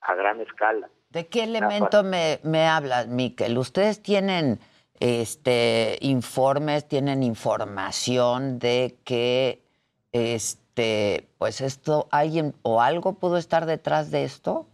a 0.00 0.14
gran 0.14 0.40
escala. 0.40 0.88
¿De 1.10 1.26
qué 1.26 1.44
elemento 1.44 2.02
me, 2.02 2.40
me 2.42 2.66
hablas, 2.66 3.08
Miquel? 3.08 3.58
¿Ustedes 3.58 4.02
tienen 4.02 4.60
este 5.00 5.98
informes, 6.00 6.86
tienen 6.88 7.22
información 7.22 8.58
de 8.58 8.96
que 9.04 9.62
este, 10.12 11.28
pues 11.38 11.60
esto, 11.60 12.08
alguien 12.10 12.54
o 12.62 12.80
algo 12.80 13.14
pudo 13.14 13.36
estar 13.36 13.66
detrás 13.66 14.10
de 14.10 14.24
esto? 14.24 14.66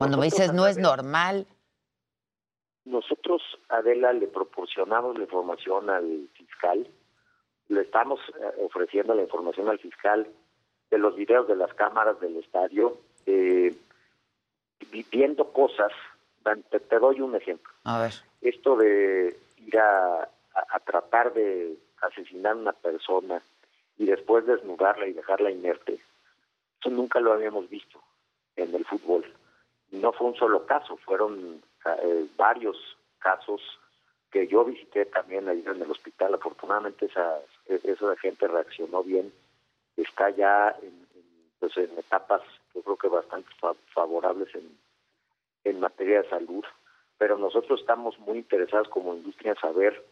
Cuando 0.00 0.16
me 0.16 0.24
dices 0.24 0.54
no 0.54 0.66
es 0.66 0.78
normal. 0.78 1.46
Nosotros, 2.86 3.42
Adela, 3.68 4.14
le 4.14 4.28
proporcionamos 4.28 5.18
la 5.18 5.24
información 5.24 5.90
al 5.90 6.26
fiscal, 6.32 6.88
le 7.68 7.82
estamos 7.82 8.18
eh, 8.40 8.64
ofreciendo 8.64 9.14
la 9.14 9.20
información 9.20 9.68
al 9.68 9.78
fiscal 9.78 10.26
de 10.90 10.98
los 10.98 11.14
videos 11.16 11.46
de 11.48 11.54
las 11.54 11.74
cámaras 11.74 12.18
del 12.18 12.38
estadio, 12.38 12.96
eh, 13.26 13.76
viendo 15.12 15.52
cosas. 15.52 15.92
Te, 16.70 16.98
doy 16.98 17.20
un 17.20 17.36
ejemplo. 17.36 17.70
A 17.84 18.00
ver. 18.00 18.12
Esto 18.40 18.76
de 18.76 19.38
ir 19.58 19.78
a, 19.78 20.30
tratar 20.86 21.34
de 21.34 21.76
asesinar 22.00 22.52
a 22.52 22.56
una 22.56 22.72
persona 22.72 23.42
y 23.98 24.06
después 24.06 24.46
desnudarla 24.46 25.06
y 25.06 25.12
dejarla 25.12 25.50
inerte, 25.50 26.00
eso 26.80 26.88
nunca 26.88 27.20
lo 27.20 27.34
habíamos 27.34 27.68
visto 27.68 28.00
en 28.56 28.74
el 28.74 28.86
fútbol. 28.86 29.30
No 29.90 30.12
fue 30.12 30.28
un 30.28 30.36
solo 30.36 30.66
caso, 30.66 30.96
fueron 30.98 31.62
eh, 31.84 32.26
varios 32.36 32.76
casos 33.18 33.60
que 34.30 34.46
yo 34.46 34.64
visité 34.64 35.06
también 35.06 35.48
ahí 35.48 35.64
en 35.66 35.82
el 35.82 35.90
hospital. 35.90 36.34
Afortunadamente 36.34 37.06
esa, 37.06 37.38
esa 37.66 38.16
gente 38.16 38.46
reaccionó 38.46 39.02
bien. 39.02 39.32
Está 39.96 40.30
ya 40.30 40.76
en, 40.82 41.06
pues 41.58 41.76
en 41.76 41.90
etapas, 41.98 42.42
yo 42.74 42.82
creo 42.82 42.96
que 42.96 43.08
bastante 43.08 43.50
favorables 43.92 44.54
en, 44.54 44.78
en 45.64 45.80
materia 45.80 46.22
de 46.22 46.28
salud, 46.28 46.64
pero 47.18 47.36
nosotros 47.36 47.80
estamos 47.80 48.18
muy 48.20 48.38
interesados 48.38 48.88
como 48.88 49.14
industria 49.14 49.52
en 49.52 49.58
saber 49.58 50.04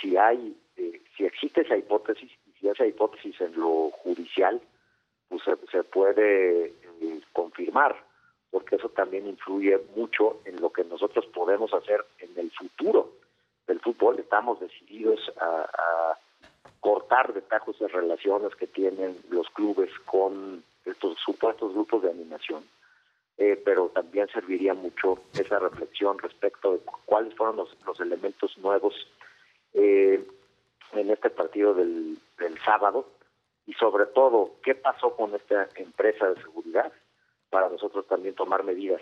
si 0.00 0.16
hay, 0.16 0.56
eh, 0.76 1.02
si 1.16 1.26
existe 1.26 1.62
esa 1.62 1.76
hipótesis. 1.76 2.30
Y 2.46 2.52
si 2.58 2.68
esa 2.68 2.86
hipótesis 2.86 3.40
en 3.40 3.58
lo 3.58 3.90
judicial 3.90 4.60
pues 5.28 5.42
se, 5.70 5.84
puede 5.84 6.66
eh, 6.66 7.20
confirmar, 7.32 7.96
porque 8.50 8.76
eso 8.76 8.88
también 8.88 9.26
influye 9.26 9.78
mucho 9.96 10.40
en 10.44 10.60
lo 10.60 10.72
que 10.72 10.84
nosotros 10.84 11.26
podemos 11.26 11.72
hacer 11.74 12.04
en 12.18 12.30
el 12.36 12.50
futuro 12.50 13.12
del 13.66 13.80
fútbol. 13.80 14.18
Estamos 14.18 14.60
decididos 14.60 15.20
a 15.40 16.18
cortar 16.80 17.34
de 17.34 17.42
tajos 17.42 17.78
de 17.78 17.88
relaciones 17.88 18.54
que 18.54 18.66
tienen 18.66 19.16
los 19.30 19.48
clubes 19.50 19.90
con 20.06 20.62
estos 20.84 21.18
supuestos 21.18 21.72
grupos 21.74 22.02
de 22.02 22.10
animación, 22.10 22.64
eh, 23.36 23.60
pero 23.64 23.88
también 23.88 24.28
serviría 24.28 24.74
mucho 24.74 25.18
esa 25.34 25.58
reflexión 25.58 26.18
respecto 26.18 26.72
de 26.72 26.80
cuáles 27.04 27.34
fueron 27.34 27.56
los, 27.56 28.00
elementos 28.00 28.56
nuevos 28.58 28.94
eh, 29.74 30.24
en 30.92 31.10
este 31.10 31.30
partido 31.30 31.74
del, 31.74 32.18
del 32.38 32.58
sábado 32.60 33.06
y 33.66 33.74
sobre 33.74 34.06
todo 34.06 34.52
qué 34.62 34.74
pasó 34.74 35.14
con 35.14 35.34
esta 35.34 35.68
empresa 35.76 36.30
de 36.30 36.40
seguridad 36.40 36.92
para 37.50 37.68
nosotros 37.68 38.06
también 38.06 38.34
tomar 38.34 38.64
medidas 38.64 39.00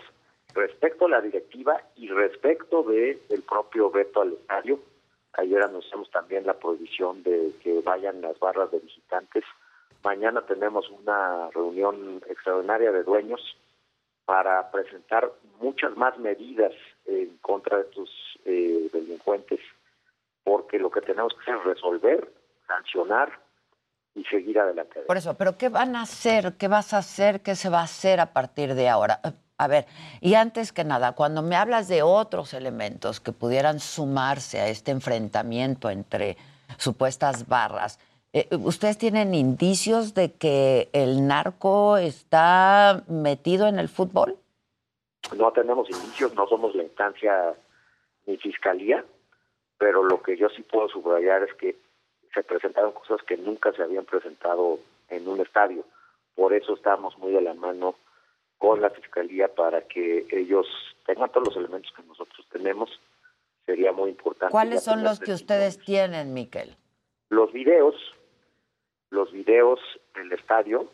respecto 0.53 1.05
a 1.05 1.09
la 1.09 1.21
directiva 1.21 1.81
y 1.95 2.07
respecto 2.09 2.83
de 2.83 3.19
el 3.29 3.43
propio 3.43 3.91
veto 3.91 4.21
al 4.21 4.33
estadio 4.33 4.79
Ayer 5.37 5.61
anunciamos 5.61 6.09
también 6.09 6.47
la 6.47 6.55
prohibición 6.55 7.21
de 7.21 7.53
que 7.61 7.81
vayan 7.81 8.21
las 8.21 8.39
barras 8.39 8.71
de 8.71 8.79
visitantes. 8.79 9.43
Mañana 10.03 10.41
tenemos 10.47 10.89
una 10.89 11.51
reunión 11.51 12.23
extraordinaria 12.27 12.91
de 12.91 13.03
dueños 13.03 13.39
para 14.25 14.71
presentar 14.71 15.31
muchas 15.59 15.95
más 15.95 16.17
medidas 16.17 16.73
en 17.05 17.37
contra 17.37 17.77
de 17.77 17.83
estos 17.83 18.09
eh, 18.45 18.89
delincuentes, 18.91 19.59
porque 20.43 20.79
lo 20.79 20.89
que 20.89 21.01
tenemos 21.01 21.33
que 21.35 21.41
hacer 21.41 21.55
es 21.57 21.63
resolver, 21.65 22.31
sancionar 22.65 23.39
y 24.17 24.23
seguir 24.25 24.59
adelante. 24.59 25.01
Por 25.01 25.17
eso, 25.17 25.35
pero 25.35 25.57
¿qué 25.57 25.69
van 25.69 25.95
a 25.95 26.01
hacer? 26.01 26.55
¿Qué 26.57 26.67
vas 26.67 26.93
a 26.93 26.97
hacer? 26.97 27.41
¿Qué 27.41 27.55
se 27.55 27.69
va 27.69 27.81
a 27.81 27.83
hacer 27.83 28.19
a 28.19 28.33
partir 28.33 28.73
de 28.73 28.89
ahora? 28.89 29.21
A 29.59 29.67
ver, 29.67 29.85
y 30.21 30.33
antes 30.33 30.71
que 30.71 30.83
nada, 30.83 31.13
cuando 31.13 31.41
me 31.41 31.55
hablas 31.55 31.87
de 31.87 32.01
otros 32.01 32.53
elementos 32.53 33.19
que 33.19 33.31
pudieran 33.31 33.79
sumarse 33.79 34.59
a 34.59 34.67
este 34.67 34.91
enfrentamiento 34.91 35.89
entre 35.89 36.37
supuestas 36.77 37.47
barras, 37.47 37.99
eh, 38.33 38.47
¿ustedes 38.51 38.97
tienen 38.97 39.33
indicios 39.33 40.13
de 40.13 40.33
que 40.33 40.89
el 40.93 41.27
narco 41.27 41.97
está 41.97 43.03
metido 43.07 43.67
en 43.67 43.79
el 43.79 43.87
fútbol? 43.87 44.37
No 45.35 45.51
tenemos 45.51 45.89
indicios, 45.89 46.33
no 46.35 46.47
somos 46.47 46.75
la 46.75 46.83
instancia 46.83 47.55
ni 48.25 48.37
fiscalía, 48.37 49.03
pero 49.77 50.03
lo 50.03 50.21
que 50.21 50.37
yo 50.37 50.49
sí 50.49 50.61
puedo 50.63 50.87
subrayar 50.89 51.43
es 51.43 51.53
que 51.55 51.86
se 52.37 52.43
presentaron 52.43 52.91
cosas 52.91 53.19
que 53.23 53.35
nunca 53.35 53.71
se 53.73 53.81
habían 53.81 54.05
presentado 54.05 54.79
en 55.09 55.27
un 55.27 55.41
estadio. 55.41 55.83
Por 56.35 56.53
eso 56.53 56.75
estamos 56.75 57.17
muy 57.17 57.31
de 57.31 57.41
la 57.41 57.55
mano 57.55 57.95
con 58.59 58.79
la 58.79 58.91
Fiscalía 58.91 59.47
para 59.47 59.81
que 59.87 60.27
ellos 60.29 60.67
tengan 61.07 61.31
todos 61.31 61.47
los 61.47 61.57
elementos 61.57 61.91
que 61.95 62.03
nosotros 62.03 62.45
tenemos. 62.51 62.91
Sería 63.65 63.91
muy 63.91 64.11
importante. 64.11 64.51
¿Cuáles 64.51 64.83
son 64.83 65.03
los 65.03 65.19
que 65.19 65.31
ustedes 65.31 65.79
tienen, 65.79 66.35
Miquel? 66.35 66.77
Los 67.29 67.51
videos, 67.51 67.95
los 69.09 69.31
videos 69.31 69.79
del 70.13 70.31
estadio, 70.31 70.87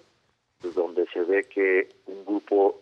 pues, 0.62 0.76
donde 0.76 1.06
se 1.08 1.24
ve 1.24 1.44
que 1.44 1.90
un 2.06 2.24
grupo, 2.24 2.80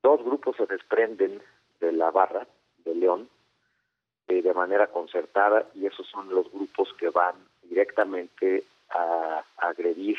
dos 0.00 0.24
grupos 0.24 0.56
se 0.56 0.66
desprenden 0.66 1.42
de 1.80 1.90
la 1.90 2.12
barra 2.12 2.46
de 2.84 2.94
León 2.94 3.28
eh, 4.28 4.42
de 4.42 4.54
manera 4.54 4.86
concertada 4.86 5.66
y 5.74 5.86
esos 5.86 6.06
son 6.06 6.32
los 6.32 6.50
grupos 6.52 6.88
que 6.94 7.10
van 7.10 7.49
directamente 7.70 8.64
a, 8.90 9.42
a 9.58 9.66
agredir 9.68 10.18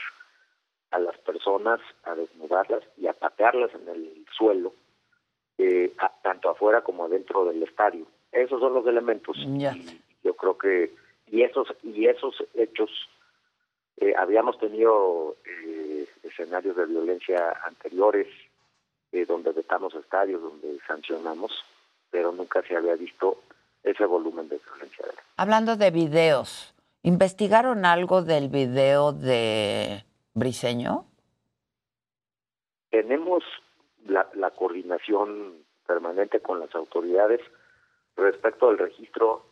a 0.91 0.99
las 0.99 1.17
personas, 1.19 1.79
a 2.03 2.15
desnudarlas 2.15 2.83
y 2.97 3.05
a 3.07 3.13
patearlas 3.13 3.69
en 3.75 3.87
el 3.87 4.25
suelo, 4.35 4.73
eh, 5.57 5.93
a- 5.99 6.11
tanto 6.23 6.49
afuera 6.49 6.81
como 6.81 7.05
adentro 7.05 7.45
del 7.45 7.61
estadio. 7.63 8.05
Esos 8.31 8.59
son 8.59 8.73
los 8.73 8.85
elementos. 8.87 9.37
Y 9.75 10.01
yo 10.23 10.33
creo 10.35 10.57
que 10.57 10.91
y 11.27 11.43
esos 11.43 11.67
y 11.83 12.07
esos 12.07 12.35
hechos 12.55 12.89
eh, 13.97 14.13
habíamos 14.17 14.57
tenido 14.59 15.35
eh, 15.45 16.07
escenarios 16.23 16.75
de 16.75 16.85
violencia 16.85 17.51
anteriores 17.65 18.27
eh, 19.11 19.25
donde 19.25 19.51
vetamos 19.51 19.93
estadios, 19.95 20.41
donde 20.41 20.79
sancionamos, 20.87 21.51
pero 22.09 22.31
nunca 22.31 22.61
se 22.63 22.75
había 22.75 22.95
visto 22.95 23.41
ese 23.83 24.05
volumen 24.05 24.47
de 24.49 24.59
violencia. 24.65 25.05
Hablando 25.37 25.75
de 25.75 25.91
videos, 25.91 26.73
¿investigaron 27.03 27.85
algo 27.85 28.21
del 28.21 28.49
video 28.49 29.13
de 29.13 30.05
Briseño? 30.33 31.05
Tenemos 32.89 33.43
la, 34.05 34.29
la 34.33 34.51
coordinación 34.51 35.63
permanente 35.85 36.39
con 36.39 36.59
las 36.59 36.73
autoridades 36.75 37.41
respecto 38.15 38.69
al 38.69 38.77
registro. 38.77 39.45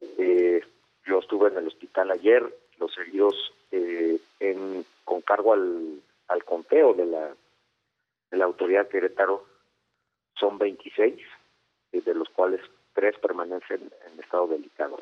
Eh, 0.00 0.60
yo 1.06 1.18
estuve 1.18 1.48
en 1.48 1.58
el 1.58 1.66
hospital 1.66 2.10
ayer, 2.10 2.42
los 2.78 2.96
heridos 2.98 3.52
eh, 3.70 4.20
en, 4.40 4.84
con 5.04 5.20
cargo 5.22 5.52
al, 5.52 6.44
conteo 6.44 6.94
de 6.94 7.06
la, 7.06 7.34
de 8.30 8.36
la 8.36 8.44
autoridad 8.44 8.88
Querétaro 8.88 9.44
son 10.34 10.58
26, 10.58 11.20
eh, 11.92 12.00
de 12.00 12.14
los 12.14 12.28
cuales 12.30 12.60
tres 12.94 13.16
permanecen 13.18 13.90
en 14.06 14.20
estado 14.20 14.46
delicado. 14.48 14.98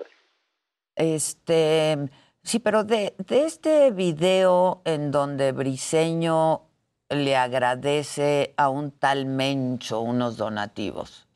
Este, 1.00 1.96
sí, 2.42 2.58
pero 2.58 2.84
de, 2.84 3.14
de 3.16 3.46
este 3.46 3.90
video 3.90 4.82
en 4.84 5.10
donde 5.10 5.52
Briseño 5.52 6.66
le 7.08 7.36
agradece 7.36 8.52
a 8.58 8.68
un 8.68 8.90
tal 8.90 9.24
Mencho 9.24 10.00
unos 10.00 10.36
donativos. 10.36 11.26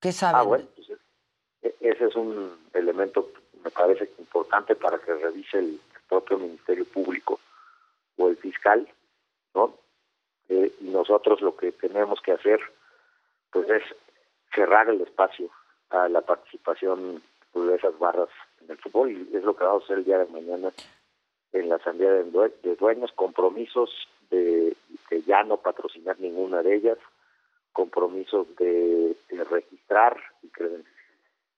¿Qué 0.00 0.12
saben? 0.12 0.40
Ah, 0.40 0.44
bueno, 0.44 0.64
pues, 0.76 0.90
e- 1.62 1.74
ese 1.80 2.04
es 2.04 2.14
un 2.14 2.56
elemento, 2.72 3.32
me 3.64 3.70
parece 3.72 4.08
importante 4.16 4.76
para 4.76 4.96
que 5.00 5.12
revise 5.12 5.58
el 5.58 5.80
propio 6.08 6.38
Ministerio 6.38 6.84
Público 6.84 7.40
o 8.16 8.28
el 8.28 8.36
fiscal, 8.36 8.88
¿no? 9.56 9.74
Eh, 10.48 10.72
y 10.82 10.84
nosotros 10.84 11.40
lo 11.40 11.56
que 11.56 11.72
tenemos 11.72 12.20
que 12.20 12.30
hacer, 12.30 12.60
pues 13.50 13.68
es 13.68 13.82
cerrar 14.54 14.88
el 14.88 15.00
espacio 15.00 15.50
a 15.90 16.08
la 16.08 16.20
participación 16.20 17.20
de 17.54 17.74
esas 17.74 17.98
barras 17.98 18.28
en 18.64 18.70
el 18.70 18.78
fútbol 18.78 19.10
y 19.12 19.36
es 19.36 19.42
lo 19.44 19.54
que 19.56 19.64
vamos 19.64 19.82
a 19.82 19.84
hacer 19.86 19.98
el 19.98 20.04
día 20.04 20.18
de 20.18 20.26
mañana 20.26 20.72
en 21.52 21.68
la 21.68 21.76
Asamblea 21.76 22.12
de, 22.12 22.24
Due- 22.32 22.52
de 22.62 22.76
Dueños, 22.76 23.12
compromisos 23.12 23.90
de, 24.30 24.74
de 25.10 25.22
ya 25.22 25.42
no 25.44 25.58
patrocinar 25.58 26.18
ninguna 26.18 26.62
de 26.62 26.76
ellas, 26.76 26.98
compromisos 27.72 28.46
de, 28.56 29.16
registrar 29.50 30.16
y 30.42 30.50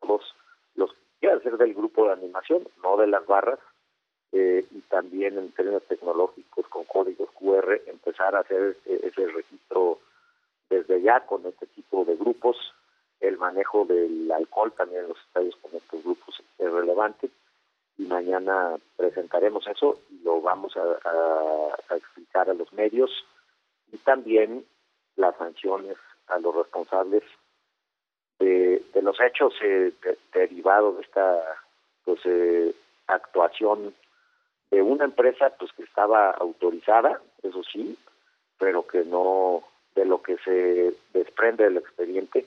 los, 0.06 0.34
los 0.74 0.90
que 0.92 0.98
quieran 1.20 1.42
ser 1.42 1.56
del 1.58 1.74
grupo 1.74 2.06
de 2.06 2.12
animación, 2.14 2.66
no 2.82 2.96
de 2.96 3.06
las 3.06 3.24
barras, 3.26 3.58
eh, 4.32 4.64
y 4.72 4.80
también 4.82 5.38
en 5.38 5.52
términos 5.52 5.82
tecnológicos 5.84 6.66
con 6.68 6.84
códigos 6.84 7.30
QR 7.32 7.80
empezar 7.86 8.34
a 8.34 8.40
hacer 8.40 8.76
eh, 8.86 9.00
ese 9.04 9.26
registro 9.28 10.00
desde 10.68 11.00
ya 11.02 11.24
con 11.26 11.46
este 11.46 11.66
tipo 11.66 12.04
de 12.04 12.16
grupos. 12.16 12.56
El 13.24 13.38
manejo 13.38 13.86
del 13.86 14.30
alcohol 14.30 14.72
también 14.72 15.02
en 15.04 15.08
los 15.08 15.18
estadios 15.18 15.56
con 15.56 15.74
estos 15.74 16.02
grupos 16.04 16.42
es 16.58 16.70
relevante 16.70 17.30
y 17.96 18.02
mañana 18.02 18.76
presentaremos 18.96 19.66
eso 19.66 19.98
y 20.10 20.22
lo 20.22 20.40
vamos 20.42 20.76
a, 20.76 21.96
explicar 21.96 22.50
a 22.50 22.54
los 22.54 22.70
medios 22.74 23.10
y 23.92 23.96
también 23.98 24.64
las 25.16 25.34
sanciones 25.38 25.96
a 26.26 26.38
los 26.38 26.54
responsables 26.54 27.22
de, 28.40 28.82
de 28.92 29.02
los 29.02 29.18
hechos 29.20 29.54
eh, 29.62 29.92
de- 30.02 30.18
derivados 30.32 30.96
de 30.96 31.02
esta 31.02 31.42
pues 32.04 32.20
eh, 32.24 32.74
actuación 33.06 33.94
de 34.70 34.82
una 34.82 35.04
empresa 35.04 35.50
pues 35.58 35.72
que 35.72 35.84
estaba 35.84 36.30
autorizada 36.32 37.22
eso 37.42 37.62
sí 37.72 37.96
pero 38.58 38.86
que 38.86 39.04
no 39.04 39.62
de 39.94 40.04
lo 40.04 40.20
que 40.22 40.36
se 40.38 40.94
desprende 41.12 41.64
del 41.64 41.76
expediente 41.78 42.44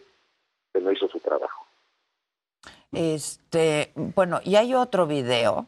que 0.77 0.83
no 0.83 0.91
hizo 0.91 1.07
su 1.07 1.19
trabajo 1.19 1.65
Este, 2.91 3.91
bueno, 3.95 4.39
y 4.43 4.55
hay 4.55 4.75
otro 4.75 5.07
video 5.07 5.67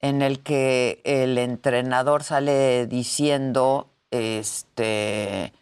en 0.00 0.20
el 0.20 0.42
que 0.42 1.00
el 1.04 1.38
entrenador 1.38 2.24
sale 2.24 2.86
diciendo 2.86 3.88
este 4.10 5.52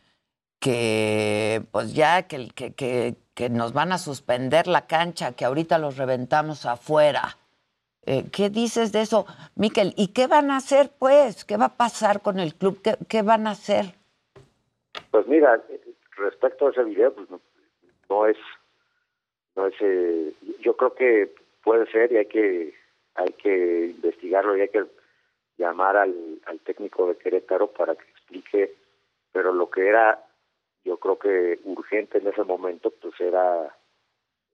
que 0.61 1.63
pues 1.71 1.95
ya 1.95 2.27
que, 2.27 2.49
que, 2.49 2.73
que, 2.75 3.17
que 3.35 3.51
nos 3.51 3.73
van 3.75 3.93
a 3.93 3.99
suspender 3.99 4.67
la 4.67 4.87
cancha, 4.87 5.33
que 5.33 5.45
ahorita 5.45 5.79
los 5.79 5.97
reventamos 5.99 6.65
afuera. 6.65 7.37
Eh, 8.07 8.25
¿Qué 8.33 8.51
dices 8.51 8.93
de 8.93 9.03
eso, 9.03 9.27
Miquel? 9.57 9.93
¿Y 9.97 10.09
qué 10.09 10.27
van 10.27 10.51
a 10.51 10.57
hacer, 10.57 10.91
pues? 10.99 11.45
¿Qué 11.45 11.57
va 11.57 11.67
a 11.67 11.77
pasar 11.77 12.23
con 12.23 12.39
el 12.39 12.55
club? 12.55 12.81
¿Qué, 12.83 12.97
qué 13.09 13.23
van 13.23 13.47
a 13.47 13.51
hacer? 13.51 13.95
Pues 15.11 15.27
mira, 15.27 15.61
respecto 16.17 16.67
a 16.67 16.71
ese 16.71 16.85
video, 16.85 17.13
pues 17.15 17.29
no, 17.31 17.41
no 18.09 18.27
es, 18.27 18.37
no 19.57 19.67
es, 19.67 19.75
eh, 19.81 20.33
yo 20.61 20.77
creo 20.77 20.95
que 20.95 21.35
puede 21.65 21.91
ser 21.91 22.13
y 22.13 22.19
hay 22.19 22.27
que, 22.27 22.75
hay 23.15 23.33
que 23.33 23.87
investigarlo 23.87 24.57
y 24.57 24.61
hay 24.61 24.69
que 24.69 24.85
llamar 25.59 25.97
al, 25.97 26.15
al 26.45 26.61
técnico 26.61 27.09
de 27.09 27.17
Querétaro 27.17 27.69
para 27.69 27.95
que 27.97 28.05
explique, 28.11 28.75
pero 29.33 29.53
lo 29.53 29.71
que 29.71 29.89
era, 29.89 30.23
yo 30.85 30.99
creo 30.99 31.19
que 31.19 31.59
urgente 31.65 32.19
en 32.19 32.29
ese 32.29 32.45
momento, 32.45 32.91
pues 32.91 33.19
era 33.21 33.75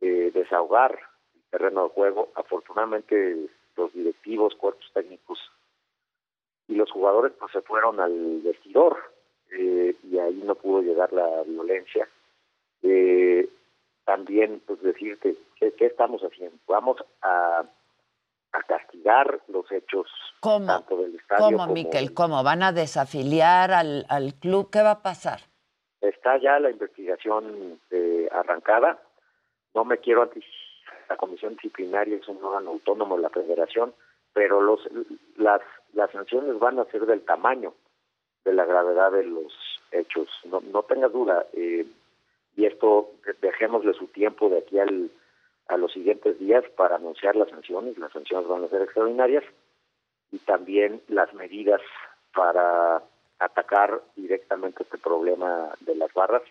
eh, 0.01 0.31
desahogar 0.33 0.99
el 1.35 1.43
terreno 1.51 1.85
de 1.85 1.91
juego. 1.91 2.31
Afortunadamente 2.35 3.37
los 3.77 3.93
directivos, 3.93 4.55
cuerpos 4.55 4.91
técnicos 4.93 5.39
y 6.69 6.74
los 6.74 6.91
jugadores 6.91 7.33
pues 7.39 7.53
se 7.53 7.62
fueron 7.62 8.01
al 8.01 8.41
vestidor 8.43 8.99
eh, 9.51 9.95
y 10.03 10.19
ahí 10.19 10.43
no 10.45 10.55
pudo 10.55 10.83
llegar 10.83 11.12
la 11.12 11.43
violencia. 11.45 12.09
Eh, 12.83 13.49
también, 14.13 14.61
pues 14.67 14.79
decirte, 14.83 15.35
¿qué, 15.59 15.73
qué 15.73 15.87
estamos 15.87 16.21
haciendo? 16.21 16.59
Vamos 16.69 16.99
a, 17.23 17.63
a 18.53 18.63
castigar 18.65 19.41
los 19.49 19.65
hechos 19.73 20.07
¿Cómo? 20.41 20.67
tanto 20.67 20.99
del 20.99 21.15
estadio 21.15 21.45
¿Cómo, 21.47 21.59
como 21.59 21.73
Miquel? 21.73 22.13
¿Cómo? 22.13 22.43
¿Van 22.43 22.63
a 22.63 22.73
desafiliar 22.73 23.71
al, 23.71 24.05
al 24.11 24.35
club? 24.35 24.69
¿Qué 24.71 24.83
va 24.83 24.91
a 24.93 25.03
pasar? 25.03 25.41
está 26.03 26.37
ya 26.39 26.59
la 26.59 26.69
investigación 26.71 27.79
eh, 27.91 28.29
arrancada. 28.33 28.99
No 29.73 29.85
me 29.87 29.97
quiero 29.99 30.23
anticipar, 30.25 31.07
la 31.09 31.17
comisión 31.17 31.55
disciplinaria 31.55 32.17
es 32.17 32.29
un 32.29 32.45
órgano 32.45 32.71
autónomo 32.73 33.17
de 33.17 33.23
la 33.23 33.31
federación, 33.31 33.95
pero 34.35 34.61
los 34.61 34.81
las 35.37 35.61
las 35.95 36.11
sanciones 36.11 36.59
van 36.59 36.79
a 36.81 36.85
ser 36.87 37.07
del 37.07 37.25
tamaño 37.25 37.73
de 38.45 38.53
la 38.53 38.65
gravedad 38.67 39.13
de 39.13 39.25
los 39.25 39.53
hechos. 39.93 40.29
No, 40.45 40.61
no 40.61 40.83
tenga 40.83 41.09
duda. 41.09 41.47
eh, 41.55 41.87
y 42.57 42.66
esto 42.66 43.11
de- 43.24 43.35
dejémosle 43.49 43.95
su 43.95 44.07
tiempo 44.09 44.49
de 44.49 44.59
aquí 44.59 44.79
al, 44.79 45.11
a 45.69 45.77
los 45.77 45.93
siguientes 45.93 46.39
días 46.39 46.65
para 46.77 46.97
anunciar 46.97 47.37
las 47.37 47.49
sanciones. 47.51 47.97
Las 47.99 48.12
sanciones 48.12 48.49
van 48.49 48.65
a 48.65 48.69
ser 48.69 48.83
extraordinarias 48.83 49.45
y 50.31 50.39
también 50.39 51.01
las 51.09 51.33
medidas 51.35 51.81
para 52.35 53.03
atacar 53.39 54.03
directamente 54.16 54.83
este 54.83 54.99
problema 54.99 55.74
de 55.81 55.95
las 55.97 56.12
barras. 56.15 56.43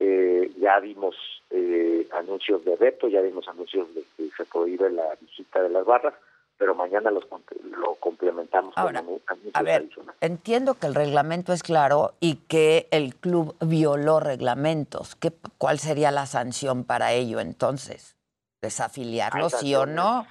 Eh, 0.00 0.52
ya 0.58 0.78
vimos 0.78 1.16
eh, 1.50 2.06
anuncios 2.12 2.64
de 2.64 2.76
veto, 2.76 3.08
ya 3.08 3.20
vimos 3.20 3.48
anuncios 3.48 3.92
de 3.94 4.02
que 4.16 4.30
se 4.36 4.44
prohíbe 4.44 4.90
la 4.90 5.16
visita 5.20 5.60
de 5.62 5.70
las 5.70 5.84
barras, 5.84 6.14
pero 6.58 6.74
mañana 6.74 7.10
los, 7.10 7.24
lo 7.62 7.94
complementamos 7.94 8.74
Ahora, 8.76 9.02
con 9.02 9.20
A 9.54 9.62
ver, 9.62 9.88
entiendo 10.20 10.74
que 10.74 10.86
el 10.88 10.94
reglamento 10.94 11.52
es 11.52 11.62
claro 11.62 12.14
y 12.20 12.36
que 12.48 12.88
el 12.90 13.14
club 13.14 13.56
violó 13.60 14.20
reglamentos. 14.20 15.14
¿Qué, 15.14 15.32
¿Cuál 15.56 15.78
sería 15.78 16.10
la 16.10 16.26
sanción 16.26 16.84
para 16.84 17.12
ello 17.12 17.40
entonces? 17.40 18.16
¿Desafiliarlo, 18.60 19.48
sí 19.50 19.74
o 19.74 19.86
no? 19.86 20.26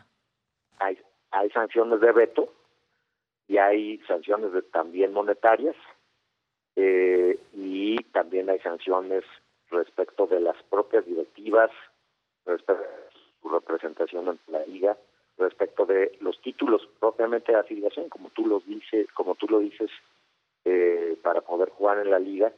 hay, 0.79 0.99
hay 1.31 1.49
sanciones 1.51 2.01
de 2.01 2.11
veto 2.11 2.53
y 3.47 3.57
hay 3.57 3.97
sanciones 4.07 4.51
de- 4.51 4.61
también 4.61 5.13
monetarias 5.13 5.75
eh, 6.75 7.39
y 7.53 7.95
también 8.11 8.49
hay 8.49 8.59
sanciones 8.59 9.23
respecto 9.69 10.27
de 10.27 10.39
las 10.41 10.61
propias 10.69 11.05
directivas, 11.05 11.71
respecto 12.45 12.83
su 13.41 13.49
representación 13.49 14.27
ante 14.29 14.51
la 14.51 14.65
liga, 14.65 14.97
respecto 15.37 15.85
de 15.85 16.17
los 16.19 16.41
títulos 16.41 16.87
propiamente 16.99 17.51
de 17.51 17.59
afiliación, 17.59 18.09
como 18.09 18.29
tú 18.29 18.45
los 18.45 18.65
dices, 18.65 19.07
como 19.13 19.35
tú 19.35 19.47
lo 19.47 19.59
dices, 19.59 19.89
eh, 20.65 21.17
para 21.21 21.41
poder 21.41 21.69
jugar 21.69 21.99
en 21.99 22.11
la 22.11 22.19
liga. 22.19 22.51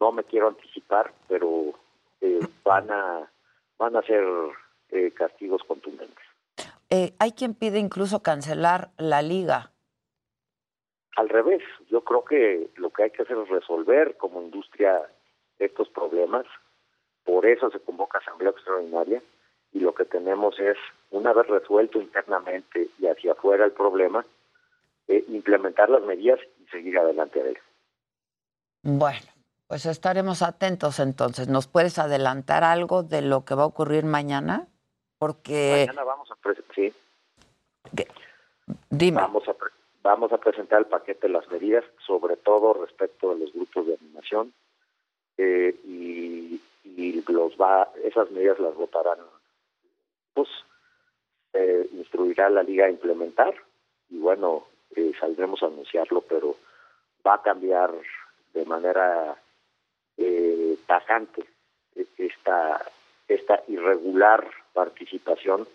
No 0.00 0.12
me 0.12 0.24
quiero 0.24 0.48
anticipar, 0.48 1.12
pero 1.28 1.74
eh, 2.20 2.40
van 2.64 2.90
a 2.90 3.30
van 3.78 3.96
a 3.96 4.02
ser 4.02 4.24
eh, 4.90 5.10
castigos 5.12 5.62
contundentes. 5.64 6.24
Eh, 6.88 7.14
hay 7.18 7.32
quien 7.32 7.54
pide 7.54 7.78
incluso 7.78 8.22
cancelar 8.22 8.90
la 8.98 9.22
liga. 9.22 9.72
Al 11.16 11.28
revés, 11.28 11.62
yo 11.90 12.02
creo 12.04 12.24
que 12.24 12.70
lo 12.76 12.90
que 12.90 13.04
hay 13.04 13.10
que 13.10 13.22
hacer 13.22 13.36
es 13.38 13.48
resolver 13.48 14.16
como 14.16 14.40
industria 14.40 15.02
estos 15.58 15.88
problemas. 15.88 16.46
Por 17.24 17.46
eso 17.46 17.70
se 17.70 17.80
convoca 17.80 18.18
asamblea 18.18 18.50
extraordinaria 18.50 19.22
y 19.72 19.80
lo 19.80 19.94
que 19.94 20.04
tenemos 20.04 20.58
es, 20.60 20.76
una 21.12 21.32
vez 21.32 21.46
resuelto 21.46 22.00
internamente 22.00 22.88
y 22.98 23.06
hacia 23.06 23.32
afuera 23.32 23.64
el 23.64 23.72
problema, 23.72 24.26
eh, 25.08 25.24
implementar 25.28 25.88
las 25.88 26.02
medidas 26.02 26.40
y 26.60 26.66
seguir 26.66 26.98
adelante 26.98 27.42
de 27.42 27.50
él. 27.50 27.58
Bueno, 28.82 29.26
pues 29.68 29.86
estaremos 29.86 30.42
atentos 30.42 30.98
entonces. 30.98 31.48
¿Nos 31.48 31.68
puedes 31.68 31.98
adelantar 31.98 32.64
algo 32.64 33.02
de 33.02 33.22
lo 33.22 33.44
que 33.44 33.54
va 33.54 33.62
a 33.62 33.66
ocurrir 33.66 34.04
mañana? 34.04 34.66
Porque... 35.18 35.86
Mañana 35.86 36.04
vamos 36.04 36.30
a 36.30 36.36
presentar, 36.36 36.74
sí. 36.74 36.92
Dime. 38.90 39.20
Vamos 39.20 39.46
a, 39.48 39.54
pre- 39.54 39.70
vamos 40.02 40.32
a 40.32 40.38
presentar 40.38 40.80
el 40.80 40.86
paquete 40.86 41.26
de 41.26 41.32
las 41.32 41.48
medidas, 41.50 41.84
sobre 42.06 42.36
todo 42.36 42.74
respecto 42.74 43.30
a 43.30 43.34
los 43.34 43.52
grupos 43.52 43.86
de 43.86 43.98
animación, 44.00 44.52
eh, 45.36 45.74
y, 45.84 46.60
y 46.84 47.24
los 47.28 47.56
va, 47.56 47.90
esas 48.02 48.30
medidas 48.30 48.58
las 48.58 48.74
votarán, 48.74 49.18
pues, 50.34 50.48
instruirá 51.92 52.48
la 52.50 52.62
liga 52.62 52.86
a 52.86 52.90
implementar, 52.90 53.54
y 54.10 54.18
bueno, 54.18 54.64
eh, 54.94 55.12
saldremos 55.18 55.62
a 55.62 55.66
anunciarlo, 55.66 56.20
pero 56.22 56.56
va 57.26 57.34
a 57.34 57.42
cambiar 57.42 57.90
de 58.52 58.64
manera 58.66 59.36
eh, 60.16 60.76
tajante 60.86 61.44
eh, 61.96 62.06
esta, 62.18 62.84
esta 63.28 63.62
irregular 63.68 64.46
participación 64.72 65.66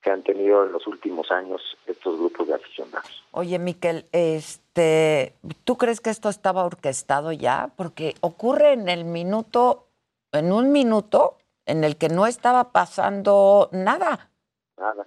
que 0.00 0.10
han 0.10 0.22
tenido 0.22 0.64
en 0.64 0.72
los 0.72 0.86
últimos 0.86 1.30
años 1.30 1.60
estos 1.86 2.18
grupos 2.18 2.48
de 2.48 2.54
aficionados. 2.54 3.24
Oye, 3.32 3.58
Miquel, 3.58 4.06
este, 4.12 5.34
¿tú 5.64 5.76
crees 5.76 6.00
que 6.00 6.10
esto 6.10 6.28
estaba 6.28 6.64
orquestado 6.64 7.32
ya? 7.32 7.72
Porque 7.76 8.14
ocurre 8.20 8.72
en 8.72 8.88
el 8.88 9.04
minuto, 9.04 9.88
en 10.32 10.52
un 10.52 10.72
minuto 10.72 11.36
en 11.66 11.82
el 11.82 11.96
que 11.96 12.08
no 12.08 12.26
estaba 12.26 12.72
pasando 12.72 13.68
nada. 13.72 14.30
Nada. 14.78 15.06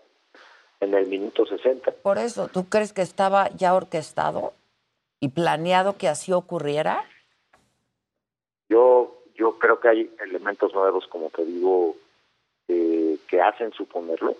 En 0.80 0.94
el 0.94 1.08
minuto 1.08 1.46
60. 1.46 1.92
Por 2.04 2.18
eso, 2.18 2.48
¿tú 2.48 2.70
crees 2.70 2.94
que 2.94 3.02
estaba 3.02 3.50
ya 3.50 3.74
orquestado 3.76 4.54
y 5.20 5.30
planeado 5.30 5.98
que 5.98 6.08
así 6.08 6.32
ocurriera? 6.32 7.04
Yo, 8.70 9.24
yo 9.36 9.60
creo 9.60 9.80
que 9.80 9.90
hay 9.90 10.16
elementos 10.22 10.74
nuevos, 10.74 11.06
como 11.08 11.30
te 11.30 11.44
digo, 11.44 11.96
eh, 12.68 13.18
que 13.28 13.42
hacen 13.42 13.74
suponerlo, 13.74 14.36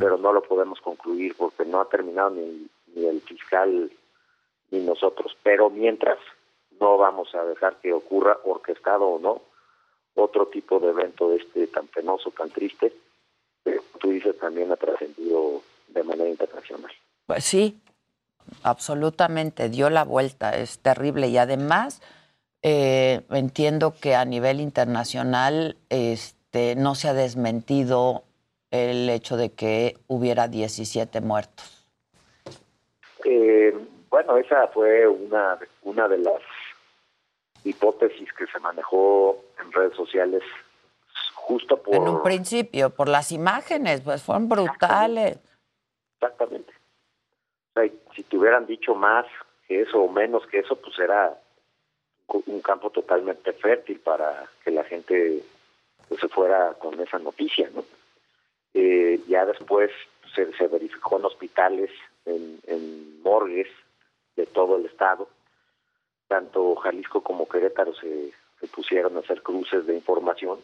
pero 0.00 0.18
no 0.18 0.32
lo 0.32 0.42
podemos 0.42 0.80
concluir 0.80 1.36
porque 1.36 1.64
no 1.64 1.80
ha 1.80 1.88
terminado 1.88 2.30
ni, 2.30 2.68
ni 2.94 3.06
el 3.06 3.20
fiscal 3.20 3.92
ni 4.70 4.80
nosotros. 4.80 5.36
Pero 5.44 5.70
mientras, 5.70 6.18
no 6.80 6.98
vamos 6.98 7.32
a 7.34 7.44
dejar 7.44 7.76
que 7.76 7.92
ocurra, 7.92 8.38
orquestado 8.44 9.04
o 9.06 9.18
no, 9.20 9.42
otro 10.14 10.46
tipo 10.46 10.80
de 10.80 10.88
evento 10.88 11.28
de 11.30 11.36
este 11.36 11.66
tan 11.68 11.86
penoso, 11.86 12.30
tan 12.30 12.50
triste, 12.50 12.92
tú 13.96 14.10
dices 14.10 14.38
también 14.38 14.70
ha 14.72 14.76
trascendido 14.76 15.62
de 15.88 16.02
manera 16.02 16.28
internacional. 16.28 16.92
Pues 17.26 17.44
sí, 17.44 17.80
absolutamente, 18.62 19.68
dio 19.68 19.90
la 19.90 20.04
vuelta, 20.04 20.56
es 20.56 20.78
terrible. 20.78 21.28
Y 21.28 21.38
además, 21.38 22.02
eh, 22.62 23.22
entiendo 23.30 23.94
que 24.00 24.14
a 24.14 24.24
nivel 24.24 24.60
internacional 24.60 25.76
este, 25.88 26.76
no 26.76 26.94
se 26.94 27.08
ha 27.08 27.14
desmentido 27.14 28.24
el 28.70 29.08
hecho 29.08 29.36
de 29.36 29.52
que 29.52 29.96
hubiera 30.06 30.48
17 30.48 31.20
muertos. 31.20 31.86
Eh, 33.24 33.74
bueno, 34.10 34.36
esa 34.36 34.68
fue 34.68 35.06
una, 35.08 35.58
una 35.82 36.08
de 36.08 36.18
las 36.18 36.42
hipótesis 37.64 38.32
que 38.32 38.46
se 38.46 38.60
manejó 38.60 39.42
en 39.60 39.72
redes 39.72 39.96
sociales 39.96 40.42
justo 41.46 41.80
por... 41.80 41.94
En 41.94 42.08
un 42.08 42.22
principio, 42.22 42.90
por 42.90 43.08
las 43.08 43.30
imágenes, 43.30 44.00
pues 44.00 44.22
fueron 44.22 44.48
brutales. 44.48 45.38
Exactamente. 46.14 46.72
O 47.70 47.80
sea, 47.80 47.90
si 48.14 48.24
te 48.24 48.36
hubieran 48.36 48.66
dicho 48.66 48.94
más 48.96 49.26
que 49.68 49.82
eso 49.82 50.02
o 50.02 50.10
menos 50.10 50.44
que 50.48 50.58
eso, 50.58 50.74
pues 50.76 50.98
era 50.98 51.38
un 52.26 52.60
campo 52.60 52.90
totalmente 52.90 53.52
fértil 53.52 54.00
para 54.00 54.48
que 54.64 54.72
la 54.72 54.82
gente 54.82 55.40
pues, 56.08 56.20
se 56.20 56.28
fuera 56.28 56.74
con 56.74 57.00
esa 57.00 57.20
noticia, 57.20 57.70
¿no? 57.72 57.84
Eh, 58.74 59.20
ya 59.28 59.46
después 59.46 59.92
se, 60.34 60.52
se 60.54 60.66
verificó 60.66 61.18
en 61.18 61.26
hospitales, 61.26 61.90
en, 62.24 62.58
en 62.66 63.22
morgues 63.22 63.68
de 64.34 64.46
todo 64.46 64.76
el 64.76 64.86
estado. 64.86 65.28
Tanto 66.26 66.74
Jalisco 66.74 67.22
como 67.22 67.48
Querétaro 67.48 67.94
se, 67.94 68.32
se 68.60 68.66
pusieron 68.66 69.16
a 69.16 69.20
hacer 69.20 69.42
cruces 69.42 69.86
de 69.86 69.94
información 69.94 70.58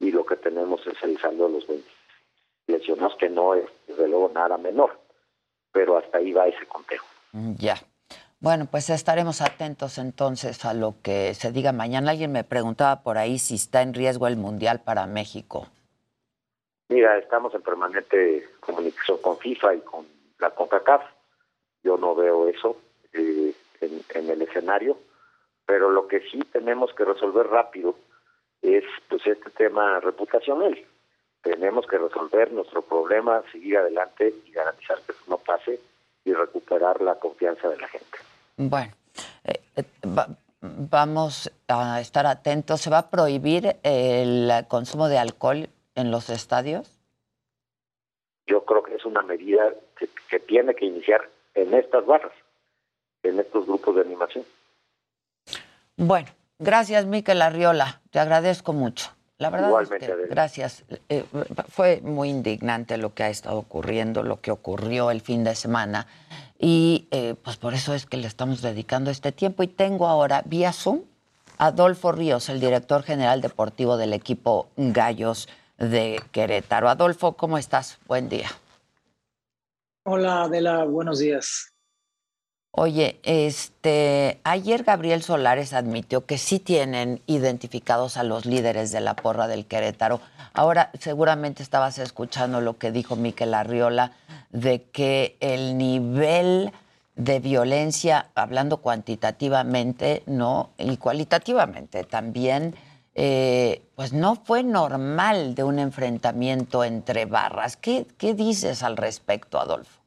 y 0.00 0.10
lo 0.10 0.24
que 0.24 0.36
tenemos 0.36 0.86
es 0.86 1.02
el 1.02 1.18
saldo 1.18 1.46
de 1.46 1.54
los 1.54 1.66
20 1.66 1.88
lesionados, 2.66 3.16
que 3.16 3.28
no 3.28 3.54
es 3.54 3.66
desde 3.86 4.08
luego 4.08 4.30
nada 4.34 4.56
menor, 4.58 4.98
pero 5.72 5.96
hasta 5.98 6.18
ahí 6.18 6.32
va 6.32 6.46
ese 6.48 6.66
conteo. 6.66 7.02
Mm, 7.32 7.54
Ya. 7.58 7.76
Bueno, 8.40 8.66
pues 8.70 8.90
estaremos 8.90 9.40
atentos 9.40 9.96
entonces 9.96 10.66
a 10.66 10.74
lo 10.74 10.96
que 11.02 11.32
se 11.32 11.50
diga 11.50 11.72
mañana. 11.72 12.10
Alguien 12.10 12.30
me 12.30 12.44
preguntaba 12.44 13.02
por 13.02 13.16
ahí 13.16 13.38
si 13.38 13.54
está 13.54 13.80
en 13.80 13.94
riesgo 13.94 14.26
el 14.26 14.36
Mundial 14.36 14.82
para 14.84 15.06
México. 15.06 15.66
Mira, 16.90 17.16
estamos 17.16 17.54
en 17.54 17.62
permanente 17.62 18.46
comunicación 18.60 19.16
con 19.22 19.38
FIFA 19.38 19.76
y 19.76 19.80
con 19.80 20.06
la 20.40 20.50
CONCACAF. 20.50 21.02
Yo 21.82 21.96
no 21.96 22.14
veo 22.14 22.46
eso 22.48 22.76
eh, 23.14 23.54
en, 23.80 24.02
en 24.14 24.28
el 24.28 24.42
escenario, 24.42 24.98
pero 25.64 25.90
lo 25.90 26.06
que 26.06 26.20
sí 26.30 26.38
tenemos 26.52 26.92
que 26.92 27.06
resolver 27.06 27.46
rápido 27.46 27.94
es 28.64 28.84
pues 29.08 29.26
este 29.26 29.50
tema 29.50 30.00
reputacional. 30.00 30.78
Tenemos 31.42 31.86
que 31.86 31.98
resolver 31.98 32.52
nuestro 32.52 32.82
problema, 32.82 33.42
seguir 33.52 33.76
adelante 33.76 34.34
y 34.46 34.50
garantizar 34.52 34.98
que 35.02 35.12
eso 35.12 35.22
no 35.28 35.36
pase 35.38 35.78
y 36.24 36.32
recuperar 36.32 37.02
la 37.02 37.16
confianza 37.16 37.68
de 37.68 37.76
la 37.76 37.88
gente. 37.88 38.18
Bueno, 38.56 38.92
eh, 39.44 39.60
eh, 39.76 39.84
va- 40.06 40.28
vamos 40.62 41.50
a 41.68 42.00
estar 42.00 42.26
atentos. 42.26 42.80
¿Se 42.80 42.88
va 42.88 42.98
a 42.98 43.10
prohibir 43.10 43.76
el 43.82 44.50
consumo 44.68 45.08
de 45.08 45.18
alcohol 45.18 45.68
en 45.94 46.10
los 46.10 46.30
estadios? 46.30 46.90
Yo 48.46 48.64
creo 48.64 48.82
que 48.82 48.94
es 48.94 49.04
una 49.04 49.22
medida 49.22 49.74
que, 49.98 50.08
que 50.30 50.38
tiene 50.40 50.74
que 50.74 50.86
iniciar 50.86 51.28
en 51.54 51.74
estas 51.74 52.06
barras, 52.06 52.32
en 53.22 53.38
estos 53.38 53.66
grupos 53.66 53.94
de 53.96 54.00
animación. 54.02 54.44
Bueno, 55.96 56.28
gracias, 56.58 57.04
Miquel 57.06 57.42
Arriola. 57.42 58.00
Te 58.14 58.20
agradezco 58.20 58.72
mucho. 58.72 59.10
La 59.38 59.50
verdad 59.50 59.66
Igualmente, 59.70 60.04
es 60.04 60.08
que 60.08 60.12
Adela. 60.12 60.28
gracias. 60.30 60.84
Eh, 61.08 61.24
fue 61.68 62.00
muy 62.00 62.28
indignante 62.28 62.96
lo 62.96 63.12
que 63.12 63.24
ha 63.24 63.28
estado 63.28 63.58
ocurriendo, 63.58 64.22
lo 64.22 64.40
que 64.40 64.52
ocurrió 64.52 65.10
el 65.10 65.20
fin 65.20 65.42
de 65.42 65.56
semana. 65.56 66.06
Y 66.56 67.08
eh, 67.10 67.34
pues 67.42 67.56
por 67.56 67.74
eso 67.74 67.92
es 67.92 68.06
que 68.06 68.16
le 68.16 68.28
estamos 68.28 68.62
dedicando 68.62 69.10
este 69.10 69.32
tiempo. 69.32 69.64
Y 69.64 69.66
tengo 69.66 70.06
ahora 70.06 70.42
vía 70.44 70.72
Zoom 70.72 71.00
a 71.58 71.66
Adolfo 71.66 72.12
Ríos, 72.12 72.48
el 72.50 72.60
director 72.60 73.02
general 73.02 73.40
deportivo 73.40 73.96
del 73.96 74.12
equipo 74.12 74.68
Gallos 74.76 75.48
de 75.78 76.22
Querétaro. 76.30 76.88
Adolfo, 76.88 77.32
¿cómo 77.32 77.58
estás? 77.58 77.98
Buen 78.06 78.28
día. 78.28 78.48
Hola 80.04 80.44
Adela, 80.44 80.84
buenos 80.84 81.18
días. 81.18 81.73
Oye, 82.76 83.20
este, 83.22 84.40
ayer 84.42 84.82
Gabriel 84.82 85.22
Solares 85.22 85.72
admitió 85.74 86.26
que 86.26 86.38
sí 86.38 86.58
tienen 86.58 87.22
identificados 87.28 88.16
a 88.16 88.24
los 88.24 88.46
líderes 88.46 88.90
de 88.90 89.00
la 89.00 89.14
porra 89.14 89.46
del 89.46 89.64
Querétaro. 89.64 90.20
Ahora, 90.54 90.90
seguramente 90.98 91.62
estabas 91.62 92.00
escuchando 92.00 92.60
lo 92.60 92.76
que 92.76 92.90
dijo 92.90 93.14
Miquel 93.14 93.54
Arriola 93.54 94.10
de 94.50 94.82
que 94.82 95.36
el 95.38 95.78
nivel 95.78 96.72
de 97.14 97.38
violencia, 97.38 98.30
hablando 98.34 98.78
cuantitativamente, 98.78 100.24
no, 100.26 100.70
y 100.76 100.96
cualitativamente 100.96 102.02
también, 102.02 102.74
eh, 103.14 103.82
pues 103.94 104.12
no 104.12 104.34
fue 104.34 104.64
normal 104.64 105.54
de 105.54 105.62
un 105.62 105.78
enfrentamiento 105.78 106.82
entre 106.82 107.24
barras. 107.26 107.76
¿Qué, 107.76 108.08
qué 108.18 108.34
dices 108.34 108.82
al 108.82 108.96
respecto, 108.96 109.60
Adolfo? 109.60 110.03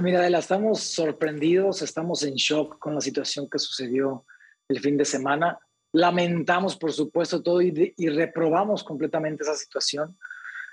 Mira, 0.00 0.20
Adela, 0.20 0.38
estamos 0.38 0.80
sorprendidos, 0.80 1.82
estamos 1.82 2.22
en 2.22 2.32
shock 2.34 2.78
con 2.78 2.94
la 2.94 3.02
situación 3.02 3.50
que 3.50 3.58
sucedió 3.58 4.24
el 4.68 4.80
fin 4.80 4.96
de 4.96 5.04
semana. 5.04 5.58
Lamentamos, 5.92 6.76
por 6.76 6.92
supuesto, 6.92 7.42
todo 7.42 7.60
y, 7.60 7.70
de- 7.72 7.92
y 7.98 8.08
reprobamos 8.08 8.84
completamente 8.84 9.42
esa 9.42 9.54
situación. 9.54 10.16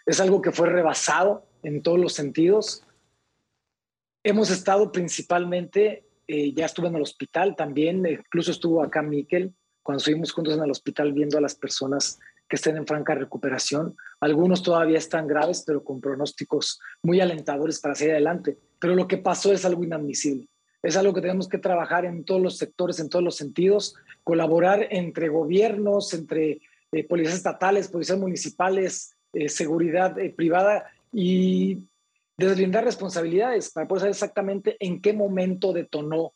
Es 0.05 0.21
algo 0.21 0.41
que 0.41 0.53
fue 0.53 0.69
rebasado 0.69 1.45
en 1.63 1.83
todos 1.83 1.99
los 1.99 2.13
sentidos. 2.13 2.85
Hemos 4.23 4.51
estado 4.51 4.89
principalmente, 4.89 6.05
eh, 6.25 6.53
ya 6.53 6.65
estuve 6.65 6.87
en 6.87 6.95
el 6.95 7.01
hospital 7.01 7.57
también, 7.57 8.05
incluso 8.07 8.51
estuvo 8.51 8.81
acá 8.81 9.01
Miquel, 9.01 9.53
cuando 9.83 9.97
estuvimos 9.97 10.31
juntos 10.31 10.55
en 10.55 10.63
el 10.63 10.71
hospital 10.71 11.11
viendo 11.11 11.37
a 11.37 11.41
las 11.41 11.55
personas 11.55 12.19
que 12.49 12.55
estén 12.55 12.75
en 12.75 12.87
franca 12.87 13.13
recuperación. 13.13 13.95
Algunos 14.19 14.63
todavía 14.63 14.97
están 14.97 15.27
graves, 15.27 15.63
pero 15.65 15.83
con 15.83 16.01
pronósticos 16.01 16.79
muy 17.03 17.21
alentadores 17.21 17.79
para 17.79 17.93
seguir 17.93 18.13
adelante. 18.13 18.57
Pero 18.79 18.95
lo 18.95 19.07
que 19.07 19.17
pasó 19.17 19.53
es 19.53 19.63
algo 19.65 19.83
inadmisible. 19.83 20.47
Es 20.81 20.97
algo 20.97 21.13
que 21.13 21.21
tenemos 21.21 21.47
que 21.47 21.59
trabajar 21.59 22.05
en 22.05 22.23
todos 22.23 22.41
los 22.41 22.57
sectores, 22.57 22.99
en 22.99 23.09
todos 23.09 23.23
los 23.23 23.35
sentidos, 23.35 23.95
colaborar 24.23 24.87
entre 24.89 25.29
gobiernos, 25.29 26.13
entre 26.13 26.61
eh, 26.91 27.03
policías 27.07 27.35
estatales, 27.35 27.87
policías 27.87 28.17
municipales, 28.17 29.15
eh, 29.33 29.47
seguridad 29.47 30.17
eh, 30.17 30.31
privada 30.31 30.89
y 31.13 31.79
deslindar 32.35 32.83
responsabilidades 32.83 33.69
para 33.69 33.87
poder 33.87 34.01
saber 34.01 34.11
exactamente 34.13 34.77
en 34.79 35.01
qué 35.01 35.13
momento 35.13 35.71
detonó 35.71 36.33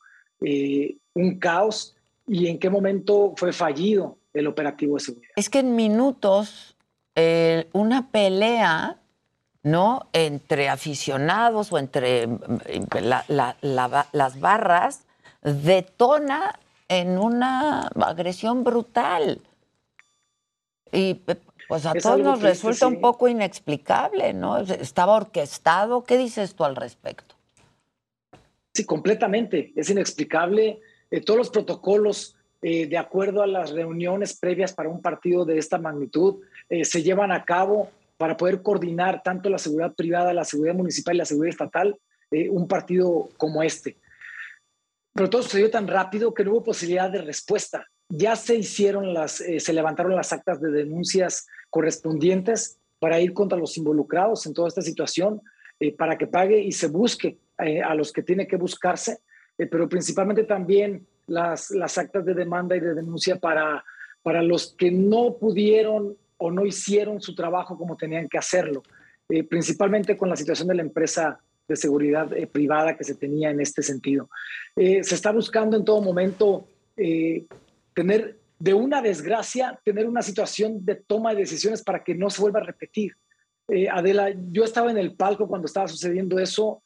un 1.15 1.40
caos 1.40 1.95
y 2.27 2.48
en 2.48 2.60
qué 2.60 2.69
momento 2.69 3.34
fue 3.38 3.53
fallido 3.53 4.18
el 4.34 4.47
operativo 4.47 4.95
de 4.95 4.99
seguridad. 5.01 5.31
Es 5.35 5.49
que 5.49 5.60
en 5.60 5.76
minutos 5.76 6.76
una 7.73 8.10
pelea 8.10 8.99
¿no? 9.64 10.10
Entre 10.11 10.69
aficionados 10.69 11.72
o 11.72 11.80
entre 11.80 12.27
mm, 12.27 12.39
las 13.30 14.39
barras, 14.39 15.05
detona 15.41 16.60
en 16.89 17.18
una 17.18 17.88
agresión 17.88 18.64
brutal. 18.64 19.41
Y 20.91 21.15
pues 21.68 21.85
a 21.85 21.93
todos 21.93 22.19
nos 22.19 22.41
resulta 22.41 22.88
un 22.88 23.01
poco 23.01 23.27
inexplicable, 23.27 24.34
¿no? 24.34 24.60
Estaba 24.60 25.15
orquestado. 25.15 26.03
¿Qué 26.03 26.18
dices 26.18 26.55
tú 26.55 26.65
al 26.65 26.76
respecto? 26.76 27.35
Sí, 28.73 28.85
completamente. 28.85 29.72
Es 29.76 29.89
inexplicable. 29.89 30.81
Eh, 31.10 31.22
todos 31.22 31.38
los 31.38 31.49
protocolos, 31.49 32.35
eh, 32.64 32.88
de 32.88 32.98
acuerdo 32.98 33.44
a 33.44 33.48
las 33.48 33.72
reuniones 33.72 34.40
previas 34.40 34.72
para 34.72 34.88
un 34.88 35.02
partido 35.02 35.44
de 35.44 35.57
esta 35.57 35.77
magnitud, 35.77 36.41
eh, 36.69 36.85
se 36.85 37.03
llevan 37.03 37.34
a 37.34 37.44
cabo 37.44 37.91
para 38.15 38.38
poder 38.38 38.61
coordinar 38.61 39.22
tanto 39.22 39.49
la 39.49 39.57
seguridad 39.57 39.94
privada, 39.94 40.34
la 40.34 40.45
seguridad 40.45 40.73
municipal 40.73 41.15
y 41.15 41.18
la 41.18 41.26
seguridad 41.26 41.52
estatal, 41.52 41.99
eh, 42.31 42.49
un 42.49 42.69
partido 42.69 43.27
como 43.35 43.61
este. 43.64 43.98
Pero 45.14 45.30
todo 45.30 45.44
sucedió 45.44 45.69
tan 45.69 45.90
rápido 45.90 46.34
que 46.34 46.45
no 46.45 46.52
hubo 46.52 46.64
posibilidad 46.64 47.11
de 47.11 47.22
respuesta. 47.22 47.85
Ya 48.07 48.38
se 48.38 48.56
hicieron 48.56 49.14
las, 49.14 49.41
eh, 49.41 49.60
se 49.60 49.73
levantaron 49.73 50.15
las 50.15 50.31
actas 50.31 50.61
de 50.61 50.72
denuncias 50.72 51.45
correspondientes 51.69 52.80
para 52.98 53.19
ir 53.19 53.34
contra 53.34 53.57
los 53.57 53.77
involucrados 53.77 54.45
en 54.45 54.53
toda 54.53 54.69
esta 54.69 54.81
situación, 54.81 55.41
para 55.98 56.18
que 56.18 56.27
pague 56.27 56.61
y 56.61 56.72
se 56.72 56.88
busque 56.88 57.40
a 57.57 57.94
los 57.94 58.14
que 58.14 58.23
tiene 58.23 58.48
que 58.48 58.56
buscarse, 58.56 59.18
pero 59.57 59.90
principalmente 59.90 60.45
también 60.45 61.06
las, 61.28 61.72
las 61.72 61.98
actas 61.98 62.26
de 62.26 62.34
demanda 62.34 62.76
y 62.76 62.80
de 62.80 62.94
denuncia 62.94 63.38
para, 63.38 63.84
para 64.24 64.41
los 64.41 64.74
que 64.78 64.91
no 64.91 65.38
pudieron 65.40 66.18
o 66.38 66.52
no 66.52 66.66
hicieron 66.66 67.22
su 67.22 67.36
trabajo 67.36 67.78
como 67.78 67.95
tenían 67.95 68.28
que 68.28 68.38
hacerlo, 68.38 68.84
eh, 69.30 69.44
principalmente 69.44 70.18
con 70.18 70.30
la 70.30 70.36
situación 70.36 70.68
de 70.68 70.76
la 70.76 70.82
empresa 70.82 71.40
de 71.68 71.76
seguridad 71.76 72.36
eh, 72.36 72.48
privada 72.48 72.98
que 72.98 73.04
se 73.04 73.16
tenía 73.16 73.50
en 73.50 73.62
este 73.62 73.82
sentido. 73.82 74.30
Eh, 74.76 75.04
se 75.04 75.16
está 75.16 75.32
buscando 75.32 75.78
en 75.78 75.86
todo 75.86 76.02
momento 76.02 76.68
tener, 77.94 78.38
de 78.60 78.74
una 78.74 79.02
desgracia, 79.02 79.80
tener 79.84 80.08
una 80.08 80.22
situación 80.22 80.86
de 80.86 80.95
toma 80.95 81.34
de 81.34 81.40
decisiones 81.40 81.82
para 81.82 82.04
que 82.04 82.14
no 82.14 82.30
se 82.30 82.41
vuelva 82.41 82.60
a 82.60 82.64
repetir. 82.64 83.14
Adela, 83.91 84.32
yo 84.52 84.64
estaba 84.64 84.91
en 84.91 84.98
el 84.98 85.16
palco 85.16 85.48
cuando 85.48 85.66
estaba 85.66 85.88
sucediendo 85.88 86.38
eso, 86.38 86.84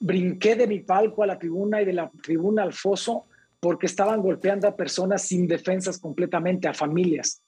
brinqué 0.00 0.56
de 0.56 0.66
mi 0.66 0.80
palco 0.80 1.22
a 1.22 1.26
la 1.26 1.38
tribuna 1.38 1.80
y 1.80 1.84
de 1.84 1.92
la 1.92 2.10
tribuna 2.22 2.64
al 2.64 2.72
foso 2.72 3.26
porque 3.60 3.86
estaban 3.86 4.22
golpeando 4.22 4.66
a 4.66 4.76
personas 4.76 5.22
sin 5.22 5.46
defensas 5.46 5.98
completamente, 5.98 6.66
a 6.66 6.74
familias 6.74 7.42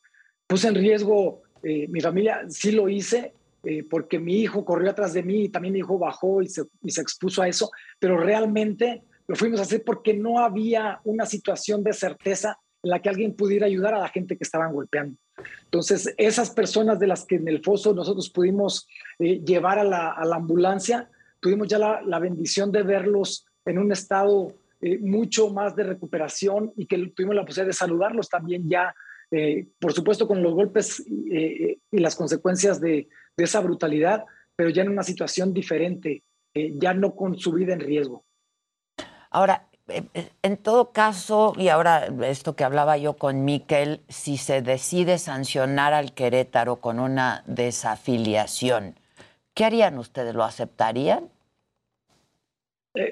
puse 0.52 0.68
en 0.68 0.74
riesgo 0.74 1.40
eh, 1.62 1.88
mi 1.88 2.02
familia, 2.02 2.42
sí 2.48 2.72
lo 2.72 2.86
hice, 2.86 3.32
eh, 3.64 3.84
porque 3.88 4.18
mi 4.18 4.40
hijo 4.40 4.66
corrió 4.66 4.90
atrás 4.90 5.14
de 5.14 5.22
mí 5.22 5.44
y 5.44 5.48
también 5.48 5.72
mi 5.72 5.78
hijo 5.78 5.98
bajó 5.98 6.42
y 6.42 6.48
se, 6.48 6.66
expuso 7.00 7.40
a 7.40 7.48
eso, 7.48 7.70
pero 7.98 8.18
realmente 8.18 9.02
lo 9.26 9.34
fuimos 9.34 9.60
a 9.60 9.62
hacer 9.62 9.82
porque 9.82 10.12
no 10.12 10.40
había 10.40 11.00
una 11.04 11.24
situación 11.24 11.82
de 11.82 11.94
certeza 11.94 12.58
en 12.82 12.90
la 12.90 13.00
que 13.00 13.08
alguien 13.08 13.34
pudiera 13.34 13.64
ayudar 13.64 13.94
a 13.94 14.00
la 14.00 14.08
gente 14.08 14.36
que 14.36 14.44
estaban 14.44 14.74
golpeando. 14.74 15.16
Entonces, 15.64 16.12
esas 16.18 16.50
personas 16.50 16.98
de 16.98 17.06
las 17.06 17.24
que 17.24 17.36
en 17.36 17.48
el 17.48 17.62
foso 17.62 17.94
nosotros 17.94 18.28
pudimos 18.28 18.86
eh, 19.20 19.40
llevar 19.42 19.78
a 19.78 19.84
la, 19.84 20.36
ambulancia, 20.36 21.08
tuvimos 21.40 21.66
ya 21.66 21.78
la, 21.78 22.18
bendición 22.18 22.70
de 22.72 22.82
verlos 22.82 23.46
en 23.64 23.78
un 23.78 23.90
estado 23.90 24.52
mucho 25.00 25.50
más 25.50 25.76
de 25.76 25.84
recuperación 25.84 26.72
y 26.76 26.86
que 26.86 26.98
tuvimos 27.14 27.36
la 27.36 27.44
posibilidad 27.44 27.68
de 27.68 27.72
saludarlos 27.72 28.28
también 28.28 28.68
ya 28.68 28.92
eh, 29.34 29.66
por 29.80 29.94
supuesto 29.94 30.28
con 30.28 30.42
los 30.42 30.52
golpes 30.52 31.02
eh, 31.30 31.78
y 31.90 31.98
las 31.98 32.14
consecuencias 32.14 32.80
de, 32.82 33.08
esa 33.38 33.60
brutalidad, 33.60 34.24
pero 34.54 34.68
ya 34.68 34.82
en 34.82 34.90
una 34.90 35.02
situación 35.02 35.54
diferente, 35.54 36.22
eh, 36.54 36.74
ya 36.76 36.92
no 36.92 37.16
con 37.16 37.38
su 37.38 37.52
vida 37.52 37.72
en 37.72 37.80
riesgo. 37.80 38.24
Ahora, 39.30 39.68
en 40.42 40.56
todo 40.58 40.92
caso, 40.92 41.54
y 41.56 41.68
ahora 41.68 42.08
esto 42.24 42.54
que 42.54 42.62
hablaba 42.62 42.98
yo 42.98 43.14
con 43.14 43.46
Miquel, 43.46 44.02
si 44.08 44.36
se 44.36 44.60
decide 44.60 45.16
sancionar 45.16 45.94
al 45.94 46.12
Querétaro 46.12 46.76
con 46.76 47.00
una 47.00 47.42
desafiliación, 47.46 49.00
¿qué 49.54 49.64
harían 49.64 49.96
ustedes? 49.96 50.34
¿Lo 50.34 50.44
aceptarían? 50.44 51.30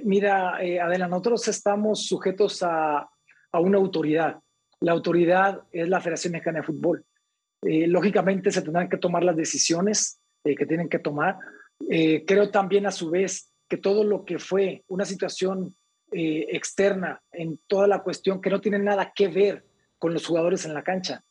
Mira, 0.05 0.57
Adela, 0.57 1.09
nosotros 1.09 1.48
estamos 1.48 2.07
sujetos 2.07 2.62
a, 2.62 3.09
a 3.52 3.61
una 3.61 3.78
autoridad 3.78 4.40
la 4.81 4.93
autoridad 4.93 5.62
es 5.73 5.89
la 5.89 6.01
Federación 6.01 6.32
Mexicana 6.32 6.61
de 6.61 6.66
Fútbol. 6.66 7.05
Eh, 7.62 7.86
lógicamente 7.86 8.51
se 8.51 8.62
tendrán 8.62 8.89
que 8.89 8.97
tomar 8.97 9.23
las 9.23 9.36
decisiones 9.36 10.20
eh, 10.43 10.57
que 10.57 10.66
tienen 10.66 10.89
que 10.89 10.98
tomar. 10.98 11.36
Eh, 11.90 12.24
creo 12.27 12.51
también 12.51 12.86
a 12.86 12.90
su 12.90 13.11
vez 13.11 13.52
que 13.69 13.77
todo 13.77 14.05
lo 14.05 14.24
que 14.24 14.39
fue 14.39 14.85
una 14.89 15.05
situación 15.05 15.77
externa 16.12 17.23
en 17.31 17.61
toda 17.69 17.86
la 17.86 18.02
cuestión 18.02 18.40
que 18.40 18.51
no 18.51 18.61
tiene 18.61 18.81
nada 18.81 19.12
que 19.15 19.28
ver 19.28 19.65
con 19.97 20.12
los 20.12 20.27
jugadores 20.27 20.65
en 20.65 20.74
la 20.74 20.82
cancha. 20.82 21.23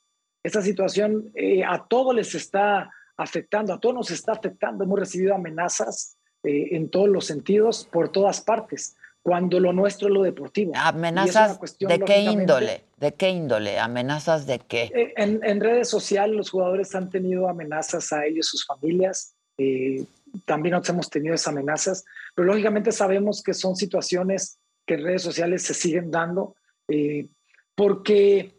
Esta 0.41 0.61
situación 0.61 1.33
a 1.67 1.85
todos 1.85 2.15
les 2.15 2.33
está 2.33 2.89
afectando, 3.17 3.73
a 3.73 3.79
todos 3.81 3.93
nos 3.93 4.09
está 4.09 4.31
afectando. 4.31 4.85
Hemos 4.85 4.97
recibido 4.97 5.35
amenazas 5.35 6.17
en 6.43 6.89
todos 6.89 7.09
los 7.09 7.25
sentidos, 7.25 7.87
por 7.91 8.09
todas 8.09 8.41
partes 8.41 8.95
cuando 9.21 9.59
lo 9.59 9.73
nuestro 9.73 10.07
es 10.07 10.13
lo 10.13 10.23
deportivo. 10.23 10.71
¿Amenazas 10.75 11.59
de 11.79 11.99
qué 11.99 12.21
índole? 12.21 12.85
¿De 12.97 13.13
qué 13.13 13.29
índole? 13.29 13.79
¿Amenazas 13.79 14.45
de 14.47 14.59
qué? 14.59 14.83
Eh, 14.93 15.13
en, 15.17 15.59
redes 15.59 15.89
sociales 15.89 16.35
los 16.35 16.49
jugadores 16.49 16.95
han 16.95 17.09
tenido 17.09 17.49
amenazas 17.49 18.11
a 18.13 18.25
ellos, 18.25 18.47
sus 18.47 18.65
familias. 18.65 19.35
Eh, 19.57 20.05
también 20.45 20.71
nosotros 20.71 20.95
hemos 20.95 21.09
tenido 21.09 21.35
esas 21.35 21.49
amenazas, 21.49 22.05
pero 22.35 22.47
lógicamente 22.47 22.91
sabemos 22.91 23.43
que 23.43 23.53
son 23.53 23.75
situaciones 23.75 24.57
que 24.85 24.95
en 24.95 25.03
redes 25.03 25.21
sociales 25.21 25.63
se 25.63 25.73
siguen 25.73 26.11
dando, 26.11 26.55
eh, 26.87 27.27
porque 27.75 28.55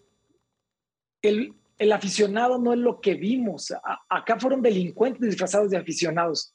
el, 1.22 1.54
el, 1.78 1.92
aficionado 1.92 2.58
no 2.58 2.72
es 2.72 2.78
lo 2.78 3.00
que 3.00 3.14
vimos. 3.14 3.72
acá 4.08 4.38
fueron 4.38 4.62
delincuentes 4.62 5.22
disfrazados 5.22 5.70
de 5.70 5.78
aficionados, 5.78 6.54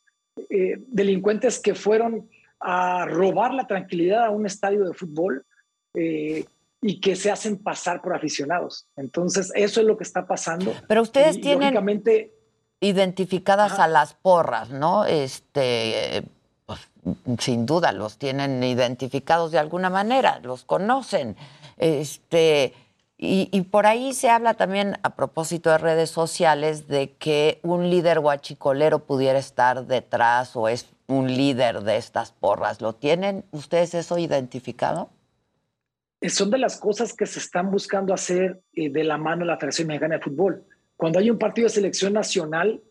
delincuentes 0.88 1.60
que 1.60 1.76
fueron 1.76 2.30
a 2.60 3.06
robar 3.06 3.54
la 3.54 3.68
tranquilidad 3.68 4.26
a 4.26 4.30
un 4.30 4.46
estadio 4.46 4.86
de 4.86 4.94
fútbol 4.94 5.46
eh, 5.94 6.46
y 6.82 7.00
que 7.00 7.16
se 7.16 7.32
hacen 7.32 7.58
pasar 7.58 8.02
por 8.02 8.16
aficionados. 8.16 8.88
Entonces, 8.96 9.52
eso 9.56 9.82
es 9.82 9.88
lo 9.88 9.98
que 9.98 10.04
está 10.04 10.28
pasando. 10.28 10.74
Pero 10.88 11.02
ustedes 11.02 11.42
tienen 11.42 11.76
identificadas 12.80 13.80
a 13.80 13.88
las 13.88 14.14
porras, 14.14 14.70
¿no? 14.70 15.06
Este, 15.06 16.24
pues, 16.66 16.82
sin 17.40 17.66
duda 17.66 17.92
los 17.92 18.18
tienen 18.18 18.64
identificados 18.64 19.52
de 19.52 19.60
alguna 19.60 19.90
manera, 19.90 20.40
los 20.44 20.64
conocen. 20.64 21.36
Este, 21.78 22.74
y, 23.18 23.50
y, 23.52 23.62
por 23.62 23.86
ahí 23.86 24.14
se 24.14 24.30
habla 24.30 24.56
también, 24.56 24.98
a 25.04 25.16
propósito 25.16 25.70
de 25.70 25.78
redes 25.78 26.10
sociales, 26.10 26.88
de 26.88 27.14
que 27.14 27.60
un 27.64 27.90
líder 27.90 28.20
guachicolero 28.20 29.06
pudiera 29.06 29.40
estar 29.40 29.86
detrás 29.86 30.56
o 30.56 30.68
es 30.68 30.88
un 31.08 31.28
líder 31.28 31.82
de 31.82 31.98
estas 31.98 32.32
porras. 32.32 32.82
¿Lo 32.82 32.94
tienen 32.94 33.46
ustedes 33.52 33.94
eso 33.94 34.18
identificado? 34.18 35.10
Eh, 36.22 36.30
son 36.30 36.50
de 36.50 36.58
las 36.58 36.80
cosas 36.80 37.14
que 37.14 37.26
se 37.26 37.40
están 37.40 37.72
buscando 37.72 38.14
hacer 38.14 38.62
eh, 38.74 38.90
de 38.90 39.04
la 39.04 39.18
mano 39.18 39.42
de 39.42 39.46
la 39.48 39.58
Federación 39.58 39.88
Mexicana 39.88 40.16
de 40.16 40.22
Fútbol. 40.22 40.64
Cuando 40.98 41.20
hay 41.20 41.30
un 41.30 41.38
partido 41.38 41.68
de 41.68 41.74
selección 41.74 42.14
nacional, 42.14 42.82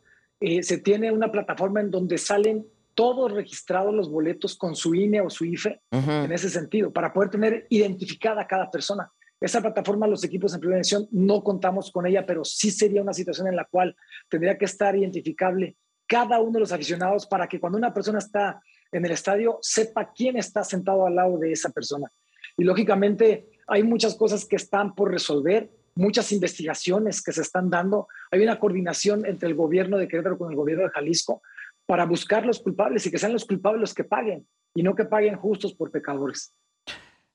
eh, 0.40 0.62
se 0.62 0.78
tiene 0.78 1.10
una 1.10 1.32
plataforma 1.32 1.80
en 1.80 1.90
donde 1.90 2.18
salen 2.18 2.66
todos 2.94 3.32
registrados 3.32 3.92
los 3.92 4.08
boletos 4.08 4.56
con 4.56 4.76
su 4.76 4.94
INE 4.94 5.20
o 5.20 5.28
su 5.28 5.44
IFE, 5.44 5.80
en 5.90 6.30
ese 6.30 6.48
sentido, 6.48 6.92
para 6.92 7.12
poder 7.12 7.28
tener 7.28 7.66
identificada 7.68 8.42
a 8.42 8.46
cada 8.46 8.70
persona. 8.70 9.10
Esa 9.44 9.60
plataforma, 9.60 10.06
los 10.06 10.24
equipos 10.24 10.54
en 10.54 10.60
división, 10.62 11.06
no 11.10 11.44
contamos 11.44 11.92
con 11.92 12.06
ella, 12.06 12.24
pero 12.24 12.46
sí 12.46 12.70
sería 12.70 13.02
una 13.02 13.12
situación 13.12 13.46
en 13.46 13.56
la 13.56 13.66
cual 13.66 13.94
tendría 14.30 14.56
que 14.56 14.64
estar 14.64 14.96
identificable 14.96 15.76
cada 16.06 16.40
uno 16.40 16.52
de 16.52 16.60
los 16.60 16.72
aficionados 16.72 17.26
para 17.26 17.46
que 17.46 17.60
cuando 17.60 17.76
una 17.76 17.92
persona 17.92 18.20
está 18.20 18.62
en 18.90 19.04
el 19.04 19.10
estadio 19.10 19.58
sepa 19.60 20.14
quién 20.14 20.38
está 20.38 20.64
sentado 20.64 21.06
al 21.06 21.16
lado 21.16 21.36
de 21.36 21.52
esa 21.52 21.68
persona. 21.68 22.10
Y 22.56 22.64
lógicamente 22.64 23.50
hay 23.66 23.82
muchas 23.82 24.14
cosas 24.14 24.46
que 24.46 24.56
están 24.56 24.94
por 24.94 25.10
resolver. 25.10 25.68
muchas 25.94 26.32
investigaciones 26.32 27.22
que 27.22 27.32
se 27.32 27.42
están 27.42 27.68
dando. 27.68 28.08
Hay 28.30 28.42
una 28.42 28.58
coordinación 28.58 29.26
entre 29.26 29.50
el 29.50 29.54
gobierno 29.54 29.98
de 29.98 30.08
Querétaro 30.08 30.38
con 30.38 30.50
el 30.50 30.56
gobierno 30.56 30.84
de 30.84 30.90
Jalisco 30.90 31.42
para 31.84 32.06
buscar 32.06 32.46
los 32.46 32.60
culpables 32.60 33.06
y 33.06 33.10
que 33.10 33.18
sean 33.18 33.34
los 33.34 33.44
culpables 33.44 33.80
los 33.80 33.94
que 33.94 34.04
paguen 34.04 34.46
y 34.74 34.82
no 34.82 34.94
que 34.94 35.04
paguen 35.04 35.36
justos 35.36 35.74
por 35.74 35.90
pecadores. 35.90 36.54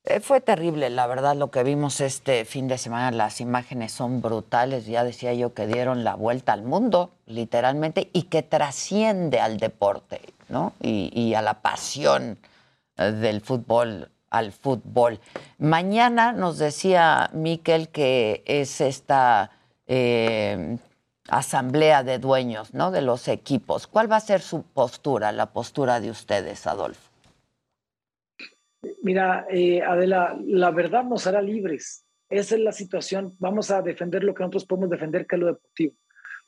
Eh, 0.09 0.21
fue 0.21 0.41
terrible, 0.41 0.89
la 0.89 1.05
verdad, 1.05 1.35
lo 1.35 1.51
que 1.51 1.61
vimos 1.63 2.01
este 2.01 2.43
fin 2.43 2.67
de 2.67 2.79
semana. 2.79 3.11
Las 3.11 3.41
imágenes 3.41 3.91
son 3.91 4.21
brutales. 4.21 4.87
Ya 4.87 5.03
decía 5.03 5.35
yo 5.35 5.53
que 5.53 5.67
dieron 5.67 6.03
la 6.03 6.15
vuelta 6.15 6.51
al 6.51 6.63
mundo, 6.63 7.11
literalmente, 7.27 8.09
y 8.11 8.23
que 8.23 8.41
trasciende 8.41 9.39
al 9.39 9.57
deporte, 9.57 10.21
¿no? 10.49 10.73
Y, 10.81 11.35
a 11.35 11.43
la 11.43 11.61
pasión 11.61 12.39
eh, 12.97 13.11
del 13.11 13.41
fútbol 13.41 14.09
al 14.31 14.51
fútbol. 14.51 15.19
Mañana 15.57 16.33
nos 16.33 16.57
decía 16.59 17.29
Miquel 17.33 17.89
que 17.89 18.43
es 18.45 18.79
esta 18.79 19.51
eh, 19.87 20.77
asamblea 21.29 22.03
de 22.03 22.19
dueños 22.19 22.73
¿no? 22.73 22.91
de 22.91 23.01
los 23.01 23.27
equipos. 23.27 23.87
¿Cuál 23.87 24.11
va 24.11 24.17
a 24.17 24.19
ser 24.19 24.41
su 24.41 24.61
postura, 24.61 25.31
la 25.31 25.47
postura 25.47 25.99
de 25.99 26.11
ustedes, 26.11 26.67
Adolfo? 26.67 27.08
Mira, 29.01 29.45
eh, 29.49 29.81
Adela, 29.81 30.39
la 30.45 30.71
verdad 30.71 31.03
nos 31.03 31.27
hará 31.27 31.41
libres. 31.41 32.05
Esa 32.29 32.55
es 32.55 32.61
la 32.61 32.71
situación. 32.71 33.35
Vamos 33.39 33.71
a 33.71 33.81
defender 33.81 34.23
lo 34.23 34.33
que 34.33 34.43
nosotros 34.43 34.65
podemos 34.65 34.89
defender, 34.89 35.25
que 35.25 35.35
es 35.35 35.39
lo 35.39 35.47
deportivo. 35.47 35.93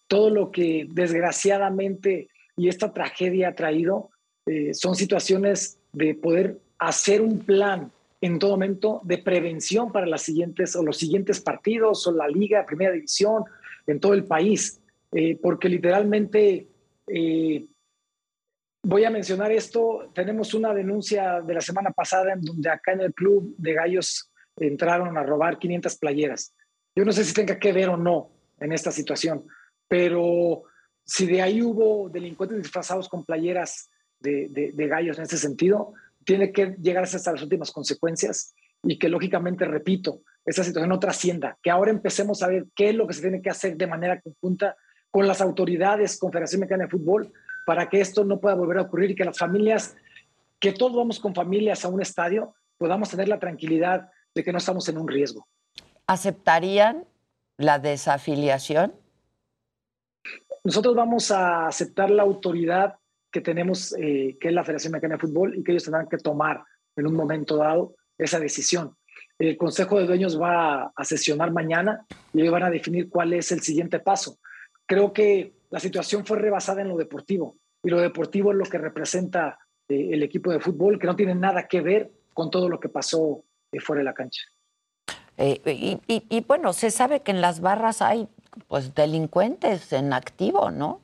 Todo 0.08 0.30
lo 0.30 0.52
que 0.52 0.88
desgraciadamente 0.90 2.30
y 2.56 2.68
esta 2.68 2.94
tragedia 2.94 3.50
ha 3.50 3.56
traído 3.56 4.12
eh, 4.46 4.74
son 4.74 4.96
situaciones 4.96 5.80
de 5.94 6.16
poder 6.16 6.60
hacer 6.78 7.22
un 7.22 7.40
plan 7.40 7.92
en 8.22 8.38
todo 8.38 8.52
momento 8.52 9.02
de 9.04 9.18
prevención 9.18 9.92
para 9.92 10.06
las 10.06 10.22
siguientes 10.22 10.76
o 10.76 10.84
los 10.84 10.98
siguientes 10.98 11.42
partidos 11.42 12.06
o 12.08 12.12
la 12.12 12.28
liga, 12.28 12.66
primera 12.66 12.92
división 12.92 13.44
en 13.88 14.00
todo 14.00 14.14
el 14.14 14.26
país, 14.26 14.80
eh, 15.12 15.38
porque 15.42 15.70
literalmente 15.70 16.68
voy 18.84 19.06
a 19.06 19.10
mencionar 19.10 19.52
esto. 19.52 20.12
Tenemos 20.14 20.54
una 20.54 20.74
denuncia 20.74 21.42
de 21.42 21.54
la 21.54 21.62
semana 21.62 21.92
pasada 21.92 22.34
en 22.34 22.42
donde 22.42 22.70
acá 22.70 22.94
en 22.94 23.02
el 23.02 23.14
club 23.14 23.56
de 23.58 23.74
gallos 23.74 24.32
entraron 24.58 25.18
a 25.18 25.24
robar 25.24 25.60
500 25.60 25.98
playeras. 25.98 26.54
Yo 26.96 27.06
no 27.06 27.12
sé 27.12 27.24
si 27.24 27.34
tenga 27.34 27.58
que 27.58 27.72
ver 27.72 27.90
o 27.90 27.98
no 27.98 28.32
en 28.60 28.74
esta 28.74 28.92
situación, 28.92 29.46
pero 29.88 30.64
si 31.06 31.26
de 31.26 31.42
ahí 31.42 31.62
hubo 31.62 32.10
delincuentes 32.10 32.58
disfrazados 32.58 33.08
con 33.10 33.26
playeras 33.26 33.90
de, 34.20 34.50
de 34.50 34.88
gallos 34.88 35.18
en 35.18 35.24
ese 35.24 35.38
sentido, 35.38 35.94
tiene 36.24 36.52
que 36.52 36.76
llegar 36.82 37.04
hasta 37.04 37.32
las 37.32 37.42
últimas 37.42 37.72
consecuencias 37.72 38.54
y 38.84 39.00
que 39.00 39.10
lógicamente, 39.10 39.66
repito, 39.66 40.22
esa 40.46 40.64
situación 40.64 40.90
no 40.90 41.00
trascienda, 41.00 41.58
que 41.62 41.72
ahora 41.72 41.92
empecemos 41.92 42.42
a 42.44 42.48
ver 42.48 42.66
qué 42.76 42.90
es 42.90 42.96
lo 42.96 43.08
que 43.08 43.14
se 43.14 43.22
tiene 43.22 43.42
que 43.42 43.50
hacer 43.50 43.78
de 43.78 43.88
manera 43.88 44.22
conjunta 44.22 44.76
con 45.10 45.28
las 45.28 45.42
autoridades, 45.42 46.18
Confederación 46.18 46.62
Mexicana 46.62 46.86
de 46.86 46.90
Fútbol, 46.90 47.32
para 47.66 47.90
que 47.90 48.02
esto 48.02 48.24
no 48.24 48.40
pueda 48.40 48.56
volver 48.56 48.78
a 48.78 48.82
ocurrir 48.82 49.12
y 49.12 49.16
que 49.16 49.26
las 49.26 49.38
familias, 49.38 49.96
que 50.60 50.72
todos 50.72 50.96
vamos 50.96 51.20
con 51.20 51.36
familias 51.36 51.86
a 51.86 51.90
un 51.90 52.02
estadio, 52.02 52.54
podamos 52.78 53.10
tener 53.10 53.28
la 53.28 53.40
tranquilidad 53.40 54.10
de 54.34 54.44
que 54.44 54.52
no 54.52 54.58
estamos 54.58 54.88
en 54.90 54.98
un 54.98 55.08
riesgo. 55.08 55.48
¿Aceptarían 56.08 57.06
la 57.58 57.80
desafiliación? 57.80 58.94
Nosotros 60.64 60.96
vamos 60.96 61.32
a 61.32 61.68
aceptar 61.68 62.10
la 62.10 62.24
autoridad 62.24 62.96
que 63.32 63.42
tenemos, 63.42 63.94
eh, 63.98 64.38
que 64.40 64.50
es 64.50 64.54
la 64.54 64.64
Federación 64.64 64.92
Mexicana 64.92 65.16
de 65.16 65.22
Fútbol, 65.22 65.58
y 65.58 65.64
que 65.64 65.72
ellos 65.72 65.84
tendrán 65.84 66.08
que 66.08 66.18
tomar 66.18 66.64
en 66.96 67.08
un 67.08 67.14
momento 67.14 67.58
dado 67.58 67.96
esa 68.18 68.40
decisión. 68.40 68.96
El 69.40 69.58
Consejo 69.58 69.98
de 69.98 70.06
Dueños 70.06 70.40
va 70.40 70.92
a 70.96 71.04
sesionar 71.04 71.52
mañana 71.52 72.06
y 72.34 72.42
ellos 72.42 72.52
van 72.52 72.64
a 72.64 72.70
definir 72.70 73.10
cuál 73.10 73.34
es 73.34 73.52
el 73.52 73.62
siguiente 73.62 74.00
paso. 74.00 74.38
Creo 74.86 75.14
que 75.14 75.54
la 75.72 75.80
situación 75.80 76.26
fue 76.26 76.38
rebasada 76.38 76.82
en 76.82 76.90
lo 76.90 76.98
deportivo 76.98 77.58
y 77.82 77.90
lo 77.90 78.00
deportivo 78.00 78.52
es 78.52 78.58
lo 78.58 78.66
que 78.66 78.78
representa 78.78 79.58
eh, 79.90 80.10
el 80.12 80.22
equipo 80.22 80.52
de 80.52 80.60
fútbol, 80.60 81.00
que 81.00 81.08
no 81.08 81.16
tiene 81.16 81.34
nada 81.34 81.68
que 81.68 81.82
ver 81.82 82.12
con 82.34 82.52
todo 82.52 82.70
lo 82.70 82.80
que 82.80 82.90
pasó 82.90 83.44
eh, 83.72 83.80
fuera 83.80 84.02
de 84.02 84.06
la 84.06 84.14
cancha. 84.14 84.44
y, 85.38 86.00
y, 86.06 86.42
bueno, 86.42 86.74
se 86.74 86.92
sabe 86.92 87.22
que 87.22 87.32
en 87.32 87.42
las 87.42 87.62
barras 87.62 88.02
hay 88.02 88.28
pues 88.68 88.94
delincuentes 88.94 89.92
en 89.94 90.14
activo, 90.14 90.70
¿no? 90.70 91.02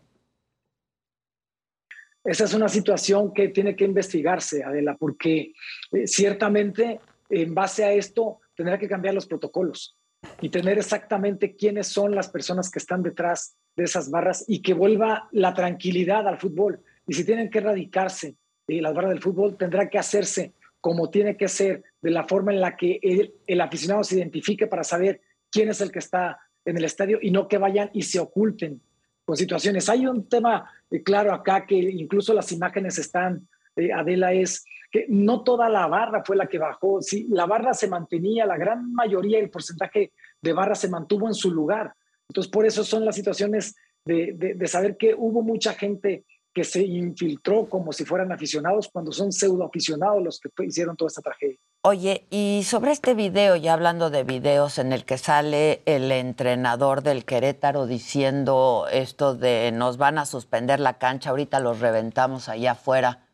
Esa 2.23 2.43
es 2.43 2.53
una 2.53 2.67
situación 2.67 3.33
que 3.33 3.47
tiene 3.47 3.73
que 3.73 3.85
investigarse, 3.85 4.61
Adela, 4.61 4.97
porque 4.97 5.53
eh, 5.93 6.07
ciertamente 6.07 6.99
en 7.29 7.55
base 7.55 7.85
a 7.85 7.93
esto 7.93 8.41
tendrá 8.53 8.77
que 8.77 8.89
cambiar 8.89 9.13
los 9.13 9.27
protocolos 9.27 9.97
y 10.41 10.49
tener 10.49 10.77
exactamente 10.77 11.55
quiénes 11.55 11.87
son 11.87 12.13
las 12.13 12.27
personas 12.27 12.69
que 12.69 12.79
están 12.79 13.01
detrás 13.01 13.55
de 13.77 13.83
esas 13.83 14.11
barras 14.11 14.43
y 14.47 14.61
que 14.61 14.73
vuelva 14.73 15.29
la 15.31 15.53
tranquilidad 15.53 16.27
al 16.27 16.39
fútbol. 16.39 16.81
Y 17.05 17.13
si 17.13 17.23
tienen 17.23 17.49
que 17.49 17.59
erradicarse 17.59 18.35
las 18.67 18.93
barras 18.93 19.11
del 19.11 19.21
fútbol, 19.21 19.55
tendrá 19.55 19.87
que 19.87 19.97
hacerse 19.97 20.53
como 20.81 21.09
tiene 21.09 21.37
que 21.37 21.47
ser, 21.47 21.83
de 22.01 22.11
la 22.11 22.25
forma 22.25 22.53
en 22.53 22.61
la 22.61 22.75
que 22.75 22.99
el, 23.01 23.33
el 23.45 23.61
aficionado 23.61 24.03
se 24.03 24.17
identifique 24.17 24.67
para 24.67 24.83
saber 24.83 25.21
quién 25.49 25.69
es 25.69 25.79
el 25.81 25.91
que 25.91 25.99
está 25.99 26.39
en 26.65 26.77
el 26.77 26.83
estadio 26.83 27.19
y 27.21 27.31
no 27.31 27.47
que 27.47 27.57
vayan 27.57 27.89
y 27.93 28.01
se 28.03 28.19
oculten 28.19 28.81
con 29.25 29.37
situaciones. 29.37 29.89
Hay 29.89 30.05
un 30.05 30.27
tema 30.27 30.69
eh, 30.89 31.03
claro 31.03 31.33
acá 31.33 31.65
que 31.65 31.75
incluso 31.75 32.33
las 32.33 32.51
imágenes 32.51 32.97
están, 32.97 33.47
eh, 33.75 33.91
Adela, 33.91 34.33
es 34.33 34.65
que 34.91 35.05
no 35.09 35.43
toda 35.43 35.69
la 35.69 35.87
barra 35.87 36.23
fue 36.23 36.35
la 36.35 36.47
que 36.47 36.57
bajó. 36.57 37.01
Sí, 37.01 37.27
la 37.29 37.45
barra 37.45 37.73
se 37.73 37.87
mantenía, 37.87 38.45
la 38.45 38.57
gran 38.57 38.93
mayoría, 38.93 39.39
el 39.39 39.49
porcentaje 39.49 40.11
de 40.41 40.53
barra 40.53 40.75
se 40.75 40.89
mantuvo 40.89 41.27
en 41.27 41.33
su 41.33 41.51
lugar. 41.51 41.93
Entonces, 42.29 42.51
por 42.51 42.65
eso 42.65 42.83
son 42.83 43.05
las 43.05 43.15
situaciones 43.15 43.75
de, 44.05 44.33
de 44.33 44.67
saber 44.67 44.97
que 44.97 45.13
hubo 45.13 45.41
mucha 45.41 45.73
gente 45.73 46.25
que 46.57 46.63
se 46.63 46.81
infiltró 46.81 47.69
como 47.69 47.93
si 47.93 48.03
fueran 48.03 48.31
aficionados 48.31 48.89
cuando 48.91 49.11
son 49.11 49.31
pseudo 49.31 49.63
aficionados 49.63 50.23
los 50.23 50.39
que 50.39 50.49
hicieron 50.65 50.97
toda 50.97 51.09
esta 51.09 51.21
tragedia. 51.21 51.55
Oye, 51.83 52.25
y 52.31 52.63
sobre 52.63 52.93
este 52.93 53.13
video, 53.13 53.55
ya 53.57 53.73
hablando 53.73 54.09
de 54.09 54.23
videos 54.23 54.79
en 54.79 54.91
el 54.91 55.05
que 55.05 55.19
sale 55.19 55.83
el 55.85 56.11
entrenador 56.11 57.03
del 57.03 57.25
Querétaro 57.25 57.85
diciendo 57.85 58.87
esto 58.91 59.35
de 59.35 59.71
nos 59.71 59.97
van 59.97 60.17
a 60.17 60.25
suspender 60.25 60.79
la 60.79 60.97
cancha, 60.97 61.29
ahorita 61.29 61.59
los 61.59 61.79
reventamos 61.79 62.49
allá 62.49 62.71
afuera. 62.71 63.27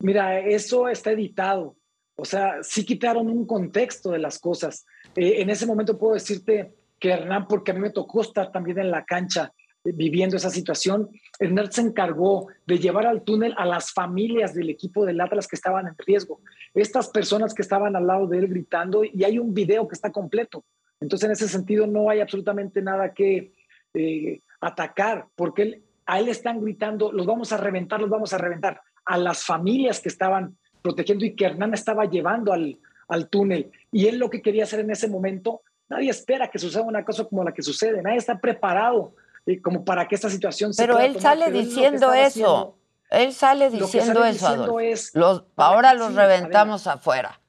Mira, 0.00 0.38
eso 0.38 0.86
está 0.90 1.12
editado. 1.12 1.76
O 2.16 2.24
sea, 2.24 2.62
sí 2.62 2.84
quitaron 2.84 3.28
un 3.28 3.46
contexto 3.46 4.10
de 4.10 4.18
las 4.18 4.38
cosas. 4.38 4.86
Eh, 5.14 5.40
en 5.40 5.50
ese 5.50 5.66
momento 5.66 5.98
puedo 5.98 6.14
decirte 6.14 6.74
que 6.98 7.10
Hernán, 7.10 7.46
porque 7.46 7.70
a 7.70 7.74
mí 7.74 7.80
me 7.80 7.90
tocó 7.90 8.22
estar 8.22 8.50
también 8.50 8.78
en 8.78 8.90
la 8.90 9.04
cancha, 9.04 9.52
viviendo 9.84 10.36
esa 10.36 10.50
situación. 10.50 11.10
Hernán 11.38 11.70
se 11.70 11.82
encargó 11.82 12.48
de 12.66 12.78
llevar 12.78 13.06
al 13.06 13.22
túnel 13.22 13.54
a 13.56 13.64
las 13.66 13.92
familias 13.92 14.54
del 14.54 14.70
equipo 14.70 15.04
del 15.04 15.20
Atlas 15.20 15.46
que 15.46 15.56
estaban 15.56 15.86
en 15.86 15.94
riesgo. 15.98 16.40
Estas 16.74 17.08
personas 17.10 17.54
que 17.54 17.62
estaban 17.62 17.94
al 17.94 18.06
lado 18.06 18.26
de 18.26 18.38
él 18.38 18.48
gritando 18.48 19.04
y 19.04 19.24
hay 19.24 19.38
un 19.38 19.54
video 19.54 19.86
que 19.86 19.94
está 19.94 20.10
completo. 20.10 20.64
Entonces, 21.00 21.26
en 21.26 21.32
ese 21.32 21.48
sentido, 21.48 21.86
no 21.86 22.10
hay 22.10 22.20
absolutamente 22.20 22.82
nada 22.82 23.12
que 23.12 23.52
eh, 23.94 24.40
atacar, 24.60 25.26
porque 25.34 25.62
él, 25.62 25.84
a 26.06 26.18
él 26.18 26.28
están 26.28 26.60
gritando, 26.60 27.12
los 27.12 27.26
vamos 27.26 27.52
a 27.52 27.58
reventar, 27.58 28.00
los 28.00 28.10
vamos 28.10 28.32
a 28.32 28.38
reventar, 28.38 28.80
a 29.04 29.18
las 29.18 29.44
familias 29.44 30.00
que 30.00 30.08
estaban 30.08 30.56
protegiendo 30.86 31.24
y 31.24 31.34
que 31.34 31.46
Hernán 31.46 31.74
estaba 31.74 32.04
llevando 32.04 32.52
al, 32.52 32.78
al 33.08 33.28
túnel. 33.28 33.72
Y 33.90 34.06
él 34.06 34.18
lo 34.18 34.30
que 34.30 34.40
quería 34.40 34.62
hacer 34.62 34.80
en 34.80 34.90
ese 34.92 35.08
momento, 35.08 35.62
nadie 35.88 36.10
espera 36.10 36.48
que 36.48 36.60
suceda 36.60 36.82
una 36.82 37.04
cosa 37.04 37.24
como 37.24 37.42
la 37.42 37.52
que 37.52 37.62
sucede, 37.62 38.02
nadie 38.02 38.18
está 38.18 38.38
preparado 38.38 39.14
como 39.62 39.84
para 39.84 40.06
que 40.06 40.14
esta 40.14 40.30
situación 40.30 40.72
se 40.72 40.82
Pero 40.82 40.98
él 40.98 41.20
sale 41.20 41.50
diciendo 41.50 42.12
eso. 42.12 42.76
él 43.10 43.32
sale 43.32 43.70
diciendo 43.70 44.24
eso. 44.24 44.80
Es, 44.80 45.12
ahora 45.56 45.94
los 45.94 46.14
reventamos 46.14 46.86
afuera. 46.86 47.40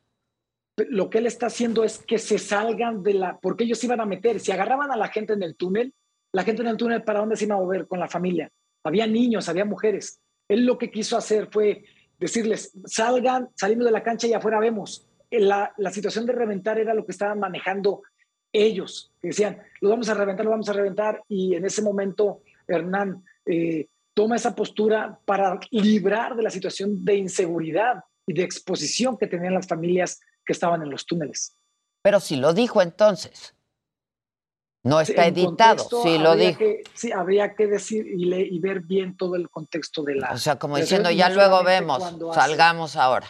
Lo 0.89 1.09
que 1.09 1.19
él 1.19 1.25
está 1.25 1.47
haciendo 1.47 1.83
es 1.83 1.99
que 1.99 2.19
se 2.19 2.37
salgan 2.37 3.01
de 3.01 3.15
la. 3.15 3.37
Porque 3.39 3.63
ellos 3.63 3.83
iban 3.83 3.99
a 3.99 4.05
meter. 4.05 4.39
Si 4.39 4.51
agarraban 4.51 4.91
a 4.91 4.95
la 4.95 5.07
gente 5.07 5.33
en 5.33 5.41
el 5.41 5.55
túnel, 5.55 5.93
la 6.31 6.43
gente 6.43 6.61
en 6.61 6.67
el 6.67 6.77
túnel, 6.77 7.03
¿para 7.03 7.19
dónde 7.19 7.35
se 7.35 7.45
iba 7.45 7.55
a 7.55 7.59
mover 7.59 7.87
con 7.87 7.99
la 7.99 8.07
familia? 8.07 8.51
Había 8.83 9.07
niños, 9.07 9.49
había 9.49 9.65
mujeres. 9.65 10.19
Él 10.47 10.65
lo 10.65 10.77
que 10.77 10.91
quiso 10.91 11.17
hacer 11.17 11.49
fue 11.51 11.83
decirles: 12.17 12.71
salgan, 12.85 13.49
salimos 13.55 13.85
de 13.85 13.91
la 13.91 14.03
cancha 14.03 14.27
y 14.27 14.33
afuera 14.33 14.59
vemos. 14.59 15.07
La, 15.29 15.73
la 15.77 15.91
situación 15.91 16.25
de 16.25 16.33
reventar 16.33 16.79
era 16.79 16.93
lo 16.93 17.05
que 17.05 17.11
estaban 17.11 17.39
manejando 17.39 18.01
ellos, 18.53 19.11
decían, 19.21 19.61
lo 19.81 19.89
vamos 19.89 20.09
a 20.09 20.13
reventar, 20.13 20.45
lo 20.45 20.51
vamos 20.51 20.69
a 20.69 20.73
reventar, 20.73 21.21
y 21.27 21.55
en 21.55 21.65
ese 21.65 21.81
momento 21.81 22.41
Hernán 22.67 23.23
eh, 23.45 23.87
toma 24.13 24.35
esa 24.35 24.55
postura 24.55 25.19
para 25.25 25.59
librar 25.71 26.35
de 26.35 26.43
la 26.43 26.49
situación 26.49 27.03
de 27.03 27.15
inseguridad 27.15 28.03
y 28.25 28.33
de 28.33 28.43
exposición 28.43 29.17
que 29.17 29.27
tenían 29.27 29.53
las 29.53 29.67
familias 29.67 30.19
que 30.45 30.53
estaban 30.53 30.81
en 30.81 30.89
los 30.89 31.05
túneles. 31.05 31.55
Pero 32.01 32.19
si 32.19 32.37
lo 32.37 32.53
dijo 32.53 32.81
entonces. 32.81 33.53
No 34.87 35.01
está 35.01 35.27
editado, 35.27 35.87
sí 36.03 36.17
lo 36.17 36.35
dijo. 36.35 36.59
sí, 36.93 37.11
habría 37.11 37.53
que 37.55 37.67
decir 37.67 38.05
y, 38.07 38.33
y, 38.33 38.59
ver 38.59 38.81
bien 38.81 39.15
todo 39.17 39.35
el 39.35 39.49
contexto 39.49 40.03
de 40.03 40.15
la... 40.15 40.31
O 40.31 40.37
sea, 40.37 40.57
como 40.57 40.77
diciendo, 40.77 41.11
ya 41.11 41.29
luego 41.29 41.63
vemos, 41.63 42.03
salgamos 42.33 42.95
ahora. 42.95 43.27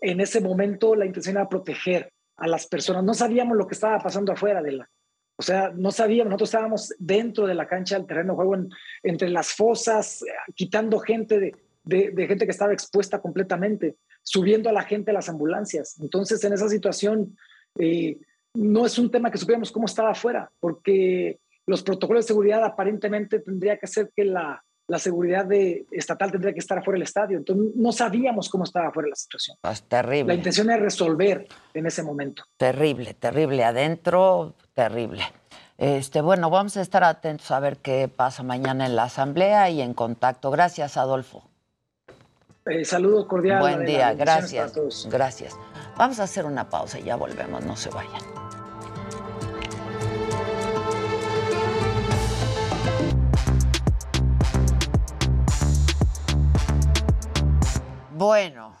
En 0.00 0.20
ese 0.20 0.40
momento 0.40 0.94
la 0.94 1.06
intención 1.06 1.36
era 1.36 1.48
proteger 1.48 2.12
a 2.36 2.46
las 2.46 2.66
personas. 2.66 3.04
No 3.04 3.14
sabíamos 3.14 3.56
lo 3.56 3.66
que 3.66 3.74
estaba 3.74 3.98
pasando 3.98 4.32
afuera 4.32 4.62
de 4.62 4.72
la... 4.72 4.90
O 5.36 5.42
sea, 5.42 5.70
no 5.74 5.90
sabíamos, 5.90 6.30
nosotros 6.30 6.48
estábamos 6.50 6.94
dentro 6.98 7.46
de 7.46 7.54
la 7.54 7.66
cancha 7.66 7.96
del 7.96 8.06
terreno 8.06 8.32
de 8.32 8.36
juego, 8.36 8.54
en- 8.56 8.68
entre 9.02 9.30
las 9.30 9.52
fosas, 9.52 10.22
quitando 10.54 10.98
gente 10.98 11.38
de, 11.40 11.54
de- 11.82 12.10
de 12.10 12.26
gente 12.26 12.44
que 12.44 12.50
estaba 12.52 12.74
expuesta 12.74 13.20
completamente, 13.20 13.96
subiendo 14.22 14.68
a 14.68 14.72
la 14.72 14.82
gente 14.82 15.12
a 15.12 15.14
las 15.14 15.30
ambulancias. 15.30 15.98
Entonces, 16.00 16.44
en 16.44 16.52
esa 16.52 16.68
situación, 16.68 17.38
eh, 17.78 18.18
no 18.54 18.86
es 18.86 18.98
un 18.98 19.10
tema 19.10 19.30
que 19.30 19.38
supiéramos 19.38 19.70
cómo 19.70 19.86
estaba 19.86 20.10
afuera, 20.10 20.50
porque 20.60 21.38
los 21.66 21.82
protocolos 21.82 22.24
de 22.24 22.28
seguridad 22.28 22.64
aparentemente 22.64 23.40
tendría 23.40 23.76
que 23.78 23.86
ser 23.86 24.10
que 24.14 24.24
la, 24.24 24.62
la 24.90 24.98
seguridad 24.98 25.44
de, 25.44 25.86
estatal 25.92 26.32
tendría 26.32 26.52
que 26.52 26.58
estar 26.58 26.78
afuera 26.78 26.96
del 26.96 27.04
estadio. 27.04 27.38
Entonces, 27.38 27.76
no 27.76 27.92
sabíamos 27.92 28.48
cómo 28.48 28.64
estaba 28.64 28.88
afuera 28.88 29.08
la 29.08 29.14
situación. 29.14 29.56
Pues 29.60 29.82
terrible. 29.84 30.24
La 30.24 30.34
intención 30.34 30.68
es 30.70 30.80
resolver 30.80 31.46
en 31.74 31.86
ese 31.86 32.02
momento. 32.02 32.42
Terrible, 32.56 33.14
terrible. 33.14 33.64
Adentro, 33.64 34.54
terrible. 34.74 35.22
Este, 35.78 36.20
bueno, 36.20 36.50
vamos 36.50 36.76
a 36.76 36.82
estar 36.82 37.04
atentos 37.04 37.50
a 37.52 37.60
ver 37.60 37.78
qué 37.78 38.08
pasa 38.08 38.42
mañana 38.42 38.84
en 38.84 38.96
la 38.96 39.04
asamblea 39.04 39.70
y 39.70 39.80
en 39.80 39.94
contacto. 39.94 40.50
Gracias, 40.50 40.96
Adolfo. 40.96 41.44
Eh, 42.66 42.84
saludos 42.84 43.26
cordiales. 43.26 43.62
Buen 43.62 43.86
día, 43.86 44.12
gracias. 44.12 44.74
Gracias. 45.08 45.56
Vamos 45.96 46.20
a 46.20 46.24
hacer 46.24 46.44
una 46.44 46.68
pausa 46.68 46.98
y 46.98 47.04
ya 47.04 47.16
volvemos, 47.16 47.64
no 47.64 47.76
se 47.76 47.88
vayan. 47.90 48.20
Bueno, 58.20 58.74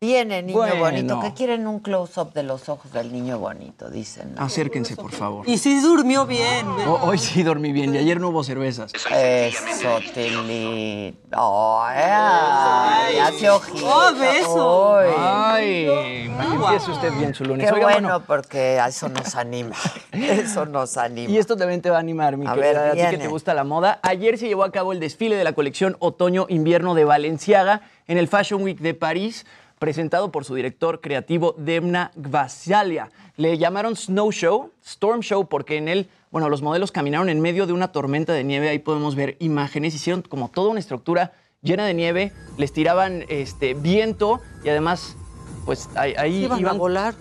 viene 0.00 0.40
niño 0.40 0.56
Bueno. 0.56 0.76
bonito. 0.76 1.18
¿Qué 1.20 1.34
quieren 1.34 1.66
un 1.66 1.80
close-up 1.80 2.32
de 2.32 2.44
los 2.44 2.68
ojos 2.68 2.92
del 2.92 3.12
niño 3.12 3.40
bonito? 3.40 3.90
Dicen. 3.90 4.36
¿no? 4.36 4.42
Acérquense, 4.44 4.94
por 4.94 5.10
favor. 5.10 5.48
Y 5.48 5.58
sí 5.58 5.80
durmió 5.80 6.26
bien. 6.26 6.64
Ho- 6.86 7.00
Hoy 7.02 7.18
sí 7.18 7.42
dormí 7.42 7.72
bien 7.72 7.92
y 7.92 7.98
ayer 7.98 8.20
no 8.20 8.28
hubo 8.28 8.44
cervezas. 8.44 8.92
Eso, 9.10 9.98
Tilly. 10.14 11.12
Ay, 11.32 12.02
ay, 12.06 13.18
hace 13.18 13.50
ojitos. 13.50 13.82
Oh, 13.82 14.12
beso. 14.14 14.96
Ay. 15.18 15.88
Ay, 15.88 16.30
empiece 16.52 16.92
usted 16.92 17.12
bien 17.14 17.34
su 17.34 17.44
lunes. 17.44 17.66
Qué 17.66 17.74
Oiga, 17.74 17.86
bueno, 17.86 18.08
bueno, 18.10 18.24
porque 18.28 18.78
a 18.78 18.86
eso 18.86 19.08
nos 19.08 19.34
anima. 19.34 19.74
Eso 20.12 20.66
nos 20.66 20.96
anima. 20.96 21.28
Y 21.32 21.38
esto 21.38 21.56
también 21.56 21.82
te 21.82 21.90
va 21.90 21.96
a 21.96 22.00
animar, 22.00 22.36
mi 22.36 22.46
A 22.46 22.54
querida, 22.54 22.82
ver, 22.82 22.90
a 22.90 22.92
ti 22.92 23.10
que 23.16 23.18
te 23.24 23.26
gusta 23.26 23.52
la 23.54 23.64
moda. 23.64 23.98
Ayer 24.04 24.38
se 24.38 24.46
llevó 24.46 24.62
a 24.62 24.70
cabo 24.70 24.92
el 24.92 25.00
desfile 25.00 25.34
de 25.34 25.42
la 25.42 25.52
colección 25.52 25.96
Otoño-Invierno 25.98 26.94
de 26.94 27.04
Valenciaga 27.04 27.80
en 28.06 28.18
el 28.18 28.28
Fashion 28.28 28.62
Week 28.62 28.78
de 28.78 28.94
París, 28.94 29.46
presentado 29.78 30.30
por 30.32 30.44
su 30.44 30.54
director 30.54 31.00
creativo 31.00 31.54
Demna 31.58 32.10
Gvasalia. 32.14 33.10
Le 33.36 33.58
llamaron 33.58 33.96
Snow 33.96 34.30
Show, 34.30 34.70
Storm 34.84 35.20
Show, 35.20 35.48
porque 35.48 35.76
en 35.76 35.88
él, 35.88 36.08
bueno, 36.30 36.48
los 36.48 36.62
modelos 36.62 36.92
caminaron 36.92 37.28
en 37.28 37.40
medio 37.40 37.66
de 37.66 37.72
una 37.72 37.92
tormenta 37.92 38.32
de 38.32 38.44
nieve. 38.44 38.68
Ahí 38.68 38.78
podemos 38.78 39.14
ver 39.14 39.36
imágenes. 39.40 39.94
Hicieron 39.94 40.22
como 40.22 40.48
toda 40.48 40.70
una 40.70 40.80
estructura 40.80 41.32
llena 41.62 41.86
de 41.86 41.94
nieve, 41.94 42.32
les 42.58 42.72
tiraban 42.72 43.24
este, 43.28 43.74
viento 43.74 44.40
y 44.62 44.68
además, 44.68 45.16
pues 45.64 45.88
ahí, 45.96 46.14
ahí 46.16 46.44
Iban 46.44 46.66
a 46.66 46.72
volar. 46.72 47.14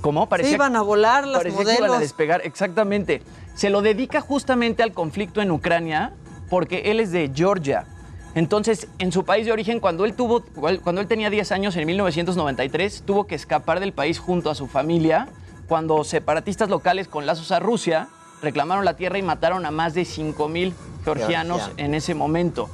¿Cómo? 0.00 0.24
Se 0.24 0.28
Parecía, 0.28 0.54
iban 0.54 0.76
a 0.76 0.82
volar 0.82 1.26
las 1.26 1.38
parecía 1.38 1.58
que 1.58 1.62
iban 1.64 1.76
a 1.76 1.80
modelos. 1.80 2.00
despegar, 2.00 2.42
exactamente. 2.44 3.22
Se 3.54 3.70
lo 3.70 3.80
dedica 3.82 4.20
justamente 4.20 4.82
al 4.82 4.92
conflicto 4.92 5.40
en 5.40 5.50
Ucrania 5.50 6.12
porque 6.50 6.90
él 6.90 7.00
es 7.00 7.10
de 7.10 7.30
Georgia. 7.34 7.86
Entonces, 8.36 8.86
en 8.98 9.12
su 9.12 9.24
país 9.24 9.46
de 9.46 9.52
origen, 9.52 9.80
cuando 9.80 10.04
él, 10.04 10.12
tuvo, 10.12 10.44
cuando 10.84 11.00
él 11.00 11.06
tenía 11.06 11.30
10 11.30 11.52
años, 11.52 11.74
en 11.74 11.86
1993, 11.86 13.02
tuvo 13.06 13.26
que 13.26 13.34
escapar 13.34 13.80
del 13.80 13.94
país 13.94 14.18
junto 14.18 14.50
a 14.50 14.54
su 14.54 14.66
familia 14.66 15.28
cuando 15.66 16.04
separatistas 16.04 16.68
locales 16.68 17.08
con 17.08 17.24
lazos 17.24 17.50
a 17.50 17.60
Rusia 17.60 18.08
reclamaron 18.42 18.84
la 18.84 18.94
tierra 18.94 19.16
y 19.16 19.22
mataron 19.22 19.64
a 19.64 19.70
más 19.70 19.94
de 19.94 20.02
5.000 20.02 20.34
georgianos 20.36 20.74
Georgianos. 21.02 21.70
en 21.78 21.94
ese 21.94 22.14
momento. 22.14 22.68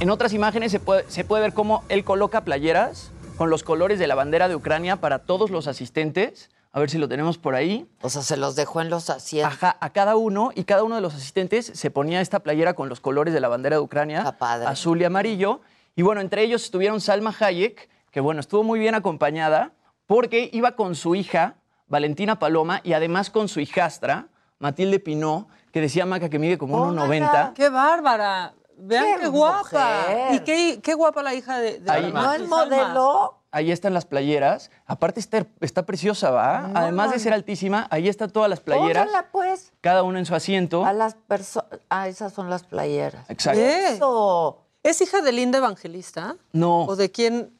En 0.00 0.10
otras 0.10 0.34
imágenes 0.34 0.72
se 0.72 0.78
puede, 0.78 1.06
se 1.08 1.24
puede 1.24 1.44
ver 1.44 1.54
cómo 1.54 1.82
él 1.88 2.04
coloca 2.04 2.42
playeras 2.42 3.12
con 3.38 3.48
los 3.48 3.62
colores 3.62 3.98
de 3.98 4.06
la 4.06 4.14
bandera 4.14 4.46
de 4.46 4.56
Ucrania 4.56 4.96
para 4.96 5.20
todos 5.20 5.50
los 5.50 5.68
asistentes. 5.68 6.50
A 6.76 6.80
ver 6.80 6.90
si 6.90 6.98
lo 6.98 7.08
tenemos 7.08 7.38
por 7.38 7.54
ahí. 7.54 7.88
O 8.02 8.10
sea, 8.10 8.20
se 8.20 8.36
los 8.36 8.54
dejó 8.54 8.82
en 8.82 8.90
los 8.90 9.08
asientos. 9.08 9.50
Ajá, 9.54 9.78
a 9.80 9.94
cada 9.94 10.16
uno 10.16 10.50
y 10.54 10.64
cada 10.64 10.84
uno 10.84 10.94
de 10.96 11.00
los 11.00 11.14
asistentes 11.14 11.72
se 11.74 11.90
ponía 11.90 12.20
esta 12.20 12.40
playera 12.40 12.74
con 12.74 12.90
los 12.90 13.00
colores 13.00 13.32
de 13.32 13.40
la 13.40 13.48
bandera 13.48 13.76
de 13.76 13.80
Ucrania, 13.80 14.36
azul 14.66 15.00
y 15.00 15.04
amarillo. 15.06 15.62
Y 15.94 16.02
bueno, 16.02 16.20
entre 16.20 16.42
ellos 16.42 16.64
estuvieron 16.64 17.00
Salma 17.00 17.34
Hayek, 17.40 17.88
que 18.10 18.20
bueno, 18.20 18.40
estuvo 18.40 18.62
muy 18.62 18.78
bien 18.78 18.94
acompañada 18.94 19.72
porque 20.06 20.50
iba 20.52 20.72
con 20.72 20.94
su 20.96 21.14
hija, 21.14 21.54
Valentina 21.86 22.38
Paloma, 22.38 22.82
y 22.84 22.92
además 22.92 23.30
con 23.30 23.48
su 23.48 23.60
hijastra, 23.60 24.28
Matilde 24.58 25.00
Pinó, 25.00 25.48
que 25.72 25.80
decía 25.80 26.04
Maca 26.04 26.28
que 26.28 26.38
mide 26.38 26.58
como 26.58 26.92
1,90. 26.92 27.54
¡Qué 27.54 27.70
bárbara! 27.70 28.52
Vean 28.76 29.14
qué, 29.14 29.20
¡Qué 29.22 29.26
guapa. 29.28 29.62
mujer! 29.62 30.34
Y 30.34 30.40
qué, 30.40 30.80
qué 30.82 30.92
guapa 30.92 31.22
la 31.22 31.32
hija 31.32 31.58
de, 31.58 31.80
de 31.80 31.90
Ahí- 31.90 32.12
¿No 32.12 32.20
Salma. 32.22 32.64
modelo? 32.66 33.38
Ahí 33.56 33.72
están 33.72 33.94
las 33.94 34.04
playeras. 34.04 34.70
Aparte 34.84 35.18
está, 35.18 35.46
está 35.62 35.86
preciosa, 35.86 36.30
¿va? 36.30 36.68
No, 36.68 36.78
Además 36.78 37.10
de 37.10 37.18
ser 37.18 37.32
altísima, 37.32 37.86
ahí 37.90 38.06
están 38.06 38.30
todas 38.30 38.50
las 38.50 38.60
playeras, 38.60 39.06
Póngala, 39.06 39.30
pues. 39.32 39.72
cada 39.80 40.02
uno 40.02 40.18
en 40.18 40.26
su 40.26 40.34
asiento. 40.34 40.84
A 40.84 40.92
las 40.92 41.14
personas. 41.14 41.80
Ah, 41.88 42.06
esas 42.06 42.34
son 42.34 42.50
las 42.50 42.64
playeras. 42.64 43.30
Exacto. 43.30 43.58
Eso. 43.58 44.66
¿Es 44.82 45.00
hija 45.00 45.22
de 45.22 45.32
Linda 45.32 45.56
Evangelista? 45.56 46.36
No. 46.52 46.82
¿O 46.82 46.96
de 46.96 47.10
quién? 47.10 47.50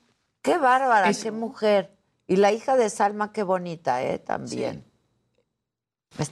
Qué 0.42 0.58
bárbara, 0.58 1.10
qué 1.14 1.30
mujer. 1.30 1.90
Y 2.26 2.36
la 2.36 2.52
hija 2.52 2.76
de 2.76 2.90
Salma, 2.90 3.32
qué 3.32 3.42
bonita, 3.42 4.02
¿eh? 4.02 4.18
También. 4.18 4.84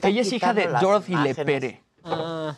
Ella 0.03 0.21
es 0.21 0.31
hija 0.31 0.53
de 0.53 0.67
Dorothy 0.67 1.13
imágenes. 1.13 1.37
Lepere. 1.39 1.83
Ah. 2.03 2.55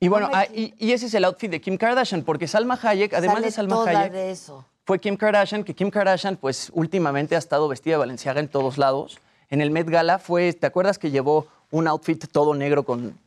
Y 0.00 0.08
bueno, 0.08 0.26
No 0.26 0.32
me 0.32 0.38
ah, 0.38 0.46
y, 0.52 0.74
y 0.76 0.90
ese 0.90 1.06
es 1.06 1.14
el 1.14 1.24
outfit 1.24 1.52
de 1.52 1.60
Kim 1.60 1.76
Kardashian, 1.76 2.24
porque 2.24 2.48
Salma 2.48 2.76
Hayek, 2.82 3.14
además 3.14 3.36
Sale 3.36 3.46
de 3.46 3.52
Salma 3.52 3.74
toda 3.76 3.90
Hayek, 3.90 4.12
de 4.12 4.30
eso. 4.32 4.64
Fue 4.84 4.98
Kim 4.98 5.16
Kardashian, 5.16 5.64
que 5.64 5.74
Kim 5.74 5.90
Kardashian, 5.90 6.36
pues 6.36 6.70
últimamente 6.74 7.36
ha 7.36 7.38
estado 7.38 7.68
vestida 7.68 7.94
de 7.94 7.98
Valenciaga 7.98 8.40
en 8.40 8.48
todos 8.48 8.78
lados. 8.78 9.18
En 9.50 9.60
el 9.60 9.70
Met 9.70 9.88
Gala 9.88 10.18
fue, 10.18 10.52
¿te 10.52 10.66
acuerdas 10.66 10.98
que 10.98 11.10
llevó 11.10 11.46
un 11.70 11.88
outfit 11.88 12.26
todo 12.30 12.54
negro 12.54 12.84
con, 12.84 13.18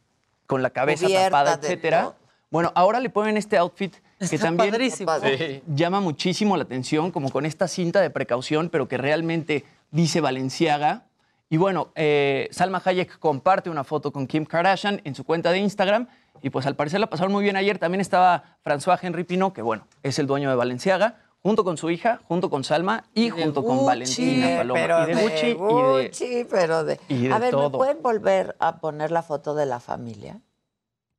con 0.45 0.61
la 0.61 0.69
cabeza 0.69 1.05
Cubierta 1.05 1.25
tapada, 1.25 1.57
de 1.57 1.67
etcétera? 1.67 2.01
todo. 2.03 2.15
Bueno, 2.49 2.71
ahora 2.75 2.99
le 2.99 3.09
ponen 3.09 3.37
este 3.37 3.57
outfit 3.57 3.93
que 4.19 4.25
Está 4.25 4.47
también 4.47 4.71
padrísimo. 4.71 5.11
Sí. 5.19 5.61
llama 5.67 5.99
muchísimo 5.99 6.57
la 6.57 6.63
atención, 6.63 7.11
como 7.11 7.29
con 7.29 7.45
esta 7.45 7.67
cinta 7.67 8.01
de 8.01 8.09
precaución, 8.09 8.69
pero 8.69 8.87
que 8.87 8.97
realmente 8.97 9.65
dice 9.91 10.21
Valenciaga. 10.21 11.03
Y 11.49 11.57
bueno, 11.57 11.89
eh, 11.95 12.47
Salma 12.51 12.81
Hayek 12.83 13.19
comparte 13.19 13.69
una 13.69 13.83
foto 13.83 14.11
con 14.11 14.27
Kim 14.27 14.45
Kardashian 14.45 15.01
en 15.03 15.15
su 15.15 15.23
cuenta 15.23 15.51
de 15.51 15.59
Instagram. 15.59 16.07
Y 16.41 16.49
pues 16.49 16.65
al 16.65 16.75
parecer 16.75 16.99
la 16.99 17.09
pasaron 17.09 17.31
muy 17.31 17.43
bien 17.43 17.57
ayer. 17.57 17.79
También 17.79 18.01
estaba 18.01 18.57
François 18.63 18.99
Henry 19.01 19.23
Pinot, 19.23 19.53
que 19.53 19.61
bueno, 19.61 19.87
es 20.03 20.19
el 20.19 20.27
dueño 20.27 20.49
de 20.49 20.55
Valenciaga, 20.55 21.15
junto 21.43 21.63
con 21.63 21.77
su 21.77 21.89
hija, 21.89 22.19
junto 22.27 22.49
con 22.49 22.63
Salma 22.63 23.05
y, 23.13 23.29
de 23.29 23.43
junto 23.43 23.63
con. 23.63 23.85
Valentina 23.85 24.57
Paloma. 24.57 24.79
Pero 24.79 25.03
y 25.03 25.13
de 25.13 25.53
Gucci, 25.53 26.25
y 26.25 26.35
de- 26.35 26.45
pero 26.45 26.83
de... 26.83 26.99
y 27.07 27.27
de 27.27 27.33
a 27.33 27.39
ver, 27.39 27.55
¿me 27.55 27.69
pueden 27.69 28.01
volver 28.01 28.55
a 28.59 28.77
poner 28.79 29.11
la 29.11 29.21
foto 29.23 29.55
de 29.55 29.65
la 29.65 29.79
familia? 29.79 30.39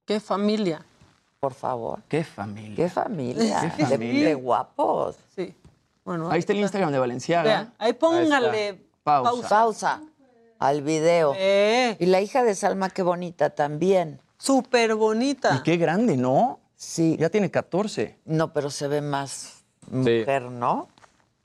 ¿Qué 0.05 0.21
familia? 0.21 0.85
Por 1.41 1.55
favor. 1.55 2.01
¡Qué 2.09 2.25
familia! 2.25 2.77
¿Qué 2.77 2.89
familia? 2.89 3.73
Qué 3.77 3.83
De- 3.85 3.91
familia. 3.91 4.29
De, 4.29 4.35
guapos. 4.35 5.17
Sí. 5.37 5.55
Bueno, 6.05 6.31
Ahí 6.31 6.39
está 6.41 6.53
el 6.53 6.61
Instagram 6.61 6.91
de 6.91 6.99
Valenciaga. 6.99 7.43
Vean, 7.45 7.75
ahí 7.79 7.93
póngale 7.93 8.81
Pausa. 9.05 9.31
pausa. 9.31 9.49
Pausa 9.49 10.03
al 10.59 10.83
video. 10.83 11.35
Eh, 11.37 11.97
Y 12.01 12.07
la 12.07 12.21
hija 12.21 12.43
de 12.43 12.55
Salma, 12.55 12.91
qué 12.91 13.03
bonita 13.03 13.51
también. 13.51 14.21
Súper 14.39 14.95
bonita. 14.95 15.57
Y 15.57 15.63
qué 15.63 15.77
grande, 15.77 16.17
¿no? 16.17 16.59
Sí. 16.75 17.17
Ya 17.21 17.29
tiene 17.29 17.51
14. 17.51 18.19
No, 18.25 18.53
pero 18.53 18.71
se 18.71 18.89
ve 18.89 19.01
más 19.01 19.58
mujer, 19.91 20.43
¿no? 20.51 20.89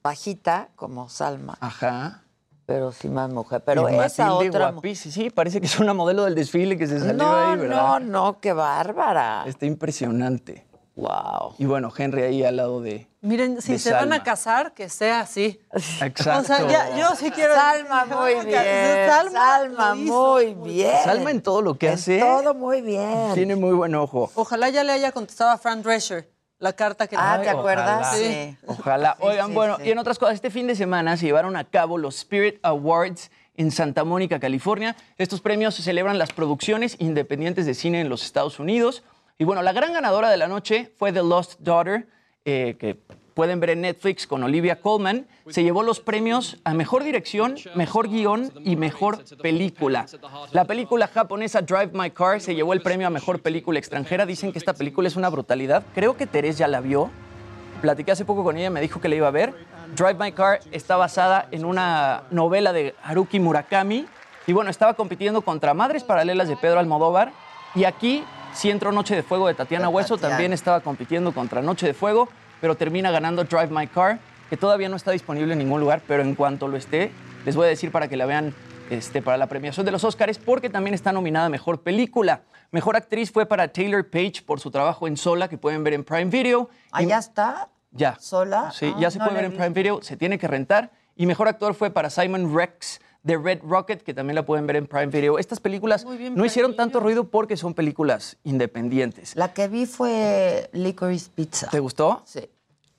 Bajita, 0.04 0.70
como 0.76 1.08
Salma, 1.10 1.58
Ajá. 1.62 2.24
pero 2.66 2.92
sí 2.92 3.08
más 3.08 3.30
mujer. 3.30 3.62
Pero 3.66 3.90
Y 3.90 3.96
esa 3.96 4.28
Matilde 4.28 4.50
otra... 4.50 4.72
guapísima. 4.72 5.14
Sí, 5.14 5.30
parece 5.30 5.62
que 5.62 5.68
es 5.68 5.80
una 5.80 5.94
modelo 5.94 6.26
del 6.26 6.36
desfile 6.36 6.78
que 6.78 6.88
se 6.88 7.00
salió 7.00 7.14
No, 7.14 7.34
ahí, 7.36 7.56
no, 7.58 7.62
¿verdad? 7.64 8.00
no, 8.02 8.40
qué 8.40 8.52
bárbara. 8.54 9.44
Está 9.48 9.66
impresionante. 9.66 10.66
Wow. 10.96 11.56
Y 11.58 11.66
bueno, 11.66 11.92
Henry 11.98 12.22
ahí 12.22 12.44
al 12.44 12.58
lado 12.58 12.80
de. 12.82 13.08
Miren, 13.22 13.62
si 13.64 13.72
de 13.72 13.80
se 13.80 13.92
van 13.94 14.14
a 14.14 14.22
casar, 14.22 14.74
que 14.76 14.90
sea 14.90 15.22
así. 15.22 15.60
Exacto. 15.74 16.30
O 16.40 16.44
sea, 16.44 16.68
ya, 16.70 16.96
yo 16.98 17.16
sí 17.16 17.32
quiero. 17.32 17.56
Salma, 17.56 18.06
muy 18.06 18.46
bien. 18.46 19.10
Salma, 19.10 19.96
muy 19.96 20.54
bien. 20.54 20.94
Salma 21.04 21.32
en 21.32 21.42
todo 21.42 21.64
lo 21.64 21.80
que 21.80 21.88
En 21.88 21.94
hace. 21.94 22.20
todo 22.20 22.54
muy 22.54 22.82
bien. 22.82 23.34
Tiene 23.34 23.56
muy 23.56 23.72
buen 23.74 23.96
ojo. 23.96 24.30
Ojalá 24.36 24.70
ya 24.70 24.84
le 24.84 24.92
haya 24.92 25.12
contestado 25.12 25.50
a 25.50 25.58
Fran 25.58 25.82
Drescher 25.82 26.30
la 26.64 26.74
carta 26.74 27.08
que 27.08 27.16
Ah, 27.20 27.40
¿te 27.44 27.50
acuerdas? 27.50 28.00
ojalá. 28.08 28.14
Sí. 28.18 28.58
Ojalá. 28.66 29.16
Sí, 29.20 29.28
Oigan, 29.28 29.48
sí, 29.48 29.54
bueno, 29.54 29.78
sí. 29.78 29.84
y 29.88 29.92
en 29.92 29.98
otras 30.00 30.18
cosas, 30.18 30.36
este 30.36 30.50
fin 30.50 30.66
de 30.68 30.76
semana 30.76 31.18
se 31.18 31.26
llevaron 31.26 31.56
a 31.58 31.66
cabo 31.66 31.98
los 31.98 32.16
Spirit 32.16 32.58
Awards 32.64 33.30
en 33.56 33.70
Santa 33.70 34.04
Mónica, 34.04 34.40
California. 34.40 34.96
Estos 35.18 35.42
premios 35.42 35.76
celebran 35.76 36.18
las 36.18 36.32
producciones 36.32 36.96
independientes 37.00 37.66
de 37.66 37.74
cine 37.74 38.02
en 38.02 38.10
los 38.10 38.24
Estados 38.26 38.60
Unidos. 38.60 39.04
Y 39.38 39.44
bueno, 39.44 39.62
la 39.62 39.74
gran 39.74 39.94
ganadora 39.94 40.30
de 40.30 40.38
la 40.38 40.48
noche 40.48 40.92
fue 40.98 41.12
The 41.12 41.22
Lost 41.24 41.60
Daughter. 41.60 42.08
eh, 42.46 42.76
que 42.80 42.98
pueden 43.34 43.60
ver 43.60 43.72
en 43.72 43.82
Netflix 43.82 44.28
con 44.28 44.44
Olivia 44.44 44.80
Colman, 44.80 45.28
se 45.50 45.64
llevó 45.64 45.84
los 45.84 46.00
premios 46.00 46.58
a 46.64 46.74
Mejor 46.74 47.04
Dirección, 47.04 47.56
Mejor 47.76 48.10
Guión 48.10 48.52
y 48.64 48.76
Mejor 48.76 49.24
Película. 49.42 50.06
La 50.52 50.66
película 50.66 51.08
japonesa 51.08 51.62
Drive 51.62 51.92
My 51.94 52.12
Car 52.12 52.42
se 52.42 52.56
llevó 52.56 52.74
el 52.74 52.82
premio 52.82 53.08
a 53.08 53.10
Mejor 53.10 53.42
Película 53.42 53.80
Extranjera. 53.80 54.26
Dicen 54.26 54.52
que 54.52 54.60
esta 54.60 54.74
película 54.74 55.08
es 55.08 55.16
una 55.16 55.30
brutalidad. 55.30 55.84
Creo 55.94 56.16
que 56.16 56.28
Teresa 56.28 56.60
ya 56.60 56.68
la 56.68 56.82
vio. 56.82 57.10
Platiqué 57.82 58.12
hace 58.12 58.24
poco 58.24 58.44
con 58.44 58.58
ella, 58.58 58.70
me 58.70 58.80
dijo 58.80 59.02
que 59.02 59.10
la 59.10 59.16
iba 59.16 59.28
a 59.28 59.32
ver. 59.32 59.54
Drive 59.96 60.16
My 60.16 60.32
Car 60.32 60.62
está 60.72 60.96
basada 60.96 61.48
en 61.52 61.66
una 61.66 62.24
novela 62.32 62.72
de 62.72 62.96
Haruki 63.04 63.40
Murakami. 63.40 64.06
Y 64.48 64.54
bueno, 64.54 64.70
estaba 64.70 64.94
compitiendo 64.94 65.42
contra 65.42 65.74
Madres 65.74 66.04
Paralelas 66.04 66.48
de 66.48 66.56
Pedro 66.56 66.80
Almodóvar. 66.80 67.32
Y 67.76 67.86
aquí, 67.86 68.24
si 68.54 68.70
entró 68.70 68.92
Noche 68.92 69.16
de 69.16 69.24
Fuego 69.24 69.48
de 69.48 69.54
Tatiana 69.54 69.90
Hueso, 69.90 70.18
también 70.18 70.54
estaba 70.54 70.82
compitiendo 70.82 71.34
contra 71.34 71.62
Noche 71.62 71.88
de 71.88 71.94
Fuego, 71.94 72.30
pero 72.64 72.78
termina 72.78 73.12
ganando 73.12 73.44
Drive 73.44 73.68
My 73.72 73.88
Car, 73.88 74.20
que 74.50 74.56
todavía 74.56 74.88
no 74.88 74.96
está 74.96 75.12
disponible 75.12 75.52
en 75.52 75.60
ningún 75.60 75.82
lugar, 75.82 76.02
pero 76.08 76.24
en 76.24 76.34
cuanto 76.34 76.70
lo 76.70 76.78
esté, 76.78 77.12
les 77.44 77.58
voy 77.58 77.66
a 77.66 77.68
decir 77.68 77.92
para 77.92 78.08
que 78.08 78.16
la 78.16 78.26
vean 78.26 78.56
este, 78.90 79.22
para 79.22 79.36
la 79.36 79.48
premiación 79.48 79.86
de 79.86 79.92
los 79.92 80.06
Oscars, 80.06 80.38
porque 80.38 80.70
también 80.70 80.94
está 80.94 81.12
nominada 81.12 81.50
Mejor 81.50 81.82
Película. 81.82 82.44
Mejor 82.72 82.96
actriz 82.96 83.34
fue 83.34 83.46
para 83.46 83.68
Taylor 83.68 84.10
Page 84.10 84.44
por 84.46 84.62
su 84.62 84.72
trabajo 84.72 85.10
en 85.10 85.18
Sola, 85.18 85.50
que 85.50 85.58
pueden 85.58 85.84
ver 85.84 85.94
en 85.94 86.06
Prime 86.06 86.32
Video. 86.32 86.70
¿Allá 86.94 87.18
está? 87.18 87.68
Ya. 87.92 88.16
¿Sola? 88.18 88.72
Sí, 88.72 88.94
Ah, 88.96 88.98
ya 88.98 89.12
se 89.12 89.20
no 89.20 89.26
puede 89.26 89.36
ver 89.42 89.46
en. 89.52 89.58
Prime 89.58 89.72
Video, 89.72 90.02
se 90.02 90.16
tiene 90.16 90.40
que 90.40 90.48
rentar. 90.48 90.90
Y 91.18 91.26
mejor 91.26 91.50
actor 91.50 91.74
fue 91.74 91.92
para 91.92 92.10
Simon 92.10 92.56
Rex 92.56 93.02
de 93.24 93.38
Red 93.38 93.62
Rocket, 93.64 94.04
que 94.04 94.14
también 94.14 94.36
la 94.36 94.46
pueden 94.46 94.68
ver 94.68 94.76
en 94.76 94.86
Prime 94.86 95.08
Video. 95.08 95.40
Estas 95.40 95.60
películas 95.60 96.06
no 96.06 96.46
hicieron 96.46 96.76
tanto 96.76 97.00
ruido 97.00 97.24
porque 97.30 97.58
son 97.58 97.74
películas 97.74 98.38
independientes. 98.44 99.36
La 99.36 99.54
que 99.54 99.68
vi 99.68 99.86
fue 99.86 100.70
Licorice 100.74 101.32
Pizza. 101.34 101.70
¿Te 101.70 101.80
gustó? 101.80 102.22
Sí. 102.26 102.50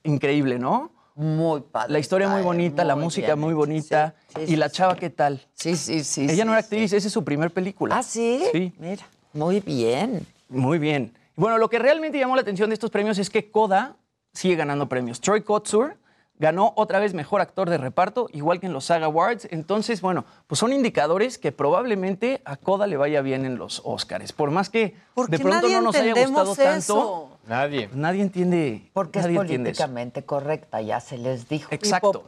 Increíble, 0.03 0.59
¿no? 0.59 0.91
Muy 1.15 1.61
padre. 1.61 1.93
La 1.93 1.99
historia 1.99 2.27
muy 2.27 2.41
bonita, 2.41 2.83
la 2.83 2.95
música 2.95 3.27
bien 3.27 3.39
muy 3.39 3.53
bonita. 3.53 4.15
Sí, 4.35 4.41
y 4.41 4.47
sí, 4.47 4.55
la 4.57 4.69
chava, 4.69 4.95
¿qué 4.97 5.09
tal? 5.09 5.47
Sí, 5.53 5.77
sí, 5.77 6.03
sí. 6.03 6.27
Ella 6.29 6.43
no 6.43 6.51
era 6.51 6.59
actriz, 6.59 6.91
esa 6.91 7.07
es 7.07 7.13
su 7.13 7.23
primer 7.23 7.51
película. 7.51 7.97
¿Ah, 7.97 8.03
sí? 8.03 8.43
Sí. 8.51 8.73
Mira, 8.77 9.05
muy 9.31 9.61
bien. 9.61 10.25
Muy 10.49 10.77
bien. 10.77 11.13
Bueno, 11.35 11.57
lo 11.57 11.69
que 11.69 11.79
realmente 11.79 12.17
llamó 12.19 12.35
la 12.35 12.41
atención 12.41 12.69
de 12.69 12.73
estos 12.73 12.91
premios 12.91 13.17
es 13.17 13.29
que 13.29 13.49
Coda 13.49 13.95
sigue 14.33 14.55
ganando 14.55 14.89
premios. 14.89 15.21
Troy 15.21 15.41
Kotsur 15.41 15.95
ganó 16.39 16.73
otra 16.75 16.99
vez 16.99 17.13
mejor 17.13 17.41
actor 17.41 17.69
de 17.69 17.77
reparto, 17.77 18.27
igual 18.33 18.59
que 18.59 18.67
en 18.67 18.73
los 18.73 18.85
SAG 18.85 19.03
Awards. 19.03 19.47
Entonces, 19.51 20.01
bueno, 20.01 20.25
pues 20.47 20.59
son 20.59 20.73
indicadores 20.73 21.37
que 21.37 21.51
probablemente 21.51 22.41
a 22.45 22.57
Coda 22.57 22.87
le 22.87 22.97
vaya 22.97 23.21
bien 23.21 23.45
en 23.45 23.57
los 23.57 23.81
Oscars. 23.85 24.33
Por 24.33 24.51
más 24.51 24.69
que 24.69 24.95
Porque 25.13 25.37
de 25.37 25.43
pronto 25.43 25.67
no 25.69 25.81
nos 25.81 25.95
haya 25.95 26.13
gustado 26.13 26.55
tanto. 26.55 26.77
eso. 26.77 27.29
Nadie. 27.47 27.89
Nadie 27.93 28.21
entiende. 28.21 28.89
Porque 28.93 29.19
nadie 29.19 29.35
es 29.35 29.37
políticamente 29.37 30.25
correcta, 30.25 30.81
ya 30.81 30.99
se 30.99 31.17
les 31.17 31.47
dijo. 31.47 31.67
Exacto. 31.71 32.25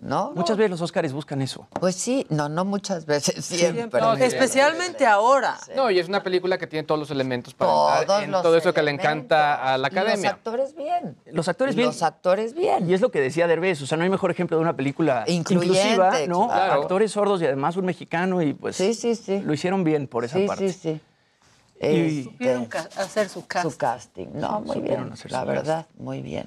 ¿No? 0.00 0.32
Muchas 0.34 0.56
veces 0.56 0.70
los 0.70 0.80
Oscars 0.80 1.12
buscan 1.12 1.42
eso. 1.42 1.66
Pues 1.80 1.94
sí, 1.96 2.26
no, 2.30 2.48
no 2.48 2.64
muchas 2.64 3.06
veces, 3.06 3.44
siempre. 3.44 4.00
No, 4.00 4.16
sí, 4.16 4.22
Especialmente 4.24 5.06
ahora. 5.06 5.56
No, 5.76 5.90
y 5.90 5.98
es 5.98 6.08
una 6.08 6.22
película 6.22 6.58
que 6.58 6.66
tiene 6.66 6.86
todos 6.86 6.98
los 6.98 7.10
elementos 7.10 7.54
para 7.54 7.70
Todos 7.70 8.00
entrar 8.00 8.22
en 8.24 8.30
los 8.30 8.42
todo 8.42 8.56
eso 8.56 8.72
que 8.74 8.82
le 8.82 8.90
encanta 8.90 9.54
a 9.72 9.78
la 9.78 9.88
Y 9.88 9.90
Los 9.92 10.00
academia. 10.02 10.30
actores 10.30 10.74
bien. 10.74 11.16
Los 11.26 11.48
actores 11.48 11.74
Y 11.74 11.76
bien. 11.76 11.86
Los 11.88 12.02
actores 12.02 12.54
bien. 12.54 12.88
Y 12.90 12.94
es 12.94 13.00
lo 13.00 13.10
que 13.10 13.20
decía 13.20 13.46
Derbez, 13.46 13.80
o 13.82 13.86
sea, 13.86 13.96
no 13.98 14.04
hay 14.04 14.10
mejor 14.10 14.30
ejemplo 14.30 14.56
de 14.56 14.62
una 14.62 14.74
película 14.76 15.24
Incluyente, 15.26 15.78
inclusiva, 15.78 16.12
¿no? 16.28 16.48
claro. 16.48 16.82
Actores 16.82 17.12
sordos 17.12 17.40
y 17.42 17.46
además 17.46 17.76
un 17.76 17.86
mexicano 17.86 18.42
y 18.42 18.54
pues 18.54 18.76
Sí, 18.76 18.94
sí, 18.94 19.14
sí. 19.14 19.40
lo 19.40 19.52
hicieron 19.54 19.84
bien 19.84 20.06
por 20.06 20.24
esa 20.24 20.38
Sí, 20.38 20.46
parte. 20.46 20.72
sí, 20.72 20.78
sí. 20.82 21.00
Y- 21.80 22.18
Este, 22.20 22.22
Supieron 22.24 22.68
hacer 22.96 23.28
su 23.28 23.44
casting. 23.46 23.70
su 23.70 23.76
casting. 23.76 24.26
No, 24.34 24.60
muy 24.60 24.76
Supieron 24.76 25.02
bien. 25.04 25.12
hacer 25.14 25.32
La 25.32 25.44
verdad, 25.44 25.86
muy 25.98 26.22
bien. 26.22 26.46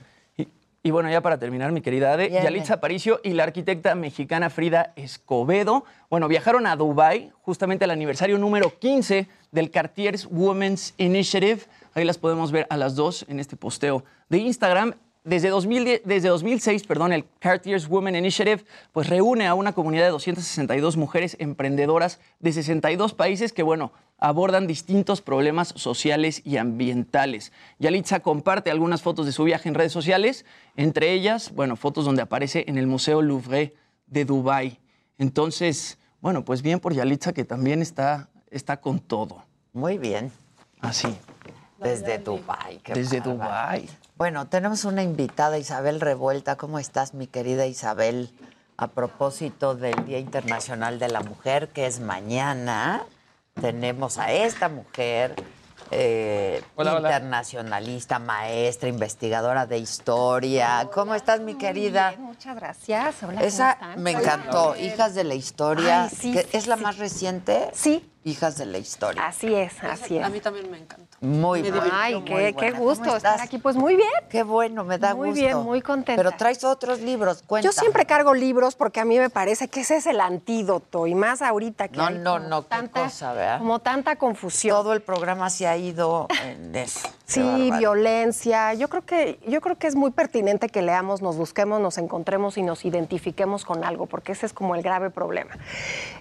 Y 0.86 0.92
bueno, 0.92 1.10
ya 1.10 1.20
para 1.22 1.40
terminar, 1.40 1.72
mi 1.72 1.82
querida 1.82 2.14
Ade. 2.14 2.30
Yalitza 2.30 2.76
Aparicio 2.76 3.20
y 3.24 3.34
la 3.34 3.42
arquitecta 3.42 3.96
mexicana 3.96 4.52
Frida 4.52 4.94
Escobedo, 4.96 5.84
bueno, 6.12 6.28
viajaron 6.28 6.68
a 6.68 6.76
Dubai 6.76 7.32
justamente 7.42 7.86
al 7.86 7.90
aniversario 7.90 8.38
número 8.38 8.78
15 8.78 9.28
del 9.52 9.72
Cartier's 9.72 10.28
Women's 10.30 10.94
Initiative. 10.98 11.62
Ahí 11.96 12.06
las 12.06 12.20
podemos 12.20 12.52
ver 12.52 12.68
a 12.70 12.78
las 12.78 12.96
dos 12.96 13.26
en 13.28 13.40
este 13.40 13.56
posteo 13.56 14.04
de 14.30 14.38
Instagram. 14.38 14.94
Desde, 15.26 15.50
2010 15.50 16.04
desde 16.06 16.30
2006, 16.30 16.84
perdón, 16.86 17.12
el 17.12 17.26
Cartier's 17.40 17.90
Women 17.90 18.16
Initiative 18.16 18.64
pues 18.92 19.10
reúne 19.10 19.48
a 19.48 19.56
una 19.56 19.74
comunidad 19.74 20.04
de 20.04 20.12
262 20.12 20.98
mujeres 20.98 21.36
emprendedoras 21.40 22.20
de 22.40 22.54
62 22.54 23.16
países 23.16 23.52
que, 23.52 23.64
bueno, 23.64 23.92
abordan 24.20 24.68
distintos 24.68 25.22
problemas 25.22 25.70
sociales 25.78 26.44
y 26.46 26.58
ambientales. 26.58 27.52
Yalitza 27.80 28.20
comparte 28.20 28.70
algunas 28.70 29.02
fotos 29.02 29.26
de 29.26 29.32
su 29.32 29.44
viaje 29.44 29.68
en 29.68 29.74
redes 29.74 29.92
sociales, 29.92 30.46
entre 30.76 31.12
ellas, 31.14 31.52
bueno, 31.56 31.76
fotos 31.76 32.06
donde 32.06 32.22
aparece 32.22 32.64
en 32.68 32.78
el 32.78 32.86
Museo 32.86 33.24
Louvre 33.24 33.74
de 34.06 34.26
Dubái. 34.26 34.78
Entonces, 35.18 35.98
bueno, 36.22 36.46
pues 36.46 36.62
bien 36.62 36.80
por 36.80 36.94
Yalitza 36.94 37.34
que 37.34 37.46
también 37.46 37.82
está, 37.82 38.30
está 38.52 38.78
con 38.78 39.00
todo. 39.00 39.44
Muy 39.74 39.98
bien. 39.98 40.32
Así. 40.82 41.08
Desde 41.80 42.20
Dubái. 42.20 42.80
Desde. 42.94 43.22
Dubái. 43.22 43.90
Bueno, 44.18 44.48
tenemos 44.48 44.86
una 44.86 45.04
invitada, 45.04 45.58
Isabel 45.58 46.00
Revuelta. 46.00 46.56
¿Cómo 46.56 46.80
estás, 46.80 47.14
mi 47.14 47.28
querida 47.28 47.66
Isabel? 47.66 48.30
A 48.78 48.88
propósito 48.88 49.76
del 49.76 50.06
Día 50.06 50.20
Internacional 50.20 51.00
de 51.00 51.08
la 51.10 51.22
Mujer, 51.22 51.70
que 51.70 51.86
es 51.86 52.02
mañana, 52.02 53.04
tenemos 53.62 54.18
a 54.18 54.34
esta 54.34 54.68
mujer, 54.68 55.34
eh, 55.92 56.62
Hola, 56.76 56.96
hola. 56.96 57.10
internacionalista, 57.10 58.20
maestra, 58.20 58.90
investigadora 58.90 59.66
de 59.66 59.78
historia. 59.78 60.90
¿Cómo 60.94 61.16
estás, 61.16 61.40
mi 61.40 61.56
querida? 61.58 62.16
Muchas 62.18 62.56
gracias. 62.58 63.16
Hola, 63.24 63.42
Esa 63.44 63.76
¿cómo 63.78 63.90
están? 63.92 64.04
me 64.04 64.12
encantó, 64.12 64.76
Hijas 64.76 65.16
de 65.16 65.24
la 65.24 65.36
Historia. 65.36 66.04
Ay, 66.04 66.10
sí, 66.10 66.34
que 66.34 66.42
sí, 66.44 66.50
¿Es 66.58 66.68
la 66.68 66.76
sí. 66.76 66.84
más 66.84 66.98
reciente? 66.98 67.70
Sí. 67.74 68.12
Hijas 68.26 68.58
de 68.58 68.66
la 68.66 68.78
Historia. 68.78 69.26
Así 69.26 69.54
es, 69.54 69.82
así 69.84 70.18
es. 70.18 70.26
A 70.26 70.30
mí 70.30 70.42
también 70.42 70.70
me 70.70 70.80
encantó. 70.80 71.15
Muy 71.22 71.62
divirtió 71.62 71.92
Ay, 71.94 72.16
muy 72.16 72.24
qué, 72.54 72.72
gusto 72.72 73.06
¿Cómo 73.06 73.16
estar 73.18 73.42
aquí. 73.42 73.58
Pues 73.58 73.76
muy 73.76 73.96
bien. 73.96 74.10
Qué 74.30 74.44
bueno, 74.44 74.84
me 74.84 74.98
da 74.98 75.16
Muy 75.16 75.30
gusto. 75.30 75.42
bien, 75.42 75.58
muy 75.64 75.82
contenta. 75.82 76.22
Pero 76.22 76.36
traes 76.38 76.64
otros 76.64 77.00
libros, 77.00 77.42
cuenta. 77.48 77.66
Yo 77.68 77.72
siempre 77.72 78.06
cargo 78.06 78.34
libros 78.34 78.76
porque 78.76 79.00
a 79.00 79.06
mí 79.06 79.18
me 79.18 79.30
parece 79.30 79.68
que 79.70 79.82
ese 79.82 79.96
es 79.98 80.06
el 80.08 80.20
antídoto 80.20 81.08
y 81.08 81.16
más 81.16 81.42
ahorita 81.42 81.88
que 81.88 81.98
No, 81.98 82.06
hay 82.08 82.18
no, 82.20 82.34
como 82.38 82.48
no, 82.50 82.68
qué 82.68 82.90
cosa, 82.90 83.34
¿verdad? 83.34 83.60
como 83.60 83.80
tanta 83.80 84.18
confusión. 84.18 84.76
Todo 84.76 84.94
el 84.94 85.02
programa 85.02 85.50
se 85.50 85.68
ha 85.68 85.78
ido 85.78 86.28
en 86.44 86.76
eso. 86.76 87.08
Sí, 87.26 87.42
bárbaro. 87.42 87.78
violencia. 87.80 88.74
Yo 88.76 88.88
creo 88.90 89.04
que 89.06 89.40
yo 89.48 89.62
creo 89.62 89.78
que 89.78 89.88
es 89.88 89.96
muy 89.96 90.12
pertinente 90.12 90.70
que 90.70 90.82
leamos, 90.82 91.22
nos 91.22 91.38
busquemos, 91.38 91.80
nos 91.82 91.98
encontremos 91.98 92.58
y 92.58 92.62
nos 92.62 92.86
identifiquemos 92.86 93.66
con 93.66 93.84
algo, 93.84 94.06
porque 94.06 94.34
ese 94.34 94.46
es 94.46 94.54
como 94.54 94.76
el 94.76 94.84
grave 94.84 95.10
problema. 95.10 95.52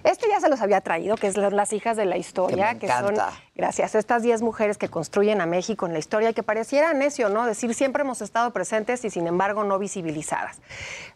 Este 0.03 0.27
ya 0.29 0.39
se 0.39 0.49
los 0.49 0.61
había 0.61 0.81
traído, 0.81 1.15
que 1.17 1.27
es 1.27 1.37
la- 1.37 1.49
las 1.51 1.73
hijas 1.73 1.95
de 1.97 2.05
la 2.05 2.17
historia, 2.17 2.79
Que 2.79 2.87
me 2.87 2.93
son 2.93 3.13
encanta. 3.13 3.33
Gracias 3.55 3.95
estas 3.95 4.21
10 4.21 4.41
mujeres 4.41 4.77
que 4.77 4.89
construyen 4.89 5.41
a 5.41 5.45
México 5.45 5.85
en 5.85 5.93
la 5.93 5.99
historia 5.99 6.29
y 6.29 6.33
que 6.33 6.43
pareciera 6.43 6.93
necio, 6.93 7.29
¿no? 7.29 7.45
Decir 7.45 7.73
siempre 7.73 8.01
hemos 8.03 8.21
estado 8.21 8.51
presentes 8.51 9.03
y 9.05 9.09
sin 9.09 9.27
embargo 9.27 9.63
no 9.63 9.79
visibilizadas. 9.79 10.59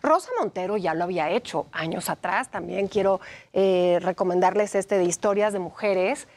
Rosa 0.02 0.30
Montero 0.40 0.78
ya 0.78 0.94
lo 0.94 1.04
había 1.04 1.30
hecho 1.30 1.68
años 1.72 2.10
atrás. 2.10 2.50
También 2.50 2.88
quiero 2.88 3.20
eh, 3.54 4.00
recomendarles 4.02 4.76
este 4.76 4.98
de 4.98 5.04
historias 5.04 5.54
de 5.54 5.60
mujeres 5.60 6.28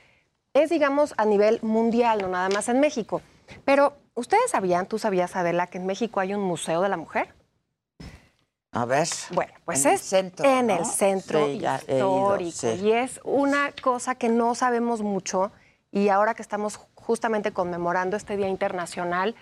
es, 0.55 0.69
digamos, 0.69 1.15
a 1.17 1.25
nivel 1.25 1.61
mundial, 1.63 2.21
no 2.21 2.29
nada 2.29 2.49
más 2.51 2.69
en 2.69 2.79
México. 2.81 3.23
Pero, 3.65 3.95
¿ustedes 4.15 4.51
sabían, 4.51 4.85
tú 4.87 4.99
sabías, 4.99 5.35
Adela, 5.37 5.67
que 5.69 5.79
en 5.79 5.87
México 5.87 6.21
hay 6.21 6.35
un 6.35 6.43
museo 6.43 6.83
de 6.83 6.89
la 6.91 6.99
mujer? 6.99 7.33
A 8.73 8.85
ver. 8.87 9.07
Bueno, 9.33 9.53
pues 9.65 9.85
En 9.85 9.93
el 9.93 9.99
centro, 9.99 10.45
en 10.47 10.67
¿no? 10.67 10.79
el 10.79 10.85
centro 10.87 11.47
Sí, 11.47 11.53
ido, 11.53 11.77
histórico. 11.89 12.51
sí. 12.53 12.67
Y 12.83 12.93
es 12.93 13.21
una 13.25 13.71
cosa 13.83 14.15
que 14.15 14.29
no 14.29 14.55
sabemos 14.55 15.01
mucho. 15.03 15.53
Y 15.93 16.09
ahora 16.09 16.35
que 16.35 16.43
estamos 16.43 16.81
justamente 16.95 17.53
conmemorando 17.53 18.17
este 18.17 18.37
Día 18.37 18.49
Internacional, 18.49 19.37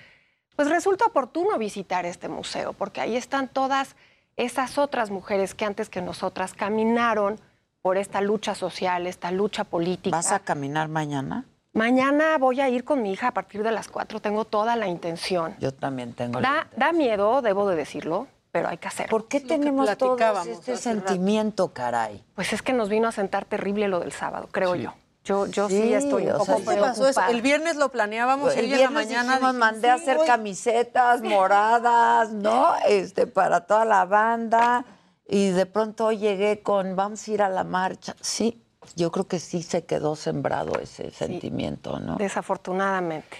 pues 0.56 0.68
resulta 0.68 1.06
oportuno 1.06 1.56
visitar 1.56 2.04
este 2.04 2.28
museo, 2.28 2.72
porque 2.72 3.00
ahí 3.00 3.16
están 3.16 3.48
todas 3.48 3.94
esas 4.36 4.76
otras 4.76 5.10
mujeres 5.10 5.54
que 5.54 5.64
antes 5.64 5.88
que 5.88 6.02
nosotras 6.02 6.52
caminaron 6.52 7.38
por 7.82 7.96
esta 7.96 8.20
lucha 8.20 8.54
social, 8.54 9.06
esta 9.06 9.30
lucha 9.30 9.64
política. 9.64 10.16
¿Vas 10.16 10.32
a 10.32 10.40
caminar 10.40 10.88
mañana? 10.88 11.44
Mañana 11.72 12.36
voy 12.36 12.60
a 12.60 12.68
ir 12.68 12.84
con 12.84 13.00
mi 13.00 13.12
hija 13.12 13.28
a 13.28 13.30
partir 13.32 13.62
de 13.62 13.70
las 13.70 13.88
4, 13.88 14.20
tengo 14.20 14.44
toda 14.44 14.74
la 14.74 14.88
intención. 14.88 15.54
Yo 15.60 15.72
también 15.72 16.14
tengo. 16.14 16.40
la 16.40 16.48
Da, 16.48 16.68
da 16.76 16.92
miedo, 16.92 17.42
debo 17.42 17.68
de 17.68 17.76
decirlo, 17.76 18.26
pero 18.50 18.68
hay 18.68 18.78
que 18.78 18.88
hacerlo. 18.88 19.10
¿Por 19.10 19.28
qué 19.28 19.40
tenemos 19.40 19.86
todos 19.96 20.16
platicábamos 20.16 20.48
este 20.48 20.72
rato. 20.72 20.82
sentimiento, 20.82 21.72
caray? 21.72 22.24
Pues 22.34 22.52
es 22.52 22.60
que 22.60 22.72
nos 22.72 22.88
vino 22.88 23.06
a 23.06 23.12
sentar 23.12 23.44
terrible 23.44 23.86
lo 23.86 24.00
del 24.00 24.10
sábado, 24.10 24.48
creo 24.50 24.74
Sí. 24.74 24.82
yo. 24.82 24.94
Yo, 25.24 25.46
yo 25.46 25.68
sí, 25.68 25.82
Sí, 25.82 25.94
estoy 25.94 26.26
un 26.26 26.32
poco 26.32 26.44
sea, 26.44 26.56
¿Qué 26.56 26.80
pasó? 26.80 27.08
El 27.28 27.42
viernes 27.42 27.76
lo 27.76 27.90
planeábamos 27.90 28.56
y 28.56 28.58
El 28.58 28.64
hoy 28.64 28.64
en 28.64 28.70
la 28.70 28.76
viernes 28.78 29.06
mañana 29.06 29.32
dijimos, 29.34 29.54
mandé 29.54 29.90
a 29.90 29.94
hacer 29.94 30.18
camisetas 30.26 31.22
moradas, 31.22 32.30
¿no? 32.30 32.74
Este, 32.88 33.26
para 33.26 33.66
toda 33.66 33.84
la 33.84 34.06
banda. 34.06 34.84
Y 35.28 35.50
de 35.50 35.66
pronto 35.66 36.10
llegué 36.10 36.62
con, 36.62 36.96
vamos 36.96 37.28
a 37.28 37.30
ir 37.30 37.42
a 37.42 37.48
la 37.48 37.64
marcha. 37.64 38.16
Sí, 38.20 38.64
yo 38.96 39.12
creo 39.12 39.28
que 39.28 39.38
sí 39.38 39.62
se 39.62 39.84
quedó 39.84 40.16
sembrado 40.16 40.80
ese 40.80 41.10
sentimiento, 41.10 42.00
¿no? 42.00 42.16
Desafortunadamente. 42.16 43.36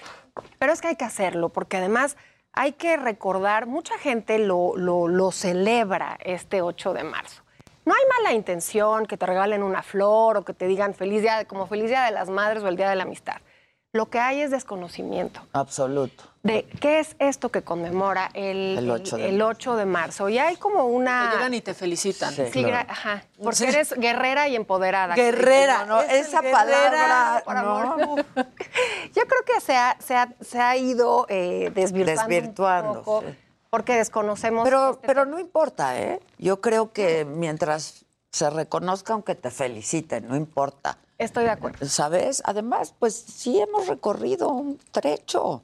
Pero 0.58 0.72
es 0.72 0.80
que 0.80 0.88
hay 0.88 0.96
que 0.96 1.04
hacerlo, 1.04 1.48
porque 1.48 1.78
además 1.78 2.16
hay 2.52 2.72
que 2.72 2.96
recordar, 2.96 3.66
mucha 3.66 3.98
gente 3.98 4.38
lo, 4.38 4.76
lo, 4.76 5.08
lo 5.08 5.32
celebra 5.32 6.18
este 6.22 6.62
8 6.62 6.92
de 6.92 7.04
marzo. 7.04 7.42
No 7.90 7.96
hay 7.96 8.22
mala 8.22 8.34
intención 8.34 9.04
que 9.04 9.16
te 9.16 9.26
regalen 9.26 9.64
una 9.64 9.82
flor 9.82 10.36
o 10.36 10.44
que 10.44 10.54
te 10.54 10.68
digan 10.68 10.94
feliz 10.94 11.22
día, 11.22 11.44
como 11.46 11.66
feliz 11.66 11.88
día 11.88 12.04
de 12.04 12.12
las 12.12 12.30
madres 12.30 12.62
o 12.62 12.68
el 12.68 12.76
día 12.76 12.88
de 12.88 12.94
la 12.94 13.02
amistad. 13.02 13.38
Lo 13.92 14.08
que 14.08 14.20
hay 14.20 14.42
es 14.42 14.52
desconocimiento 14.52 15.40
Absoluto. 15.52 16.22
de 16.44 16.68
qué 16.80 17.00
es 17.00 17.16
esto 17.18 17.48
que 17.48 17.62
conmemora 17.62 18.30
el, 18.34 18.78
El 18.78 18.90
8 18.92 19.16
de 19.16 19.28
el 19.30 19.42
8 19.42 19.74
de 19.74 19.86
marzo. 19.86 20.28
Y 20.28 20.38
hay 20.38 20.54
como 20.54 20.84
una... 20.84 21.30
Te 21.30 21.36
llegan 21.38 21.54
y 21.54 21.60
te 21.62 21.74
felicitan. 21.74 22.32
Sí, 22.32 22.64
ajá, 22.64 23.24
porque 23.42 23.64
eres 23.64 23.92
guerrera 23.94 24.46
y 24.46 24.54
empoderada. 24.54 25.16
Guerrera, 25.16 25.84
¿no? 25.84 26.00
es 26.00 26.28
esa 26.28 26.42
palabra, 26.42 27.42
por 27.44 27.54
¿no? 27.56 27.92
amor. 27.92 28.24
Yo 28.36 29.22
creo 29.26 29.44
que 29.44 29.60
se 29.60 29.74
ha, 29.74 29.96
se 29.98 30.14
ha, 30.14 30.32
se 30.40 30.60
ha 30.60 30.76
ido 30.76 31.26
eh, 31.28 31.72
desvirtuando, 31.74 32.22
Desvirtuando, 32.22 32.90
un 32.90 32.98
poco 32.98 33.22
sí. 33.22 33.36
Porque 33.70 33.96
desconocemos... 33.96 34.64
Pero, 34.64 34.90
este 34.90 35.06
pero 35.06 35.24
no 35.24 35.38
importa, 35.38 35.98
¿eh? 35.98 36.20
Yo 36.38 36.60
creo 36.60 36.92
que 36.92 37.24
mientras 37.24 38.04
se 38.32 38.50
reconozca, 38.50 39.12
aunque 39.12 39.34
te 39.34 39.50
feliciten, 39.50 40.28
no 40.28 40.36
importa. 40.36 40.98
Estoy 41.18 41.44
de 41.44 41.50
acuerdo. 41.50 41.86
¿Sabes? 41.86 42.42
Además, 42.44 42.94
pues 42.98 43.14
sí 43.14 43.60
hemos 43.60 43.86
recorrido 43.88 44.48
un 44.50 44.78
trecho. 44.90 45.62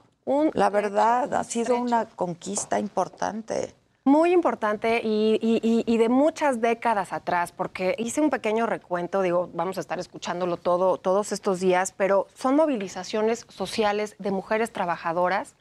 La 0.55 0.71
verdad, 0.71 1.33
ha 1.35 1.45
sido 1.45 1.77
una 1.77 2.07
conquista 2.07 2.79
importante. 2.81 3.75
Muy 4.05 4.33
importante 4.33 5.01
y, 5.03 5.35
y- 5.41 5.61
y- 5.63 5.85
y 5.87 5.99
de 5.99 6.09
muchas 6.09 6.61
décadas 6.61 7.13
atrás, 7.13 7.53
porque 7.53 7.95
hice 7.99 8.21
un 8.21 8.31
pequeño 8.31 8.67
recuento, 8.67 9.21
digo, 9.23 9.49
vamos 9.53 9.79
a 9.79 9.81
estar 9.81 9.99
escuchándolo 9.99 10.57
todo, 10.59 10.99
todos 10.99 11.33
estos 11.33 11.59
días, 11.61 11.93
pero 11.97 12.27
son 12.35 12.55
movilizaciones 12.55 13.47
sociales 13.49 14.15
de 14.19 14.31
mujeres 14.31 14.73
trabajadoras 14.73 15.55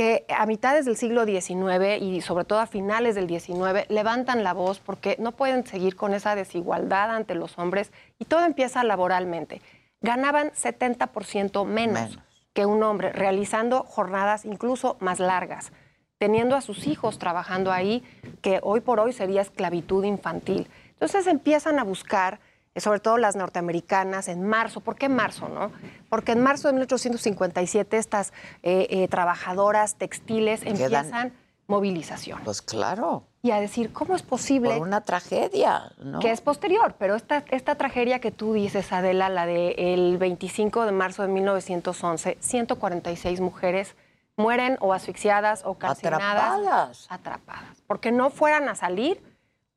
que 0.00 0.24
a 0.34 0.46
mitades 0.46 0.86
del 0.86 0.96
siglo 0.96 1.26
XIX 1.26 2.00
y 2.00 2.22
sobre 2.22 2.46
todo 2.46 2.60
a 2.60 2.66
finales 2.66 3.14
del 3.14 3.28
XIX 3.28 3.86
levantan 3.90 4.42
la 4.42 4.54
voz 4.54 4.80
porque 4.80 5.16
no 5.18 5.32
pueden 5.32 5.66
seguir 5.66 5.94
con 5.94 6.14
esa 6.14 6.34
desigualdad 6.34 7.10
ante 7.10 7.34
los 7.34 7.58
hombres 7.58 7.92
y 8.18 8.24
todo 8.24 8.46
empieza 8.46 8.82
laboralmente. 8.82 9.60
Ganaban 10.00 10.52
70% 10.52 11.66
menos, 11.66 12.18
que 12.54 12.64
un 12.64 12.82
hombre, 12.82 13.12
realizando 13.12 13.82
jornadas 13.82 14.46
incluso 14.46 14.96
más 15.00 15.20
largas, 15.20 15.70
teniendo 16.16 16.56
a 16.56 16.62
sus 16.62 16.86
hijos 16.86 17.18
trabajando 17.18 17.70
ahí, 17.70 18.02
que 18.40 18.58
hoy 18.62 18.80
por 18.80 19.00
hoy 19.00 19.12
sería 19.12 19.42
esclavitud 19.42 20.04
infantil. 20.04 20.66
Entonces 20.92 21.26
empiezan 21.26 21.78
a 21.78 21.84
buscar, 21.84 22.40
sobre 22.80 23.00
todo 23.00 23.16
las 23.18 23.36
norteamericanas, 23.36 24.28
en 24.28 24.46
marzo. 24.46 24.80
¿Por 24.80 24.96
qué 24.96 25.08
marzo, 25.08 25.48
no? 25.48 25.70
Porque 26.08 26.32
en 26.32 26.42
marzo 26.42 26.68
de 26.68 26.74
1857 26.74 27.96
estas 27.96 28.32
eh, 28.62 28.86
eh, 28.90 29.08
trabajadoras 29.08 29.96
textiles 29.96 30.60
Quedan- 30.62 30.68
empiezan 30.82 31.32
movilización. 31.66 32.40
Pues 32.44 32.62
claro. 32.62 33.24
Y 33.42 33.52
a 33.52 33.60
decir, 33.60 33.92
¿cómo 33.92 34.14
es 34.16 34.22
posible? 34.22 34.70
Por 34.76 34.86
una 34.88 35.00
tragedia, 35.02 35.92
¿no? 36.02 36.18
que 36.18 36.30
es 36.32 36.40
posterior, 36.40 36.96
pero 36.98 37.14
esta, 37.14 37.44
esta 37.50 37.76
tragedia 37.76 38.18
que 38.18 38.30
tú 38.32 38.52
dices, 38.52 38.92
Adela, 38.92 39.28
la 39.28 39.46
del 39.46 40.18
25 40.18 40.84
de 40.84 40.92
marzo 40.92 41.22
de 41.22 41.28
1911, 41.28 42.36
146 42.40 43.40
mujeres 43.40 43.94
mueren 44.36 44.76
o 44.80 44.92
asfixiadas 44.92 45.62
o 45.64 45.74
calcinadas. 45.74 46.22
Atrapadas. 46.22 47.06
Atrapadas. 47.08 47.82
Porque 47.86 48.10
no 48.12 48.30
fueran 48.30 48.68
a 48.68 48.74
salir, 48.74 49.22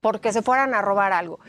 porque 0.01 0.33
se 0.33 0.41
fueran 0.41 0.73
a 0.73 0.81
robar 0.81 1.13
algo. 1.13 1.39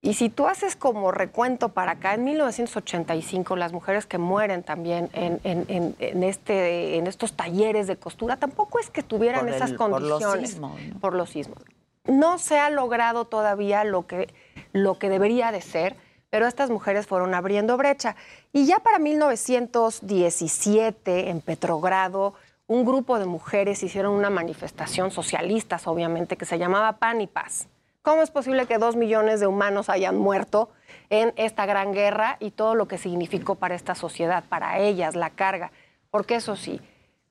Y 0.00 0.14
si 0.14 0.28
tú 0.28 0.46
haces 0.46 0.76
como 0.76 1.10
recuento 1.10 1.70
para 1.70 1.90
acá, 1.92 2.14
en 2.14 2.22
1985 2.24 3.56
las 3.56 3.72
mujeres 3.72 4.06
que 4.06 4.16
mueren 4.18 4.62
también 4.62 5.10
en, 5.12 5.40
en- 5.42 5.64
en- 5.68 5.96
en 5.98 6.22
este, 6.22 6.96
en 6.98 7.08
estos 7.08 7.32
talleres 7.32 7.88
de 7.88 7.96
costura, 7.96 8.36
tampoco 8.36 8.78
es 8.78 8.90
que 8.90 9.02
tuvieran 9.02 9.46
Por 9.46 9.54
esas 9.54 9.70
el- 9.70 9.76
por 9.76 9.90
los 10.00 10.10
condiciones. 10.20 10.50
sismos, 10.50 10.80
¿no? 10.80 11.00
por 11.00 11.14
los 11.14 11.30
sismos. 11.30 11.58
No 12.04 12.38
se 12.38 12.58
ha 12.60 12.70
logrado 12.70 13.24
todavía 13.26 13.82
lo 13.84 14.06
que, 14.06 14.32
lo 14.72 14.98
que 15.00 15.08
debería 15.08 15.50
de 15.50 15.60
ser, 15.60 15.96
pero 16.30 16.46
estas 16.46 16.70
mujeres 16.70 17.06
fueron 17.06 17.34
abriendo 17.34 17.76
brecha. 17.76 18.14
Y 18.52 18.66
ya 18.66 18.78
para 18.78 18.98
1917, 19.00 21.30
en 21.30 21.40
Petrogrado, 21.40 22.34
un 22.66 22.84
grupo 22.84 23.18
de 23.18 23.26
mujeres 23.26 23.82
hicieron 23.82 24.14
una 24.14 24.30
manifestación 24.30 25.10
socialistas, 25.10 25.86
obviamente, 25.86 26.36
que 26.36 26.44
se 26.44 26.58
llamaba 26.58 26.98
Pan 26.98 27.20
y 27.20 27.26
Paz. 27.26 27.68
¿Cómo 28.08 28.22
es 28.22 28.30
posible 28.30 28.64
que 28.64 28.78
dos 28.78 28.96
millones 28.96 29.38
de 29.38 29.46
humanos 29.46 29.90
hayan 29.90 30.16
muerto 30.16 30.70
en 31.10 31.34
esta 31.36 31.66
gran 31.66 31.92
guerra 31.92 32.38
y 32.40 32.52
todo 32.52 32.74
lo 32.74 32.88
que 32.88 32.96
significó 32.96 33.56
para 33.56 33.74
esta 33.74 33.94
sociedad, 33.94 34.44
para 34.48 34.78
ellas, 34.78 35.14
la 35.14 35.28
carga? 35.28 35.72
Porque 36.10 36.36
eso 36.36 36.56
sí, 36.56 36.80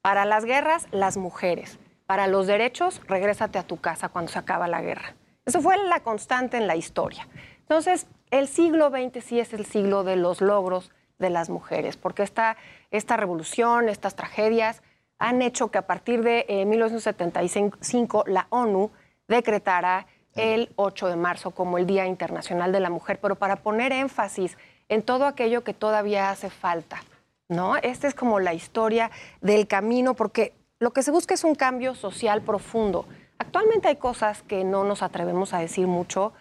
para 0.03 0.23
las 0.25 0.45
guerras, 0.45 0.85
las 0.91 1.17
mujeres. 1.17 1.79
Para 2.05 2.27
los 2.27 2.45
derechos, 2.45 3.01
regrésate 3.07 3.57
a 3.57 3.63
tu 3.63 3.77
casa 3.77 4.09
cuando 4.09 4.31
se 4.31 4.37
acaba 4.37 4.67
la 4.67 4.83
guerra. 4.83 5.15
Eso 5.47 5.61
fue 5.61 5.77
la 5.83 6.01
constante 6.01 6.57
en 6.57 6.67
la 6.67 6.75
historia. 6.75 7.27
Entonces, 7.61 8.05
el 8.29 8.47
siglo 8.47 8.91
XX 8.91 9.25
sí 9.25 9.39
es 9.39 9.53
el 9.53 9.65
siglo 9.65 10.03
de 10.03 10.15
los 10.15 10.41
logros 10.41 10.91
de 11.17 11.31
las 11.31 11.49
mujeres, 11.49 11.97
porque 11.97 12.21
esta, 12.21 12.55
esta 12.91 13.17
revolución, 13.17 13.89
estas 13.89 14.13
tragedias, 14.13 14.83
han 15.17 15.41
hecho 15.41 15.71
que 15.71 15.79
a 15.79 15.87
partir 15.87 16.21
de 16.21 16.45
eh, 16.47 16.65
1975 16.65 18.25
la 18.27 18.45
ONU 18.51 18.91
decretara 19.27 20.05
el 20.37 20.69
8 20.75 21.07
de 21.07 21.15
marzo 21.15 21.51
como 21.51 21.77
el 21.77 21.85
Día 21.85 22.05
Internacional 22.05 22.71
de 22.71 22.79
la 22.79 22.89
Mujer, 22.89 23.19
pero 23.21 23.35
para 23.35 23.57
poner 23.57 23.91
énfasis 23.91 24.57
en 24.89 25.01
todo 25.01 25.25
aquello 25.25 25.63
que 25.63 25.73
todavía 25.73 26.29
hace 26.29 26.49
falta. 26.49 27.01
¿no? 27.49 27.75
Esta 27.77 28.07
es 28.07 28.15
como 28.15 28.39
la 28.39 28.53
historia 28.53 29.11
del 29.41 29.67
camino, 29.67 30.13
porque 30.13 30.53
lo 30.79 30.91
que 30.91 31.03
se 31.03 31.11
busca 31.11 31.33
es 31.33 31.43
un 31.43 31.55
cambio 31.55 31.95
social 31.95 32.41
profundo. 32.41 33.05
Actualmente 33.39 33.87
hay 33.87 33.95
cosas 33.95 34.43
que 34.43 34.63
no 34.63 34.83
nos 34.83 35.01
atrevemos 35.01 35.53
a 35.53 35.59
decir 35.59 35.87
mucho, 35.87 36.33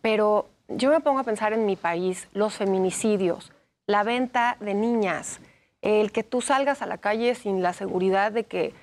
pero 0.00 0.48
yo 0.68 0.90
me 0.90 1.00
pongo 1.00 1.20
a 1.20 1.24
pensar 1.24 1.52
en 1.52 1.66
mi 1.66 1.76
país, 1.76 2.28
los 2.32 2.54
feminicidios, 2.54 3.52
la 3.86 4.02
venta 4.02 4.56
de 4.60 4.74
niñas, 4.74 5.40
el 5.82 6.10
que 6.10 6.24
tú 6.24 6.40
salgas 6.40 6.82
a 6.82 6.86
la 6.86 6.98
calle 6.98 7.34
sin 7.34 7.62
la 7.62 7.72
seguridad 7.72 8.32
de 8.32 8.44
que 8.44 8.74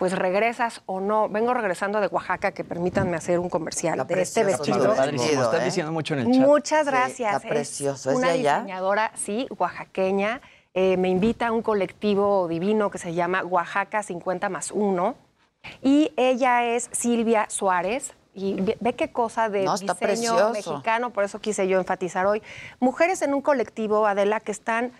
pues 0.00 0.18
regresas 0.18 0.80
o 0.86 0.98
no. 0.98 1.28
Vengo 1.28 1.52
regresando 1.52 2.00
de 2.00 2.06
Oaxaca, 2.06 2.52
que 2.52 2.64
permítanme 2.64 3.18
hacer 3.18 3.38
un 3.38 3.50
comercial 3.50 4.06
de 4.06 4.22
este 4.22 4.44
vestido. 4.44 4.96
padrísimo, 4.96 5.42
Estás 5.42 5.60
¿eh? 5.60 5.64
diciendo 5.66 5.92
mucho 5.92 6.14
en 6.14 6.20
el 6.20 6.32
chat. 6.32 6.46
Muchas 6.46 6.84
Sí, 6.86 6.90
gracias. 6.90 7.34
está 7.36 7.48
precioso. 7.48 8.10
¿Es 8.10 8.16
una 8.16 8.28
de 8.28 8.32
allá? 8.32 8.54
diseñadora, 8.60 9.12
sí, 9.14 9.46
oaxaqueña. 9.58 10.40
Eh, 10.72 10.96
me 10.96 11.10
invita 11.10 11.48
a 11.48 11.52
un 11.52 11.60
colectivo 11.60 12.48
divino 12.48 12.90
que 12.90 12.96
se 12.96 13.12
llama 13.12 13.42
Oaxaca 13.44 14.02
50 14.02 14.48
más 14.48 14.70
1. 14.70 15.14
Y 15.82 16.10
ella 16.16 16.64
es 16.64 16.88
Silvia 16.92 17.44
Suárez. 17.50 18.14
Y 18.32 18.54
ve, 18.54 18.78
ve 18.80 18.94
qué 18.94 19.12
cosa 19.12 19.50
de 19.50 19.64
No, 19.64 19.72
diseño 19.72 19.94
precioso. 19.96 20.52
mexicano, 20.52 21.10
por 21.10 21.24
eso 21.24 21.40
quise 21.40 21.68
yo 21.68 21.78
enfatizar 21.78 22.24
hoy. 22.24 22.42
Mujeres 22.78 23.20
en 23.20 23.34
un 23.34 23.42
colectivo, 23.42 24.06
Adela, 24.06 24.40
que 24.40 24.52
están 24.52 24.92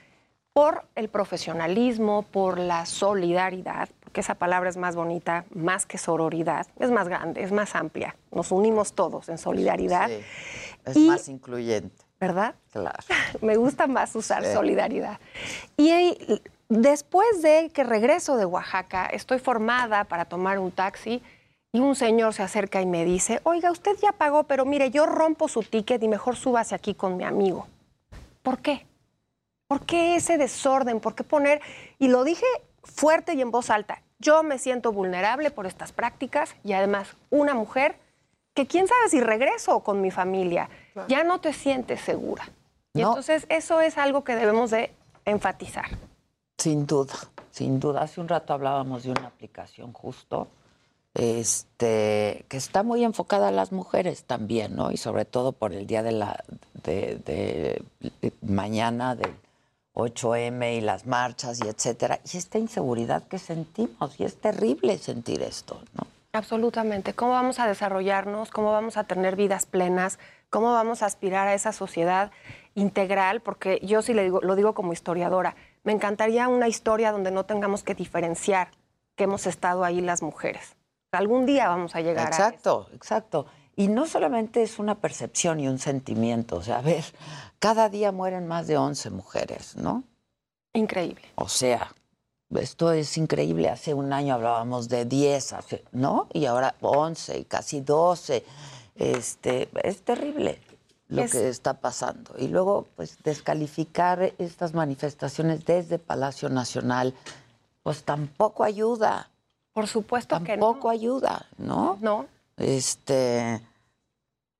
por 0.53 0.85
el 0.95 1.09
profesionalismo, 1.09 2.23
por 2.23 2.59
la 2.59 2.85
solidaridad, 2.85 3.89
porque 4.11 4.23
esa 4.23 4.35
palabra 4.35 4.69
es 4.69 4.77
más 4.77 4.97
bonita, 4.97 5.45
más 5.55 5.87
que 5.87 5.97
sororidad, 5.97 6.66
es 6.81 6.91
más 6.91 7.07
grande, 7.09 7.45
es 7.45 7.53
más 7.53 7.77
amplia. 7.77 8.16
Nos 8.32 8.51
unimos 8.51 8.93
todos 8.95 9.28
en 9.28 9.39
solidaridad. 9.39 10.09
Sí, 10.09 10.20
es 10.85 10.97
Y- 10.97 11.07
más 11.07 11.28
incluyente. 11.28 11.95
¿Verdad? 12.19 12.57
Claro. 12.73 12.99
Me 13.41 13.55
gusta 13.57 13.87
más 13.87 14.12
usar 14.16 14.45
Sí. 14.45 14.53
solidaridad. 14.53 15.20
Y 15.77 16.43
después 16.69 17.41
de 17.41 17.70
que 17.73 17.85
regreso 17.85 18.37
de 18.37 18.47
Oaxaca, 18.47 19.07
estoy 19.07 19.39
formada 19.39 20.03
para 20.03 20.24
tomar 20.24 20.59
un 20.59 20.73
taxi 20.73 21.23
y 21.73 21.78
un 21.78 21.95
señor 21.95 22.35
se 22.35 22.43
acerca 22.43 22.82
y 22.82 22.87
me 22.87 23.05
dice, 23.05 23.39
oiga, 23.45 23.70
usted 23.70 23.93
ya 24.03 24.11
pagó, 24.11 24.43
pero 24.43 24.65
mire, 24.65 24.91
yo 24.91 25.07
rompo 25.07 25.47
su 25.47 25.62
ticket 25.62 26.03
y 26.03 26.09
mejor 26.09 26.35
súbase 26.35 26.74
aquí 26.74 26.95
con 26.95 27.16
mi 27.16 27.23
amigo. 27.23 27.69
¿Por 28.43 28.59
qué? 28.59 28.85
¿Por 29.69 29.87
qué 29.87 30.16
ese 30.16 30.37
desorden? 30.37 30.99
¿Por 30.99 31.15
qué 31.15 31.23
poner? 31.23 31.61
Y 32.01 32.09
lo 32.09 32.24
dije 32.24 32.45
fuerte 32.82 33.35
y 33.35 33.40
en 33.43 33.51
voz 33.51 33.70
alta. 33.70 34.02
Yo 34.19 34.43
me 34.43 34.59
siento 34.59 34.93
vulnerable 34.93 35.51
por 35.51 35.66
estas 35.66 35.93
prácticas 35.93 36.55
y 36.65 36.73
además 36.74 37.16
una 37.31 37.55
mujer 37.55 37.97
que 38.55 38.66
quién 38.66 38.86
sabe 38.89 39.09
si 39.09 39.20
regreso 39.20 39.81
con 39.81 40.01
mi 40.01 40.11
familia, 40.11 40.69
ya 41.09 41.24
no 41.24 41.40
te 41.40 41.52
sientes 41.52 42.01
segura. 42.01 42.48
Y 42.93 43.01
No. 43.02 43.09
entonces 43.11 43.47
eso 43.48 43.81
es 43.81 43.97
algo 43.97 44.24
que 44.24 44.35
debemos 44.36 44.70
de 44.70 44.93
enfatizar. 45.24 45.86
Sin 46.59 46.86
duda, 46.86 47.15
sin 47.52 47.81
duda. 47.81 48.02
Hace 48.02 48.20
un 48.20 48.28
rato 48.28 48.52
hablábamos 48.52 49.05
de 49.05 49.12
una 49.12 49.27
aplicación 49.28 49.93
justo, 49.93 50.48
este, 51.15 52.44
que 52.48 52.57
está 52.57 52.82
muy 52.82 53.05
enfocada 53.05 53.48
a 53.48 53.52
las 53.52 53.73
mujeres 53.73 54.24
también, 54.24 54.77
¿no? 54.77 54.90
Y 54.90 54.97
sobre 54.97 55.24
todo 55.24 55.52
por 55.52 55.73
el 55.73 55.86
día 55.86 56.02
de 56.02 56.12
la 56.12 56.43
de, 56.85 57.16
de- 57.24 57.82
de 58.20 58.32
mañana 58.43 59.15
del 59.15 59.35
8M 59.95 60.79
y 60.79 60.81
las 60.81 61.07
marchas 61.07 61.61
y 61.65 61.69
etcétera. 61.69 62.21
Y 62.33 62.37
esta 62.37 62.59
inseguridad 62.59 63.27
que 63.27 63.39
sentimos, 63.39 64.19
y 64.19 64.25
es 64.25 64.41
terrible 64.41 64.99
sentir 64.99 65.43
esto, 65.43 65.83
¿no? 65.95 66.07
Absolutamente. 66.33 67.12
¿Cómo 67.12 67.33
vamos 67.33 67.59
a 67.59 67.67
desarrollarnos? 67.67 68.51
¿Cómo 68.51 68.71
vamos 68.71 68.97
a 68.97 69.05
tener 69.05 69.35
vidas 69.35 69.67
plenas? 69.67 70.19
¿Cómo 70.49 70.73
vamos 70.73 71.03
a 71.03 71.07
aspirar 71.07 71.49
a 71.49 71.55
esa 71.55 71.73
sociedad 71.73 72.31
integral? 72.75 73.41
Porque 73.41 73.81
yo 73.83 74.01
sí 74.01 74.15
le 74.15 74.23
digo, 74.23 74.41
lo 74.41 74.55
digo 74.55 74.73
como 74.73 74.93
historiadora. 74.93 75.57
Me 75.83 75.93
encantaría 75.93 76.47
una 76.47 76.69
historia 76.69 77.11
donde 77.11 77.33
no 77.33 77.47
tengamos 77.47 77.83
que 77.83 77.95
diferenciar 77.95 78.69
que 79.17 79.25
hemos 79.25 79.47
estado 79.47 79.83
ahí 79.83 80.01
las 80.01 80.23
mujeres. 80.23 80.77
Algún 81.11 81.47
día 81.47 81.69
vamos 81.69 81.97
a 81.97 82.01
llegar 82.01 82.29
a 82.29 82.31
eso. 82.31 82.43
Exacto, 82.43 82.89
exacto. 82.95 83.47
Y 83.75 83.89
no 83.89 84.07
solamente 84.07 84.62
es 84.62 84.79
una 84.79 84.97
percepción 84.97 85.59
y 85.59 85.67
un 85.67 85.79
sentimiento, 85.79 86.57
o 86.57 86.62
sea, 86.62 86.79
a 86.79 86.83
ver, 86.83 87.05
cada 87.61 87.89
día 87.89 88.11
mueren 88.11 88.49
más 88.49 88.66
de 88.66 88.77
11 88.77 89.11
mujeres, 89.11 89.77
¿no? 89.77 90.03
Increíble. 90.73 91.23
O 91.37 91.49
sea, 91.49 91.93
esto 92.55 92.91
es 92.93 93.16
increíble. 93.16 93.69
Hace 93.69 93.95
un 93.95 94.12
año 94.12 94.35
hablábamos 94.35 94.89
de 94.89 95.05
10, 95.05 95.53
hace- 95.53 95.85
¿no? 95.93 96.27
Y 96.32 96.47
ahora 96.47 96.74
11 96.81 97.39
y 97.39 97.45
casi 97.45 97.81
12. 97.81 98.45
Este, 98.97 99.69
es 99.85 100.03
terrible 100.03 100.61
lo 101.09 101.23
Es- 101.23 101.32
que 101.32 101.49
está 101.49 101.74
pasando. 101.74 102.35
Y 102.39 102.49
luego, 102.49 102.87
pues, 102.97 103.19
descalificar 103.23 104.32
estas 104.39 104.74
manifestaciones 104.74 105.65
desde 105.65 105.99
Palacio 105.99 106.49
Nacional, 106.49 107.15
pues 107.82 108.03
tampoco 108.05 108.65
ayuda. 108.65 109.28
Por 109.73 109.87
supuesto 109.87 110.37
que 110.43 110.57
no. 110.57 110.66
Tampoco 110.66 110.91
ayuda, 110.91 111.47
¿no? 111.59 111.99
No. 112.01 112.27
Este, 112.57 113.61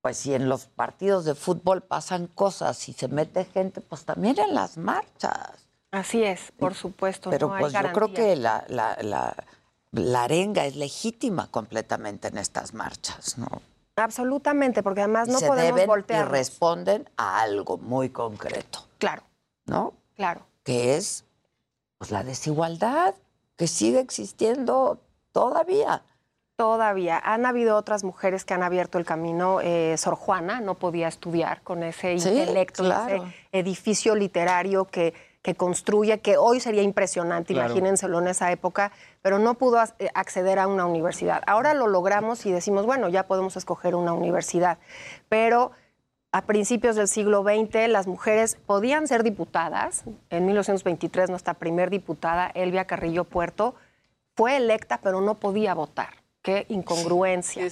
pues 0.01 0.17
si 0.17 0.33
en 0.33 0.49
los 0.49 0.65
partidos 0.65 1.25
de 1.25 1.35
fútbol 1.35 1.81
pasan 1.83 2.27
cosas 2.27 2.89
y 2.89 2.93
se 2.93 3.07
mete 3.07 3.45
gente, 3.45 3.81
pues 3.81 4.03
también 4.05 4.39
en 4.39 4.53
las 4.55 4.77
marchas. 4.77 5.67
Así 5.91 6.23
es, 6.23 6.51
por 6.57 6.73
supuesto. 6.73 7.29
Pero 7.29 7.49
no 7.49 7.53
hay 7.55 7.61
pues 7.61 7.73
yo 7.73 7.91
creo 7.93 8.13
que 8.13 8.35
la, 8.35 8.63
la, 8.69 8.97
la, 9.01 9.35
la 9.91 10.23
arenga 10.23 10.65
es 10.65 10.75
legítima 10.75 11.47
completamente 11.51 12.29
en 12.29 12.37
estas 12.37 12.73
marchas, 12.73 13.37
¿no? 13.37 13.47
Absolutamente, 13.97 14.81
porque 14.83 15.01
además 15.01 15.27
Y 15.27 15.31
no 15.31 15.39
se 15.39 15.47
podemos 15.47 15.75
deben 15.75 15.83
y 15.83 15.87
voltear. 15.87 16.31
responden 16.31 17.09
a 17.17 17.41
algo 17.41 17.77
muy 17.77 18.09
concreto, 18.09 18.87
Claro, 18.97 19.23
¿no? 19.65 19.93
claro. 20.15 20.41
Que 20.63 20.95
es 20.95 21.25
pues 21.97 22.09
la 22.09 22.23
desigualdad 22.23 23.13
que 23.57 23.67
sigue 23.67 23.99
existiendo 23.99 24.99
todavía. 25.33 26.03
Todavía. 26.61 27.19
Han 27.23 27.47
habido 27.47 27.75
otras 27.75 28.03
mujeres 28.03 28.45
que 28.45 28.53
han 28.53 28.61
abierto 28.61 28.99
el 28.99 29.05
camino. 29.05 29.61
Eh, 29.61 29.95
Sor 29.97 30.13
Juana 30.13 30.61
no 30.61 30.75
podía 30.75 31.07
estudiar 31.07 31.61
con 31.63 31.81
ese 31.81 32.19
Sí, 32.19 32.29
intelecto, 32.29 32.83
claro. 32.83 33.15
ese 33.25 33.33
edificio 33.51 34.13
literario 34.13 34.85
que, 34.85 35.15
que 35.41 35.55
construye, 35.55 36.19
que 36.19 36.37
hoy 36.37 36.59
sería 36.59 36.83
impresionante, 36.83 37.53
Claro. 37.55 37.69
imagínenselo 37.71 38.19
en 38.19 38.27
esa 38.27 38.51
época, 38.51 38.91
pero 39.23 39.39
no 39.39 39.55
pudo 39.55 39.81
eh, 39.97 40.09
acceder 40.13 40.59
a 40.59 40.67
una 40.67 40.85
universidad. 40.85 41.41
Ahora 41.47 41.73
lo 41.73 41.87
logramos 41.87 42.45
y 42.45 42.51
decimos, 42.51 42.85
bueno, 42.85 43.09
ya 43.09 43.23
podemos 43.23 43.57
escoger 43.57 43.95
una 43.95 44.13
universidad. 44.13 44.77
Pero 45.29 45.71
a 46.31 46.43
principios 46.43 46.95
del 46.95 47.07
siglo 47.07 47.41
XX 47.41 47.87
las 47.89 48.05
mujeres 48.05 48.55
podían 48.67 49.07
ser 49.07 49.23
diputadas. 49.23 50.03
En 50.29 50.45
1923 50.45 51.31
nuestra 51.31 51.55
primer 51.55 51.89
diputada, 51.89 52.51
Elvia 52.53 52.85
Carrillo 52.85 53.23
Puerto, 53.23 53.73
fue 54.35 54.57
electa 54.57 54.99
pero 55.01 55.21
no 55.21 55.39
podía 55.39 55.73
votar. 55.73 56.20
Qué 56.41 56.65
incongruencia. 56.69 57.67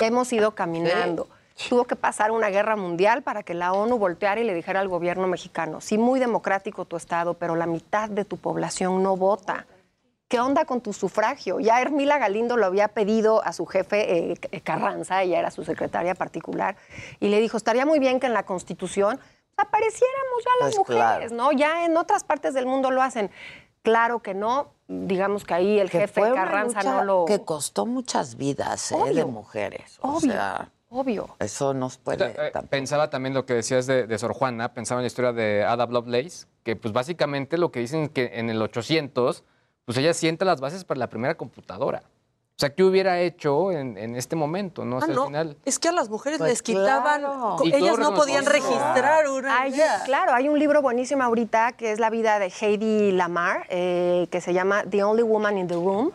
Hemos 0.00 0.32
ido 0.32 0.54
caminando. 0.54 1.28
Tuvo 1.68 1.84
que 1.84 1.94
pasar 1.94 2.32
una 2.32 2.48
guerra 2.48 2.74
mundial 2.76 3.22
para 3.22 3.42
que 3.44 3.54
la 3.54 3.72
ONU 3.72 3.96
volteara 3.96 4.40
y 4.40 4.44
le 4.44 4.54
dijera 4.54 4.80
al 4.80 4.88
gobierno 4.88 5.28
mexicano, 5.28 5.80
sí, 5.80 5.98
muy 5.98 6.18
democrático 6.18 6.84
tu 6.84 6.96
estado, 6.96 7.34
pero 7.34 7.54
la 7.54 7.66
mitad 7.66 8.08
de 8.08 8.24
tu 8.24 8.36
población 8.38 9.02
no 9.04 9.16
vota. 9.16 9.66
¿Qué 10.26 10.40
onda 10.40 10.64
con 10.64 10.80
tu 10.80 10.92
sufragio? 10.92 11.60
Ya 11.60 11.80
Hermila 11.80 12.18
Galindo 12.18 12.56
lo 12.56 12.66
había 12.66 12.88
pedido 12.88 13.44
a 13.44 13.52
su 13.52 13.66
jefe 13.66 14.32
eh, 14.32 14.60
Carranza, 14.64 15.22
ella 15.22 15.38
era 15.38 15.52
su 15.52 15.64
secretaria 15.64 16.16
particular, 16.16 16.76
y 17.20 17.28
le 17.28 17.40
dijo, 17.40 17.56
estaría 17.56 17.86
muy 17.86 18.00
bien 18.00 18.18
que 18.18 18.26
en 18.26 18.32
la 18.34 18.44
Constitución 18.44 19.20
apareciéramos 19.56 20.44
ya 20.44 20.64
las 20.64 20.74
Pues 20.74 20.86
claro. 20.88 21.12
mujeres, 21.12 21.32
¿no? 21.32 21.52
Ya 21.52 21.84
en 21.84 21.96
otras 21.96 22.24
partes 22.24 22.52
del 22.54 22.66
mundo 22.66 22.90
lo 22.90 23.00
hacen. 23.00 23.30
Claro 23.82 24.22
que 24.22 24.34
no, 24.34 24.72
digamos 24.88 25.44
que 25.44 25.54
ahí 25.54 25.78
el 25.78 25.90
Que 25.90 26.00
jefe 26.00 26.20
Carranza 26.20 26.78
lucha 26.80 26.94
no 26.94 27.04
lo... 27.04 27.24
Que 27.24 27.42
costó 27.42 27.86
muchas 27.86 28.36
vidas 28.36 28.92
¿eh? 28.92 28.96
de 28.96 29.02
Obvio, 29.02 29.28
mujeres. 29.28 29.98
O 30.02 30.16
obvio, 30.16 30.32
sea, 30.32 30.70
obvio. 30.90 31.36
eso 31.38 31.74
nos 31.74 31.98
puede... 31.98 32.26
Eh, 32.26 32.52
Pensaba 32.70 33.10
también 33.10 33.34
lo 33.34 33.46
que 33.46 33.54
decías 33.54 33.86
de, 33.86 34.06
de 34.06 34.18
Sor 34.18 34.34
Juana, 34.34 34.74
pensaba 34.74 35.00
en 35.00 35.04
la 35.04 35.08
historia 35.08 35.32
de 35.32 35.64
Ada 35.64 35.86
Lovelace, 35.86 36.46
que 36.62 36.76
pues 36.76 36.92
básicamente 36.92 37.58
lo 37.58 37.70
que 37.70 37.80
dicen 37.80 38.08
que 38.08 38.32
en 38.34 38.50
el 38.50 38.60
800, 38.60 39.44
pues 39.84 39.98
ella 39.98 40.14
sienta 40.14 40.44
las 40.44 40.60
bases 40.60 40.84
para 40.84 40.98
la 40.98 41.08
primera 41.08 41.36
computadora. 41.36 42.02
O 42.56 42.60
sea, 42.60 42.72
¿qué 42.72 42.84
hubiera 42.84 43.18
hecho 43.18 43.72
en, 43.72 43.98
en 43.98 44.14
este 44.14 44.36
momento? 44.36 44.84
¿no? 44.84 44.98
O 44.98 45.00
sea, 45.00 45.08
Ah, 45.08 45.10
al 45.10 45.16
no. 45.16 45.26
final... 45.26 45.56
Es 45.64 45.80
que 45.80 45.88
a 45.88 45.92
las 45.92 46.08
mujeres 46.08 46.38
Pues 46.38 46.50
les 46.50 46.62
quitaban. 46.62 47.20
claro. 47.22 47.56
Ellas 47.64 47.98
no 47.98 48.14
podían 48.14 48.46
registrar 48.46 49.28
una. 49.28 49.60
Hay- 49.62 49.74
claro, 50.04 50.32
hay 50.34 50.48
un 50.48 50.56
libro 50.60 50.80
buenísimo 50.80 51.24
ahorita 51.24 51.72
que 51.72 51.90
es 51.90 51.98
la 51.98 52.10
vida 52.10 52.38
de 52.38 52.52
Heidi 52.60 53.10
Lamar, 53.10 53.66
eh, 53.70 54.28
que 54.30 54.40
se 54.40 54.52
llama 54.54 54.84
The 54.88 55.02
Only 55.02 55.24
Woman 55.24 55.58
in 55.58 55.66
the 55.66 55.74
Room. 55.74 56.12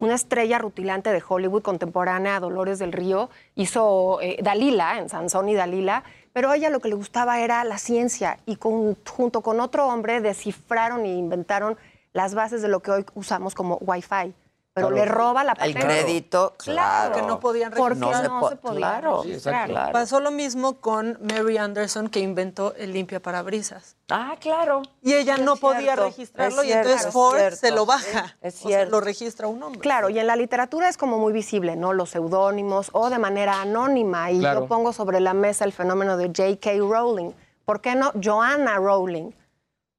Una 0.00 0.14
estrella 0.16 0.58
rutilante 0.58 1.12
de 1.12 1.22
Hollywood 1.26 1.62
contemporánea, 1.62 2.40
Dolores 2.40 2.78
del 2.78 2.92
Río, 2.92 3.30
hizo 3.54 4.18
eh, 4.20 4.36
Dalila, 4.42 4.98
en 4.98 5.08
Sansón 5.08 5.48
y 5.48 5.54
Dalila, 5.54 6.04
pero 6.34 6.50
a 6.50 6.56
ella 6.56 6.68
lo 6.68 6.80
que 6.80 6.88
le 6.90 6.94
gustaba 6.94 7.40
era 7.40 7.64
la 7.64 7.78
ciencia 7.78 8.38
y 8.44 8.56
con- 8.56 8.98
junto 9.08 9.40
con 9.40 9.60
otro 9.60 9.86
hombre 9.86 10.20
descifraron 10.20 11.06
e 11.06 11.14
inventaron 11.16 11.78
las 12.12 12.34
bases 12.34 12.60
de 12.60 12.68
lo 12.68 12.80
que 12.80 12.90
hoy 12.90 13.06
usamos 13.14 13.54
como 13.54 13.76
Wi-Fi. 13.76 14.34
Pero 14.80 14.94
Claro. 14.94 15.04
le 15.04 15.10
roba 15.12 15.44
la 15.44 15.52
El 15.52 15.58
patente. 15.74 15.80
crédito, 15.80 16.54
claro. 16.58 17.14
Que 17.14 17.22
no 17.22 17.38
podían 17.40 17.72
Porque 17.72 17.94
registrar. 17.94 18.28
no 18.30 18.48
se 18.48 18.56
podía 18.56 18.76
claro, 18.78 19.22
registrar. 19.22 19.68
claro. 19.68 19.92
Pasó 19.92 20.20
lo 20.20 20.30
mismo 20.30 20.80
con 20.80 21.18
Mary 21.22 21.58
Anderson, 21.58 22.08
que 22.08 22.20
inventó 22.20 22.74
el 22.76 22.92
limpia 22.92 23.20
parabrisas. 23.20 23.96
Ah, 24.10 24.34
claro. 24.40 24.82
Y 25.02 25.14
ella 25.14 25.34
Es 25.36 25.40
no 25.42 25.56
podía 25.56 25.94
registrarlo 25.96 26.64
y 26.64 26.72
entonces 26.72 27.12
Ford 27.12 27.36
cierto. 27.38 27.56
se 27.56 27.70
lo 27.70 27.86
baja. 27.86 28.36
Es 28.40 28.56
O 28.56 28.58
sea, 28.58 28.68
cierto. 28.68 28.90
lo 28.92 29.00
registra 29.00 29.46
un 29.46 29.62
hombre. 29.62 29.80
Claro, 29.80 30.10
y 30.10 30.18
en 30.18 30.26
la 30.26 30.34
literatura 30.36 30.88
es 30.88 30.96
como 30.96 31.18
muy 31.18 31.32
visible, 31.32 31.76
¿no? 31.76 31.92
Los 31.92 32.10
seudónimos 32.10 32.88
o 32.92 33.10
de 33.10 33.18
manera 33.18 33.60
anónima. 33.60 34.30
Y 34.30 34.40
Claro. 34.40 34.60
yo 34.62 34.66
pongo 34.66 34.92
sobre 34.92 35.20
la 35.20 35.34
mesa 35.34 35.64
el 35.64 35.72
fenómeno 35.72 36.16
de 36.16 36.26
J.K. 36.26 36.70
Rowling. 36.80 37.30
¿Por 37.64 37.80
qué 37.80 37.94
no 37.94 38.10
Joanna 38.22 38.76
Rowling? 38.78 39.30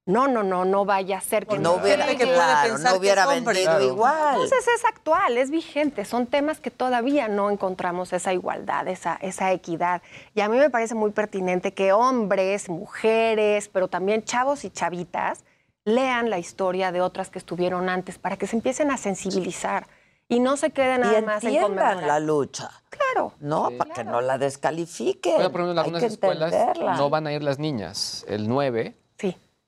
No, 0.07 0.27
no, 0.27 0.41
no, 0.41 0.65
no 0.65 0.83
vaya 0.83 1.19
a 1.19 1.21
ser 1.21 1.45
que 1.45 1.59
No 1.59 1.73
hubiera, 1.73 2.05
gente 2.05 2.25
que 2.25 2.33
claro, 2.33 2.69
pensar 2.69 2.91
no 2.91 2.93
que 2.93 2.99
hubiera 2.99 3.21
es 3.23 3.27
hombre. 3.37 3.53
vendido 3.53 3.71
Claro. 3.77 3.85
igual. 3.93 4.33
Entonces 4.33 4.67
es 4.75 4.85
actual, 4.85 5.37
es 5.37 5.51
vigente. 5.51 6.05
Son 6.05 6.25
temas 6.25 6.59
que 6.59 6.71
todavía 6.71 7.27
no 7.27 7.51
encontramos 7.51 8.11
esa 8.11 8.33
igualdad, 8.33 8.87
esa, 8.87 9.15
esa 9.21 9.51
equidad. 9.51 10.01
Y 10.33 10.41
a 10.41 10.49
mí 10.49 10.57
me 10.57 10.69
parece 10.71 10.95
muy 10.95 11.11
pertinente 11.11 11.73
que 11.75 11.93
hombres, 11.93 12.67
mujeres, 12.67 13.69
pero 13.69 13.87
también 13.89 14.23
chavos 14.23 14.63
y 14.65 14.71
chavitas 14.71 15.43
lean 15.85 16.29
la 16.31 16.39
historia 16.39 16.91
de 16.91 17.01
otras 17.01 17.29
que 17.29 17.37
estuvieron 17.39 17.87
antes 17.89 18.17
para 18.17 18.37
que 18.37 18.47
se 18.47 18.55
empiecen 18.55 18.89
a 18.91 18.97
sensibilizar 18.97 19.87
y 20.27 20.39
no 20.39 20.55
se 20.57 20.71
queden 20.71 21.01
nada 21.01 21.19
y 21.19 21.21
más 21.23 21.43
en 21.43 21.49
entiendan 21.49 21.77
conmemorar. 21.77 22.07
la 22.07 22.19
lucha. 22.19 22.71
Claro. 22.89 23.33
No, 23.39 23.69
para 23.77 23.93
que 23.93 24.03
no 24.03 24.21
la 24.21 24.37
descalifiquen. 24.39 25.35
Oiga, 25.37 25.49
por 25.49 25.61
ejemplo, 25.61 25.71
en 25.73 25.77
Hay 25.77 25.83
algunas 25.85 26.01
que 26.01 26.07
escuelas 26.07 26.53
entenderla. 26.53 26.95
no 26.95 27.09
van 27.09 27.27
a 27.27 27.33
ir 27.33 27.43
las 27.43 27.59
niñas, 27.59 28.25
el 28.27 28.47
9. 28.47 28.95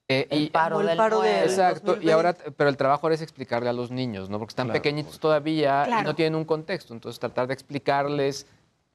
Eh, 0.10 0.28
El 0.30 0.44
y, 0.44 0.50
paro 0.50 0.82
el 0.82 0.88
del 0.88 0.98
paro 0.98 1.22
de- 1.22 1.30
nueve. 1.32 1.46
Exacto, 1.46 1.92
y 1.94 2.06
2020. 2.08 2.14
ahora, 2.14 2.36
pero 2.58 2.70
el 2.70 2.78
trabajo 2.78 3.06
ahora 3.08 3.16
es 3.16 3.22
explicarle 3.22 3.70
a 3.70 3.74
los 3.74 3.90
niños, 3.90 4.30
¿no? 4.30 4.38
Porque 4.38 4.52
están 4.52 4.72
pequeñitos 4.72 5.20
todavía 5.20 5.84
y 5.84 5.88
Claro. 5.88 6.04
no 6.04 6.16
tienen 6.16 6.36
un 6.36 6.46
contexto. 6.46 6.94
Entonces, 6.94 7.20
tratar 7.20 7.48
de 7.48 7.54
explicarles 7.54 8.46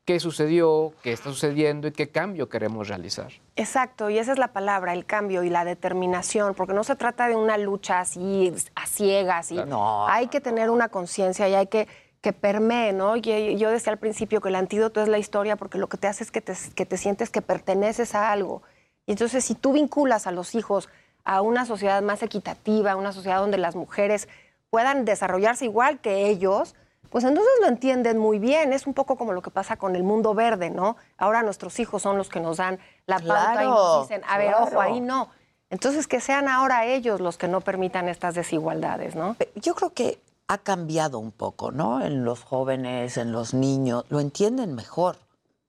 qué 0.05 0.21
sucedió, 0.21 0.93
qué 1.03 1.13
está 1.13 1.31
sucediendo 1.31 1.89
y 1.89 1.93
qué 1.93 2.09
cambio 2.11 2.49
queremos 2.49 2.89
realizar. 2.89 3.29
Exacto, 3.57 4.09
y 4.11 4.19
esa 4.19 4.33
es 4.33 4.39
la 4.39 4.49
palabra, 4.53 4.93
el 4.95 5.05
cambio 5.07 5.43
y 5.45 5.51
la 5.51 5.65
determinación, 5.65 6.55
porque 6.55 6.73
no 6.75 6.85
se 6.85 6.97
trata 6.97 7.29
de 7.29 7.37
una 7.37 7.57
lucha 7.59 8.01
así 8.01 8.53
a 8.75 8.87
ciegas. 8.87 9.51
Y 9.51 9.57
No. 9.57 10.07
Hay 10.09 10.29
que 10.29 10.41
tener 10.41 10.71
una 10.71 10.89
conciencia 10.89 11.49
y 11.49 11.55
hay 11.55 11.67
que 11.69 11.89
que 12.21 12.33
permee, 12.33 12.93
¿no? 12.93 13.17
Y 13.17 13.21
yo 13.59 13.71
decía 13.71 13.93
al 13.93 13.99
principio 14.01 14.41
que 14.41 14.49
el 14.49 14.57
antídoto 14.57 15.01
es 15.01 15.07
la 15.07 15.19
historia 15.19 15.55
porque 15.55 15.79
lo 15.79 15.89
que 15.89 15.99
te 15.99 16.09
hace 16.09 16.25
es 16.25 16.33
que 16.33 16.41
te, 16.41 16.53
que 16.75 16.85
te 16.85 16.97
sientes 16.97 17.31
que 17.31 17.43
perteneces 17.43 18.17
a 18.17 18.33
algo. 18.33 18.63
Y 19.07 19.13
entonces 19.13 19.45
si 19.45 19.55
tú 19.55 19.73
vinculas 19.73 20.27
a 20.27 20.33
los 20.33 20.57
hijos 20.57 20.89
a 21.25 21.43
una 21.43 21.67
sociedad 21.67 22.03
más 22.03 22.23
equitativa, 22.23 22.97
una 22.97 23.13
sociedad 23.13 23.39
donde 23.39 23.59
las 23.59 23.77
mujeres 23.77 24.29
puedan 24.71 25.05
desarrollarse 25.05 25.65
igual 25.65 25.99
que 26.01 26.29
ellos, 26.29 26.75
pues 27.11 27.25
entonces 27.25 27.53
lo 27.61 27.69
entienden 27.69 28.19
muy 28.19 28.39
bien. 28.39 28.73
Es 28.73 28.87
un 28.87 28.95
poco 28.95 29.17
como 29.17 29.33
lo 29.33 29.43
que 29.43 29.51
pasa 29.51 29.77
con 29.77 29.97
el 29.97 30.03
mundo 30.03 30.35
verde, 30.35 30.71
¿no? 30.71 30.97
Ahora 31.17 31.43
nuestros 31.43 31.79
hijos 31.81 32.03
son 32.03 32.19
los 32.19 32.29
que 32.29 32.41
nos 32.41 32.59
dan 32.59 32.79
la 33.07 33.19
pauta 33.19 33.65
y 33.65 33.67
nos 33.67 34.09
dicen, 34.09 34.23
a 34.29 34.39
ver, 34.39 34.55
ojo, 34.55 34.81
ahí 34.81 35.01
no. 35.01 35.31
Entonces 35.71 36.07
que 36.07 36.21
sean 36.21 36.49
ahora 36.49 36.87
ellos 36.87 37.21
los 37.21 37.37
que 37.37 37.49
no 37.49 37.61
permitan 37.61 38.09
estas 38.09 38.35
desigualdades, 38.35 39.15
¿no? 39.15 39.37
Yo 39.55 39.75
creo 39.75 39.91
que 39.91 40.21
ha 40.49 40.59
cambiado 40.59 41.19
un 41.19 41.31
poco, 41.31 41.71
¿no? 41.73 42.03
En 42.03 42.25
los 42.25 42.43
jóvenes, 42.43 43.19
en 43.19 43.33
los 43.33 43.53
niños, 43.53 44.05
lo 44.09 44.21
entienden 44.21 44.75
mejor. 44.75 45.17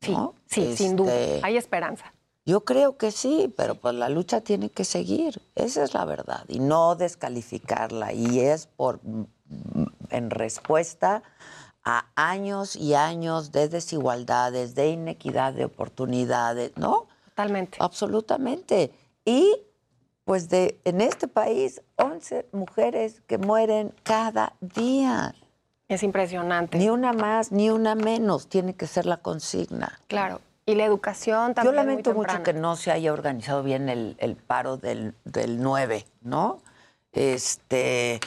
Sí, 0.02 0.14
¿no? 0.14 0.34
sí, 0.46 0.76
sin 0.78 0.96
duda. 0.96 1.14
Este, 1.14 1.46
Hay 1.46 1.58
esperanza. 1.58 2.14
Yo 2.50 2.62
creo 2.62 2.98
que 2.98 3.12
sí, 3.12 3.54
pero 3.56 3.76
pues 3.76 3.94
la 3.94 4.10
lucha 4.10 4.42
tiene 4.42 4.72
que 4.72 4.84
seguir. 4.84 5.40
Esa 5.54 5.84
es 5.84 5.94
la 5.94 6.04
verdad. 6.04 6.46
Y 6.48 6.58
no 6.58 6.96
descalificarla. 6.96 8.12
Y 8.12 8.40
es 8.40 8.66
por 8.66 9.00
en 10.10 10.32
respuesta 10.32 11.22
a 11.84 12.06
años 12.16 12.76
y 12.76 12.96
años 12.96 13.52
de 13.52 13.70
desigualdades, 13.70 14.74
de 14.74 14.90
inequidad 14.90 15.54
de 15.54 15.66
oportunidades, 15.66 16.72
¿no? 16.76 17.06
Totalmente. 17.26 17.78
Absolutamente. 17.80 18.94
Y 19.26 19.62
pues 20.26 20.50
de 20.50 20.82
en 20.86 21.02
este 21.02 21.28
país 21.28 21.84
11 21.98 22.48
mujeres 22.52 23.22
que 23.28 23.38
mueren 23.38 23.94
cada 24.02 24.54
día. 24.60 25.36
Es 25.88 26.02
impresionante. 26.02 26.80
Ni 26.80 26.90
una 26.90 27.14
más, 27.14 27.52
ni 27.52 27.70
una 27.70 27.94
menos, 27.94 28.48
tiene 28.48 28.74
que 28.74 28.88
ser 28.88 29.06
la 29.06 29.18
consigna. 29.18 30.00
Claro. 30.08 30.42
Y 30.70 30.76
la 30.76 30.86
educación 30.86 31.54
también. 31.54 31.74
Yo 31.74 31.82
lamento 31.82 32.14
muy 32.14 32.26
mucho 32.26 32.44
que 32.44 32.54
no 32.54 32.76
se 32.76 32.92
haya 32.92 33.12
organizado 33.14 33.64
bien 33.64 33.90
el, 33.90 34.16
el 34.20 34.36
paro 34.36 34.78
del, 34.78 35.16
del 35.26 35.62
9, 35.62 36.06
¿no? 36.22 36.62
Este, 37.12 38.20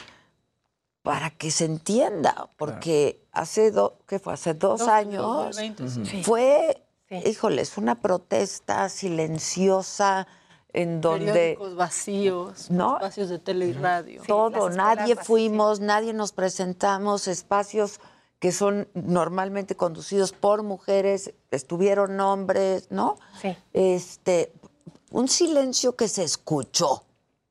para 1.01 1.29
que 1.31 1.51
se 1.51 1.65
entienda, 1.65 2.49
porque 2.57 3.21
hace, 3.31 3.71
do- 3.71 3.97
¿qué 4.07 4.19
fue? 4.19 4.33
Hace 4.33 4.53
dos, 4.53 4.79
Dos, 4.79 4.89
años 4.89 5.21
2020, 5.23 5.87
sí. 5.89 6.05
Sí. 6.05 6.23
fue, 6.23 6.83
híjoles, 7.25 7.77
una 7.77 7.95
protesta 7.95 8.89
silenciosa 8.89 10.27
en 10.73 11.01
donde 11.01 11.31
Periódicos 11.31 11.75
vacíos, 11.75 12.71
¿No? 12.71 12.95
espacios 12.95 13.29
de 13.29 13.39
tele 13.39 13.67
y 13.67 13.73
radio. 13.73 14.21
todo, 14.25 14.69
nadie 14.69 15.15
fuimos, 15.15 15.79
nadie 15.79 16.13
nos 16.13 16.31
presentamos, 16.31 17.27
espacios 17.27 17.99
que 18.43 18.51
son 18.51 18.89
normalmente 18.93 19.73
conducidos 19.77 20.33
por 20.33 20.63
mujeres, 20.63 21.33
estuvieron 21.49 22.19
hombres, 22.19 22.87
¿no? 22.91 23.15
Sí. 23.41 23.55
Este, 23.71 24.51
un 25.11 25.29
silencio 25.29 25.95
que 25.95 26.09
se 26.09 26.25
escuchó 26.25 27.05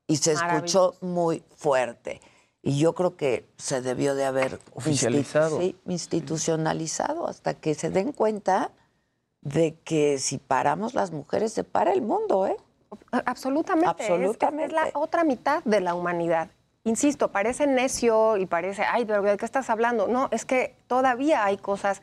y 0.05 0.17
se 0.17 0.33
escuchó 0.33 0.93
muy 1.01 1.43
fuerte. 1.55 2.21
Y 2.61 2.77
yo 2.77 2.93
creo 2.93 3.17
que 3.17 3.47
se 3.57 3.81
debió 3.81 4.13
de 4.13 4.25
haber 4.25 4.59
Oficializado. 4.75 5.57
sí, 5.59 5.75
institucionalizado 5.87 7.27
hasta 7.27 7.55
que 7.55 7.73
se 7.73 7.89
den 7.89 8.11
cuenta 8.11 8.69
de 9.41 9.73
que 9.83 10.19
si 10.19 10.37
paramos 10.37 10.93
las 10.93 11.09
mujeres 11.09 11.53
se 11.53 11.63
para 11.63 11.91
el 11.91 12.03
mundo, 12.03 12.45
¿eh? 12.45 12.55
Absolutamente. 13.25 14.03
es- 14.03 14.09
Absolutamente. 14.11 14.75
Es, 14.75 14.93
la 14.93 14.99
otra 14.99 15.23
mitad 15.23 15.63
de 15.63 15.81
la 15.81 15.95
humanidad. 15.95 16.51
Insisto, 16.85 17.31
parece 17.31 17.65
necio 17.65 18.35
y 18.35 18.45
parece, 18.45 18.83
ay, 18.83 19.05
pero 19.05 19.21
¿de 19.21 19.37
qué 19.37 19.45
estás 19.45 19.69
hablando? 19.69 20.07
No, 20.07 20.27
es 20.31 20.43
que 20.43 20.75
todavía 20.87 21.45
hay 21.45 21.57
cosas. 21.57 22.01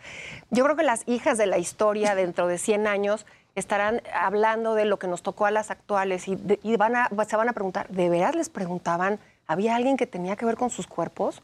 Yo 0.51 0.65
creo 0.65 0.75
que 0.75 0.83
las 0.85 1.03
hijas 1.07 1.37
de 1.37 1.47
la 1.47 1.59
historia 1.59 2.15
dentro 2.15 2.47
de 2.47 2.57
100 2.57 2.87
años 2.87 3.27
estarán 3.55 4.01
hablando 4.15 4.75
de 4.75 4.87
lo 4.87 4.99
que 4.99 5.07
nos 5.07 5.23
tocó 5.23 5.45
a 5.45 5.51
las 5.51 5.71
actuales 5.71 6.29
y, 6.29 6.37
de- 6.37 6.61
y 6.63 6.77
van 6.77 6.97
a, 6.97 7.11
se 7.29 7.37
van 7.37 7.49
a 7.49 7.53
preguntar, 7.53 7.89
¿de 7.89 8.09
veras 8.09 8.35
les 8.35 8.49
preguntaban, 8.49 9.19
¿había 9.47 9.77
alguien 9.77 9.99
que 9.99 10.07
tenía 10.07 10.37
que 10.37 10.47
ver 10.47 10.57
con 10.57 10.71
sus 10.71 10.87
cuerpos? 10.87 11.43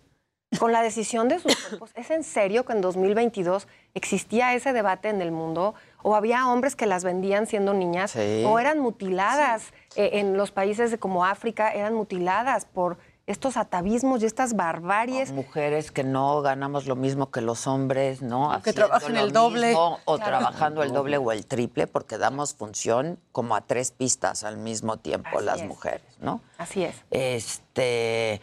Con 0.61 0.73
la 0.73 0.81
decisión 0.81 1.29
de 1.29 1.39
sus 1.41 1.55
cuerpos. 1.69 1.91
¿Es 1.95 2.11
en 2.11 2.23
serio 2.25 2.65
que 2.65 2.73
en 2.73 2.81
2022 2.81 3.69
existía 3.93 4.55
ese 4.55 4.73
debate 4.73 5.11
en 5.11 5.21
el 5.21 5.31
mundo? 5.33 5.75
¿O 6.03 6.15
había 6.15 6.49
hombres 6.49 6.75
que 6.75 6.87
las 6.87 7.05
vendían 7.05 7.47
siendo 7.47 7.75
niñas? 7.75 8.13
Sí. 8.13 8.45
¿O 8.47 8.59
eran 8.61 8.79
mutiladas 8.79 9.75
eh, 9.97 10.11
en 10.15 10.39
los 10.39 10.53
países 10.53 10.97
como 10.99 11.27
África? 11.27 11.71
Eran 11.73 11.93
mutiladas 11.93 12.65
por 12.65 12.97
estos 13.27 13.57
atavismos 13.57 14.23
y 14.23 14.27
estas 14.27 14.55
barbaries. 14.55 15.33
Mujeres 15.33 15.91
que 15.91 16.05
no 16.05 16.43
ganamos 16.43 16.87
lo 16.87 16.95
mismo 16.95 17.31
que 17.31 17.41
los 17.41 17.67
hombres, 17.67 18.23
¿no? 18.23 18.51
Que 18.63 18.71
Haciendo 18.71 18.87
trabajan 18.87 19.17
el 19.17 19.33
doble. 19.33 19.67
mismo, 19.69 19.99
o 20.05 20.17
Claro. 20.17 20.39
trabajando 20.39 20.83
el 20.85 20.93
doble 20.93 21.19
o 21.19 21.33
el 21.33 21.45
triple, 21.47 21.87
porque 21.89 22.19
damos 22.19 22.55
función 22.55 23.19
como 23.33 23.57
a 23.57 23.63
tres 23.63 23.91
pistas 23.91 24.45
al 24.45 24.57
mismo 24.59 24.97
tiempo 24.99 25.29
Así 25.39 25.45
las 25.45 25.61
es. 25.61 25.67
mujeres, 25.67 26.19
¿no? 26.21 26.41
Así 26.59 26.85
es. 26.85 26.95
Este, 27.11 28.41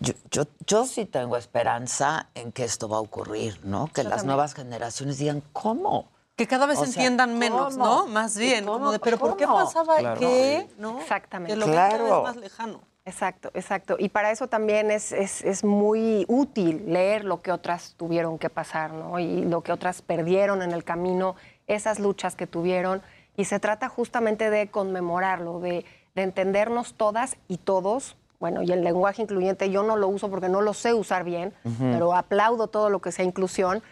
yo, 0.00 0.14
yo, 0.30 0.42
yo 0.66 0.86
sí 0.86 1.04
tengo 1.06 1.36
esperanza 1.36 2.28
en 2.34 2.52
que 2.52 2.64
esto 2.64 2.88
va 2.88 2.96
a 2.98 3.00
ocurrir, 3.00 3.60
¿no? 3.64 3.86
Que 3.88 4.02
Yo 4.02 4.08
las 4.08 4.18
también. 4.18 4.26
nuevas 4.28 4.54
generaciones 4.54 5.18
digan, 5.18 5.42
¿cómo? 5.52 6.08
Que 6.36 6.46
cada 6.46 6.64
vez 6.64 6.78
O 6.78 6.84
sea, 6.86 6.88
entiendan 6.94 7.36
menos, 7.38 7.74
¿cómo? 7.76 7.84
¿no? 7.84 8.06
Más 8.06 8.36
bien, 8.38 8.64
¿Cómo? 8.64 8.78
como 8.78 8.92
de, 8.92 8.98
pero 8.98 9.18
¿por 9.18 9.36
qué 9.36 9.46
pasaba 9.46 9.98
Claro. 9.98 10.18
qué? 10.20 10.66
¿No? 10.78 10.98
Exactamente. 11.00 11.52
Que 11.52 11.58
lo 11.60 11.66
ven 11.66 11.74
cada 11.74 11.98
vez 12.02 12.22
más 12.22 12.36
lejano. 12.36 12.80
Exacto, 13.04 13.50
exacto. 13.54 13.96
Y 13.98 14.10
para 14.10 14.30
eso 14.30 14.46
también 14.46 14.90
es, 14.90 15.12
es, 15.12 15.42
es 15.42 15.64
muy 15.64 16.24
útil 16.28 16.84
leer 16.86 17.24
lo 17.24 17.40
que 17.40 17.50
otras 17.50 17.94
tuvieron 17.96 18.38
que 18.38 18.50
pasar, 18.50 18.92
¿no? 18.92 19.18
Y 19.18 19.44
lo 19.44 19.62
que 19.62 19.72
otras 19.72 20.02
perdieron 20.02 20.62
en 20.62 20.72
el 20.72 20.84
camino, 20.84 21.34
esas 21.66 21.98
luchas 21.98 22.36
que 22.36 22.46
tuvieron. 22.46 23.02
Y 23.36 23.46
se 23.46 23.58
trata 23.58 23.88
justamente 23.88 24.50
de 24.50 24.68
conmemorarlo, 24.68 25.60
de, 25.60 25.84
de 26.14 26.22
entendernos 26.22 26.94
todas 26.94 27.36
y 27.48 27.56
todos. 27.56 28.16
Bueno, 28.38 28.62
y 28.62 28.72
el 28.72 28.82
lenguaje 28.82 29.22
incluyente 29.22 29.70
yo 29.70 29.82
no 29.82 29.96
lo 29.96 30.08
uso 30.08 30.30
porque 30.30 30.48
no 30.48 30.62
lo 30.62 30.72
sé 30.72 30.94
usar 30.94 31.24
bien, 31.24 31.52
pero 31.78 32.14
aplaudo 32.14 32.68
todo 32.68 32.88
lo 32.88 33.00
que 33.00 33.12
sea 33.12 33.24
inclusión. 33.24 33.82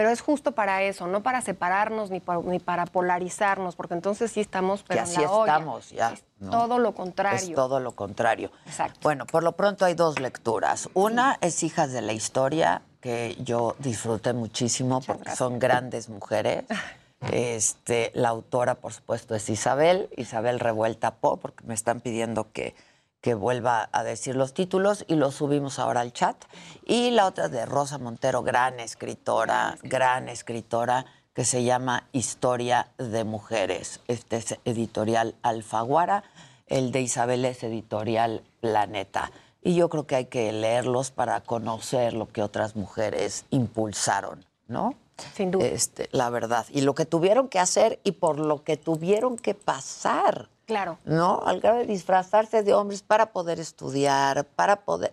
Pero 0.00 0.12
es 0.12 0.22
justo 0.22 0.52
para 0.52 0.82
eso, 0.82 1.06
no 1.08 1.22
para 1.22 1.42
separarnos 1.42 2.10
ni 2.10 2.20
para, 2.20 2.40
ni 2.40 2.58
para 2.58 2.86
polarizarnos, 2.86 3.76
porque 3.76 3.92
entonces 3.92 4.32
sí 4.32 4.40
estamos 4.40 4.80
Que 4.80 4.86
pero 4.88 5.00
en 5.00 5.04
así 5.04 5.20
la 5.20 5.30
olla. 5.30 5.52
estamos 5.52 5.90
ya. 5.90 6.14
¿no? 6.38 6.50
Todo 6.50 6.78
lo 6.78 6.94
contrario. 6.94 7.50
Es 7.50 7.54
todo 7.54 7.80
lo 7.80 7.92
contrario. 7.92 8.50
Exacto. 8.64 8.98
Bueno, 9.02 9.26
por 9.26 9.42
lo 9.42 9.52
pronto 9.52 9.84
hay 9.84 9.92
dos 9.92 10.18
lecturas. 10.18 10.88
Una 10.94 11.36
es 11.42 11.62
Hijas 11.62 11.92
de 11.92 12.00
la 12.00 12.14
Historia, 12.14 12.80
que 13.02 13.36
yo 13.40 13.76
disfruté 13.78 14.32
muchísimo 14.32 15.02
porque 15.02 15.36
son 15.36 15.58
grandes 15.58 16.08
mujeres. 16.08 16.64
Este, 17.32 18.10
la 18.14 18.30
autora, 18.30 18.76
por 18.76 18.94
supuesto, 18.94 19.34
es 19.34 19.50
Isabel, 19.50 20.08
Isabel 20.16 20.58
Revuelta 20.58 21.16
Po, 21.16 21.36
porque 21.36 21.62
me 21.66 21.74
están 21.74 22.00
pidiendo 22.00 22.50
que, 22.50 22.74
que 23.20 23.34
vuelva 23.34 23.88
a 23.92 24.02
decir 24.02 24.36
los 24.36 24.54
títulos 24.54 25.04
y 25.06 25.14
los 25.14 25.34
subimos 25.34 25.78
ahora 25.78 26.00
al 26.00 26.12
chat. 26.12 26.36
Y 26.84 27.10
la 27.10 27.26
otra 27.26 27.48
de 27.48 27.66
Rosa 27.66 27.98
Montero, 27.98 28.42
gran 28.42 28.80
escritora, 28.80 29.76
gran 29.82 30.28
escritora, 30.28 31.06
que 31.34 31.44
se 31.44 31.62
llama 31.64 32.08
Historia 32.12 32.88
de 32.98 33.24
Mujeres. 33.24 34.00
Este 34.08 34.36
es 34.36 34.58
editorial 34.64 35.36
Alfaguara, 35.42 36.24
el 36.66 36.92
de 36.92 37.02
Isabel 37.02 37.44
es 37.44 37.62
editorial 37.62 38.42
Planeta. 38.60 39.30
Y 39.62 39.74
yo 39.74 39.88
creo 39.88 40.06
que 40.06 40.16
hay 40.16 40.24
que 40.26 40.52
leerlos 40.52 41.10
para 41.10 41.42
conocer 41.42 42.14
lo 42.14 42.28
que 42.28 42.42
otras 42.42 42.76
mujeres 42.76 43.44
impulsaron, 43.50 44.46
¿no? 44.68 44.94
Sin 45.34 45.50
duda. 45.50 45.66
Este, 45.66 46.08
la 46.12 46.30
verdad. 46.30 46.66
Y 46.70 46.80
lo 46.80 46.94
que 46.94 47.04
tuvieron 47.04 47.48
que 47.48 47.58
hacer 47.58 48.00
y 48.02 48.12
por 48.12 48.38
lo 48.38 48.64
que 48.64 48.78
tuvieron 48.78 49.36
que 49.36 49.54
pasar. 49.54 50.48
Claro. 50.70 50.98
¿No? 51.04 51.42
Al 51.44 51.60
grado 51.60 51.78
de 51.78 51.86
disfrazarse 51.86 52.62
de 52.62 52.72
hombres 52.74 53.02
para 53.02 53.26
poder 53.32 53.58
estudiar, 53.58 54.44
para 54.44 54.76
poder. 54.76 55.12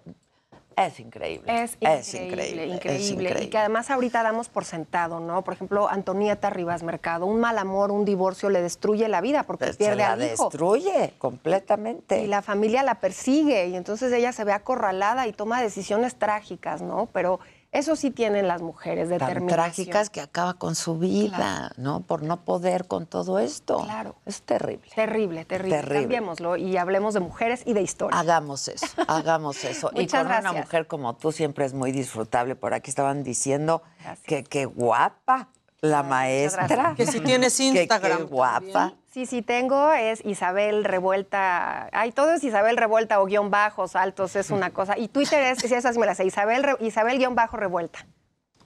Es 0.76 1.00
increíble. 1.00 1.64
Es 1.64 1.74
increíble, 1.74 2.04
es 2.14 2.14
increíble. 2.30 2.74
es 2.96 3.10
increíble. 3.10 3.44
Y 3.46 3.50
que 3.50 3.58
además 3.58 3.90
ahorita 3.90 4.22
damos 4.22 4.48
por 4.48 4.64
sentado, 4.64 5.20
¿no? 5.20 5.44
Por 5.44 5.56
ejemplo, 5.56 5.90
Antonieta 5.90 6.52
Rivas 6.52 6.84
Mercado, 6.84 7.26
un 7.26 7.40
mal 7.40 7.58
amor, 7.58 7.90
un 7.92 8.06
divorcio 8.06 8.52
le 8.52 8.62
destruye 8.62 9.08
la 9.08 9.20
vida 9.20 9.42
porque 9.42 9.66
Pues 9.66 9.76
Se 9.76 9.80
pierde 9.80 9.96
la 10.04 10.12
al 10.14 10.22
hijo. 10.24 10.44
destruye 10.50 11.14
completamente. 11.18 12.22
Y 12.24 12.28
la 12.28 12.44
familia 12.44 12.84
la 12.84 13.00
persigue 13.00 13.66
y 13.70 13.76
entonces 13.76 14.14
ella 14.14 14.32
se 14.32 14.44
ve 14.44 14.52
acorralada 14.54 15.26
y 15.26 15.34
toma 15.34 15.60
decisiones 15.64 16.14
trágicas, 16.14 16.84
¿no? 16.84 17.10
Pero 17.12 17.40
eso 17.78 17.96
sí 17.96 18.12
tienen 18.12 18.48
las 18.48 18.62
mujeres, 18.62 19.10
tan 19.10 19.20
determinación. 19.20 19.48
trágicas 19.48 20.10
que 20.10 20.22
acaba 20.22 20.56
con 20.56 20.76
su 20.76 20.98
vida, 20.98 21.72
¿no? 21.78 22.02
Por 22.02 22.24
no 22.24 22.38
poder 22.44 22.88
con 22.88 23.06
todo 23.06 23.40
esto. 23.40 23.80
Claro. 23.84 24.16
Es 24.26 24.42
terrible. 24.42 24.90
Terrible, 24.96 25.46
terrible. 25.46 25.78
Terrible. 25.78 26.02
Cambiémoslo 26.02 26.58
y 26.58 26.78
hablemos 26.78 27.14
de 27.14 27.20
mujeres 27.20 27.64
y 27.66 27.74
de 27.74 27.82
historia. 27.82 28.20
Hagamos 28.20 28.68
eso, 28.68 28.88
hagamos 29.08 29.64
eso. 29.64 29.92
y 29.96 30.08
con 30.08 30.26
una 30.26 30.54
mujer 30.54 30.88
como 30.88 31.16
tú 31.16 31.32
siempre 31.32 31.66
es 31.66 31.74
muy 31.74 31.92
disfrutable. 31.92 32.56
Por 32.56 32.74
aquí 32.74 32.90
estaban 32.90 33.24
diciendo 33.24 33.84
que 34.24 34.44
qué 34.44 34.66
guapa 34.66 35.50
la 35.82 36.04
maestra. 36.04 36.96
Que 36.96 37.06
si 37.06 37.20
tienes 37.20 37.58
Que 37.58 37.64
Instagram 37.84 38.18
qué 38.20 38.24
guapa. 38.24 38.94
Sí, 39.18 39.26
sí 39.26 39.42
tengo, 39.42 39.94
es 39.94 40.24
Isabel 40.26 40.84
Revuelta. 40.84 41.90
Ay, 41.92 42.12
todo 42.12 42.34
es 42.34 42.44
Isabel 42.44 42.78
Revuelta 42.78 43.20
o 43.20 43.26
guion 43.26 43.50
bajos, 43.50 43.96
altos, 43.96 44.36
es 44.36 44.52
una 44.52 44.70
cosa. 44.70 44.96
Y 44.96 45.08
Twitter 45.08 45.42
es, 45.42 45.58
sí, 45.58 45.74
esa 45.74 45.92
sí 45.92 45.98
me 45.98 46.06
la 46.06 46.14
sé, 46.14 46.24
Isabel, 46.24 46.62
Re- 46.62 46.78
Isabel 46.82 47.18
guion 47.18 47.34
bajo 47.34 47.58
Revuelta. 47.58 48.06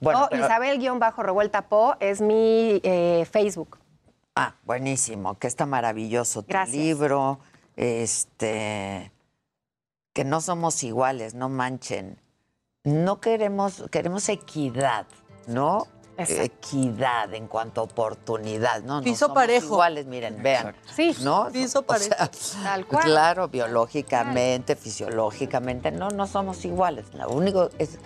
Bueno, 0.02 0.24
o 0.24 0.28
pero- 0.28 0.44
Isabel 0.44 0.78
guion 0.78 0.98
bajo 0.98 1.22
Revuelta 1.22 1.62
Po 1.70 1.96
es 2.00 2.20
mi 2.20 2.82
eh, 2.84 3.26
Facebook. 3.32 3.78
Ah, 4.36 4.56
buenísimo, 4.66 5.38
que 5.38 5.46
está 5.46 5.64
maravilloso 5.64 6.42
tu 6.42 6.48
Gracias. 6.48 6.76
libro. 6.76 7.40
Este, 7.76 9.10
que 10.12 10.24
no 10.24 10.42
somos 10.42 10.84
iguales, 10.84 11.32
no 11.32 11.48
manchen. 11.48 12.18
No 12.84 13.22
queremos, 13.22 13.84
queremos 13.90 14.28
equidad, 14.28 15.06
¿no? 15.46 15.86
Equidad 16.30 17.32
en 17.34 17.46
cuanto 17.46 17.80
a 17.80 17.84
oportunidad, 17.84 18.82
¿no? 18.82 18.96
No 18.96 19.02
Piso 19.02 19.26
somos 19.26 19.34
parejo. 19.34 19.66
Iguales, 19.66 20.06
miren, 20.06 20.42
vean. 20.42 20.74
Sí, 20.94 21.16
¿no? 21.22 21.48
piso 21.52 21.84
O 21.86 21.94
sea, 21.96 22.30
Tal 22.62 22.86
cual. 22.86 23.04
Claro, 23.04 23.48
biológicamente, 23.48 24.76
fisiológicamente, 24.76 25.90
no, 25.90 26.08
no 26.10 26.26
somos 26.26 26.64
iguales. 26.64 27.06
Lo 27.14 27.28
único 27.30 27.70
es 27.78 27.98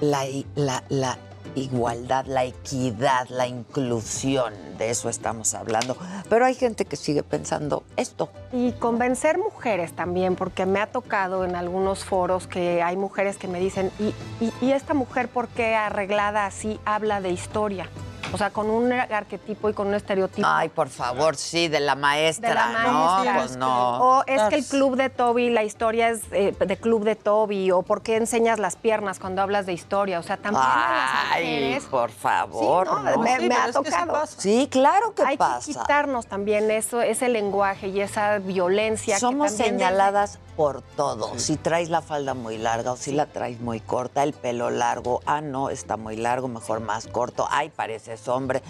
la, 0.00 0.24
la, 0.54 0.84
la 0.88 1.18
igualdad, 1.54 2.26
la 2.26 2.44
equidad, 2.44 3.28
la 3.28 3.46
inclusión, 3.46 4.52
de 4.78 4.90
eso 4.90 5.08
estamos 5.08 5.54
hablando. 5.54 5.96
Pero 6.28 6.44
hay 6.44 6.54
gente 6.54 6.84
que 6.84 6.96
sigue 6.96 7.22
pensando 7.22 7.84
esto. 7.96 8.30
Y 8.52 8.72
convencer 8.72 9.38
mujeres 9.38 9.92
también, 9.92 10.36
porque 10.36 10.66
me 10.66 10.80
ha 10.80 10.86
tocado 10.86 11.44
en 11.44 11.56
algunos 11.56 12.04
foros 12.04 12.46
que 12.46 12.82
hay 12.82 12.96
mujeres 12.96 13.36
que 13.36 13.48
me 13.48 13.60
dicen, 13.60 13.90
¿y, 13.98 14.14
y, 14.60 14.72
esta 14.72 14.94
mujer 14.94 15.28
por 15.28 15.48
qué 15.48 15.74
arreglada 15.74 16.46
así 16.46 16.80
habla 16.84 17.20
de 17.20 17.30
historia? 17.30 17.88
O 18.34 18.38
sea, 18.38 18.50
con 18.50 18.68
un 18.68 18.92
arquetipo 18.92 19.68
y 19.70 19.74
con 19.74 19.86
un 19.88 19.94
estereotipo. 19.94 20.46
Ay, 20.50 20.68
por 20.68 20.88
favor, 20.88 21.36
sí, 21.36 21.68
de 21.68 21.80
la 21.80 21.94
maestra, 21.94 22.48
de 22.48 22.54
la 22.54 22.82
¿no? 23.24 23.34
Pues 23.38 23.56
no. 23.56 23.98
O 24.18 24.24
es 24.26 24.42
que 24.50 24.56
el 24.56 24.64
club 24.66 24.96
de 24.96 25.08
Toby, 25.08 25.50
la 25.50 25.62
historia 25.62 26.08
es 26.10 26.22
eh, 26.32 26.52
de 26.58 26.76
club 26.76 27.04
de 27.04 27.14
Toby, 27.16 27.70
o 27.70 27.82
por 27.82 28.02
qué 28.02 28.16
enseñas 28.16 28.58
las 28.58 28.76
piernas 28.76 29.18
cuando 29.20 29.40
hablas 29.42 29.66
de 29.66 29.72
historia. 29.72 30.18
O 30.18 30.22
sea, 30.22 30.36
también 30.36 30.64
las 30.64 31.10
Ay, 31.32 31.44
mujeres. 31.44 31.84
por 31.84 32.10
favor. 32.10 32.86
Sí, 32.88 32.92
no, 32.94 33.02
¿no? 33.02 33.18
me, 33.18 33.36
Sí, 33.36 33.42
me 33.42 33.48
pero 33.48 33.60
ha 33.62 33.66
que 33.66 33.72
sí 33.72 33.82
tocado. 34.06 34.26
Sí, 34.26 34.68
claro 34.70 35.14
que 35.14 35.22
Hay 35.24 35.36
pasa. 35.36 35.66
que 35.66 35.78
quitarnos 35.78 36.26
también 36.26 36.70
eso, 36.70 37.00
ese 37.00 37.28
lenguaje 37.28 37.88
y 37.88 38.00
esa 38.00 38.38
violencia. 38.38 39.14
que 39.14 39.20
Somos 39.20 39.48
también 39.52 39.74
desde- 39.78 39.86
señaladas 39.86 40.38
por 40.56 40.82
todo. 40.82 41.36
Si 41.38 41.56
traes 41.56 41.90
la 41.90 42.00
falda 42.00 42.34
muy 42.34 42.58
larga 42.58 42.92
o 42.92 42.96
si 42.96 43.10
la 43.12 43.26
traes 43.26 43.60
muy 43.60 43.80
corta, 43.80 44.22
el 44.22 44.32
pelo 44.32 44.70
largo. 44.70 45.20
Ah, 45.26 45.40
no, 45.40 45.68
está 45.70 45.96
muy 45.96 46.16
largo, 46.16 46.46
mejor 46.48 46.80
más 46.80 47.06
corto. 47.08 47.46
Ay, 47.50 47.70
pareces 47.70 48.23
hombre. 48.28 48.62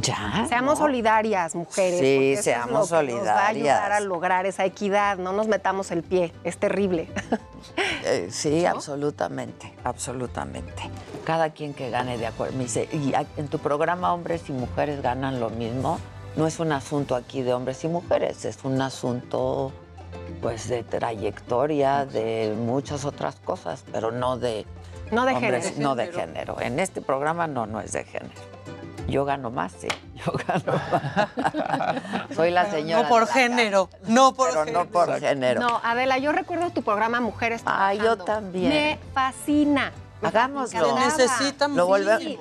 Ya. 0.00 0.46
Seamos 0.48 0.78
¿no? 0.78 0.84
solidarias, 0.86 1.54
mujeres. 1.54 1.98
Sí, 1.98 2.32
es 2.34 2.44
seamos 2.44 2.90
lo 2.90 3.00
que 3.00 3.12
Nos 3.14 3.26
va 3.26 3.32
a 3.32 3.48
solidarias. 3.48 3.56
ayudar 3.78 3.92
a 3.92 4.00
lograr 4.00 4.46
esa 4.46 4.64
equidad. 4.64 5.18
No 5.18 5.32
nos 5.32 5.48
metamos 5.48 5.90
el 5.90 6.02
pie. 6.02 6.32
Es 6.44 6.58
terrible. 6.58 7.08
Eh, 8.04 8.28
sí, 8.30 8.64
absolutamente, 8.64 9.74
absolutamente. 9.82 10.88
Cada 11.24 11.50
quien 11.50 11.74
que 11.74 11.90
gane 11.90 12.16
de 12.16 12.26
acuerdo. 12.28 12.56
Me 12.56 12.64
dice, 12.64 12.88
y 12.92 13.12
en 13.36 13.48
tu 13.48 13.58
programa 13.58 14.14
hombres 14.14 14.48
y 14.48 14.52
mujeres 14.52 15.02
ganan 15.02 15.40
lo 15.40 15.50
mismo. 15.50 15.98
No 16.36 16.46
es 16.46 16.60
un 16.60 16.70
asunto 16.70 17.16
aquí 17.16 17.42
de 17.42 17.52
hombres 17.52 17.82
y 17.82 17.88
mujeres, 17.88 18.44
es 18.44 18.58
un 18.62 18.80
asunto 18.80 19.72
pues 20.40 20.68
de 20.68 20.84
trayectoria, 20.84 22.06
de 22.06 22.54
muchas 22.56 23.04
otras 23.04 23.36
cosas, 23.36 23.84
pero 23.90 24.12
no 24.12 24.38
de 24.38 24.64
No 25.10 25.24
de 25.24 25.32
hombres, 25.34 25.64
género. 25.70 25.82
no 25.88 25.96
de 25.96 26.06
género. 26.12 26.60
En 26.60 26.78
este 26.78 27.02
programa 27.02 27.46
no, 27.48 27.66
no 27.66 27.80
es 27.80 27.90
de 27.92 28.04
género. 28.04 28.40
Yo 29.08 29.24
gano 29.24 29.50
más, 29.50 29.72
sí. 29.72 29.88
Yo 30.14 30.32
gano 30.46 30.72
más. 30.92 32.36
Soy 32.36 32.50
la 32.50 32.70
señora. 32.70 33.02
No 33.04 33.08
por 33.08 33.26
género, 33.26 33.88
no 34.06 34.34
por 34.34 34.50
Pero 34.50 34.64
no 34.66 34.84
por 34.86 35.18
género. 35.18 35.60
No, 35.60 35.80
Adela, 35.82 36.18
yo 36.18 36.30
recuerdo 36.32 36.70
tu 36.70 36.82
programa 36.82 37.20
Mujeres 37.20 37.62
Ah, 37.64 37.94
yo 37.94 38.16
también. 38.18 38.68
Me 38.70 38.98
fascina. 39.14 39.92
Hagámoslo. 40.22 40.80
Lo 40.80 41.88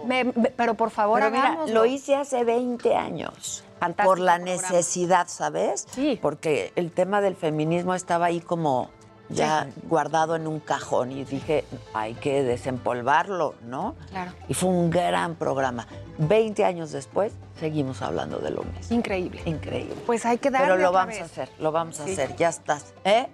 me- 0.05 0.23
me- 0.25 0.33
pero 0.55 0.73
por 0.73 0.89
favor, 0.89 1.19
Pero 1.19 1.31
mira, 1.31 1.43
hagámoslo. 1.47 1.73
lo 1.73 1.85
hice 1.85 2.15
hace 2.15 2.43
20 2.43 2.95
años. 2.95 3.63
Fantástico 3.79 4.09
por 4.09 4.19
la 4.19 4.35
programa. 4.37 4.61
necesidad, 4.61 5.27
¿sabes? 5.27 5.85
Sí. 5.91 6.17
Porque 6.21 6.73
el 6.75 6.91
tema 6.91 7.21
del 7.21 7.35
feminismo 7.35 7.93
estaba 7.93 8.25
ahí 8.25 8.41
como 8.41 8.89
ya 9.29 9.67
guardado 9.83 10.35
en 10.35 10.47
un 10.47 10.59
cajón 10.59 11.11
y 11.11 11.23
dije, 11.25 11.65
hay 11.93 12.15
que 12.15 12.43
desempolvarlo, 12.43 13.53
¿no? 13.61 13.95
Claro. 14.09 14.31
Y 14.47 14.53
fue 14.55 14.69
un 14.69 14.89
gran 14.89 15.35
programa. 15.35 15.85
20 16.17 16.65
años 16.65 16.91
después, 16.91 17.31
seguimos 17.59 18.01
hablando 18.01 18.39
de 18.39 18.51
lo 18.51 18.63
mismo. 18.63 18.95
Increíble. 18.95 19.41
Increíble. 19.45 19.95
Pues 20.05 20.25
hay 20.25 20.37
que 20.37 20.49
darle 20.49 20.67
Pero 20.67 20.81
lo 20.81 20.89
otra 20.89 20.99
vamos 21.05 21.19
a 21.21 21.23
hacer, 21.25 21.49
lo 21.59 21.71
vamos 21.71 21.99
a 21.99 22.05
Sí. 22.05 22.13
hacer, 22.13 22.35
ya 22.35 22.49
estás. 22.49 22.93
¿Eh? 23.03 23.27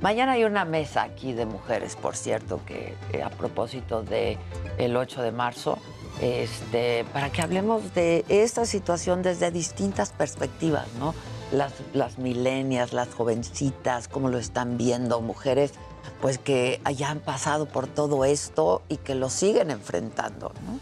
Mañana 0.00 0.32
hay 0.32 0.44
una 0.44 0.64
mesa 0.64 1.02
aquí 1.02 1.32
de 1.32 1.46
mujeres, 1.46 1.96
por 1.96 2.16
cierto, 2.16 2.60
que 2.66 2.94
eh, 3.12 3.22
a 3.22 3.30
propósito 3.30 4.02
de 4.02 4.36
el 4.78 4.96
8 4.96 5.22
de 5.22 5.30
marzo, 5.32 5.78
este, 6.20 7.04
para 7.12 7.30
que 7.30 7.40
hablemos 7.40 7.94
de 7.94 8.24
esta 8.28 8.66
situación 8.66 9.22
desde 9.22 9.50
distintas 9.50 10.10
perspectivas, 10.10 10.86
¿no? 10.98 11.14
Las, 11.52 11.72
las 11.92 12.18
milenias, 12.18 12.92
las 12.92 13.08
jovencitas, 13.14 14.08
cómo 14.08 14.28
lo 14.28 14.38
están 14.38 14.76
viendo, 14.76 15.20
mujeres 15.20 15.72
pues 16.20 16.38
que 16.38 16.80
hayan 16.84 17.18
pasado 17.20 17.66
por 17.66 17.86
todo 17.86 18.24
esto 18.24 18.82
y 18.88 18.96
que 18.96 19.14
lo 19.14 19.28
siguen 19.28 19.70
enfrentando, 19.70 20.52
¿no? 20.66 20.78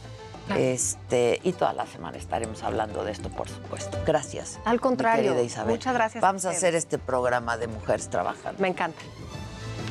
Claro. 0.51 0.63
Este, 0.63 1.39
y 1.45 1.53
toda 1.53 1.73
la 1.73 1.87
semana 1.87 2.19
estaremos 2.19 2.65
hablando 2.65 3.05
de 3.05 3.13
esto, 3.13 3.29
por 3.29 3.49
supuesto. 3.49 3.97
Gracias. 4.05 4.59
Al 4.65 4.75
mi 4.75 4.79
contrario, 4.81 5.31
querida 5.31 5.43
Isabel. 5.43 5.71
muchas 5.71 5.95
gracias 5.95 6.21
Vamos 6.21 6.45
a 6.45 6.51
hacer 6.51 6.75
este 6.75 6.99
programa 6.99 7.57
de 7.57 7.69
Mujeres 7.69 8.09
Trabajando. 8.09 8.61
Me 8.61 8.69
encanta. 8.69 8.99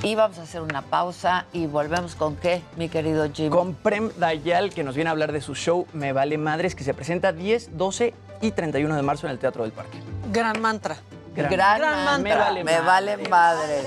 Y 0.03 0.15
vamos 0.15 0.38
a 0.38 0.44
hacer 0.44 0.61
una 0.61 0.81
pausa 0.81 1.45
y 1.53 1.68
volvemos 1.68 2.15
con 2.15 2.36
qué, 2.36 2.61
mi 2.76 2.90
querido 2.90 3.30
Jim. 3.34 3.52
Con 3.52 3.73
Prem 3.73 4.11
Dayal, 4.18 4.73
que 4.73 4.84
nos 4.84 4.95
viene 4.95 5.10
a 5.10 5.11
hablar 5.11 5.31
de 5.31 5.41
su 5.41 5.56
show 5.56 5.88
Me 5.94 6.14
Vale 6.14 6.38
Madres, 6.38 6.76
que 6.76 6.84
se 6.84 6.94
presenta 6.94 7.34
10, 7.34 7.77
12 7.77 8.14
y 8.41 8.52
31 8.52 8.95
de 8.95 9.02
marzo 9.02 9.27
en 9.27 9.31
el 9.31 9.40
Teatro 9.40 9.64
del 9.64 9.72
Parque. 9.72 9.98
Gran 10.31 10.61
mantra. 10.61 10.98
Gran, 11.35 11.49
Gran 11.51 11.81
mantra. 11.81 12.06
mantra. 12.06 12.23
Me 12.23 12.35
vale, 12.35 12.64
Me 12.64 12.80
vale 12.81 13.18
madres. 13.30 13.85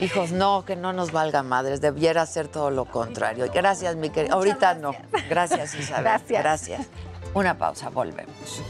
Hijos, 0.00 0.32
no, 0.32 0.64
que 0.64 0.76
no 0.76 0.92
nos 0.92 1.12
valga 1.12 1.42
madres. 1.42 1.80
Debiera 1.80 2.26
ser 2.26 2.48
todo 2.48 2.70
lo 2.70 2.84
contrario. 2.84 3.46
Gracias, 3.52 3.96
mi 3.96 4.10
querido. 4.10 4.34
Ahorita 4.34 4.74
no. 4.74 4.92
Gracias, 5.28 5.74
Isabel. 5.74 6.04
Gracias. 6.04 6.42
Gracias. 6.42 6.86
Una 7.34 7.56
pausa, 7.56 7.88
volvemos. 7.90 8.62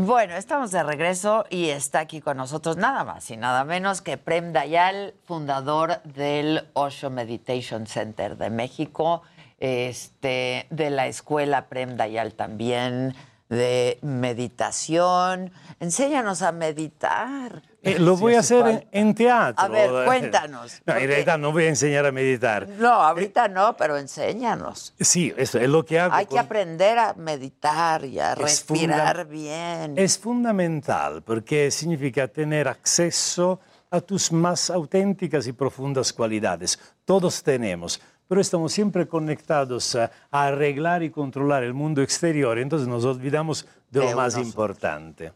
Bueno, 0.00 0.36
estamos 0.36 0.70
de 0.70 0.84
regreso 0.84 1.44
y 1.50 1.70
está 1.70 1.98
aquí 1.98 2.20
con 2.20 2.36
nosotros 2.36 2.76
nada 2.76 3.02
más 3.02 3.28
y 3.32 3.36
nada 3.36 3.64
menos 3.64 4.00
que 4.00 4.16
Prem 4.16 4.52
Dayal, 4.52 5.14
fundador 5.24 6.00
del 6.04 6.68
Osho 6.74 7.10
Meditation 7.10 7.88
Center 7.88 8.36
de 8.36 8.48
México, 8.48 9.22
este, 9.58 10.68
de 10.70 10.90
la 10.90 11.08
escuela 11.08 11.66
Prem 11.68 11.96
Dayal 11.96 12.34
también, 12.34 13.16
de 13.48 13.98
meditación. 14.02 15.50
Enséñanos 15.80 16.42
a 16.42 16.52
meditar. 16.52 17.62
Eh, 17.82 17.98
lo 17.98 18.16
voy 18.16 18.34
a 18.34 18.40
hacer 18.40 18.66
en, 18.66 18.88
en 18.90 19.14
teatro. 19.14 19.64
A 19.64 19.68
ver, 19.68 19.90
cuéntanos. 20.06 20.82
No, 20.84 20.96
en 20.96 21.08
realidad 21.08 21.38
no 21.38 21.52
voy 21.52 21.64
a 21.64 21.68
enseñar 21.68 22.06
a 22.06 22.12
meditar. 22.12 22.68
No, 22.68 22.88
ahorita 22.90 23.48
no, 23.48 23.76
pero 23.76 23.96
enséñanos. 23.96 24.94
Sí, 24.98 25.32
eso 25.36 25.58
es 25.58 25.68
lo 25.68 25.84
que 25.84 26.00
hago. 26.00 26.14
Hay 26.14 26.26
que 26.26 26.30
con- 26.30 26.40
aprender 26.40 26.98
a 26.98 27.14
meditar 27.14 28.04
y 28.04 28.18
a 28.18 28.32
Es 28.32 28.38
respirar 28.38 29.26
bien. 29.26 29.94
Es 29.96 30.18
fundamental 30.18 31.22
porque 31.22 31.70
significa 31.70 32.26
tener 32.26 32.66
acceso 32.68 33.60
a 33.90 34.00
tus 34.00 34.32
más 34.32 34.70
auténticas 34.70 35.46
y 35.46 35.52
profundas 35.52 36.12
cualidades. 36.12 36.78
Todos 37.04 37.42
tenemos, 37.42 38.00
pero 38.26 38.40
estamos 38.40 38.72
siempre 38.72 39.06
conectados 39.08 39.94
a, 39.94 40.10
arreglar 40.30 41.02
y 41.02 41.10
controlar 41.10 41.62
el 41.62 41.72
mundo 41.74 42.02
exterior, 42.02 42.58
entonces 42.58 42.86
nos 42.86 43.04
olvidamos 43.04 43.66
de, 43.90 44.00
De 44.00 44.10
lo 44.10 44.16
más 44.16 44.36
importante. 44.36 45.32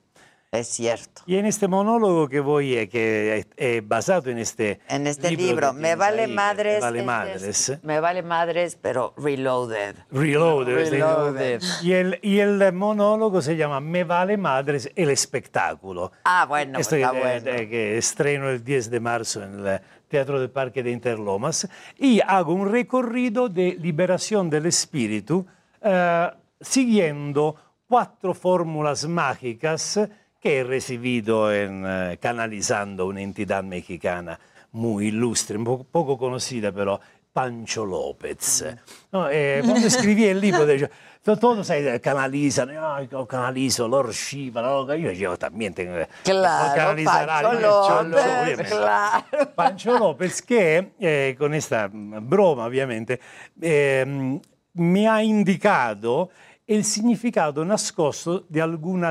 Es 0.55 0.69
cierto. 0.69 1.23
Y 1.25 1.37
en 1.37 1.47
este 1.47 1.67
monólogo 1.67 2.29
que 2.29 2.41
voy, 2.41 2.75
eh, 2.77 2.87
que 2.87 3.39
es 3.39 3.47
eh, 3.57 3.81
basado 3.83 4.29
en 4.29 4.37
este, 4.37 4.81
En 4.87 5.07
este 5.07 5.31
libro, 5.31 5.47
libro, 5.47 5.73
Me 5.73 5.95
vale 5.97 6.25
ahí, 6.25 6.33
madres. 6.35 6.75
Me 6.75 6.81
vale 6.81 6.99
este 6.99 7.07
madres. 7.07 7.43
es- 7.71 7.83
me 7.83 8.01
vale 8.01 8.23
madres, 8.23 8.77
pero 8.79 9.15
reloaded. 9.17 9.97
Reloaded. 10.11 10.77
es 10.77 10.91
de- 10.91 10.97
Reloaded. 10.99 11.63
Y 11.83 11.93
el, 11.95 12.19
y 12.21 12.39
el 12.41 12.71
monólogo 12.75 13.41
se 13.41 13.57
llama 13.57 13.81
Me 13.81 14.05
vale 14.05 14.37
madres 14.37 14.91
el 14.95 15.09
espectáculo. 15.09 16.13
Ah, 16.25 16.45
bueno, 16.47 16.79
Esto 16.79 16.97
está 16.97 17.13
que, 17.13 17.19
bueno. 17.19 17.51
eh, 17.51 17.69
que 17.71 17.97
estreno 17.97 18.51
el 18.51 18.63
10 18.63 18.91
de 18.91 19.01
marzo 19.01 19.43
en 19.43 19.67
el 19.67 19.81
Teatro 20.09 20.39
del 20.39 20.51
Parque 20.51 20.83
de 20.83 20.91
Interlomas 20.91 21.67
y 21.97 22.21
hago 22.21 22.53
un 22.53 22.71
recorrido 22.71 23.49
de 23.49 23.75
liberación 23.81 24.51
del 24.51 24.67
espíritu 24.67 25.47
eh, 25.81 26.29
siguiendo 26.61 27.57
cuatro 27.89 28.35
fórmulas 28.35 29.07
mágicas 29.09 29.99
que 30.43 30.59
he 30.59 30.65
recibido 30.65 31.53
en, 31.55 31.85
eh, 31.87 32.19
canalizando 32.21 33.07
una 33.07 33.21
entidad 33.21 33.63
mexicana 33.63 34.39
muy 34.73 35.07
ilustre, 35.09 35.57
poco, 35.59 36.19
conocida, 36.19 36.73
pero 36.73 37.01
Pancho 37.33 37.87
López. 37.87 38.65
No, 39.13 39.29
eh, 39.31 39.63
cuando 39.65 39.87
escribí 39.87 40.25
el 40.27 40.41
libro, 40.41 40.67
de, 40.67 40.91
to- 41.23 41.37
todos 41.39 41.71
eh, 41.71 42.01
canalizan, 42.03 42.71
"Ay, 42.79 43.09
yo 43.11 43.25
canalizo 43.27 43.87
Lord 43.87 44.11
Shiva, 44.13 44.61
¿no? 44.63 44.93
yo, 44.97 45.13
yo 45.13 45.37
también 45.39 45.73
tengo 45.75 45.95
Claro, 46.25 46.75
canalizar 46.75 47.27
Pancho 47.27 48.03
López, 48.03 48.69
claro. 48.69 49.25
Pancho 49.55 49.99
López 49.99 50.43
che 50.43 50.93
eh, 50.99 51.37
con 51.39 51.51
questa 51.51 51.89
broma 51.93 52.65
ovviamente 52.65 53.21
eh, 53.61 54.41
mi 54.73 55.07
ha 55.07 55.21
indicato 55.23 56.31
il 56.67 56.85
significato 56.85 57.63
nascosto 57.65 58.45
di 58.49 58.59
alcune 58.61 59.07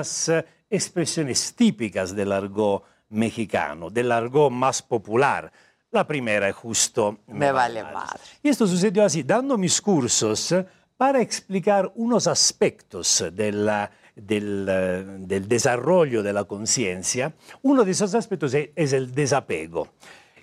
espressioni 0.72 1.34
típicas 1.56 2.16
del 2.16 2.32
argot 2.32 2.84
mexicano, 3.10 3.90
del 3.90 4.12
argot 4.12 4.50
más 4.52 4.82
popular. 4.82 5.52
La 5.92 6.08
primera 6.08 6.48
es 6.48 6.56
justo 6.56 7.20
Me 7.28 7.52
vale 7.52 7.84
madre. 7.84 8.20
y 8.42 8.50
esto 8.50 8.66
sucedió 8.66 9.04
así, 9.04 9.24
dando 9.24 9.58
mis 9.58 9.82
cursos 9.82 10.56
para 10.96 11.22
explicar 11.22 11.92
unos 11.96 12.28
aspectos 12.28 13.26
de 13.34 13.52
la- 13.52 13.92
del, 14.16 14.66
eh, 14.70 15.06
del 15.20 15.48
desarrollo 15.48 16.24
de 16.24 16.32
la 16.34 16.44
conciencia. 16.46 17.34
Uno 17.64 17.84
de 17.84 17.92
esos 17.92 18.14
aspectos 18.16 18.54
es, 18.54 18.70
es 18.76 18.94
el 18.94 19.14
desapego. 19.14 19.90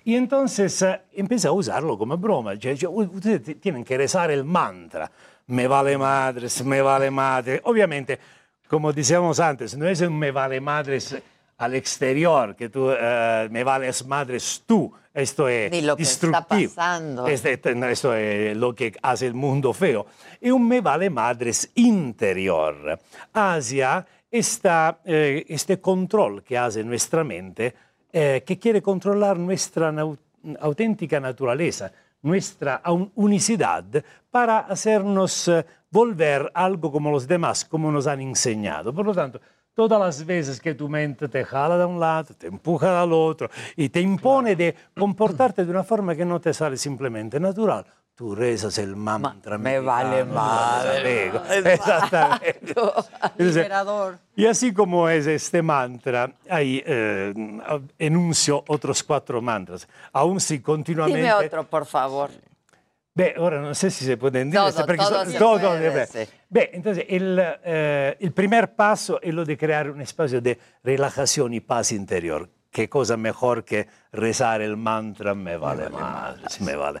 Y 0.03 0.15
entonces 0.15 0.81
eh, 0.81 1.01
empecé 1.13 1.47
a 1.47 1.51
usarlo 1.51 1.97
como 1.97 2.17
broma. 2.17 2.53
Cioè, 2.55 2.75
u- 2.87 3.01
ustedes 3.15 3.59
tienen 3.59 3.83
que 3.83 3.97
rezar 3.97 4.31
el 4.31 4.43
mantra. 4.43 5.09
Me 5.47 5.67
vale 5.67 5.97
madres, 5.97 6.63
me 6.63 6.81
vale 6.81 7.09
madre. 7.09 7.61
Obviamente, 7.63 8.19
como 8.69 8.93
decíamos 8.93 9.39
antes, 9.39 9.75
no 9.75 9.87
es 9.87 9.99
un 10.01 10.17
me 10.17 10.31
vale 10.31 10.61
madres 10.61 11.17
al 11.57 11.73
exterior, 11.75 12.55
que 12.55 12.69
tú 12.69 12.89
eh, 12.91 13.47
me 13.51 13.63
vales 13.63 14.05
madres 14.05 14.63
tú, 14.65 14.93
esto 15.13 15.49
es 15.49 15.71
Ni 15.71 15.81
lo 15.81 15.97
que 15.97 16.03
está 16.03 16.27
destructivo. 16.27 16.75
pasando. 16.75 17.27
Este- 17.27 17.59
esto 17.91 18.13
es 18.13 18.55
lo 18.55 18.73
che 18.73 18.93
hace 19.01 19.25
il 19.25 19.33
mondo 19.33 19.73
feo. 19.73 20.05
E 20.39 20.51
un 20.51 20.65
me 20.67 20.81
vale 20.81 21.09
madres 21.09 21.71
interior. 21.75 22.97
Hacia 23.33 24.05
esta, 24.29 24.99
eh, 25.03 25.43
este 25.49 25.81
control 25.81 26.43
que 26.43 26.57
hace 26.57 26.83
nuestra 26.83 27.23
mente, 27.23 27.73
eh, 28.13 28.43
que 28.45 28.57
quiere 28.59 28.81
controlar 28.81 29.37
nuestra 29.37 29.91
auténtica 30.61 31.19
naturaleza, 31.19 31.91
nuestra 32.21 32.81
un- 32.87 33.11
unicidad, 33.15 33.83
para 34.29 34.59
hacernos 34.59 35.47
eh, 35.47 35.65
volver 35.89 36.51
algo 36.53 36.91
como 36.91 37.11
los 37.11 37.27
demás, 37.27 37.65
como 37.65 37.91
nos 37.91 38.07
han 38.07 38.21
enseñado. 38.21 38.93
Por 38.93 39.05
lo 39.05 39.13
tanto, 39.13 39.39
todas 39.73 39.99
las 39.99 40.25
veces 40.25 40.59
que 40.59 40.75
tu 40.75 40.89
mente 40.89 41.27
te 41.29 41.43
jala 41.45 41.77
de 41.77 41.85
un 41.85 41.99
lado, 41.99 42.33
te 42.37 42.47
empuja 42.47 43.01
al 43.01 43.13
otro 43.13 43.49
y 43.75 43.89
te 43.89 44.01
impone 44.01 44.55
de 44.55 44.75
comportarte 44.97 45.63
de 45.65 45.71
una 45.71 45.83
forma 45.83 46.15
que 46.15 46.25
no 46.25 46.39
te 46.39 46.53
sale 46.53 46.77
simplemente 46.77 47.39
natural, 47.39 47.85
tú 48.19 48.35
rezas 48.35 48.77
el 48.79 48.97
mantra. 48.97 49.57
me 49.57 49.79
vale 49.79 50.25
madre. 50.25 51.29
amigo. 51.29 51.41
Exactamente. 51.69 52.75
Liberador. 53.37 54.19
y 54.35 54.45
así 54.45 54.73
como 54.73 55.07
es 55.07 55.25
este 55.25 55.61
mantra, 55.61 56.29
ahí 56.49 56.83
eh, 56.85 57.33
enuncio 57.97 58.65
otros 58.67 59.03
cuatro 59.03 59.41
mantras. 59.41 59.87
Aún 60.11 60.41
si 60.41 60.59
continuamente... 60.59 61.17
Dime 61.17 61.31
otro, 61.31 61.63
por 61.63 61.85
favor. 61.85 62.29
Beh, 63.15 63.35
ora 63.37 63.59
non 63.61 63.73
so 63.73 63.89
se 63.89 64.03
si 64.03 64.15
può 64.17 64.29
dire, 64.29 64.49
Todo, 64.51 64.83
perché 64.83 65.03
todo 65.03 65.25
so- 65.25 65.37
todo, 65.37 65.69
puede, 65.69 66.05
sí. 66.07 66.27
Beh, 66.47 66.71
entonces 66.73 67.05
el, 67.07 67.39
eh, 67.63 68.17
el 68.19 68.31
primer 68.33 68.75
paso 68.75 69.19
es 69.21 69.33
lo 69.33 69.45
de 69.45 69.57
crear 69.57 69.89
un 69.89 70.01
espacio 70.01 70.41
de 70.41 70.59
relajación 70.83 71.53
y 71.53 71.61
paz 71.61 71.93
interior. 71.93 72.49
¿Qué 72.69 72.87
cosa 72.87 73.17
mejor 73.17 73.63
que 73.63 73.87
rezar 74.11 74.61
el 74.61 74.77
mantra? 74.77 75.33
Me 75.33 75.57
vale, 75.57 75.89
madres, 75.89 76.61
me 76.61 76.75
vale. 76.75 76.99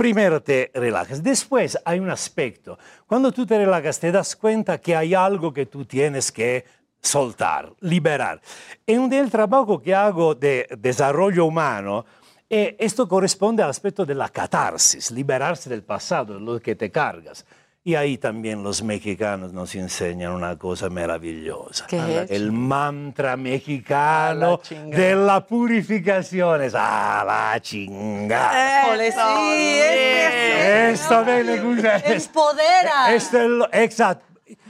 Primero 0.00 0.42
te 0.42 0.70
relajas, 0.72 1.22
después 1.22 1.78
hay 1.84 1.98
un 1.98 2.08
aspecto. 2.08 2.78
Cuando 3.06 3.30
tú 3.32 3.44
te 3.44 3.58
relajas 3.58 4.00
te 4.00 4.10
das 4.10 4.34
cuenta 4.34 4.78
que 4.78 4.96
hay 4.96 5.12
algo 5.12 5.52
que 5.52 5.66
tú 5.66 5.84
tienes 5.84 6.32
que 6.32 6.64
soltar, 7.02 7.70
liberar. 7.80 8.40
En 8.86 9.12
el 9.12 9.30
trabajo 9.30 9.78
que 9.78 9.94
hago 9.94 10.34
de 10.34 10.66
desarrollo 10.78 11.44
humano, 11.44 12.06
eh, 12.48 12.76
esto 12.78 13.06
corresponde 13.06 13.62
al 13.62 13.68
aspecto 13.68 14.06
de 14.06 14.14
la 14.14 14.30
catarsis, 14.30 15.10
liberarse 15.10 15.68
del 15.68 15.82
pasado, 15.82 16.32
de 16.32 16.40
lo 16.40 16.58
que 16.60 16.74
te 16.74 16.90
cargas. 16.90 17.44
Y 17.82 17.94
ahí 17.94 18.18
también 18.18 18.62
los 18.62 18.82
mexicanos 18.82 19.54
nos 19.54 19.74
enseñan 19.74 20.32
una 20.32 20.58
cosa 20.58 20.90
maravillosa. 20.90 21.86
¿Qué 21.86 22.24
es? 22.24 22.30
El 22.30 22.52
mantra 22.52 23.38
mexicano 23.38 24.60
chingada. 24.62 25.02
de 25.02 25.14
la 25.16 25.46
purificación. 25.46 26.62
Es 26.62 26.74
a 26.74 27.24
la 27.26 27.58
chingada. 27.62 28.82
Híjole, 28.86 29.12
sí, 29.12 29.18
es 29.80 31.00
sí. 31.00 31.02
Esto 31.04 31.24
me 31.24 31.42
le 31.42 31.60
gusta. 31.60 31.96
Empodera. 32.00 33.14
Esto 33.14 33.38
es 33.40 33.48
lo- 33.48 33.68
exacto. 33.72 34.26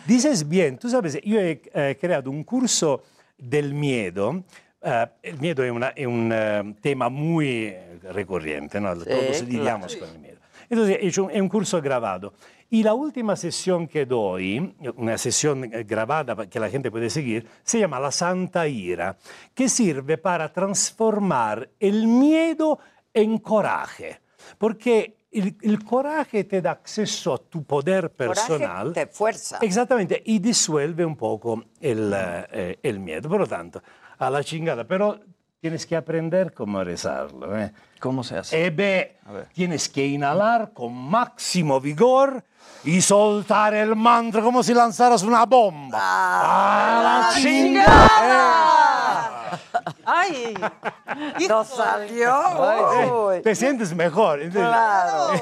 Dices 0.06 0.48
bien, 0.48 0.78
tú 0.78 0.88
sabes, 0.88 1.18
yo 1.24 1.40
he 1.40 1.62
eh, 1.74 1.98
creado 2.00 2.30
un 2.30 2.44
curso 2.44 3.02
del 3.36 3.74
miedo. 3.74 4.44
Eh, 4.82 5.06
el 5.24 5.38
miedo 5.40 5.64
es, 5.64 5.72
una- 5.72 5.88
es 5.96 6.06
un 6.06 6.30
eh, 6.32 6.74
tema 6.80 7.08
muy 7.08 7.74
recurrente, 8.04 8.80
¿no? 8.80 8.94
Todos 8.94 9.42
lidiamos 9.42 9.96
con 9.96 10.08
el 10.10 10.18
miedo. 10.20 10.36
Entonces, 10.68 10.98
he 11.00 11.06
hecho 11.08 11.24
un, 11.24 11.30
es 11.32 11.40
un 11.40 11.48
curso 11.48 11.82
grabado. 11.82 12.32
Y 12.72 12.84
la 12.84 12.94
última 12.94 13.34
sesión 13.34 13.88
que 13.88 14.06
doy, 14.06 14.76
una 14.96 15.18
sesión 15.18 15.64
eh, 15.64 15.82
grabada 15.82 16.46
que 16.46 16.60
la 16.60 16.70
gente 16.70 16.90
puede 16.90 17.10
seguir, 17.10 17.46
se 17.64 17.80
llama 17.80 17.98
La 17.98 18.12
Santa 18.12 18.68
Ira, 18.68 19.18
que 19.54 19.68
sirve 19.68 20.18
para 20.18 20.52
transformar 20.52 21.68
el 21.80 22.06
miedo 22.06 22.78
en 23.12 23.38
coraje. 23.38 24.20
Porque 24.56 25.26
el, 25.32 25.56
el 25.62 25.84
coraje 25.84 26.44
te 26.44 26.62
da 26.62 26.70
acceso 26.70 27.34
a 27.34 27.38
tu 27.38 27.64
poder 27.64 28.12
personal. 28.12 28.88
Coraje 28.88 29.06
te 29.06 29.12
fuerza. 29.12 29.58
Exactamente, 29.62 30.22
y 30.24 30.38
disuelve 30.38 31.04
un 31.04 31.16
poco 31.16 31.64
el, 31.80 32.12
eh, 32.14 32.78
el 32.84 33.00
miedo. 33.00 33.28
Por 33.28 33.40
lo 33.40 33.46
tanto, 33.48 33.82
a 34.16 34.30
la 34.30 34.44
chingada. 34.44 34.84
Pero 34.86 35.18
tienes 35.60 35.86
que 35.86 35.96
aprender 35.96 36.52
cómo 36.54 36.84
rezarlo. 36.84 37.58
¿eh? 37.58 37.72
¿Cómo 37.98 38.22
se 38.22 38.38
hace? 38.38 38.64
E 38.64 38.70
beh, 38.70 39.18
tienes 39.52 39.88
que 39.88 40.06
inhalar 40.06 40.72
con 40.72 40.94
máximo 40.94 41.80
vigor 41.80 42.44
y 42.84 43.00
soltar 43.00 43.72
el 43.74 43.96
mantra 43.96 44.42
como 44.42 44.62
si 44.62 44.74
lanzaras 44.74 45.22
una 45.22 45.46
bomba. 45.46 45.98
¡A 46.00 47.02
la 47.02 47.30
chingada! 47.40 49.60
Ay, 50.04 50.54
No 51.48 51.64
salió. 51.64 53.32
Eh, 53.32 53.40
Te 53.40 53.54
sientes 53.54 53.94
mejor. 53.94 54.48
Claro. 54.50 55.32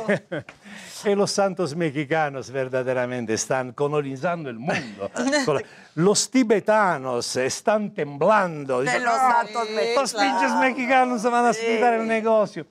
Y 1.04 1.14
los 1.14 1.30
santos 1.30 1.76
mexicanos 1.76 2.50
verdaderamente 2.50 3.34
están 3.34 3.72
colonizando 3.72 4.48
el 4.50 4.58
mundo. 4.58 5.10
Los 5.94 6.30
tibetanos 6.30 7.36
están 7.36 7.92
temblando. 7.92 8.80
De 8.82 9.00
los 9.00 9.12
"Ah, 9.14 9.42
santos 9.44 9.68
Los 9.96 10.14
pinches 10.14 10.52
mexicanos 10.54 11.20
se 11.22 11.28
van 11.28 11.46
a 11.46 11.52
quitar 11.52 11.94
el 11.94 12.06
negocio. 12.06 12.66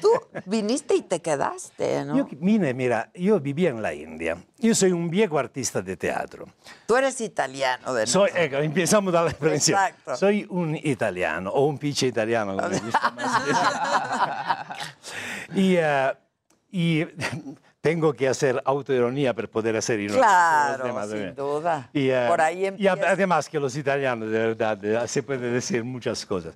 Tú 0.00 0.10
viniste 0.46 0.94
y 0.94 1.02
te 1.02 1.20
quedaste, 1.22 2.04
¿no? 2.04 2.16
Yo 2.16 2.28
vine, 2.38 2.74
mira, 2.74 3.10
yo 3.14 3.38
vivía 3.40 3.70
en 3.70 3.80
la 3.82 3.94
India. 3.94 4.36
Yo 4.58 4.74
soy 4.74 4.92
un 4.92 5.08
viejo 5.10 5.38
artista 5.38 5.80
de 5.82 5.96
teatro. 5.96 6.46
Tú 6.86 6.96
eres 6.96 7.20
italiano 7.20 7.94
de 7.94 8.06
Soy, 8.06 8.30
ecco, 8.34 8.56
empezamos 8.58 9.12
dalla 9.12 9.30
prevenzione. 9.36 9.82
Exacto. 9.88 10.16
Soy 10.16 10.46
un 10.50 10.76
italiano, 10.76 11.50
o 11.50 11.66
un 11.66 11.78
pinche 11.78 12.06
italiano, 12.06 12.56
decir. 12.68 12.92
y, 15.54 15.76
eh, 15.76 16.12
y 16.70 17.04
tengo 17.80 18.12
que 18.12 18.28
hacer 18.28 18.60
autoironía 18.64 19.34
para 19.34 19.48
poder 19.48 19.76
hacer 19.76 19.98
ironía. 20.00 20.22
Claro, 20.22 20.84
demás, 20.84 21.08
sin 21.10 21.18
¿eh? 21.18 21.32
duda. 21.32 21.88
Y, 21.92 22.10
eh, 22.10 22.26
Por 22.28 22.40
ahí 22.40 22.62
y 22.62 22.66
empieza. 22.66 22.92
a- 22.92 23.10
además 23.12 23.48
que 23.48 23.58
los 23.58 23.74
italianos, 23.76 24.30
de 24.30 24.38
verdad, 24.54 25.06
se 25.06 25.22
puede 25.22 25.50
decir 25.50 25.82
muchas 25.84 26.24
cosas. 26.26 26.54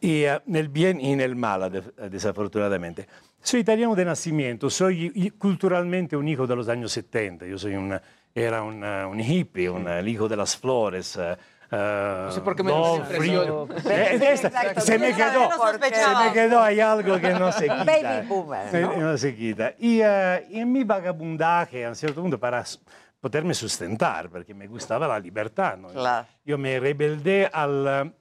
Y 0.00 0.24
eh, 0.24 0.40
nel 0.46 0.68
bien 0.68 1.00
y 1.00 1.14
nel 1.16 1.34
mal, 1.36 1.70
de- 1.70 2.08
desafortunadamente. 2.10 3.06
Soy 3.42 3.60
italiano 3.60 3.94
de 3.94 4.04
nacimiento, 4.04 4.70
soy 4.70 5.12
i- 5.14 5.30
culturalmente 5.30 6.16
un 6.16 6.26
hijo 6.28 6.46
de 6.46 6.56
los 6.56 6.68
años 6.68 6.92
70. 6.92 7.46
Yo 7.46 7.58
soy 7.58 7.74
un, 7.74 7.98
era 8.34 8.62
un, 8.62 8.82
eh, 8.84 9.04
un 9.04 9.20
hippie, 9.20 9.68
un, 9.68 9.86
el 9.88 10.08
hijo 10.08 10.28
de 10.28 10.36
las 10.36 10.56
flores. 10.56 11.16
eh, 11.16 11.36
eh, 11.70 12.26
sé 12.30 12.40
por 12.42 12.54
qué 12.54 12.62
me 12.62 12.70
impresión. 12.72 13.06
freedom. 13.06 13.68
Eh, 13.90 14.18
esta, 14.32 14.48
Exacto, 14.48 14.80
se 14.80 14.98
me 14.98 15.12
quedó, 15.14 15.50
se 15.80 16.16
me 16.24 16.32
quedó, 16.32 16.60
hay 16.62 16.80
algo 16.80 17.18
que 17.20 17.30
no 17.34 17.50
se 17.52 17.64
quita. 17.64 17.84
Baby 17.84 18.26
boomer, 18.28 18.74
Eh, 18.74 18.80
¿no? 18.82 18.96
no 18.96 19.18
se 19.18 19.34
quita. 19.34 19.74
Y, 19.78 20.00
eh, 20.02 20.46
y 20.50 20.58
en 20.60 20.70
mi 20.72 20.84
vagabundaje, 20.84 21.84
a 21.84 21.88
un 21.88 21.96
cierto 21.96 22.20
punto, 22.22 22.38
para 22.38 22.60
s- 22.60 22.78
poterme 23.20 23.54
sustentar, 23.54 24.28
porque 24.30 24.54
me 24.54 24.66
gustaba 24.66 25.08
la 25.08 25.18
libertad, 25.18 25.76
¿no? 25.78 25.88
Claro. 25.88 26.26
yo 26.44 26.56
me 26.58 26.78
rebeldé 26.78 27.48
al 27.52 27.86
eh, 27.88 28.12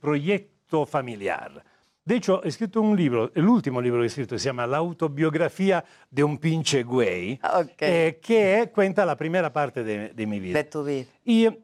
proyecto 0.73 0.85
familiar. 0.85 1.63
De 2.05 2.15
hecho, 2.17 2.43
he 2.43 2.49
escrito 2.49 2.81
un 2.81 2.97
libro, 2.97 3.31
el 3.33 3.47
último 3.47 3.81
libro 3.81 3.99
que 3.99 4.05
he 4.05 4.07
escrito 4.07 4.37
se 4.37 4.45
llama 4.45 4.67
La 4.67 4.77
autobiografía 4.77 5.83
de 6.11 6.23
un 6.23 6.37
pinche 6.37 6.83
güey, 6.83 7.39
Ok. 7.43 7.69
eh, 7.79 8.19
que 8.21 8.69
cuenta 8.73 9.05
la 9.05 9.15
primera 9.15 9.53
parte 9.53 9.83
de, 9.85 10.09
de 10.09 10.25
mi 10.27 10.39
vida. 10.39 10.57
De 10.57 10.63
tu 10.65 10.83
vida. 10.83 11.05
Y 11.23 11.45
eh, 11.45 11.57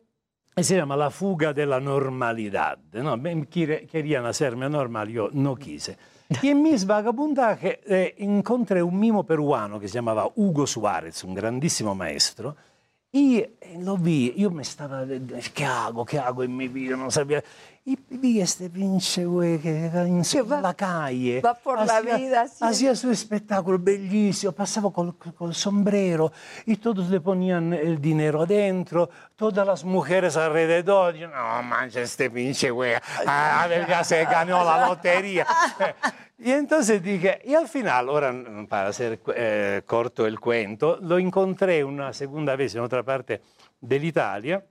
se 0.64 0.78
llama 0.78 0.96
La 0.96 1.10
fuga 1.10 1.52
de 1.54 1.66
la 1.66 1.82
normalidad. 1.82 2.78
¿no? 2.94 3.18
Me 3.18 3.46
quiere- 3.48 3.86
Querían 3.86 4.26
hacerme 4.26 4.66
anormal, 4.68 5.10
yo 5.10 5.30
no 5.34 5.56
quise. 5.58 5.98
Y 6.42 6.48
en 6.52 6.62
mis 6.64 6.86
vagabundaje 6.86 7.82
eh, 7.86 8.16
encontré 8.20 8.82
un 8.82 8.98
mimo 8.98 9.26
peruano 9.26 9.78
que 9.78 9.90
se 9.90 9.96
llamaba 9.96 10.30
Hugo 10.36 10.66
Suárez, 10.66 11.22
un 11.26 11.34
grandísimo 11.36 11.94
maestro. 11.96 12.56
Y 13.12 13.40
eh, 13.40 13.58
lo 13.82 13.98
vi, 13.98 14.34
yo 14.38 14.52
me 14.52 14.62
estaba, 14.62 15.06
de- 15.06 15.20
de- 15.20 15.42
¿qué 15.54 15.66
hago? 15.66 16.06
¿Qué 16.06 16.18
hago 16.18 16.44
en 16.44 16.56
mi 16.56 16.68
vida? 16.70 16.96
No 16.96 17.12
sabía. 17.12 17.44
Y 17.86 18.40
este 18.40 18.70
pinche 18.70 19.26
güey 19.26 19.58
que 19.60 19.70
in, 20.08 20.22
va- 20.52 20.62
la 20.62 20.74
calle. 20.74 21.42
va 21.42 21.54
por 21.56 21.84
la 21.86 22.02
vida. 22.02 22.46
Hacía 22.62 22.96
su 22.96 23.10
espectáculo 23.10 23.80
bellísimo, 23.80 24.52
pasaba 24.52 24.92
col, 24.92 25.16
col 25.18 25.56
sombrero 25.56 26.32
y 26.66 26.76
todos 26.76 27.10
le 27.10 27.20
ponían 27.22 27.74
el 27.74 28.00
dinero 28.00 28.44
adentro, 28.44 29.10
todas 29.36 29.66
las 29.66 29.84
mujeres 29.84 30.38
alrededor. 30.38 31.16
Yo, 31.16 31.28
no 31.30 31.64
manches, 31.64 32.12
este 32.12 32.30
pinche 32.30 32.70
güey, 32.70 32.94
a, 33.26 33.64
a 33.64 33.68
ver 33.68 33.88
ya 33.88 34.04
se 34.04 34.24
ganó 34.26 34.64
la 34.64 34.88
lotería. 34.88 35.48
Y 36.42 36.52
entonces 36.52 37.04
dije, 37.04 37.42
y 37.44 37.54
al 37.54 37.68
final, 37.68 38.08
ahora 38.08 38.32
mm, 38.32 38.68
para 38.68 38.88
hacer 38.88 39.20
eh, 39.36 39.82
corto 39.86 40.26
el 40.26 40.40
cuento, 40.40 40.98
lo 41.02 41.20
encontré 41.20 41.84
una 41.84 42.14
segunda 42.14 42.56
vez 42.56 42.74
en 42.76 42.80
otra 42.82 43.04
parte 43.04 43.42
dell'Italia 43.82 44.66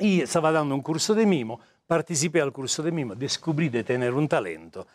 y 0.00 0.22
estaba 0.22 0.50
dando 0.50 0.74
un 0.74 0.82
curso 0.82 1.14
de 1.14 1.24
mimo, 1.24 1.60
participé 1.88 2.40
al 2.40 2.52
curso 2.52 2.82
de 2.82 2.92
mimo, 2.92 3.16
descubrí 3.16 3.70
de 3.70 3.82
tener 3.82 4.12
un 4.14 4.28
talento 4.28 4.86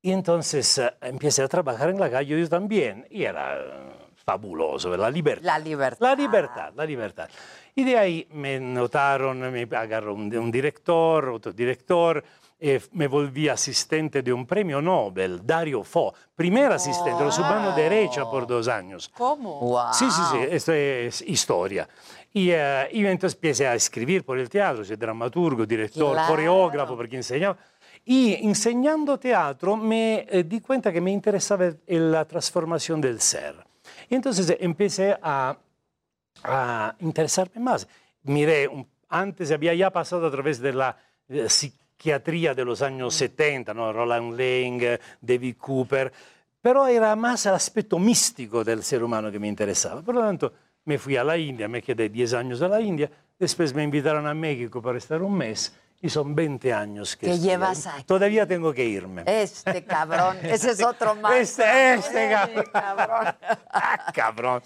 y 0.00 0.10
entonces 0.10 0.78
eh, 0.78 0.90
empecé 1.02 1.42
a 1.42 1.48
trabajar 1.48 1.90
en 1.90 2.00
la 2.00 2.10
calle 2.10 2.40
yo 2.40 2.48
también 2.48 3.06
y 3.10 3.22
era 3.24 3.56
eh, 3.56 4.08
fabuloso, 4.14 4.96
la 4.96 5.10
libertad. 5.10 5.44
La 5.44 5.58
libertad. 5.58 6.00
La 6.00 6.14
libertad, 6.14 6.72
la 6.74 6.84
libertad. 6.86 7.28
Y 7.74 7.84
de 7.84 7.98
ahí 7.98 8.26
me 8.32 8.58
notaron, 8.58 9.38
me 9.52 9.68
agarró 9.76 10.14
un, 10.14 10.34
un 10.34 10.50
director, 10.50 11.28
otro 11.28 11.52
director, 11.52 12.24
eh, 12.60 12.80
me 12.92 13.06
volví 13.06 13.48
asistente 13.48 14.20
de 14.20 14.32
un 14.32 14.44
premio 14.44 14.82
Nobel, 14.82 15.46
Dario 15.46 15.84
Fo, 15.84 16.12
primer 16.34 16.72
asistente, 16.72 17.22
lo 17.22 17.30
su 17.30 17.42
mano 17.42 17.72
derecha 17.72 18.24
por 18.24 18.48
dos 18.48 18.66
años. 18.66 19.08
¿Cómo? 19.16 19.92
Sí, 19.92 20.10
sí, 20.10 20.22
sí, 20.32 20.38
esto 20.50 20.72
es 20.72 21.22
historia. 21.22 21.88
Y, 22.32 22.50
eh, 22.50 22.88
y 22.92 23.04
entonces 23.06 23.36
empecé 23.36 23.66
a 23.66 23.74
escribir 23.74 24.24
por 24.24 24.38
el 24.38 24.48
teatro, 24.48 24.84
soy 24.84 24.96
dramaturgo, 24.96 25.64
director, 25.66 26.12
Claro. 26.12 26.28
coreógrafo, 26.28 26.96
porque 26.96 27.16
enseñaba. 27.16 27.56
Y 28.04 28.34
enseñando 28.46 29.18
teatro 29.18 29.76
me 29.76 30.26
eh, 30.30 30.44
di 30.44 30.60
cuenta 30.60 30.92
que 30.92 31.00
me 31.00 31.10
interesaba 31.10 31.70
la 31.86 32.24
transformación 32.26 33.00
del 33.00 33.20
ser. 33.20 33.54
Y 34.08 34.14
entonces 34.14 34.56
empecé 34.60 35.16
a, 35.22 35.56
a 36.44 36.94
interesarme 37.00 37.60
más. 37.60 37.88
Miré, 38.24 38.68
antes 39.08 39.50
había 39.50 39.74
ya 39.74 39.90
pasado 39.90 40.26
a 40.26 40.30
través 40.30 40.60
de 40.60 40.72
la 40.72 40.96
eh, 41.28 41.48
psiquiatría 41.48 42.54
de 42.54 42.64
los 42.64 42.82
años 42.82 43.14
70, 43.14 43.72
¿no? 43.74 43.92
Roland 43.92 44.32
Lang, 44.38 44.82
eh, 44.82 45.00
David 45.20 45.56
Cooper, 45.58 46.12
pero 46.60 46.86
era 46.86 47.16
más 47.16 47.46
el 47.46 47.54
aspecto 47.54 47.98
místico 47.98 48.62
del 48.64 48.82
ser 48.82 49.02
humano 49.02 49.30
que 49.30 49.38
me 49.38 49.48
interesaba. 49.48 50.02
Por 50.02 50.14
lo 50.14 50.20
tanto, 50.20 50.52
me 50.88 50.96
fui 50.96 51.18
a 51.18 51.22
la 51.22 51.36
India, 51.36 51.68
me 51.68 51.82
quedé 51.82 52.08
10 52.08 52.32
años 52.32 52.62
en 52.62 52.70
la 52.70 52.80
India, 52.80 53.10
después 53.38 53.74
me 53.74 53.82
invitaron 53.82 54.26
a 54.26 54.32
México 54.32 54.80
para 54.80 54.96
estar 54.96 55.22
un 55.22 55.36
mes 55.36 55.70
y 56.00 56.08
son 56.08 56.34
20 56.34 56.72
años 56.72 57.14
que, 57.14 57.38
llevas 57.38 57.86
ahí. 57.86 58.04
Todavía 58.04 58.46
tengo 58.46 58.72
que 58.72 58.86
irme. 58.86 59.22
Este 59.26 59.84
cabrón, 59.84 60.38
ese 60.42 60.70
es 60.70 60.82
otro 60.82 61.14
más. 61.22 61.34
Este, 61.34 61.94
este 61.94 62.32
Este 62.32 62.70
cabrón. 62.72 63.34
Ah, 63.70 64.12
cabrón. 64.14 64.62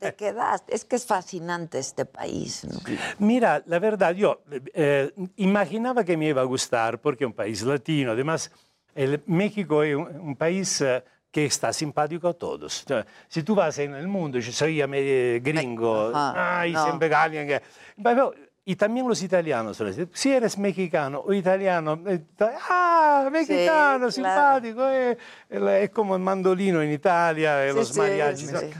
Te 0.00 0.14
quedaste. 0.14 0.74
Es 0.74 0.84
que 0.84 0.96
es 0.96 1.06
fascinante 1.06 1.78
este 1.78 2.04
país. 2.04 2.64
¿no? 2.64 2.80
Mira, 3.18 3.62
la 3.66 3.78
verdad, 3.78 4.14
yo 4.14 4.42
eh, 4.74 5.12
imaginaba 5.36 6.04
que 6.04 6.16
me 6.16 6.26
iba 6.26 6.42
a 6.42 6.44
gustar 6.44 7.00
porque 7.00 7.24
es 7.24 7.28
un 7.28 7.34
país 7.34 7.62
latino. 7.62 8.12
Además, 8.12 8.50
el 8.94 9.22
México 9.26 9.84
es 9.84 9.94
un, 9.94 10.20
un 10.20 10.36
país 10.36 10.80
eh, 10.80 11.02
que 11.30 11.44
está 11.46 11.72
simpático 11.72 12.28
a 12.28 12.34
todos. 12.34 12.84
Cioè, 12.86 13.04
si 13.28 13.42
tú 13.42 13.54
vas 13.54 13.78
en 13.78 13.94
el 13.94 14.08
mundo, 14.08 14.38
yo 14.38 14.50
soy 14.52 14.80
eh, 14.80 15.40
gringo, 15.42 16.10
Ajá, 16.14 16.60
ay, 16.60 16.72
no. 16.72 16.84
siempre 16.84 17.14
alguien 17.14 17.46
que... 17.46 17.62
Pero- 18.02 18.34
y 18.64 18.76
también 18.76 19.08
los 19.08 19.22
italianos, 19.22 19.82
si 20.12 20.30
eres 20.30 20.58
mexicano 20.58 21.22
o 21.24 21.32
italiano, 21.32 22.02
eh, 22.06 22.20
ah, 22.68 23.26
mexicano, 23.32 24.10
Sí, 24.10 24.20
claro. 24.20 24.60
simpático, 24.60 24.86
eh, 24.90 25.16
el- 25.48 25.68
es 25.68 25.88
como 25.90 26.14
el 26.16 26.20
mandolino 26.20 26.82
en 26.82 26.92
Italia, 26.92 27.64
eh, 27.66 27.70
Sí, 27.70 27.76
los 27.76 27.96
mariachis. 27.96 28.50
sí. 28.50 28.70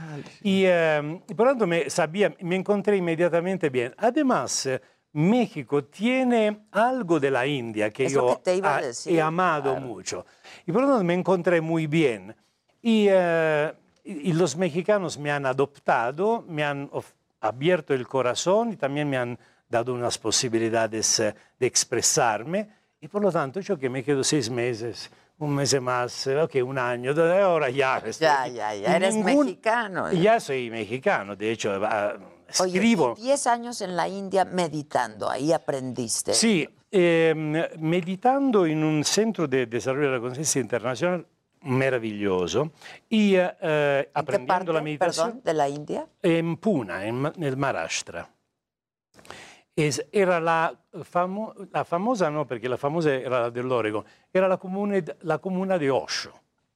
Y 0.43 0.63
eh, 0.67 1.21
por 1.35 1.47
lo 1.47 1.51
tanto 1.53 1.65
me, 1.65 1.89
sabía, 1.89 2.31
me 2.41 2.55
encontré 2.57 2.97
inmediatamente 2.97 3.71
bien. 3.71 3.95
Además, 3.97 4.67
eh, 4.67 4.79
México 5.13 5.83
tiene 5.85 6.67
algo 6.71 7.19
de 7.19 7.31
la 7.31 7.45
India 7.47 7.89
que 7.89 8.05
Es 8.05 8.13
yo 8.13 8.27
que 8.37 8.43
te 8.43 8.55
iba 8.57 8.77
a 8.77 8.81
decir, 8.81 9.13
he 9.15 9.21
amado 9.21 9.71
claro. 9.71 9.81
mucho. 9.85 10.25
Y 10.65 10.71
por 10.71 10.83
lo 10.83 10.87
tanto 10.89 11.03
me 11.03 11.13
encontré 11.15 11.61
muy 11.61 11.87
bien. 11.87 12.35
Y, 12.81 13.07
eh, 13.09 13.73
y- 14.03 14.29
y 14.29 14.33
los 14.33 14.55
mexicanos 14.55 15.17
me 15.17 15.31
han 15.31 15.45
adoptado, 15.45 16.43
me 16.47 16.63
han 16.63 16.89
abierto 17.41 17.93
el 17.93 18.07
corazón 18.07 18.73
y 18.73 18.75
también 18.77 19.09
me 19.09 19.17
han 19.17 19.37
dado 19.67 19.93
unas 19.93 20.17
posibilidades 20.17 21.19
eh, 21.19 21.35
de 21.59 21.67
expresarme. 21.67 22.69
Y 23.01 23.07
por 23.07 23.21
lo 23.23 23.31
tanto, 23.31 23.59
yo 23.61 23.77
que 23.79 23.89
me 23.89 24.03
quedo 24.03 24.23
seis 24.23 24.49
meses, 24.49 25.09
un 25.39 25.55
mes 25.55 25.79
más, 25.81 26.27
eh, 26.27 26.37
ok, 26.41 26.55
un 26.65 26.77
año, 26.77 27.11
ahora 27.41 27.69
ya. 27.69 27.97
estoy 28.05 28.27
Ya, 28.27 28.47
ya, 28.47 28.75
ya. 28.75 28.95
Eres 28.95 29.15
ningún- 29.15 29.45
mexicano. 29.45 30.11
Ya 30.11 30.39
soy 30.39 30.69
mexicano, 30.69 31.35
de 31.35 31.51
hecho, 31.51 31.71
Oye, 32.59 32.73
escribo. 32.73 33.13
y 33.17 33.23
10 33.23 33.47
años 33.47 33.81
en 33.81 33.95
la 33.95 34.07
India 34.07 34.45
meditando, 34.45 35.29
ahí 35.29 35.51
aprendiste. 35.53 36.33
Sí, 36.33 36.67
eh, 36.91 37.33
meditando 37.79 38.65
en 38.65 38.83
un 38.83 39.03
centro 39.03 39.47
de 39.47 39.65
desarrollo 39.67 40.07
de 40.11 40.15
la 40.17 40.21
conciencia 40.21 40.59
internacional 40.61 41.25
meravilloso 41.61 42.71
y 43.09 43.35
eh, 43.35 43.51
eh, 43.61 44.09
aprendiendo 44.13 44.71
la 44.73 44.81
meditación 44.81 45.27
Perdón, 45.27 45.43
de 45.43 45.53
la 45.53 45.67
India. 45.69 46.07
en 46.21 46.57
Pune, 46.57 47.07
en 47.07 47.15
Ma- 47.15 47.33
nel 47.35 47.57
Maharashtra. 47.57 48.29
Es- 49.75 50.05
era 50.11 50.39
la, 50.39 50.73
famo- 51.11 51.53
la 51.71 51.85
famosa, 51.85 52.29
no, 52.29 52.45
perché 52.45 52.67
la 52.67 52.77
famosa 52.77 53.13
era 53.13 53.41
la 53.41 53.49
dell'Oregon, 53.51 54.03
era 54.33 54.47
la, 54.47 54.57
comune, 54.57 55.03
la 55.21 55.37
comuna 55.37 55.77
de 55.77 55.89
Osho. 55.91 56.33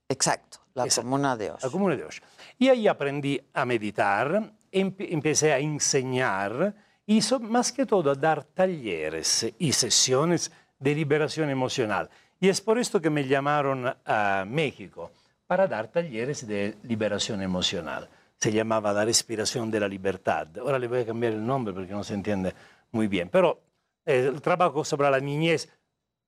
Exacto, 0.08 0.60
la 0.74 0.88
comuna 0.88 1.36
de 1.36 1.52
Osho. 1.52 1.66
La 1.68 1.72
comuna 1.72 1.96
de 1.96 2.04
Osho. 2.06 2.22
Y 2.58 2.70
ahí 2.70 2.88
aprendí 2.88 3.40
a 3.54 3.66
meditar, 3.66 4.54
empecé 4.74 5.54
a 5.54 5.60
enseñar 5.60 6.74
y 7.06 7.22
so- 7.22 7.40
más 7.40 7.72
que 7.72 7.86
todo 7.86 8.12
a 8.12 8.16
dar 8.16 8.44
talleres 8.44 9.46
y 9.58 9.72
sesiones 9.72 10.52
de 10.80 10.96
liberación 10.96 11.50
emocional. 11.50 12.10
Y 12.40 12.50
es 12.50 12.60
por 12.60 12.78
esto 12.78 13.00
que 13.00 13.10
me 13.10 13.26
llamaron 13.26 13.96
a 14.06 14.44
México, 14.48 15.12
para 15.48 15.68
dar 15.68 15.88
talleres 15.88 16.46
de 16.48 16.76
liberación 16.84 17.42
emocional. 17.42 18.10
Se 18.38 18.52
llamaba 18.52 18.92
La 18.92 19.06
respiración 19.06 19.70
de 19.72 19.80
la 19.80 19.88
libertad. 19.88 20.48
Ahora 20.58 20.80
le 20.80 20.88
voy 20.88 21.02
a 21.02 21.06
cambiar 21.06 21.34
el 21.34 21.46
nombre 21.46 21.74
porque 21.74 21.92
no 21.94 22.04
se 22.04 22.16
entiende 22.16 22.54
muy 22.92 23.08
bien. 23.08 23.30
Pero 23.30 23.62
eh, 24.06 24.30
el 24.34 24.42
trabajo 24.42 24.84
sobre 24.84 25.10
la 25.10 25.20
niñez 25.20 25.70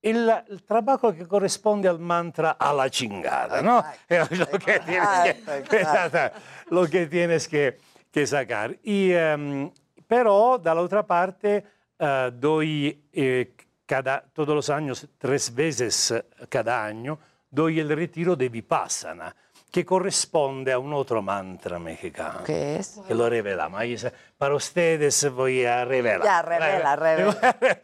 el, 0.02 0.30
el 0.48 0.62
trabajo 0.62 1.12
que 1.12 1.26
corresponde 1.26 1.88
al 1.88 1.98
mantra 1.98 2.52
a 2.52 2.72
la 2.72 2.88
chingada, 2.88 3.60
¿no? 3.60 3.82
Es 4.08 4.30
lo 4.38 4.46
que 4.46 4.78
tienes 4.80 5.08
que, 5.24 5.76
Exacto, 5.78 6.38
lo 6.70 6.86
que, 6.86 7.06
tienes 7.06 7.48
que, 7.48 7.78
que 8.16 8.26
sacar. 8.26 8.74
Y, 8.82 9.12
em, 9.12 9.70
pero, 10.08 10.56
de 10.56 10.74
la 10.74 10.80
otra 10.80 11.06
parte, 11.06 11.62
eh, 11.98 12.30
doy 12.32 13.04
eh, 13.12 13.52
cada, 13.84 14.22
todos 14.32 14.54
los 14.54 14.70
años, 14.70 15.06
tres 15.18 15.54
veces 15.54 16.12
eh, 16.12 16.24
cada 16.48 16.82
año, 16.82 17.18
doy 17.50 17.78
el 17.78 17.90
retiro 17.94 18.34
de 18.34 18.48
Vipassana, 18.48 19.36
que 19.70 19.84
corresponde 19.84 20.72
a 20.72 20.78
un 20.78 20.94
otro 20.94 21.20
mantra 21.20 21.78
mexicano. 21.78 22.42
¿Qué 22.42 22.76
es? 22.76 22.98
Que 23.06 23.14
lo 23.14 23.28
revelamos. 23.28 23.78
Ahí 23.78 23.98
se- 23.98 24.10
para 24.38 24.54
ustedes 24.54 25.30
voy 25.30 25.66
a 25.66 25.84
revelar. 25.84 26.22
Ya, 26.24 26.40
revela, 26.40 26.96
revela. 26.96 27.36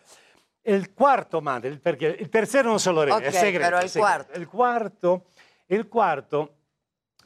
El 0.65 0.95
cuarto 0.95 1.43
mantra, 1.43 1.69
el- 1.69 1.81
perché 1.81 2.07
il 2.21 2.29
tercero 2.31 2.69
non 2.71 2.79
se 2.79 2.91
lo 2.93 3.01
revela, 3.05 3.17
Ok, 3.19 3.35
es 3.35 3.35
secreto. 3.35 3.65
pero 3.67 3.79
el 3.81 3.85
es 3.85 3.93
secreto. 3.93 4.33
El 4.33 4.47
cuarto, 4.49 5.25
el 5.69 5.89
cuarto 5.89 6.55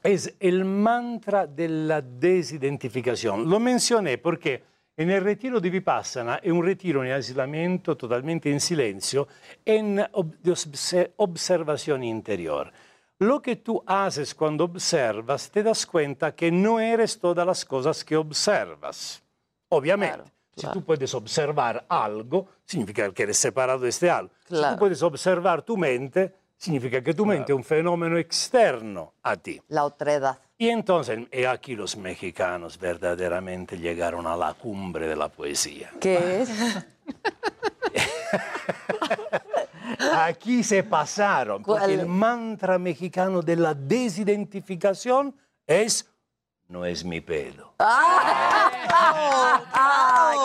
es 0.07 0.35
el 0.41 0.65
mantra 0.65 1.47
de 1.47 1.69
la 1.69 2.01
desidentificación. 2.01 3.49
Lo 3.49 3.59
mencioné 3.61 4.19
porque 4.19 4.63
en 4.97 5.11
el 5.11 5.23
retiro 5.23 5.61
di 5.61 5.69
Vipassana 5.69 6.41
è 6.41 6.49
un 6.49 6.63
retiro 6.63 7.03
in 7.05 7.13
aislamiento 7.13 7.97
totalmente 7.97 8.49
in 8.49 8.61
silenzio, 8.61 9.29
en 9.65 9.97
de 9.97 10.51
obse- 10.51 11.13
observación 11.17 12.03
interior. 12.03 12.73
Lo 13.19 13.41
que 13.41 13.57
tú 13.57 13.83
haces 13.87 14.35
cuando 14.35 14.65
observas, 14.65 15.51
te 15.51 15.63
das 15.63 15.87
cuenta 15.87 16.35
que 16.35 16.51
no 16.51 16.79
eres 16.81 17.19
todas 17.19 17.47
las 17.47 17.65
cosas 17.65 18.05
que 18.05 18.17
observas. 18.17 19.23
Obviamente, 19.69 20.31
si 20.55 20.67
tú 20.69 20.83
puedes 20.83 21.13
observar 21.15 21.85
algo, 21.89 22.47
significa 22.65 23.11
que 23.13 23.23
eres 23.25 23.37
separado 23.39 23.81
de 23.81 23.89
este 23.91 24.09
algo. 24.11 24.33
Si 24.45 24.55
Claro. 24.55 24.75
tú 24.75 24.79
puedes 24.81 25.03
observar 25.03 25.63
tu 25.63 25.77
mente, 25.77 26.35
significa 26.57 27.03
que 27.03 27.15
tu 27.15 27.27
mente 27.27 27.53
es 27.53 27.57
un 27.57 27.65
fenómeno 27.65 28.19
externo 28.19 29.15
a 29.23 29.37
ti. 29.37 29.61
La 29.69 29.85
otredad. 29.85 30.39
Y 30.59 30.69
entonces, 30.71 31.21
y 31.31 31.45
aquí 31.45 31.77
los 31.77 31.97
mexicanos 31.97 32.79
verdaderamente 32.79 33.79
llegaron 33.79 34.27
a 34.27 34.37
la 34.37 34.55
cumbre 34.55 35.07
de 35.07 35.17
la 35.17 35.29
poesía. 35.29 35.93
¿Qué 36.01 36.43
es? 36.43 36.51
Aquí 40.13 40.65
se 40.65 40.83
pasaron, 40.83 41.63
porque 41.63 41.81
¿Cuál? 41.87 42.01
el 42.01 42.07
mantra 42.07 42.79
mexicano 42.79 43.43
de 43.43 43.57
la 43.57 43.75
desidentificación 43.75 45.35
es, 45.67 46.09
no 46.69 46.85
es 46.85 47.05
mi 47.05 47.21
pedo. 47.21 47.75
¡Ah! 47.79 48.66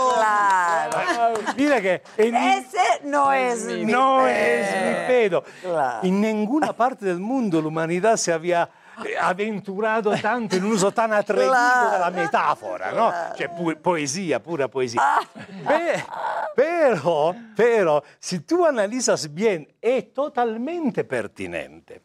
Claro! 0.07 1.33
Mira 1.55 1.81
que 1.81 2.01
en- 2.17 2.35
Ese 2.35 3.01
no 3.03 3.31
es 3.33 3.63
mi 3.65 3.85
no 3.85 4.17
pedo. 4.23 4.27
es 4.27 4.75
mi 4.75 5.07
pedo. 5.07 5.43
Claro. 5.61 5.99
En 6.07 6.21
ninguna 6.21 6.73
parte 6.73 7.05
del 7.05 7.19
mundo 7.19 7.61
la 7.61 7.67
humanidad 7.67 8.17
se 8.17 8.31
había 8.33 8.69
eh, 9.05 9.15
aventurado 9.19 10.11
tanto 10.21 10.55
en 10.57 10.65
un 10.65 10.73
uso 10.73 10.91
tan 10.91 11.11
Claro. 11.47 11.91
della 11.91 12.09
metafora, 12.11 12.91
no? 12.91 13.11
Cioè 13.35 13.47
pu- 13.49 13.75
poesia, 13.77 14.39
pura 14.41 14.67
poesia. 14.67 15.01
Pe- 15.65 16.03
pero, 16.55 17.33
pero, 17.55 18.03
si 18.19 18.41
tú 18.41 18.65
analizas 18.65 19.33
bien, 19.33 19.67
es 19.81 20.13
totalmente 20.13 21.03
pertinente. 21.05 22.01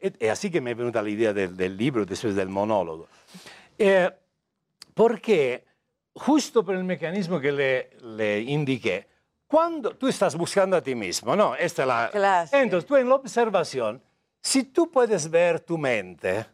E- 0.00 0.12
è 0.18 0.28
así 0.28 0.48
que 0.50 0.60
me 0.60 0.70
è 0.70 0.74
venuta 0.74 1.02
l'idea 1.02 1.32
del, 1.32 1.54
del 1.56 1.76
libro 1.76 2.04
del 2.34 2.48
monólogo. 2.48 3.08
Eh, 3.76 4.10
porque 5.00 5.64
justo 6.12 6.62
por 6.62 6.74
el 6.74 6.84
mecanismo 6.84 7.40
que 7.40 7.50
le, 7.52 7.90
le 8.02 8.40
indiqué, 8.42 9.08
cuando 9.46 9.96
tú 9.96 10.08
estás 10.08 10.36
buscando 10.36 10.76
a 10.76 10.82
ti 10.82 10.94
mismo, 10.94 11.34
¿no? 11.34 11.54
Esta 11.56 11.82
es 11.84 11.88
la... 11.88 12.08
Claro. 12.12 12.50
Entonces, 12.52 12.86
tú 12.86 12.96
en 12.96 13.08
la 13.08 13.14
observación, 13.14 14.02
si 14.42 14.64
tú 14.64 14.90
puedes 14.90 15.30
ver 15.30 15.60
tu 15.60 15.78
mente, 15.78 16.44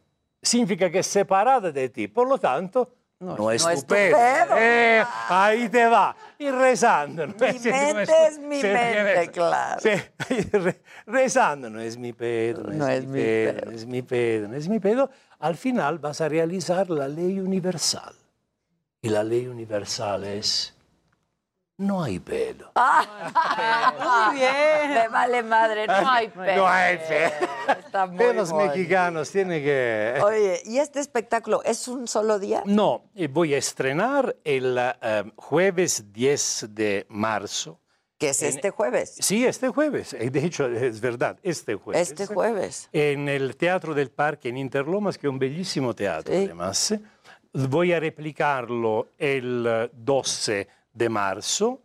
significa 0.41 0.89
que 0.89 1.01
es 1.01 1.09
separada 1.09 1.73
de 1.73 1.89
ti. 1.89 2.07
Por 2.07 2.29
lo 2.29 2.39
tanto, 2.39 2.93
no, 3.19 3.51
es, 3.51 3.65
no 3.65 3.71
es 3.71 3.81
tu 3.81 3.87
tu 3.87 3.95
pedo. 3.95 4.17
pedo. 4.17 4.57
Eh, 4.57 5.05
ahí 5.29 5.69
te 5.69 5.87
va. 5.87 6.15
Y 6.39 6.49
rezando. 6.49 7.27
¿no? 7.27 7.35
Mi 7.35 7.41
no 7.41 7.53
mente 7.53 8.07
tu- 8.07 8.13
es 8.29 8.39
mi 8.39 8.63
mente, 8.63 9.23
eso. 9.23 9.33
claro. 9.33 9.81
Y 10.31 10.57
re- 10.57 10.83
rezando, 11.07 11.69
no 11.69 11.81
es 11.81 11.99
mi 11.99 12.13
pedo, 12.13 12.63
no, 12.63 12.73
No 12.75 12.89
es, 12.89 13.01
es 13.01 13.07
mi 13.07 13.13
mi 13.19 13.23
pedo, 13.25 13.55
pedo. 13.61 13.65
no 13.67 13.73
es 13.77 13.87
mi 13.87 14.03
pedo, 14.03 14.49
no 14.49 14.55
es 14.57 14.69
mi 14.69 14.79
pedo. 14.79 15.11
Al 15.41 15.57
final 15.57 15.99
vas 15.99 16.21
a 16.21 16.29
realizar 16.29 16.89
la 16.91 17.09
ley 17.09 17.41
universal. 17.41 18.15
Y 19.07 19.09
la 19.09 19.23
ley 19.23 19.47
universal 19.47 20.25
es, 20.25 20.75
no 21.79 22.03
hay 22.03 22.19
pedo. 22.19 22.73
Muy 22.75 24.35
bien. 24.35 24.95
Me 24.95 25.07
vale 25.09 25.43
madre, 25.45 25.87
no 25.87 26.11
hay 26.11 26.27
pedo. 26.27 26.57
No 26.57 26.67
hay 26.67 26.99
muy 28.09 28.19
Pedos 28.19 28.51
bonito. 28.51 28.73
mexicanos 28.75 29.31
tiene 29.31 29.63
que... 29.63 30.21
Oye, 30.25 30.61
¿y 30.65 30.79
este 30.79 30.99
espectáculo 30.99 31.63
es 31.63 31.87
un 31.87 32.09
solo 32.09 32.39
día? 32.41 32.63
No, 32.67 33.05
eh, 33.15 33.29
voy 33.29 33.55
a 33.55 33.59
estrenar 33.59 34.35
el 34.43 34.77
eh, 34.79 35.25
jueves 35.37 36.13
10 36.13 36.67
de 36.71 37.07
marzo. 37.09 37.81
Que 38.19 38.31
es 38.31 38.43
En- 38.43 38.49
este 38.49 38.71
jueves. 38.71 39.15
Sí, 39.21 39.47
este 39.47 39.69
jueves. 39.69 40.15
Eh, 40.15 40.31
De 40.31 40.45
hecho, 40.45 40.67
es 40.67 41.01
verdad, 41.01 41.39
este 41.43 41.75
jueves. 41.77 42.11
Este 42.11 42.27
jueves. 42.27 42.89
En 42.93 43.29
el 43.29 43.57
Teatro 43.57 43.95
del 43.95 44.11
Parque 44.11 44.49
en 44.49 44.57
Interlomas, 44.57 45.17
que 45.19 45.27
es 45.27 45.31
un 45.31 45.39
bellísimo 45.39 45.95
teatro, 45.95 46.35
además. 46.35 46.95
Voy 47.59 47.91
a 47.95 48.01
replicarlo 48.01 49.13
el 49.17 49.65
eh, 49.67 49.91
12 49.95 50.69
de 50.93 51.09
marzo. 51.09 51.81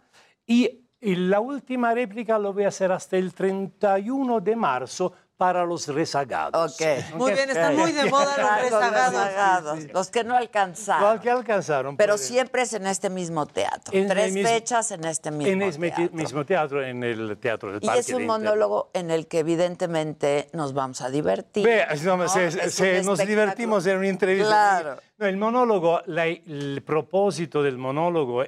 Y 0.45 0.69
la 1.00 1.40
última 1.40 1.93
réplica 1.93 2.38
lo 2.38 2.51
voy 2.51 2.66
a 2.66 2.67
hacer 2.67 2.91
hasta 2.91 3.16
el 3.16 3.33
31 3.33 4.41
de 4.41 4.56
marzo 4.58 5.14
para 5.42 5.66
los 5.66 5.88
rezagados. 5.88 6.80
Ok. 6.80 7.16
Muy 7.16 7.34
bien, 7.34 7.50
están 7.50 7.76
muy 7.76 7.92
de 7.94 8.06
moda 8.11 8.38
los 8.38 8.72
Los 8.72 8.80
rezagados. 8.92 9.80
los 9.92 10.11
que 10.11 10.24
no 10.24 10.38
alcanzaron. 10.38 11.14
Los 11.16 11.20
que 11.22 11.32
alcanzaron. 11.32 11.98
Pero 11.98 12.14
pueden- 12.14 12.28
siempre 12.28 12.61
es 12.61 12.74
en 12.74 12.86
este 12.86 13.10
mismo 13.10 13.48
teatro. 13.48 13.92
En 13.92 14.03
el 14.03 14.10
Tres 14.10 14.34
mismo- 14.36 14.48
fechas 14.50 14.92
en 14.92 15.03
este 15.03 15.32
mismo 15.32 15.52
en 15.52 15.61
el 15.64 15.76
teatro. 15.80 16.10
mismo 16.14 16.45
teatro, 16.45 16.84
en 16.86 17.03
el 17.03 17.38
Teatro 17.40 17.72
del 17.72 17.84
Y 17.84 17.88
Parque. 17.88 18.02
es 18.02 18.10
un 18.14 18.28
monólogo 18.28 18.92
en 18.94 19.10
el 19.10 19.26
que 19.26 19.40
evidentemente 19.40 20.48
nos 20.53 20.74
vamos 20.76 21.02
a 21.02 21.10
divertir. 21.10 21.66
Ve, 21.66 21.88
no, 22.03 22.18
¿no? 22.18 22.28
se- 22.30 22.45
Es 22.45 23.03
nos 23.03 23.18
divertimos 23.26 23.84
en 23.88 23.98
una 23.98 24.10
entrevista. 24.10 24.48
Claro. 24.48 24.98
No, 25.18 25.28
il 25.28 25.38
monologo, 25.38 26.03
la- 26.06 26.28
il 26.28 26.84
proposito 26.86 27.64
del 27.64 27.80
monologo 27.80 28.44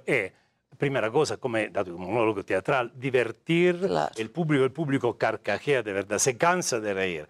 è, 0.83 0.87
primera 0.87 1.09
cosa, 1.09 1.37
come 1.37 1.69
dato 1.71 1.95
un 1.95 2.03
monologo 2.03 2.43
teatral, 2.43 2.91
divertir 2.93 3.89
el 4.15 4.29
público, 4.29 4.63
el 4.63 4.71
público 4.71 5.17
carcajea 5.17 5.81
de 5.81 5.93
verdad, 5.93 6.17
se 6.17 6.35
cansa 6.37 6.79
de 6.79 6.93
reír. 6.93 7.27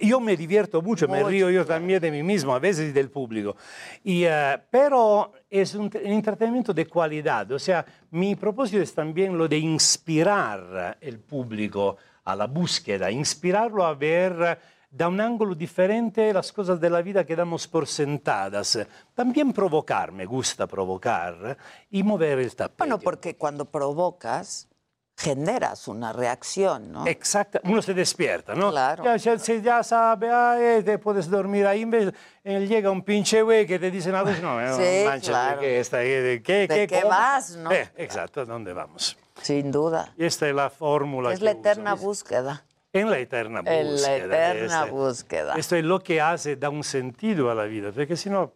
Yo 0.00 0.18
me 0.20 0.36
divierto 0.36 0.80
mucho, 0.80 1.06
me 1.08 1.18
Mucho, 1.18 1.28
río 1.28 1.50
yo 1.50 1.66
también 1.66 2.00
de 2.00 2.10
mí 2.10 2.22
mismo, 2.22 2.54
a 2.54 2.58
veces 2.58 2.94
del 2.94 3.10
público. 3.10 3.56
Y, 4.02 4.24
eh, 4.24 4.58
pero 4.70 5.32
es 5.50 5.74
un, 5.74 5.90
un 5.92 6.10
entretenimiento 6.12 6.72
de 6.72 6.86
calidad, 6.86 7.50
o 7.52 7.58
sea, 7.58 7.84
mi 8.10 8.34
propósito 8.34 8.80
es 8.80 8.94
también 8.94 9.36
lo 9.36 9.46
de 9.46 9.58
inspirar 9.58 10.96
el 11.00 11.18
público 11.18 11.96
a 12.24 12.34
la 12.34 12.46
búsqueda, 12.46 13.10
inspirarlo 13.10 13.84
a 13.84 13.94
ver 13.94 14.58
da 14.96 15.08
un 15.08 15.20
ángulo 15.20 15.54
diferente 15.56 16.32
las 16.32 16.52
cosas 16.52 16.80
de 16.80 16.88
la 16.88 17.02
vida 17.02 17.24
que 17.24 17.34
damos 17.34 17.66
por 17.66 17.86
sentadas. 17.88 18.78
También 19.14 19.52
provocar, 19.52 20.12
me 20.12 20.24
gusta 20.24 20.66
provocar 20.68 21.56
y 21.90 22.02
mover 22.04 22.38
el 22.38 22.54
tapete. 22.54 22.78
Bueno, 22.78 22.98
porque 23.00 23.36
cuando 23.36 23.64
provocas, 23.64 24.68
generas 25.16 25.88
una 25.88 26.12
reacción, 26.12 26.92
¿no? 26.92 27.06
Exacto, 27.08 27.60
uno 27.64 27.82
se 27.82 27.92
despierta, 27.92 28.54
¿no? 28.54 28.70
Claro. 28.70 29.04
Ya, 29.04 29.16
ya, 29.16 29.36
ya 29.36 29.82
sabe, 29.82 30.30
ah, 30.30 30.56
eh, 30.60 30.82
te 30.84 30.98
puedes 30.98 31.28
dormir 31.28 31.66
ahí, 31.66 31.82
en 31.82 31.90
vez- 31.90 32.14
eh, 32.44 32.66
llega 32.66 32.90
un 32.90 33.02
pinche 33.02 33.42
güey 33.42 33.66
que 33.66 33.78
te 33.80 33.90
dice 33.90 34.10
nada, 34.12 34.36
no, 34.40 34.60
eh, 34.60 34.72
Sí, 35.02 35.06
mancha, 35.08 35.30
claro. 35.30 35.60
¿de 35.60 35.66
qué, 35.66 35.80
está, 35.80 35.96
ahí? 35.98 36.08
¿De 36.08 36.42
qué, 36.42 36.68
¿De 36.68 36.86
qué 36.86 37.02
vas, 37.04 37.56
no? 37.56 37.70
Eh, 37.72 37.90
exacto, 37.96 38.40
¿a 38.42 38.44
dónde 38.44 38.72
vamos? 38.72 39.16
Sin 39.42 39.72
duda. 39.72 40.12
Y 40.16 40.24
esta 40.24 40.48
es 40.48 40.54
la 40.54 40.70
fórmula 40.70 41.32
Es 41.32 41.40
que 41.40 41.44
la 41.46 41.50
eterna 41.52 41.94
búsqueda. 41.94 42.64
En 42.94 43.10
la 43.10 43.18
eterna 43.18 43.60
búsqueda. 43.60 43.80
En 43.80 44.00
la 44.02 44.16
eterna 44.16 44.78
Este- 44.80 44.90
búsqueda. 44.92 45.54
Esto 45.56 45.76
es 45.76 45.84
lo 45.84 45.98
que 46.00 46.20
hace, 46.20 46.56
da 46.56 46.70
un 46.70 46.84
sentido 46.84 47.50
a 47.50 47.54
la 47.54 47.64
vida, 47.64 47.90
porque 47.92 48.16
si 48.16 48.30
no, 48.30 48.52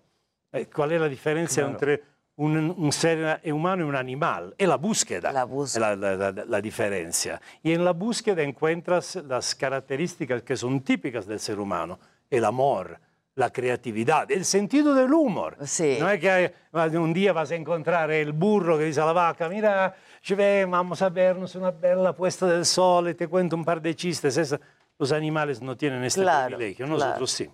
eh, 0.53 0.67
¿cuál 0.75 0.93
es 0.93 1.01
la 1.01 1.09
diferencia 1.09 1.63
Claro. 1.65 1.73
entre 1.73 2.03
un, 2.37 2.57
un 2.79 2.93
ser 2.93 3.41
humano 3.53 3.85
y 3.85 3.89
un 3.89 3.97
animal? 3.97 4.55
Es 4.57 4.69
la 4.69 4.77
búsqueda. 4.77 5.33
La 5.33 5.45
La, 5.45 5.97
la- 5.97 6.17
la- 6.33 6.45
la 6.45 6.61
diferencia. 6.61 7.41
Y 7.65 7.73
en 7.73 7.85
la 7.85 7.91
búsqueda 7.93 8.43
encuentras 8.43 9.17
las 9.17 9.57
características 9.57 10.43
que 10.45 10.57
son 10.57 10.81
típicas 10.83 11.27
del 11.27 11.41
ser 11.41 11.59
humano, 11.59 11.99
el 12.31 12.45
amor. 12.45 13.01
La 13.39 13.51
creatividad, 13.51 14.29
el 14.33 14.45
sentido 14.45 14.93
del 14.97 15.13
humor. 15.13 15.57
No 15.59 16.11
es 16.11 16.21
que 16.21 16.99
un 16.99 17.13
día 17.13 17.33
vas 17.33 17.53
a 17.53 17.55
encontrar 17.55 18.11
el 18.11 18.33
burro 18.33 18.77
que 18.77 18.87
dice 18.87 19.01
a 19.01 19.07
la 19.07 19.13
vaca, 19.13 19.49
mira, 19.49 19.95
ci 20.21 20.35
vamos 20.69 21.01
a 21.03 21.09
vernos 21.09 21.55
una 21.55 21.71
bella 21.71 22.13
puesta 22.13 22.47
del 22.47 22.67
sol 22.67 23.11
y 23.11 23.15
te 23.15 23.29
cuento 23.29 23.55
un 23.55 23.65
par 23.65 23.81
de 23.81 23.95
chistes. 23.95 24.59
Los 24.99 25.13
animales 25.13 25.63
no 25.63 25.77
tienen 25.77 26.03
este 26.03 26.23
Claro, 26.23 26.57
privilegio, 26.57 26.87
claro. 26.87 26.99
nosotros 26.99 27.31
sí. 27.31 27.49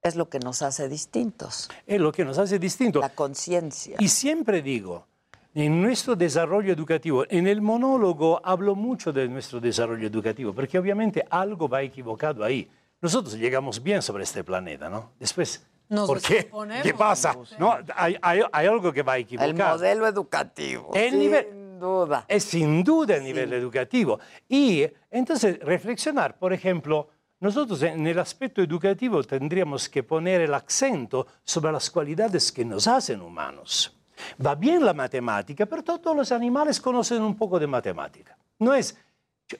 Es 0.00 0.14
lo 0.14 0.28
que 0.28 0.38
nos 0.38 0.62
hace 0.62 0.88
distintos. 0.88 1.68
Es 1.84 2.00
lo 2.00 2.12
que 2.12 2.24
nos 2.24 2.38
hace 2.38 2.60
distintos. 2.60 3.02
La 3.02 3.08
conciencia. 3.08 3.96
Y 3.98 4.06
siempre 4.06 4.62
digo, 4.62 5.08
en 5.52 5.82
nuestro 5.82 6.14
desarrollo 6.14 6.72
educativo, 6.72 7.24
en 7.28 7.48
el 7.48 7.60
monólogo 7.60 8.40
hablo 8.44 8.76
mucho 8.76 9.12
de 9.12 9.26
nuestro 9.28 9.58
desarrollo 9.58 10.06
educativo, 10.06 10.52
porque 10.52 10.78
obviamente 10.78 11.24
algo 11.28 11.68
va 11.68 11.82
equivocado 11.82 12.44
ahí. 12.44 12.70
Nosotros 13.02 13.34
llegamos 13.34 13.82
bien 13.82 14.00
sobre 14.00 14.22
este 14.24 14.42
planeta, 14.44 14.88
¿no? 14.88 15.10
Después, 15.18 15.66
Nos 15.88 16.06
¿por 16.06 16.22
qué? 16.22 16.48
¿Qué 16.82 16.94
pasa? 16.94 17.36
¿No? 17.58 17.76
Hay, 17.96 18.16
hay- 18.22 18.42
hay 18.50 18.66
algo 18.66 18.92
que 18.92 19.02
va 19.02 19.18
equivocado. 19.18 19.50
El 19.50 19.56
modelo 19.56 20.06
educativo. 20.06 20.90
El 20.94 21.10
sin 21.10 21.18
nivel- 21.20 21.78
duda. 21.80 22.24
Es 22.28 22.44
sin 22.44 22.84
duda 22.84 23.16
el 23.16 23.24
nivel 23.24 23.52
educativo. 23.52 24.20
Y 24.48 24.86
entonces 25.10 25.58
reflexionar, 25.58 26.38
por 26.38 26.52
ejemplo, 26.52 27.08
nosotros 27.40 27.82
en 27.82 28.06
el 28.06 28.20
aspecto 28.20 28.62
educativo 28.62 29.20
tendríamos 29.24 29.88
que 29.88 30.04
poner 30.04 30.42
el 30.42 30.54
acento 30.54 31.26
sobre 31.42 31.72
las 31.72 31.90
cualidades 31.90 32.52
que 32.52 32.64
nos 32.64 32.86
hacen 32.86 33.20
humanos. 33.20 33.98
Va 34.46 34.54
bien 34.54 34.84
la 34.84 34.94
matemática, 34.94 35.66
pero 35.66 35.82
todos 35.82 36.14
los 36.16 36.30
animales 36.30 36.80
conocen 36.80 37.20
un 37.20 37.34
poco 37.36 37.58
de 37.58 37.66
matemática. 37.66 38.38
No 38.60 38.72
es 38.72 38.96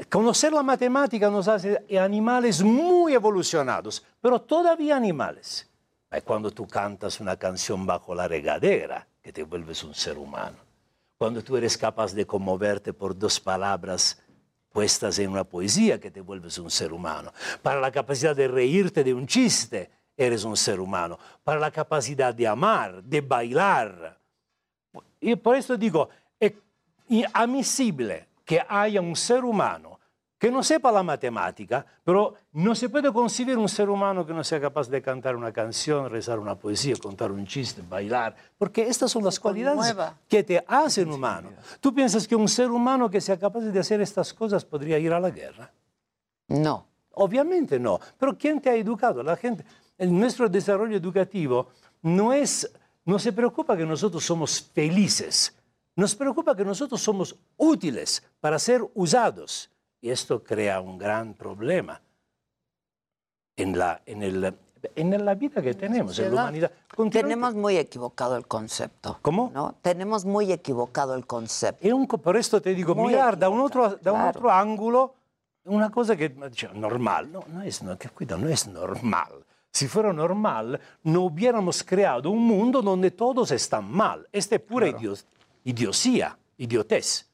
conocer 0.08 0.52
la 0.52 0.62
matemática 0.62 1.30
nos 1.30 1.48
hace 1.48 1.84
animales 1.98 2.62
muy 2.62 3.14
evolucionados, 3.14 4.04
pero 4.20 4.40
todavía 4.40 4.96
animales. 4.96 5.68
Es 6.10 6.22
cuando 6.22 6.50
tú 6.50 6.66
cantas 6.66 7.20
una 7.20 7.36
canción 7.36 7.86
bajo 7.86 8.14
la 8.14 8.28
regadera 8.28 9.06
que 9.22 9.32
te 9.32 9.42
vuelves 9.42 9.82
un 9.82 9.94
ser 9.94 10.18
humano. 10.18 10.58
Cuando 11.16 11.42
tú 11.42 11.56
eres 11.56 11.78
capaz 11.78 12.12
de 12.12 12.26
conmoverte 12.26 12.92
por 12.92 13.16
dos 13.16 13.38
palabras 13.40 14.20
puestas 14.72 15.18
en 15.18 15.30
una 15.30 15.44
poesía 15.44 16.00
que 16.00 16.10
te 16.10 16.20
vuelves 16.20 16.58
un 16.58 16.70
ser 16.70 16.92
humano. 16.92 17.32
Para 17.62 17.80
la 17.80 17.92
capacidad 17.92 18.34
de 18.34 18.48
reírte 18.48 19.04
de 19.04 19.14
un 19.14 19.26
chiste, 19.26 19.90
eres 20.16 20.44
un 20.44 20.56
ser 20.56 20.80
humano. 20.80 21.18
Para 21.44 21.60
la 21.60 21.70
capacidad 21.70 22.34
de 22.34 22.46
amar, 22.46 23.02
de 23.02 23.20
bailar. 23.20 24.18
Y 25.20 25.36
por 25.36 25.56
eso 25.56 25.76
digo, 25.76 26.08
es 26.38 26.52
admisible 27.32 28.26
que 28.44 28.60
haya 28.68 29.00
un 29.00 29.16
ser 29.16 29.44
humano 29.44 29.98
que 30.42 30.50
no 30.50 30.60
sepa 30.64 30.90
la 30.90 31.04
matemática, 31.04 31.86
pero 32.02 32.34
no 32.54 32.74
se 32.74 32.88
puede 32.88 33.12
concebir 33.12 33.56
un 33.56 33.68
ser 33.68 33.88
humano 33.88 34.26
que 34.26 34.34
no 34.34 34.42
sea 34.42 34.60
capaz 34.60 34.88
de 34.88 35.00
cantar 35.00 35.36
una 35.36 35.52
canción, 35.52 36.10
rezar 36.10 36.40
una 36.40 36.56
poesía, 36.56 36.96
contar 37.00 37.30
un 37.30 37.46
chiste, 37.46 37.80
bailar, 37.88 38.34
porque 38.58 38.82
estas 38.82 39.08
son 39.12 39.22
las 39.22 39.38
cualidades 39.38 39.94
que 40.26 40.42
te 40.42 40.64
hacen 40.66 41.12
humano. 41.12 41.50
¿Tú 41.78 41.94
piensas 41.94 42.26
que 42.26 42.34
un 42.34 42.48
ser 42.48 42.72
humano 42.72 43.08
que 43.08 43.20
sea 43.20 43.38
capaz 43.38 43.60
de 43.60 43.78
hacer 43.78 44.00
estas 44.00 44.34
cosas 44.34 44.64
podría 44.64 44.98
ir 44.98 45.12
a 45.12 45.20
la 45.20 45.30
guerra? 45.30 45.70
No. 46.48 46.88
Obviamente 47.12 47.78
no. 47.78 48.00
Pero 48.18 48.36
¿quién 48.36 48.60
te 48.60 48.68
ha 48.68 48.74
educado? 48.74 49.22
La 49.22 49.36
gente, 49.36 49.64
en 49.96 50.18
nuestro 50.18 50.48
desarrollo 50.48 50.96
educativo 50.96 51.68
no 52.02 52.32
es, 52.32 52.68
no 53.04 53.20
se 53.20 53.32
preocupa 53.32 53.76
que 53.76 53.86
nosotros 53.86 54.24
somos 54.24 54.60
felices. 54.60 55.54
Nos 55.94 56.16
preocupa 56.16 56.56
que 56.56 56.64
nosotros 56.64 57.00
somos 57.00 57.36
útiles 57.56 58.24
para 58.42 58.58
ser 58.58 58.82
usados. 58.94 59.70
Y 60.00 60.10
esto 60.10 60.42
crea 60.42 60.80
un 60.80 60.98
gran 60.98 61.32
problema 61.34 62.02
en 63.56 63.78
la, 63.78 64.02
en 64.04 64.22
el, 64.24 64.52
en 64.96 65.24
la 65.24 65.34
vida 65.36 65.62
que 65.62 65.74
tenemos, 65.74 66.18
en 66.18 66.34
la 66.34 66.42
humanidad. 66.42 66.72
Tenemos 67.12 67.54
muy 67.54 67.76
equivocado 67.76 68.36
el 68.36 68.48
concepto. 68.48 69.18
¿Cómo? 69.22 69.52
¿no? 69.54 69.76
Tenemos 69.80 70.24
muy 70.24 70.50
equivocado 70.50 71.14
el 71.14 71.24
concepto. 71.24 71.86
E 71.86 71.92
un 71.92 72.08
por 72.08 72.36
esto 72.36 72.60
te 72.60 72.74
digo, 72.74 72.96
Muy 72.96 73.12
mirar 73.12 73.38
da 73.38 73.48
un 73.48 73.60
otro, 73.60 73.90
da 73.96 74.10
un 74.12 74.18
claro. 74.18 74.28
otro 74.30 74.50
ángulo 74.50 75.14
una 75.66 75.88
cosa 75.90 76.16
que 76.16 76.28
dice, 76.30 76.68
normal. 76.74 77.30
No, 77.30 77.44
no 77.46 77.62
es, 77.62 77.80
no, 77.84 77.96
que 77.96 78.08
cuidado, 78.08 78.40
no 78.42 78.48
es 78.48 78.66
normal. 78.66 79.44
Si 79.70 79.86
fuera 79.86 80.12
normal, 80.12 80.80
no 81.04 81.20
hubiéramos 81.22 81.84
creado 81.84 82.28
un 82.30 82.44
mundo 82.44 82.82
donde 82.82 83.12
todos 83.12 83.52
están 83.52 83.88
mal. 83.88 84.26
Este 84.32 84.56
es 84.56 84.60
pura 84.62 84.88
idios- 84.88 85.24
idiosía, 85.62 86.36
idiotez. 86.56 87.28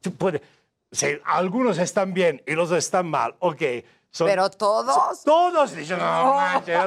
Tú 0.00 0.12
puedes- 0.14 0.42
si 0.90 1.20
algunos 1.24 1.78
están 1.78 2.12
bien 2.14 2.42
y 2.46 2.52
los 2.54 2.70
están 2.72 3.08
mal, 3.10 3.34
ok, 3.40 3.62
son- 4.10 4.26
Pero 4.26 4.48
todos. 4.50 5.22
Todos 5.22 5.74
dicen, 5.76 5.98
no, 5.98 6.34
manches, 6.34 6.80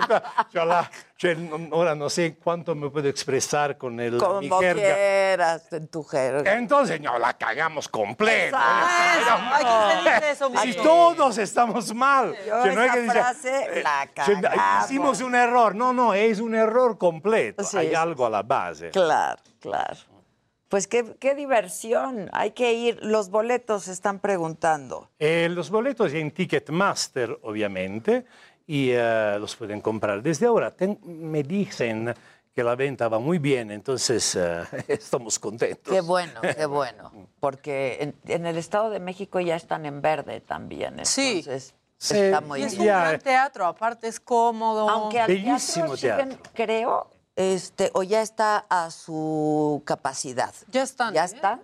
yo 0.51 0.65
la- 0.65 0.89
cioè, 1.19 1.35
non- 1.37 1.69
ora 1.71 1.93
no 1.93 2.09
sé 2.09 2.35
cuánto 2.43 2.73
me 2.73 2.89
puedo 2.89 3.07
expresar 3.07 3.77
con 3.77 3.99
el, 3.99 4.13
mi 4.13 4.17
Como 4.19 4.59
jerga. 4.59 4.81
quieras, 4.81 5.71
en 5.71 5.87
tu 5.87 6.03
jerga. 6.03 6.51
Entonces, 6.57 6.99
no, 6.99 7.19
la 7.19 7.33
cagamos 7.37 7.87
completa. 7.87 8.59
Si 10.63 10.73
todos 10.75 11.37
estamos 11.37 11.93
mal. 11.93 12.35
Yo 12.45 12.65
no 12.73 12.83
es 12.83 12.95
esa 12.95 13.03
que 13.03 13.11
frase 13.11 13.79
eh, 13.79 13.83
la 13.83 14.07
cagamos. 14.13 14.85
hicimos 14.85 15.21
un 15.21 15.35
error. 15.35 15.75
No, 15.75 15.93
no, 15.93 16.13
es 16.15 16.39
un 16.39 16.55
error 16.55 16.97
completo. 16.97 17.63
Sí, 17.63 17.77
Hay 17.77 17.93
algo 17.93 18.25
a 18.25 18.29
la 18.31 18.41
base. 18.41 18.89
Claro, 18.89 19.41
claro. 19.59 19.95
Pues 20.71 20.87
qué, 20.87 21.15
qué 21.19 21.35
diversión. 21.35 22.29
Hay 22.31 22.51
que 22.51 22.71
ir. 22.73 22.97
Los 23.03 23.29
boletos 23.29 23.83
se 23.83 23.91
están 23.91 24.19
preguntando. 24.19 25.09
Eh, 25.19 25.49
los 25.51 25.69
boletos 25.69 26.13
en 26.13 26.31
Ticketmaster, 26.31 27.37
obviamente, 27.43 28.25
y 28.65 28.91
eh, 28.91 29.35
los 29.37 29.53
pueden 29.57 29.81
comprar. 29.81 30.23
Desde 30.23 30.45
ahora 30.45 30.71
ten- 30.73 30.97
me 31.03 31.43
dicen 31.43 32.13
que 32.55 32.63
la 32.63 32.75
venta 32.75 33.09
va 33.09 33.19
muy 33.19 33.37
bien, 33.37 33.69
entonces 33.69 34.33
eh, 34.39 34.61
estamos 34.87 35.37
contentos. 35.39 35.93
Qué 35.93 35.99
bueno, 35.99 36.39
qué 36.55 36.65
bueno. 36.79 37.11
Porque 37.41 37.97
en, 37.99 38.15
en 38.33 38.45
el 38.45 38.57
Estado 38.57 38.89
de 38.91 39.01
México 39.01 39.41
ya 39.41 39.57
están 39.57 39.85
en 39.85 40.01
verde 40.01 40.39
también. 40.39 41.05
Sí. 41.05 41.39
Entonces, 41.39 41.75
Sí, 41.97 42.17
está 42.17 42.41
muy 42.41 42.61
Y 42.61 42.63
es 42.63 42.71
bien. 42.71 42.81
un 42.81 42.87
gran 42.87 43.19
teatro, 43.19 43.63
aparte 43.65 44.07
es 44.07 44.19
cómodo. 44.19 44.89
Aunque 44.89 45.19
al 45.19 45.27
teatro 45.27 45.95
siguen, 45.97 46.35
creo, 46.53 47.11
este, 47.41 47.89
o 47.93 48.03
ya 48.03 48.21
está 48.21 48.65
a 48.69 48.91
su 48.91 49.81
capacidad. 49.85 50.53
Ya 50.71 50.83
están. 50.83 51.13
¿Ya 51.13 51.25
están? 51.25 51.61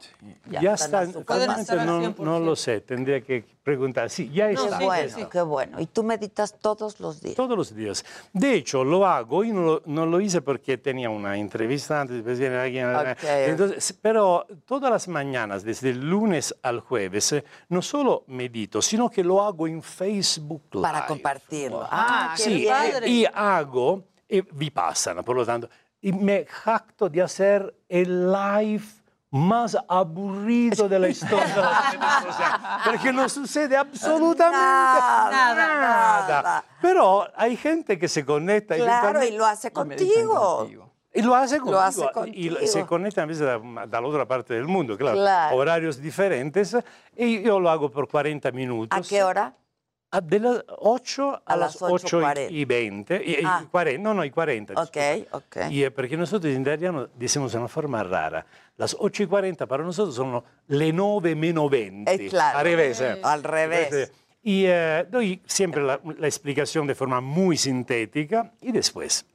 Ya, 0.49 0.73
está, 0.73 0.99
a 1.01 1.05
su 1.05 1.23
realmente 1.23 1.65
capacidad. 1.65 1.85
no, 1.85 2.15
no 2.17 2.39
lo 2.39 2.55
sé, 2.55 2.81
tendría 2.81 3.21
que 3.21 3.45
preguntar. 3.63 4.09
Sí, 4.09 4.29
ya 4.33 4.47
Qué 4.47 4.53
está. 4.53 4.79
bueno, 4.79 5.29
qué 5.29 5.41
bueno. 5.41 5.79
Y 5.79 5.85
tú 5.87 6.01
meditas 6.03 6.55
todos 6.57 6.99
los 6.99 7.21
días. 7.21 7.35
Todos 7.35 7.57
los 7.57 7.75
días. 7.75 8.03
De 8.33 8.53
hecho, 8.55 8.83
lo 8.83 9.05
hago 9.05 9.43
y 9.43 9.51
no 9.51 9.61
lo, 9.61 9.81
no 9.85 10.05
lo 10.05 10.21
hice 10.21 10.41
porque 10.41 10.77
tenía 10.77 11.09
una 11.09 11.37
entrevista 11.37 12.01
antes, 12.01 12.15
después 12.17 12.39
viene 12.39 12.55
alguien. 12.57 12.95
Ok. 12.95 13.23
Entonces, 13.23 13.93
pero 14.01 14.47
todas 14.65 14.89
las 14.89 15.07
mañanas, 15.07 15.63
desde 15.63 15.89
el 15.89 15.99
lunes 16.09 16.55
al 16.63 16.79
jueves, 16.79 17.33
eh, 17.33 17.43
no 17.69 17.81
solo 17.81 18.23
medito, 18.27 18.81
sino 18.81 19.09
que 19.09 19.23
lo 19.23 19.43
hago 19.43 19.67
en 19.67 19.83
Facebook 19.83 20.63
Live. 20.71 20.81
Para 20.83 21.05
compartirlo. 21.05 21.85
Ah, 21.91 22.33
qué 22.37 22.43
Sí, 22.43 22.53
bien. 22.55 23.03
y 23.05 23.25
hago 23.33 24.03
e 24.29 24.43
Vipassana, 24.51 25.23
por 25.23 25.35
lo 25.35 25.45
tanto, 25.45 25.69
y 26.01 26.11
me 26.11 26.45
jacto 26.45 27.09
de 27.09 27.21
hacer 27.21 27.75
el 27.89 28.31
live 28.31 28.83
más 29.29 29.75
aburrido 29.89 30.87
de 30.87 30.99
la 30.99 31.09
historia 31.13 31.45
de 31.47 31.61
las 31.61 31.91
redes 31.91 32.23
sociales, 32.33 32.59
porque 32.85 33.13
no 33.13 33.27
sucede 33.29 33.75
absolutamente 33.75 34.57
Nada, 34.57 35.29
nada. 35.55 36.27
nada. 36.27 36.63
Pero 36.81 37.27
hay 37.35 37.57
gente 37.57 37.97
que 37.99 38.07
se 38.07 38.25
conecta. 38.25 38.75
Claro, 38.75 39.23
y 39.23 39.31
lo 39.31 39.45
hace 39.45 39.71
contigo. 39.71 40.67
y 41.13 41.21
lo 41.21 41.35
hace 41.35 41.57
Lo 41.57 41.63
contigo. 41.65 41.79
hace 41.81 42.01
y 42.05 42.11
contigo. 42.13 42.57
se 42.65 42.85
conecta 42.85 43.23
a 43.23 43.25
veces 43.25 43.45
da- 43.45 43.59
dall'altra 43.87 44.25
parte 44.27 44.53
del 44.53 44.65
mundo, 44.67 44.97
claro. 44.97 45.17
Claro. 45.17 45.55
Horarios 45.57 45.99
diferentes. 46.01 46.77
Y 47.15 47.41
yo 47.41 47.59
lo 47.59 47.69
hago 47.69 47.89
por 47.91 48.07
40 48.07 48.51
minutos. 48.51 48.97
¿A 48.97 49.01
qué 49.01 49.23
hora? 49.23 49.53
A 50.09 50.21
de 50.21 50.39
las 50.39 50.63
8 50.79 51.31
a, 51.33 51.41
A 51.53 51.57
las 51.57 51.81
las 51.81 51.91
8 51.91 52.19
8:40. 52.21 52.49
y 52.51 52.63
20. 52.65 53.21
Y, 53.25 53.31
y 53.41 53.45
Ah. 53.45 53.65
40, 53.69 54.01
no, 54.01 54.13
no, 54.13 54.23
y 54.23 54.31
40. 54.31 54.73
Ok, 54.81 54.95
disculpa. 54.95 55.37
ok. 55.37 55.57
Y, 55.71 55.83
eh, 55.83 55.91
perché 55.91 56.15
nosotros 56.15 56.53
in 56.53 56.61
italiano 56.61 57.09
decimos 57.15 57.51
de 57.51 57.57
una 57.57 57.67
forma 57.67 58.01
rara. 58.03 58.45
Las 58.77 58.95
8 58.97 59.23
y 59.23 59.27
40 59.27 59.65
para 59.67 59.83
nosotros 59.83 60.15
son 60.15 60.41
le 60.67 60.93
9 60.93 61.35
meno 61.35 61.67
20. 61.69 62.13
Eh, 62.13 62.29
claro. 62.29 62.59
Al 62.59 62.65
revés. 62.65 63.01
eh. 63.01 63.19
Al 63.21 63.43
revés. 63.43 64.11
Y 64.43 64.63
eh, 64.67 65.05
doy 65.09 65.41
siempre 65.45 65.83
la, 65.83 65.99
la 66.17 66.27
explicación 66.27 66.87
de 66.87 66.95
forma 66.95 67.19
muy 67.19 67.57
sintética 67.57 68.53
y 68.61 68.71
después 68.71 69.25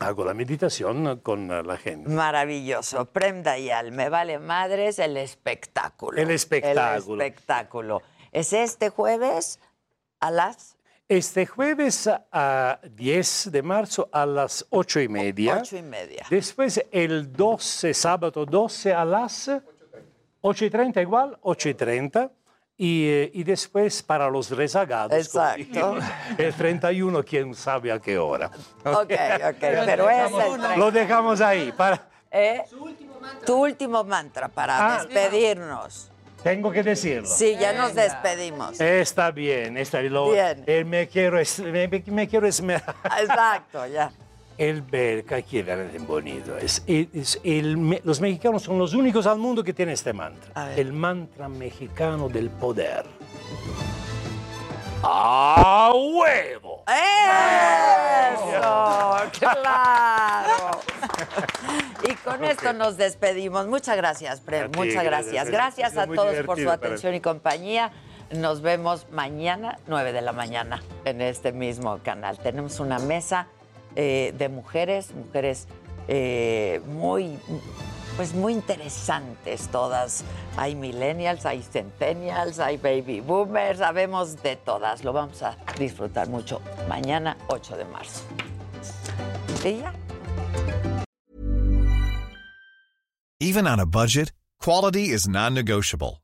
hago 0.00 0.22
la 0.24 0.34
meditación 0.34 1.20
con 1.20 1.50
eh, 1.50 1.62
la 1.62 1.78
gente. 1.78 2.10
Maravilloso. 2.10 3.06
Prem 3.06 3.42
Dayal, 3.42 3.90
me 3.92 4.10
vale 4.10 4.38
madres 4.38 4.98
el 4.98 5.16
espectáculo. 5.16 6.18
El 6.20 6.30
espectáculo. 6.30 7.22
El 7.22 7.26
espectáculo. 7.30 8.02
Es 8.32 8.52
este 8.52 8.90
jueves 8.90 9.60
a 10.26 10.30
las 10.30 10.76
Este 11.08 11.44
jueves 11.46 12.08
a 12.32 12.78
10 12.82 13.50
de 13.52 13.62
marzo 13.62 14.08
a 14.10 14.24
las 14.24 14.64
8 14.70 15.00
y 15.00 15.08
media. 15.08 15.58
ocho 15.60 15.76
y 15.76 15.82
media. 15.82 16.24
Después 16.30 16.82
el 16.90 17.30
12, 17.30 17.92
sábado 17.92 18.46
12 18.46 18.94
a 18.94 19.04
las 19.04 19.50
8 20.40 20.64
y 20.64 20.70
30 20.70 21.02
igual, 21.02 21.36
8 21.42 21.68
y 21.68 21.74
30. 21.74 22.30
Y, 22.76 23.06
eh, 23.06 23.30
y 23.34 23.44
después 23.44 24.02
para 24.02 24.28
los 24.28 24.50
rezagados. 24.50 25.12
Exacto. 25.16 25.96
El 26.36 26.52
31, 26.54 27.22
quién 27.22 27.54
sabe 27.54 27.92
a 27.92 28.00
qué 28.00 28.18
hora. 28.18 28.50
Ok, 28.84 29.12
ok, 29.12 29.56
pero 29.60 30.10
es. 30.10 30.32
Lo 30.76 30.90
dejamos 30.90 31.40
ahí. 31.40 31.70
Para, 31.70 32.08
¿Eh? 32.32 32.62
Tu 33.46 33.54
último 33.54 34.02
mantra 34.02 34.48
para 34.48 34.96
Ah. 34.96 35.04
despedirnos. 35.04 36.10
Tengo 36.44 36.70
que 36.70 36.82
decirlo. 36.84 37.26
Sí, 37.26 37.56
ya 37.58 37.72
nos 37.72 37.94
despedimos. 37.94 38.80
Está 38.80 39.32
bien, 39.32 39.76
está 39.76 39.98
bien. 39.98 40.12
Lo- 40.12 40.30
Bien. 40.30 40.62
eh, 40.66 40.84
me, 40.84 41.08
quiero, 41.08 41.38
me, 41.72 41.88
me 41.88 42.28
quiero 42.28 42.46
esmerar. 42.46 42.94
Exacto, 43.20 43.84
ya. 43.86 44.12
El 44.56 44.82
ver, 44.82 45.24
que 45.24 45.34
aquí 45.34 45.58
es 45.58 46.06
bonito. 46.06 46.56
Es, 46.56 46.84
es- 46.86 47.40
el 47.42 47.76
me- 47.76 48.00
los 48.04 48.20
mexicanos 48.20 48.62
son 48.62 48.78
los 48.78 48.94
únicos 48.94 49.26
al 49.26 49.38
mundo 49.38 49.64
que 49.64 49.72
tienen 49.72 49.94
este 49.94 50.12
mantra. 50.12 50.72
El 50.76 50.92
mantra 50.92 51.48
mexicano 51.48 52.28
del 52.28 52.50
poder. 52.50 53.04
¡A 55.06 55.92
huevo! 55.94 56.82
¡Eso! 58.32 59.16
¡Claro! 59.38 60.80
Y 62.08 62.14
con 62.14 62.42
esto 62.44 62.72
nos 62.72 62.96
despedimos. 62.96 63.66
Muchas 63.66 63.98
gracias, 63.98 64.40
ti, 64.40 64.54
Muchas 64.74 65.04
gracias. 65.04 65.50
gracias. 65.50 65.96
A 65.98 66.06
todos 66.06 66.34
por 66.46 66.58
su 66.58 66.70
atención 66.70 67.14
y 67.14 67.20
compañía. 67.20 67.92
Nos 68.30 68.62
vemos 68.62 69.06
mañana, 69.10 69.78
9 69.86 70.12
de 70.12 70.22
la 70.22 70.32
mañana, 70.32 70.82
en 71.04 71.20
este 71.20 71.52
mismo 71.52 71.98
canal. 72.02 72.38
Tenemos 72.38 72.80
una 72.80 72.98
mesa 72.98 73.48
eh, 73.96 74.32
de 74.38 74.48
mujeres, 74.48 75.14
mujeres 75.14 75.68
eh, 76.08 76.80
muy, 76.86 77.38
pues 78.16 78.34
muy 78.34 78.52
interesantes 78.52 79.68
todas. 79.68 80.24
Hay 80.56 80.74
millennials, 80.74 81.46
hay 81.46 81.62
centennials, 81.62 82.58
hay 82.58 82.76
baby 82.76 83.20
boomers, 83.20 83.78
sabemos 83.78 84.42
de 84.42 84.56
todas. 84.56 85.04
Lo 85.04 85.12
vamos 85.12 85.42
a 85.42 85.56
disfrutar 85.78 86.28
mucho 86.28 86.60
mañana, 86.88 87.36
8 87.48 87.76
de 87.76 87.84
marzo. 87.84 88.22
Y 89.64 89.78
ya. 89.78 89.92
Even 93.40 93.66
on 93.66 93.80
a 93.80 93.86
budget, 93.86 94.32
quality 94.60 95.10
is 95.10 95.28
non-negotiable. 95.28 96.23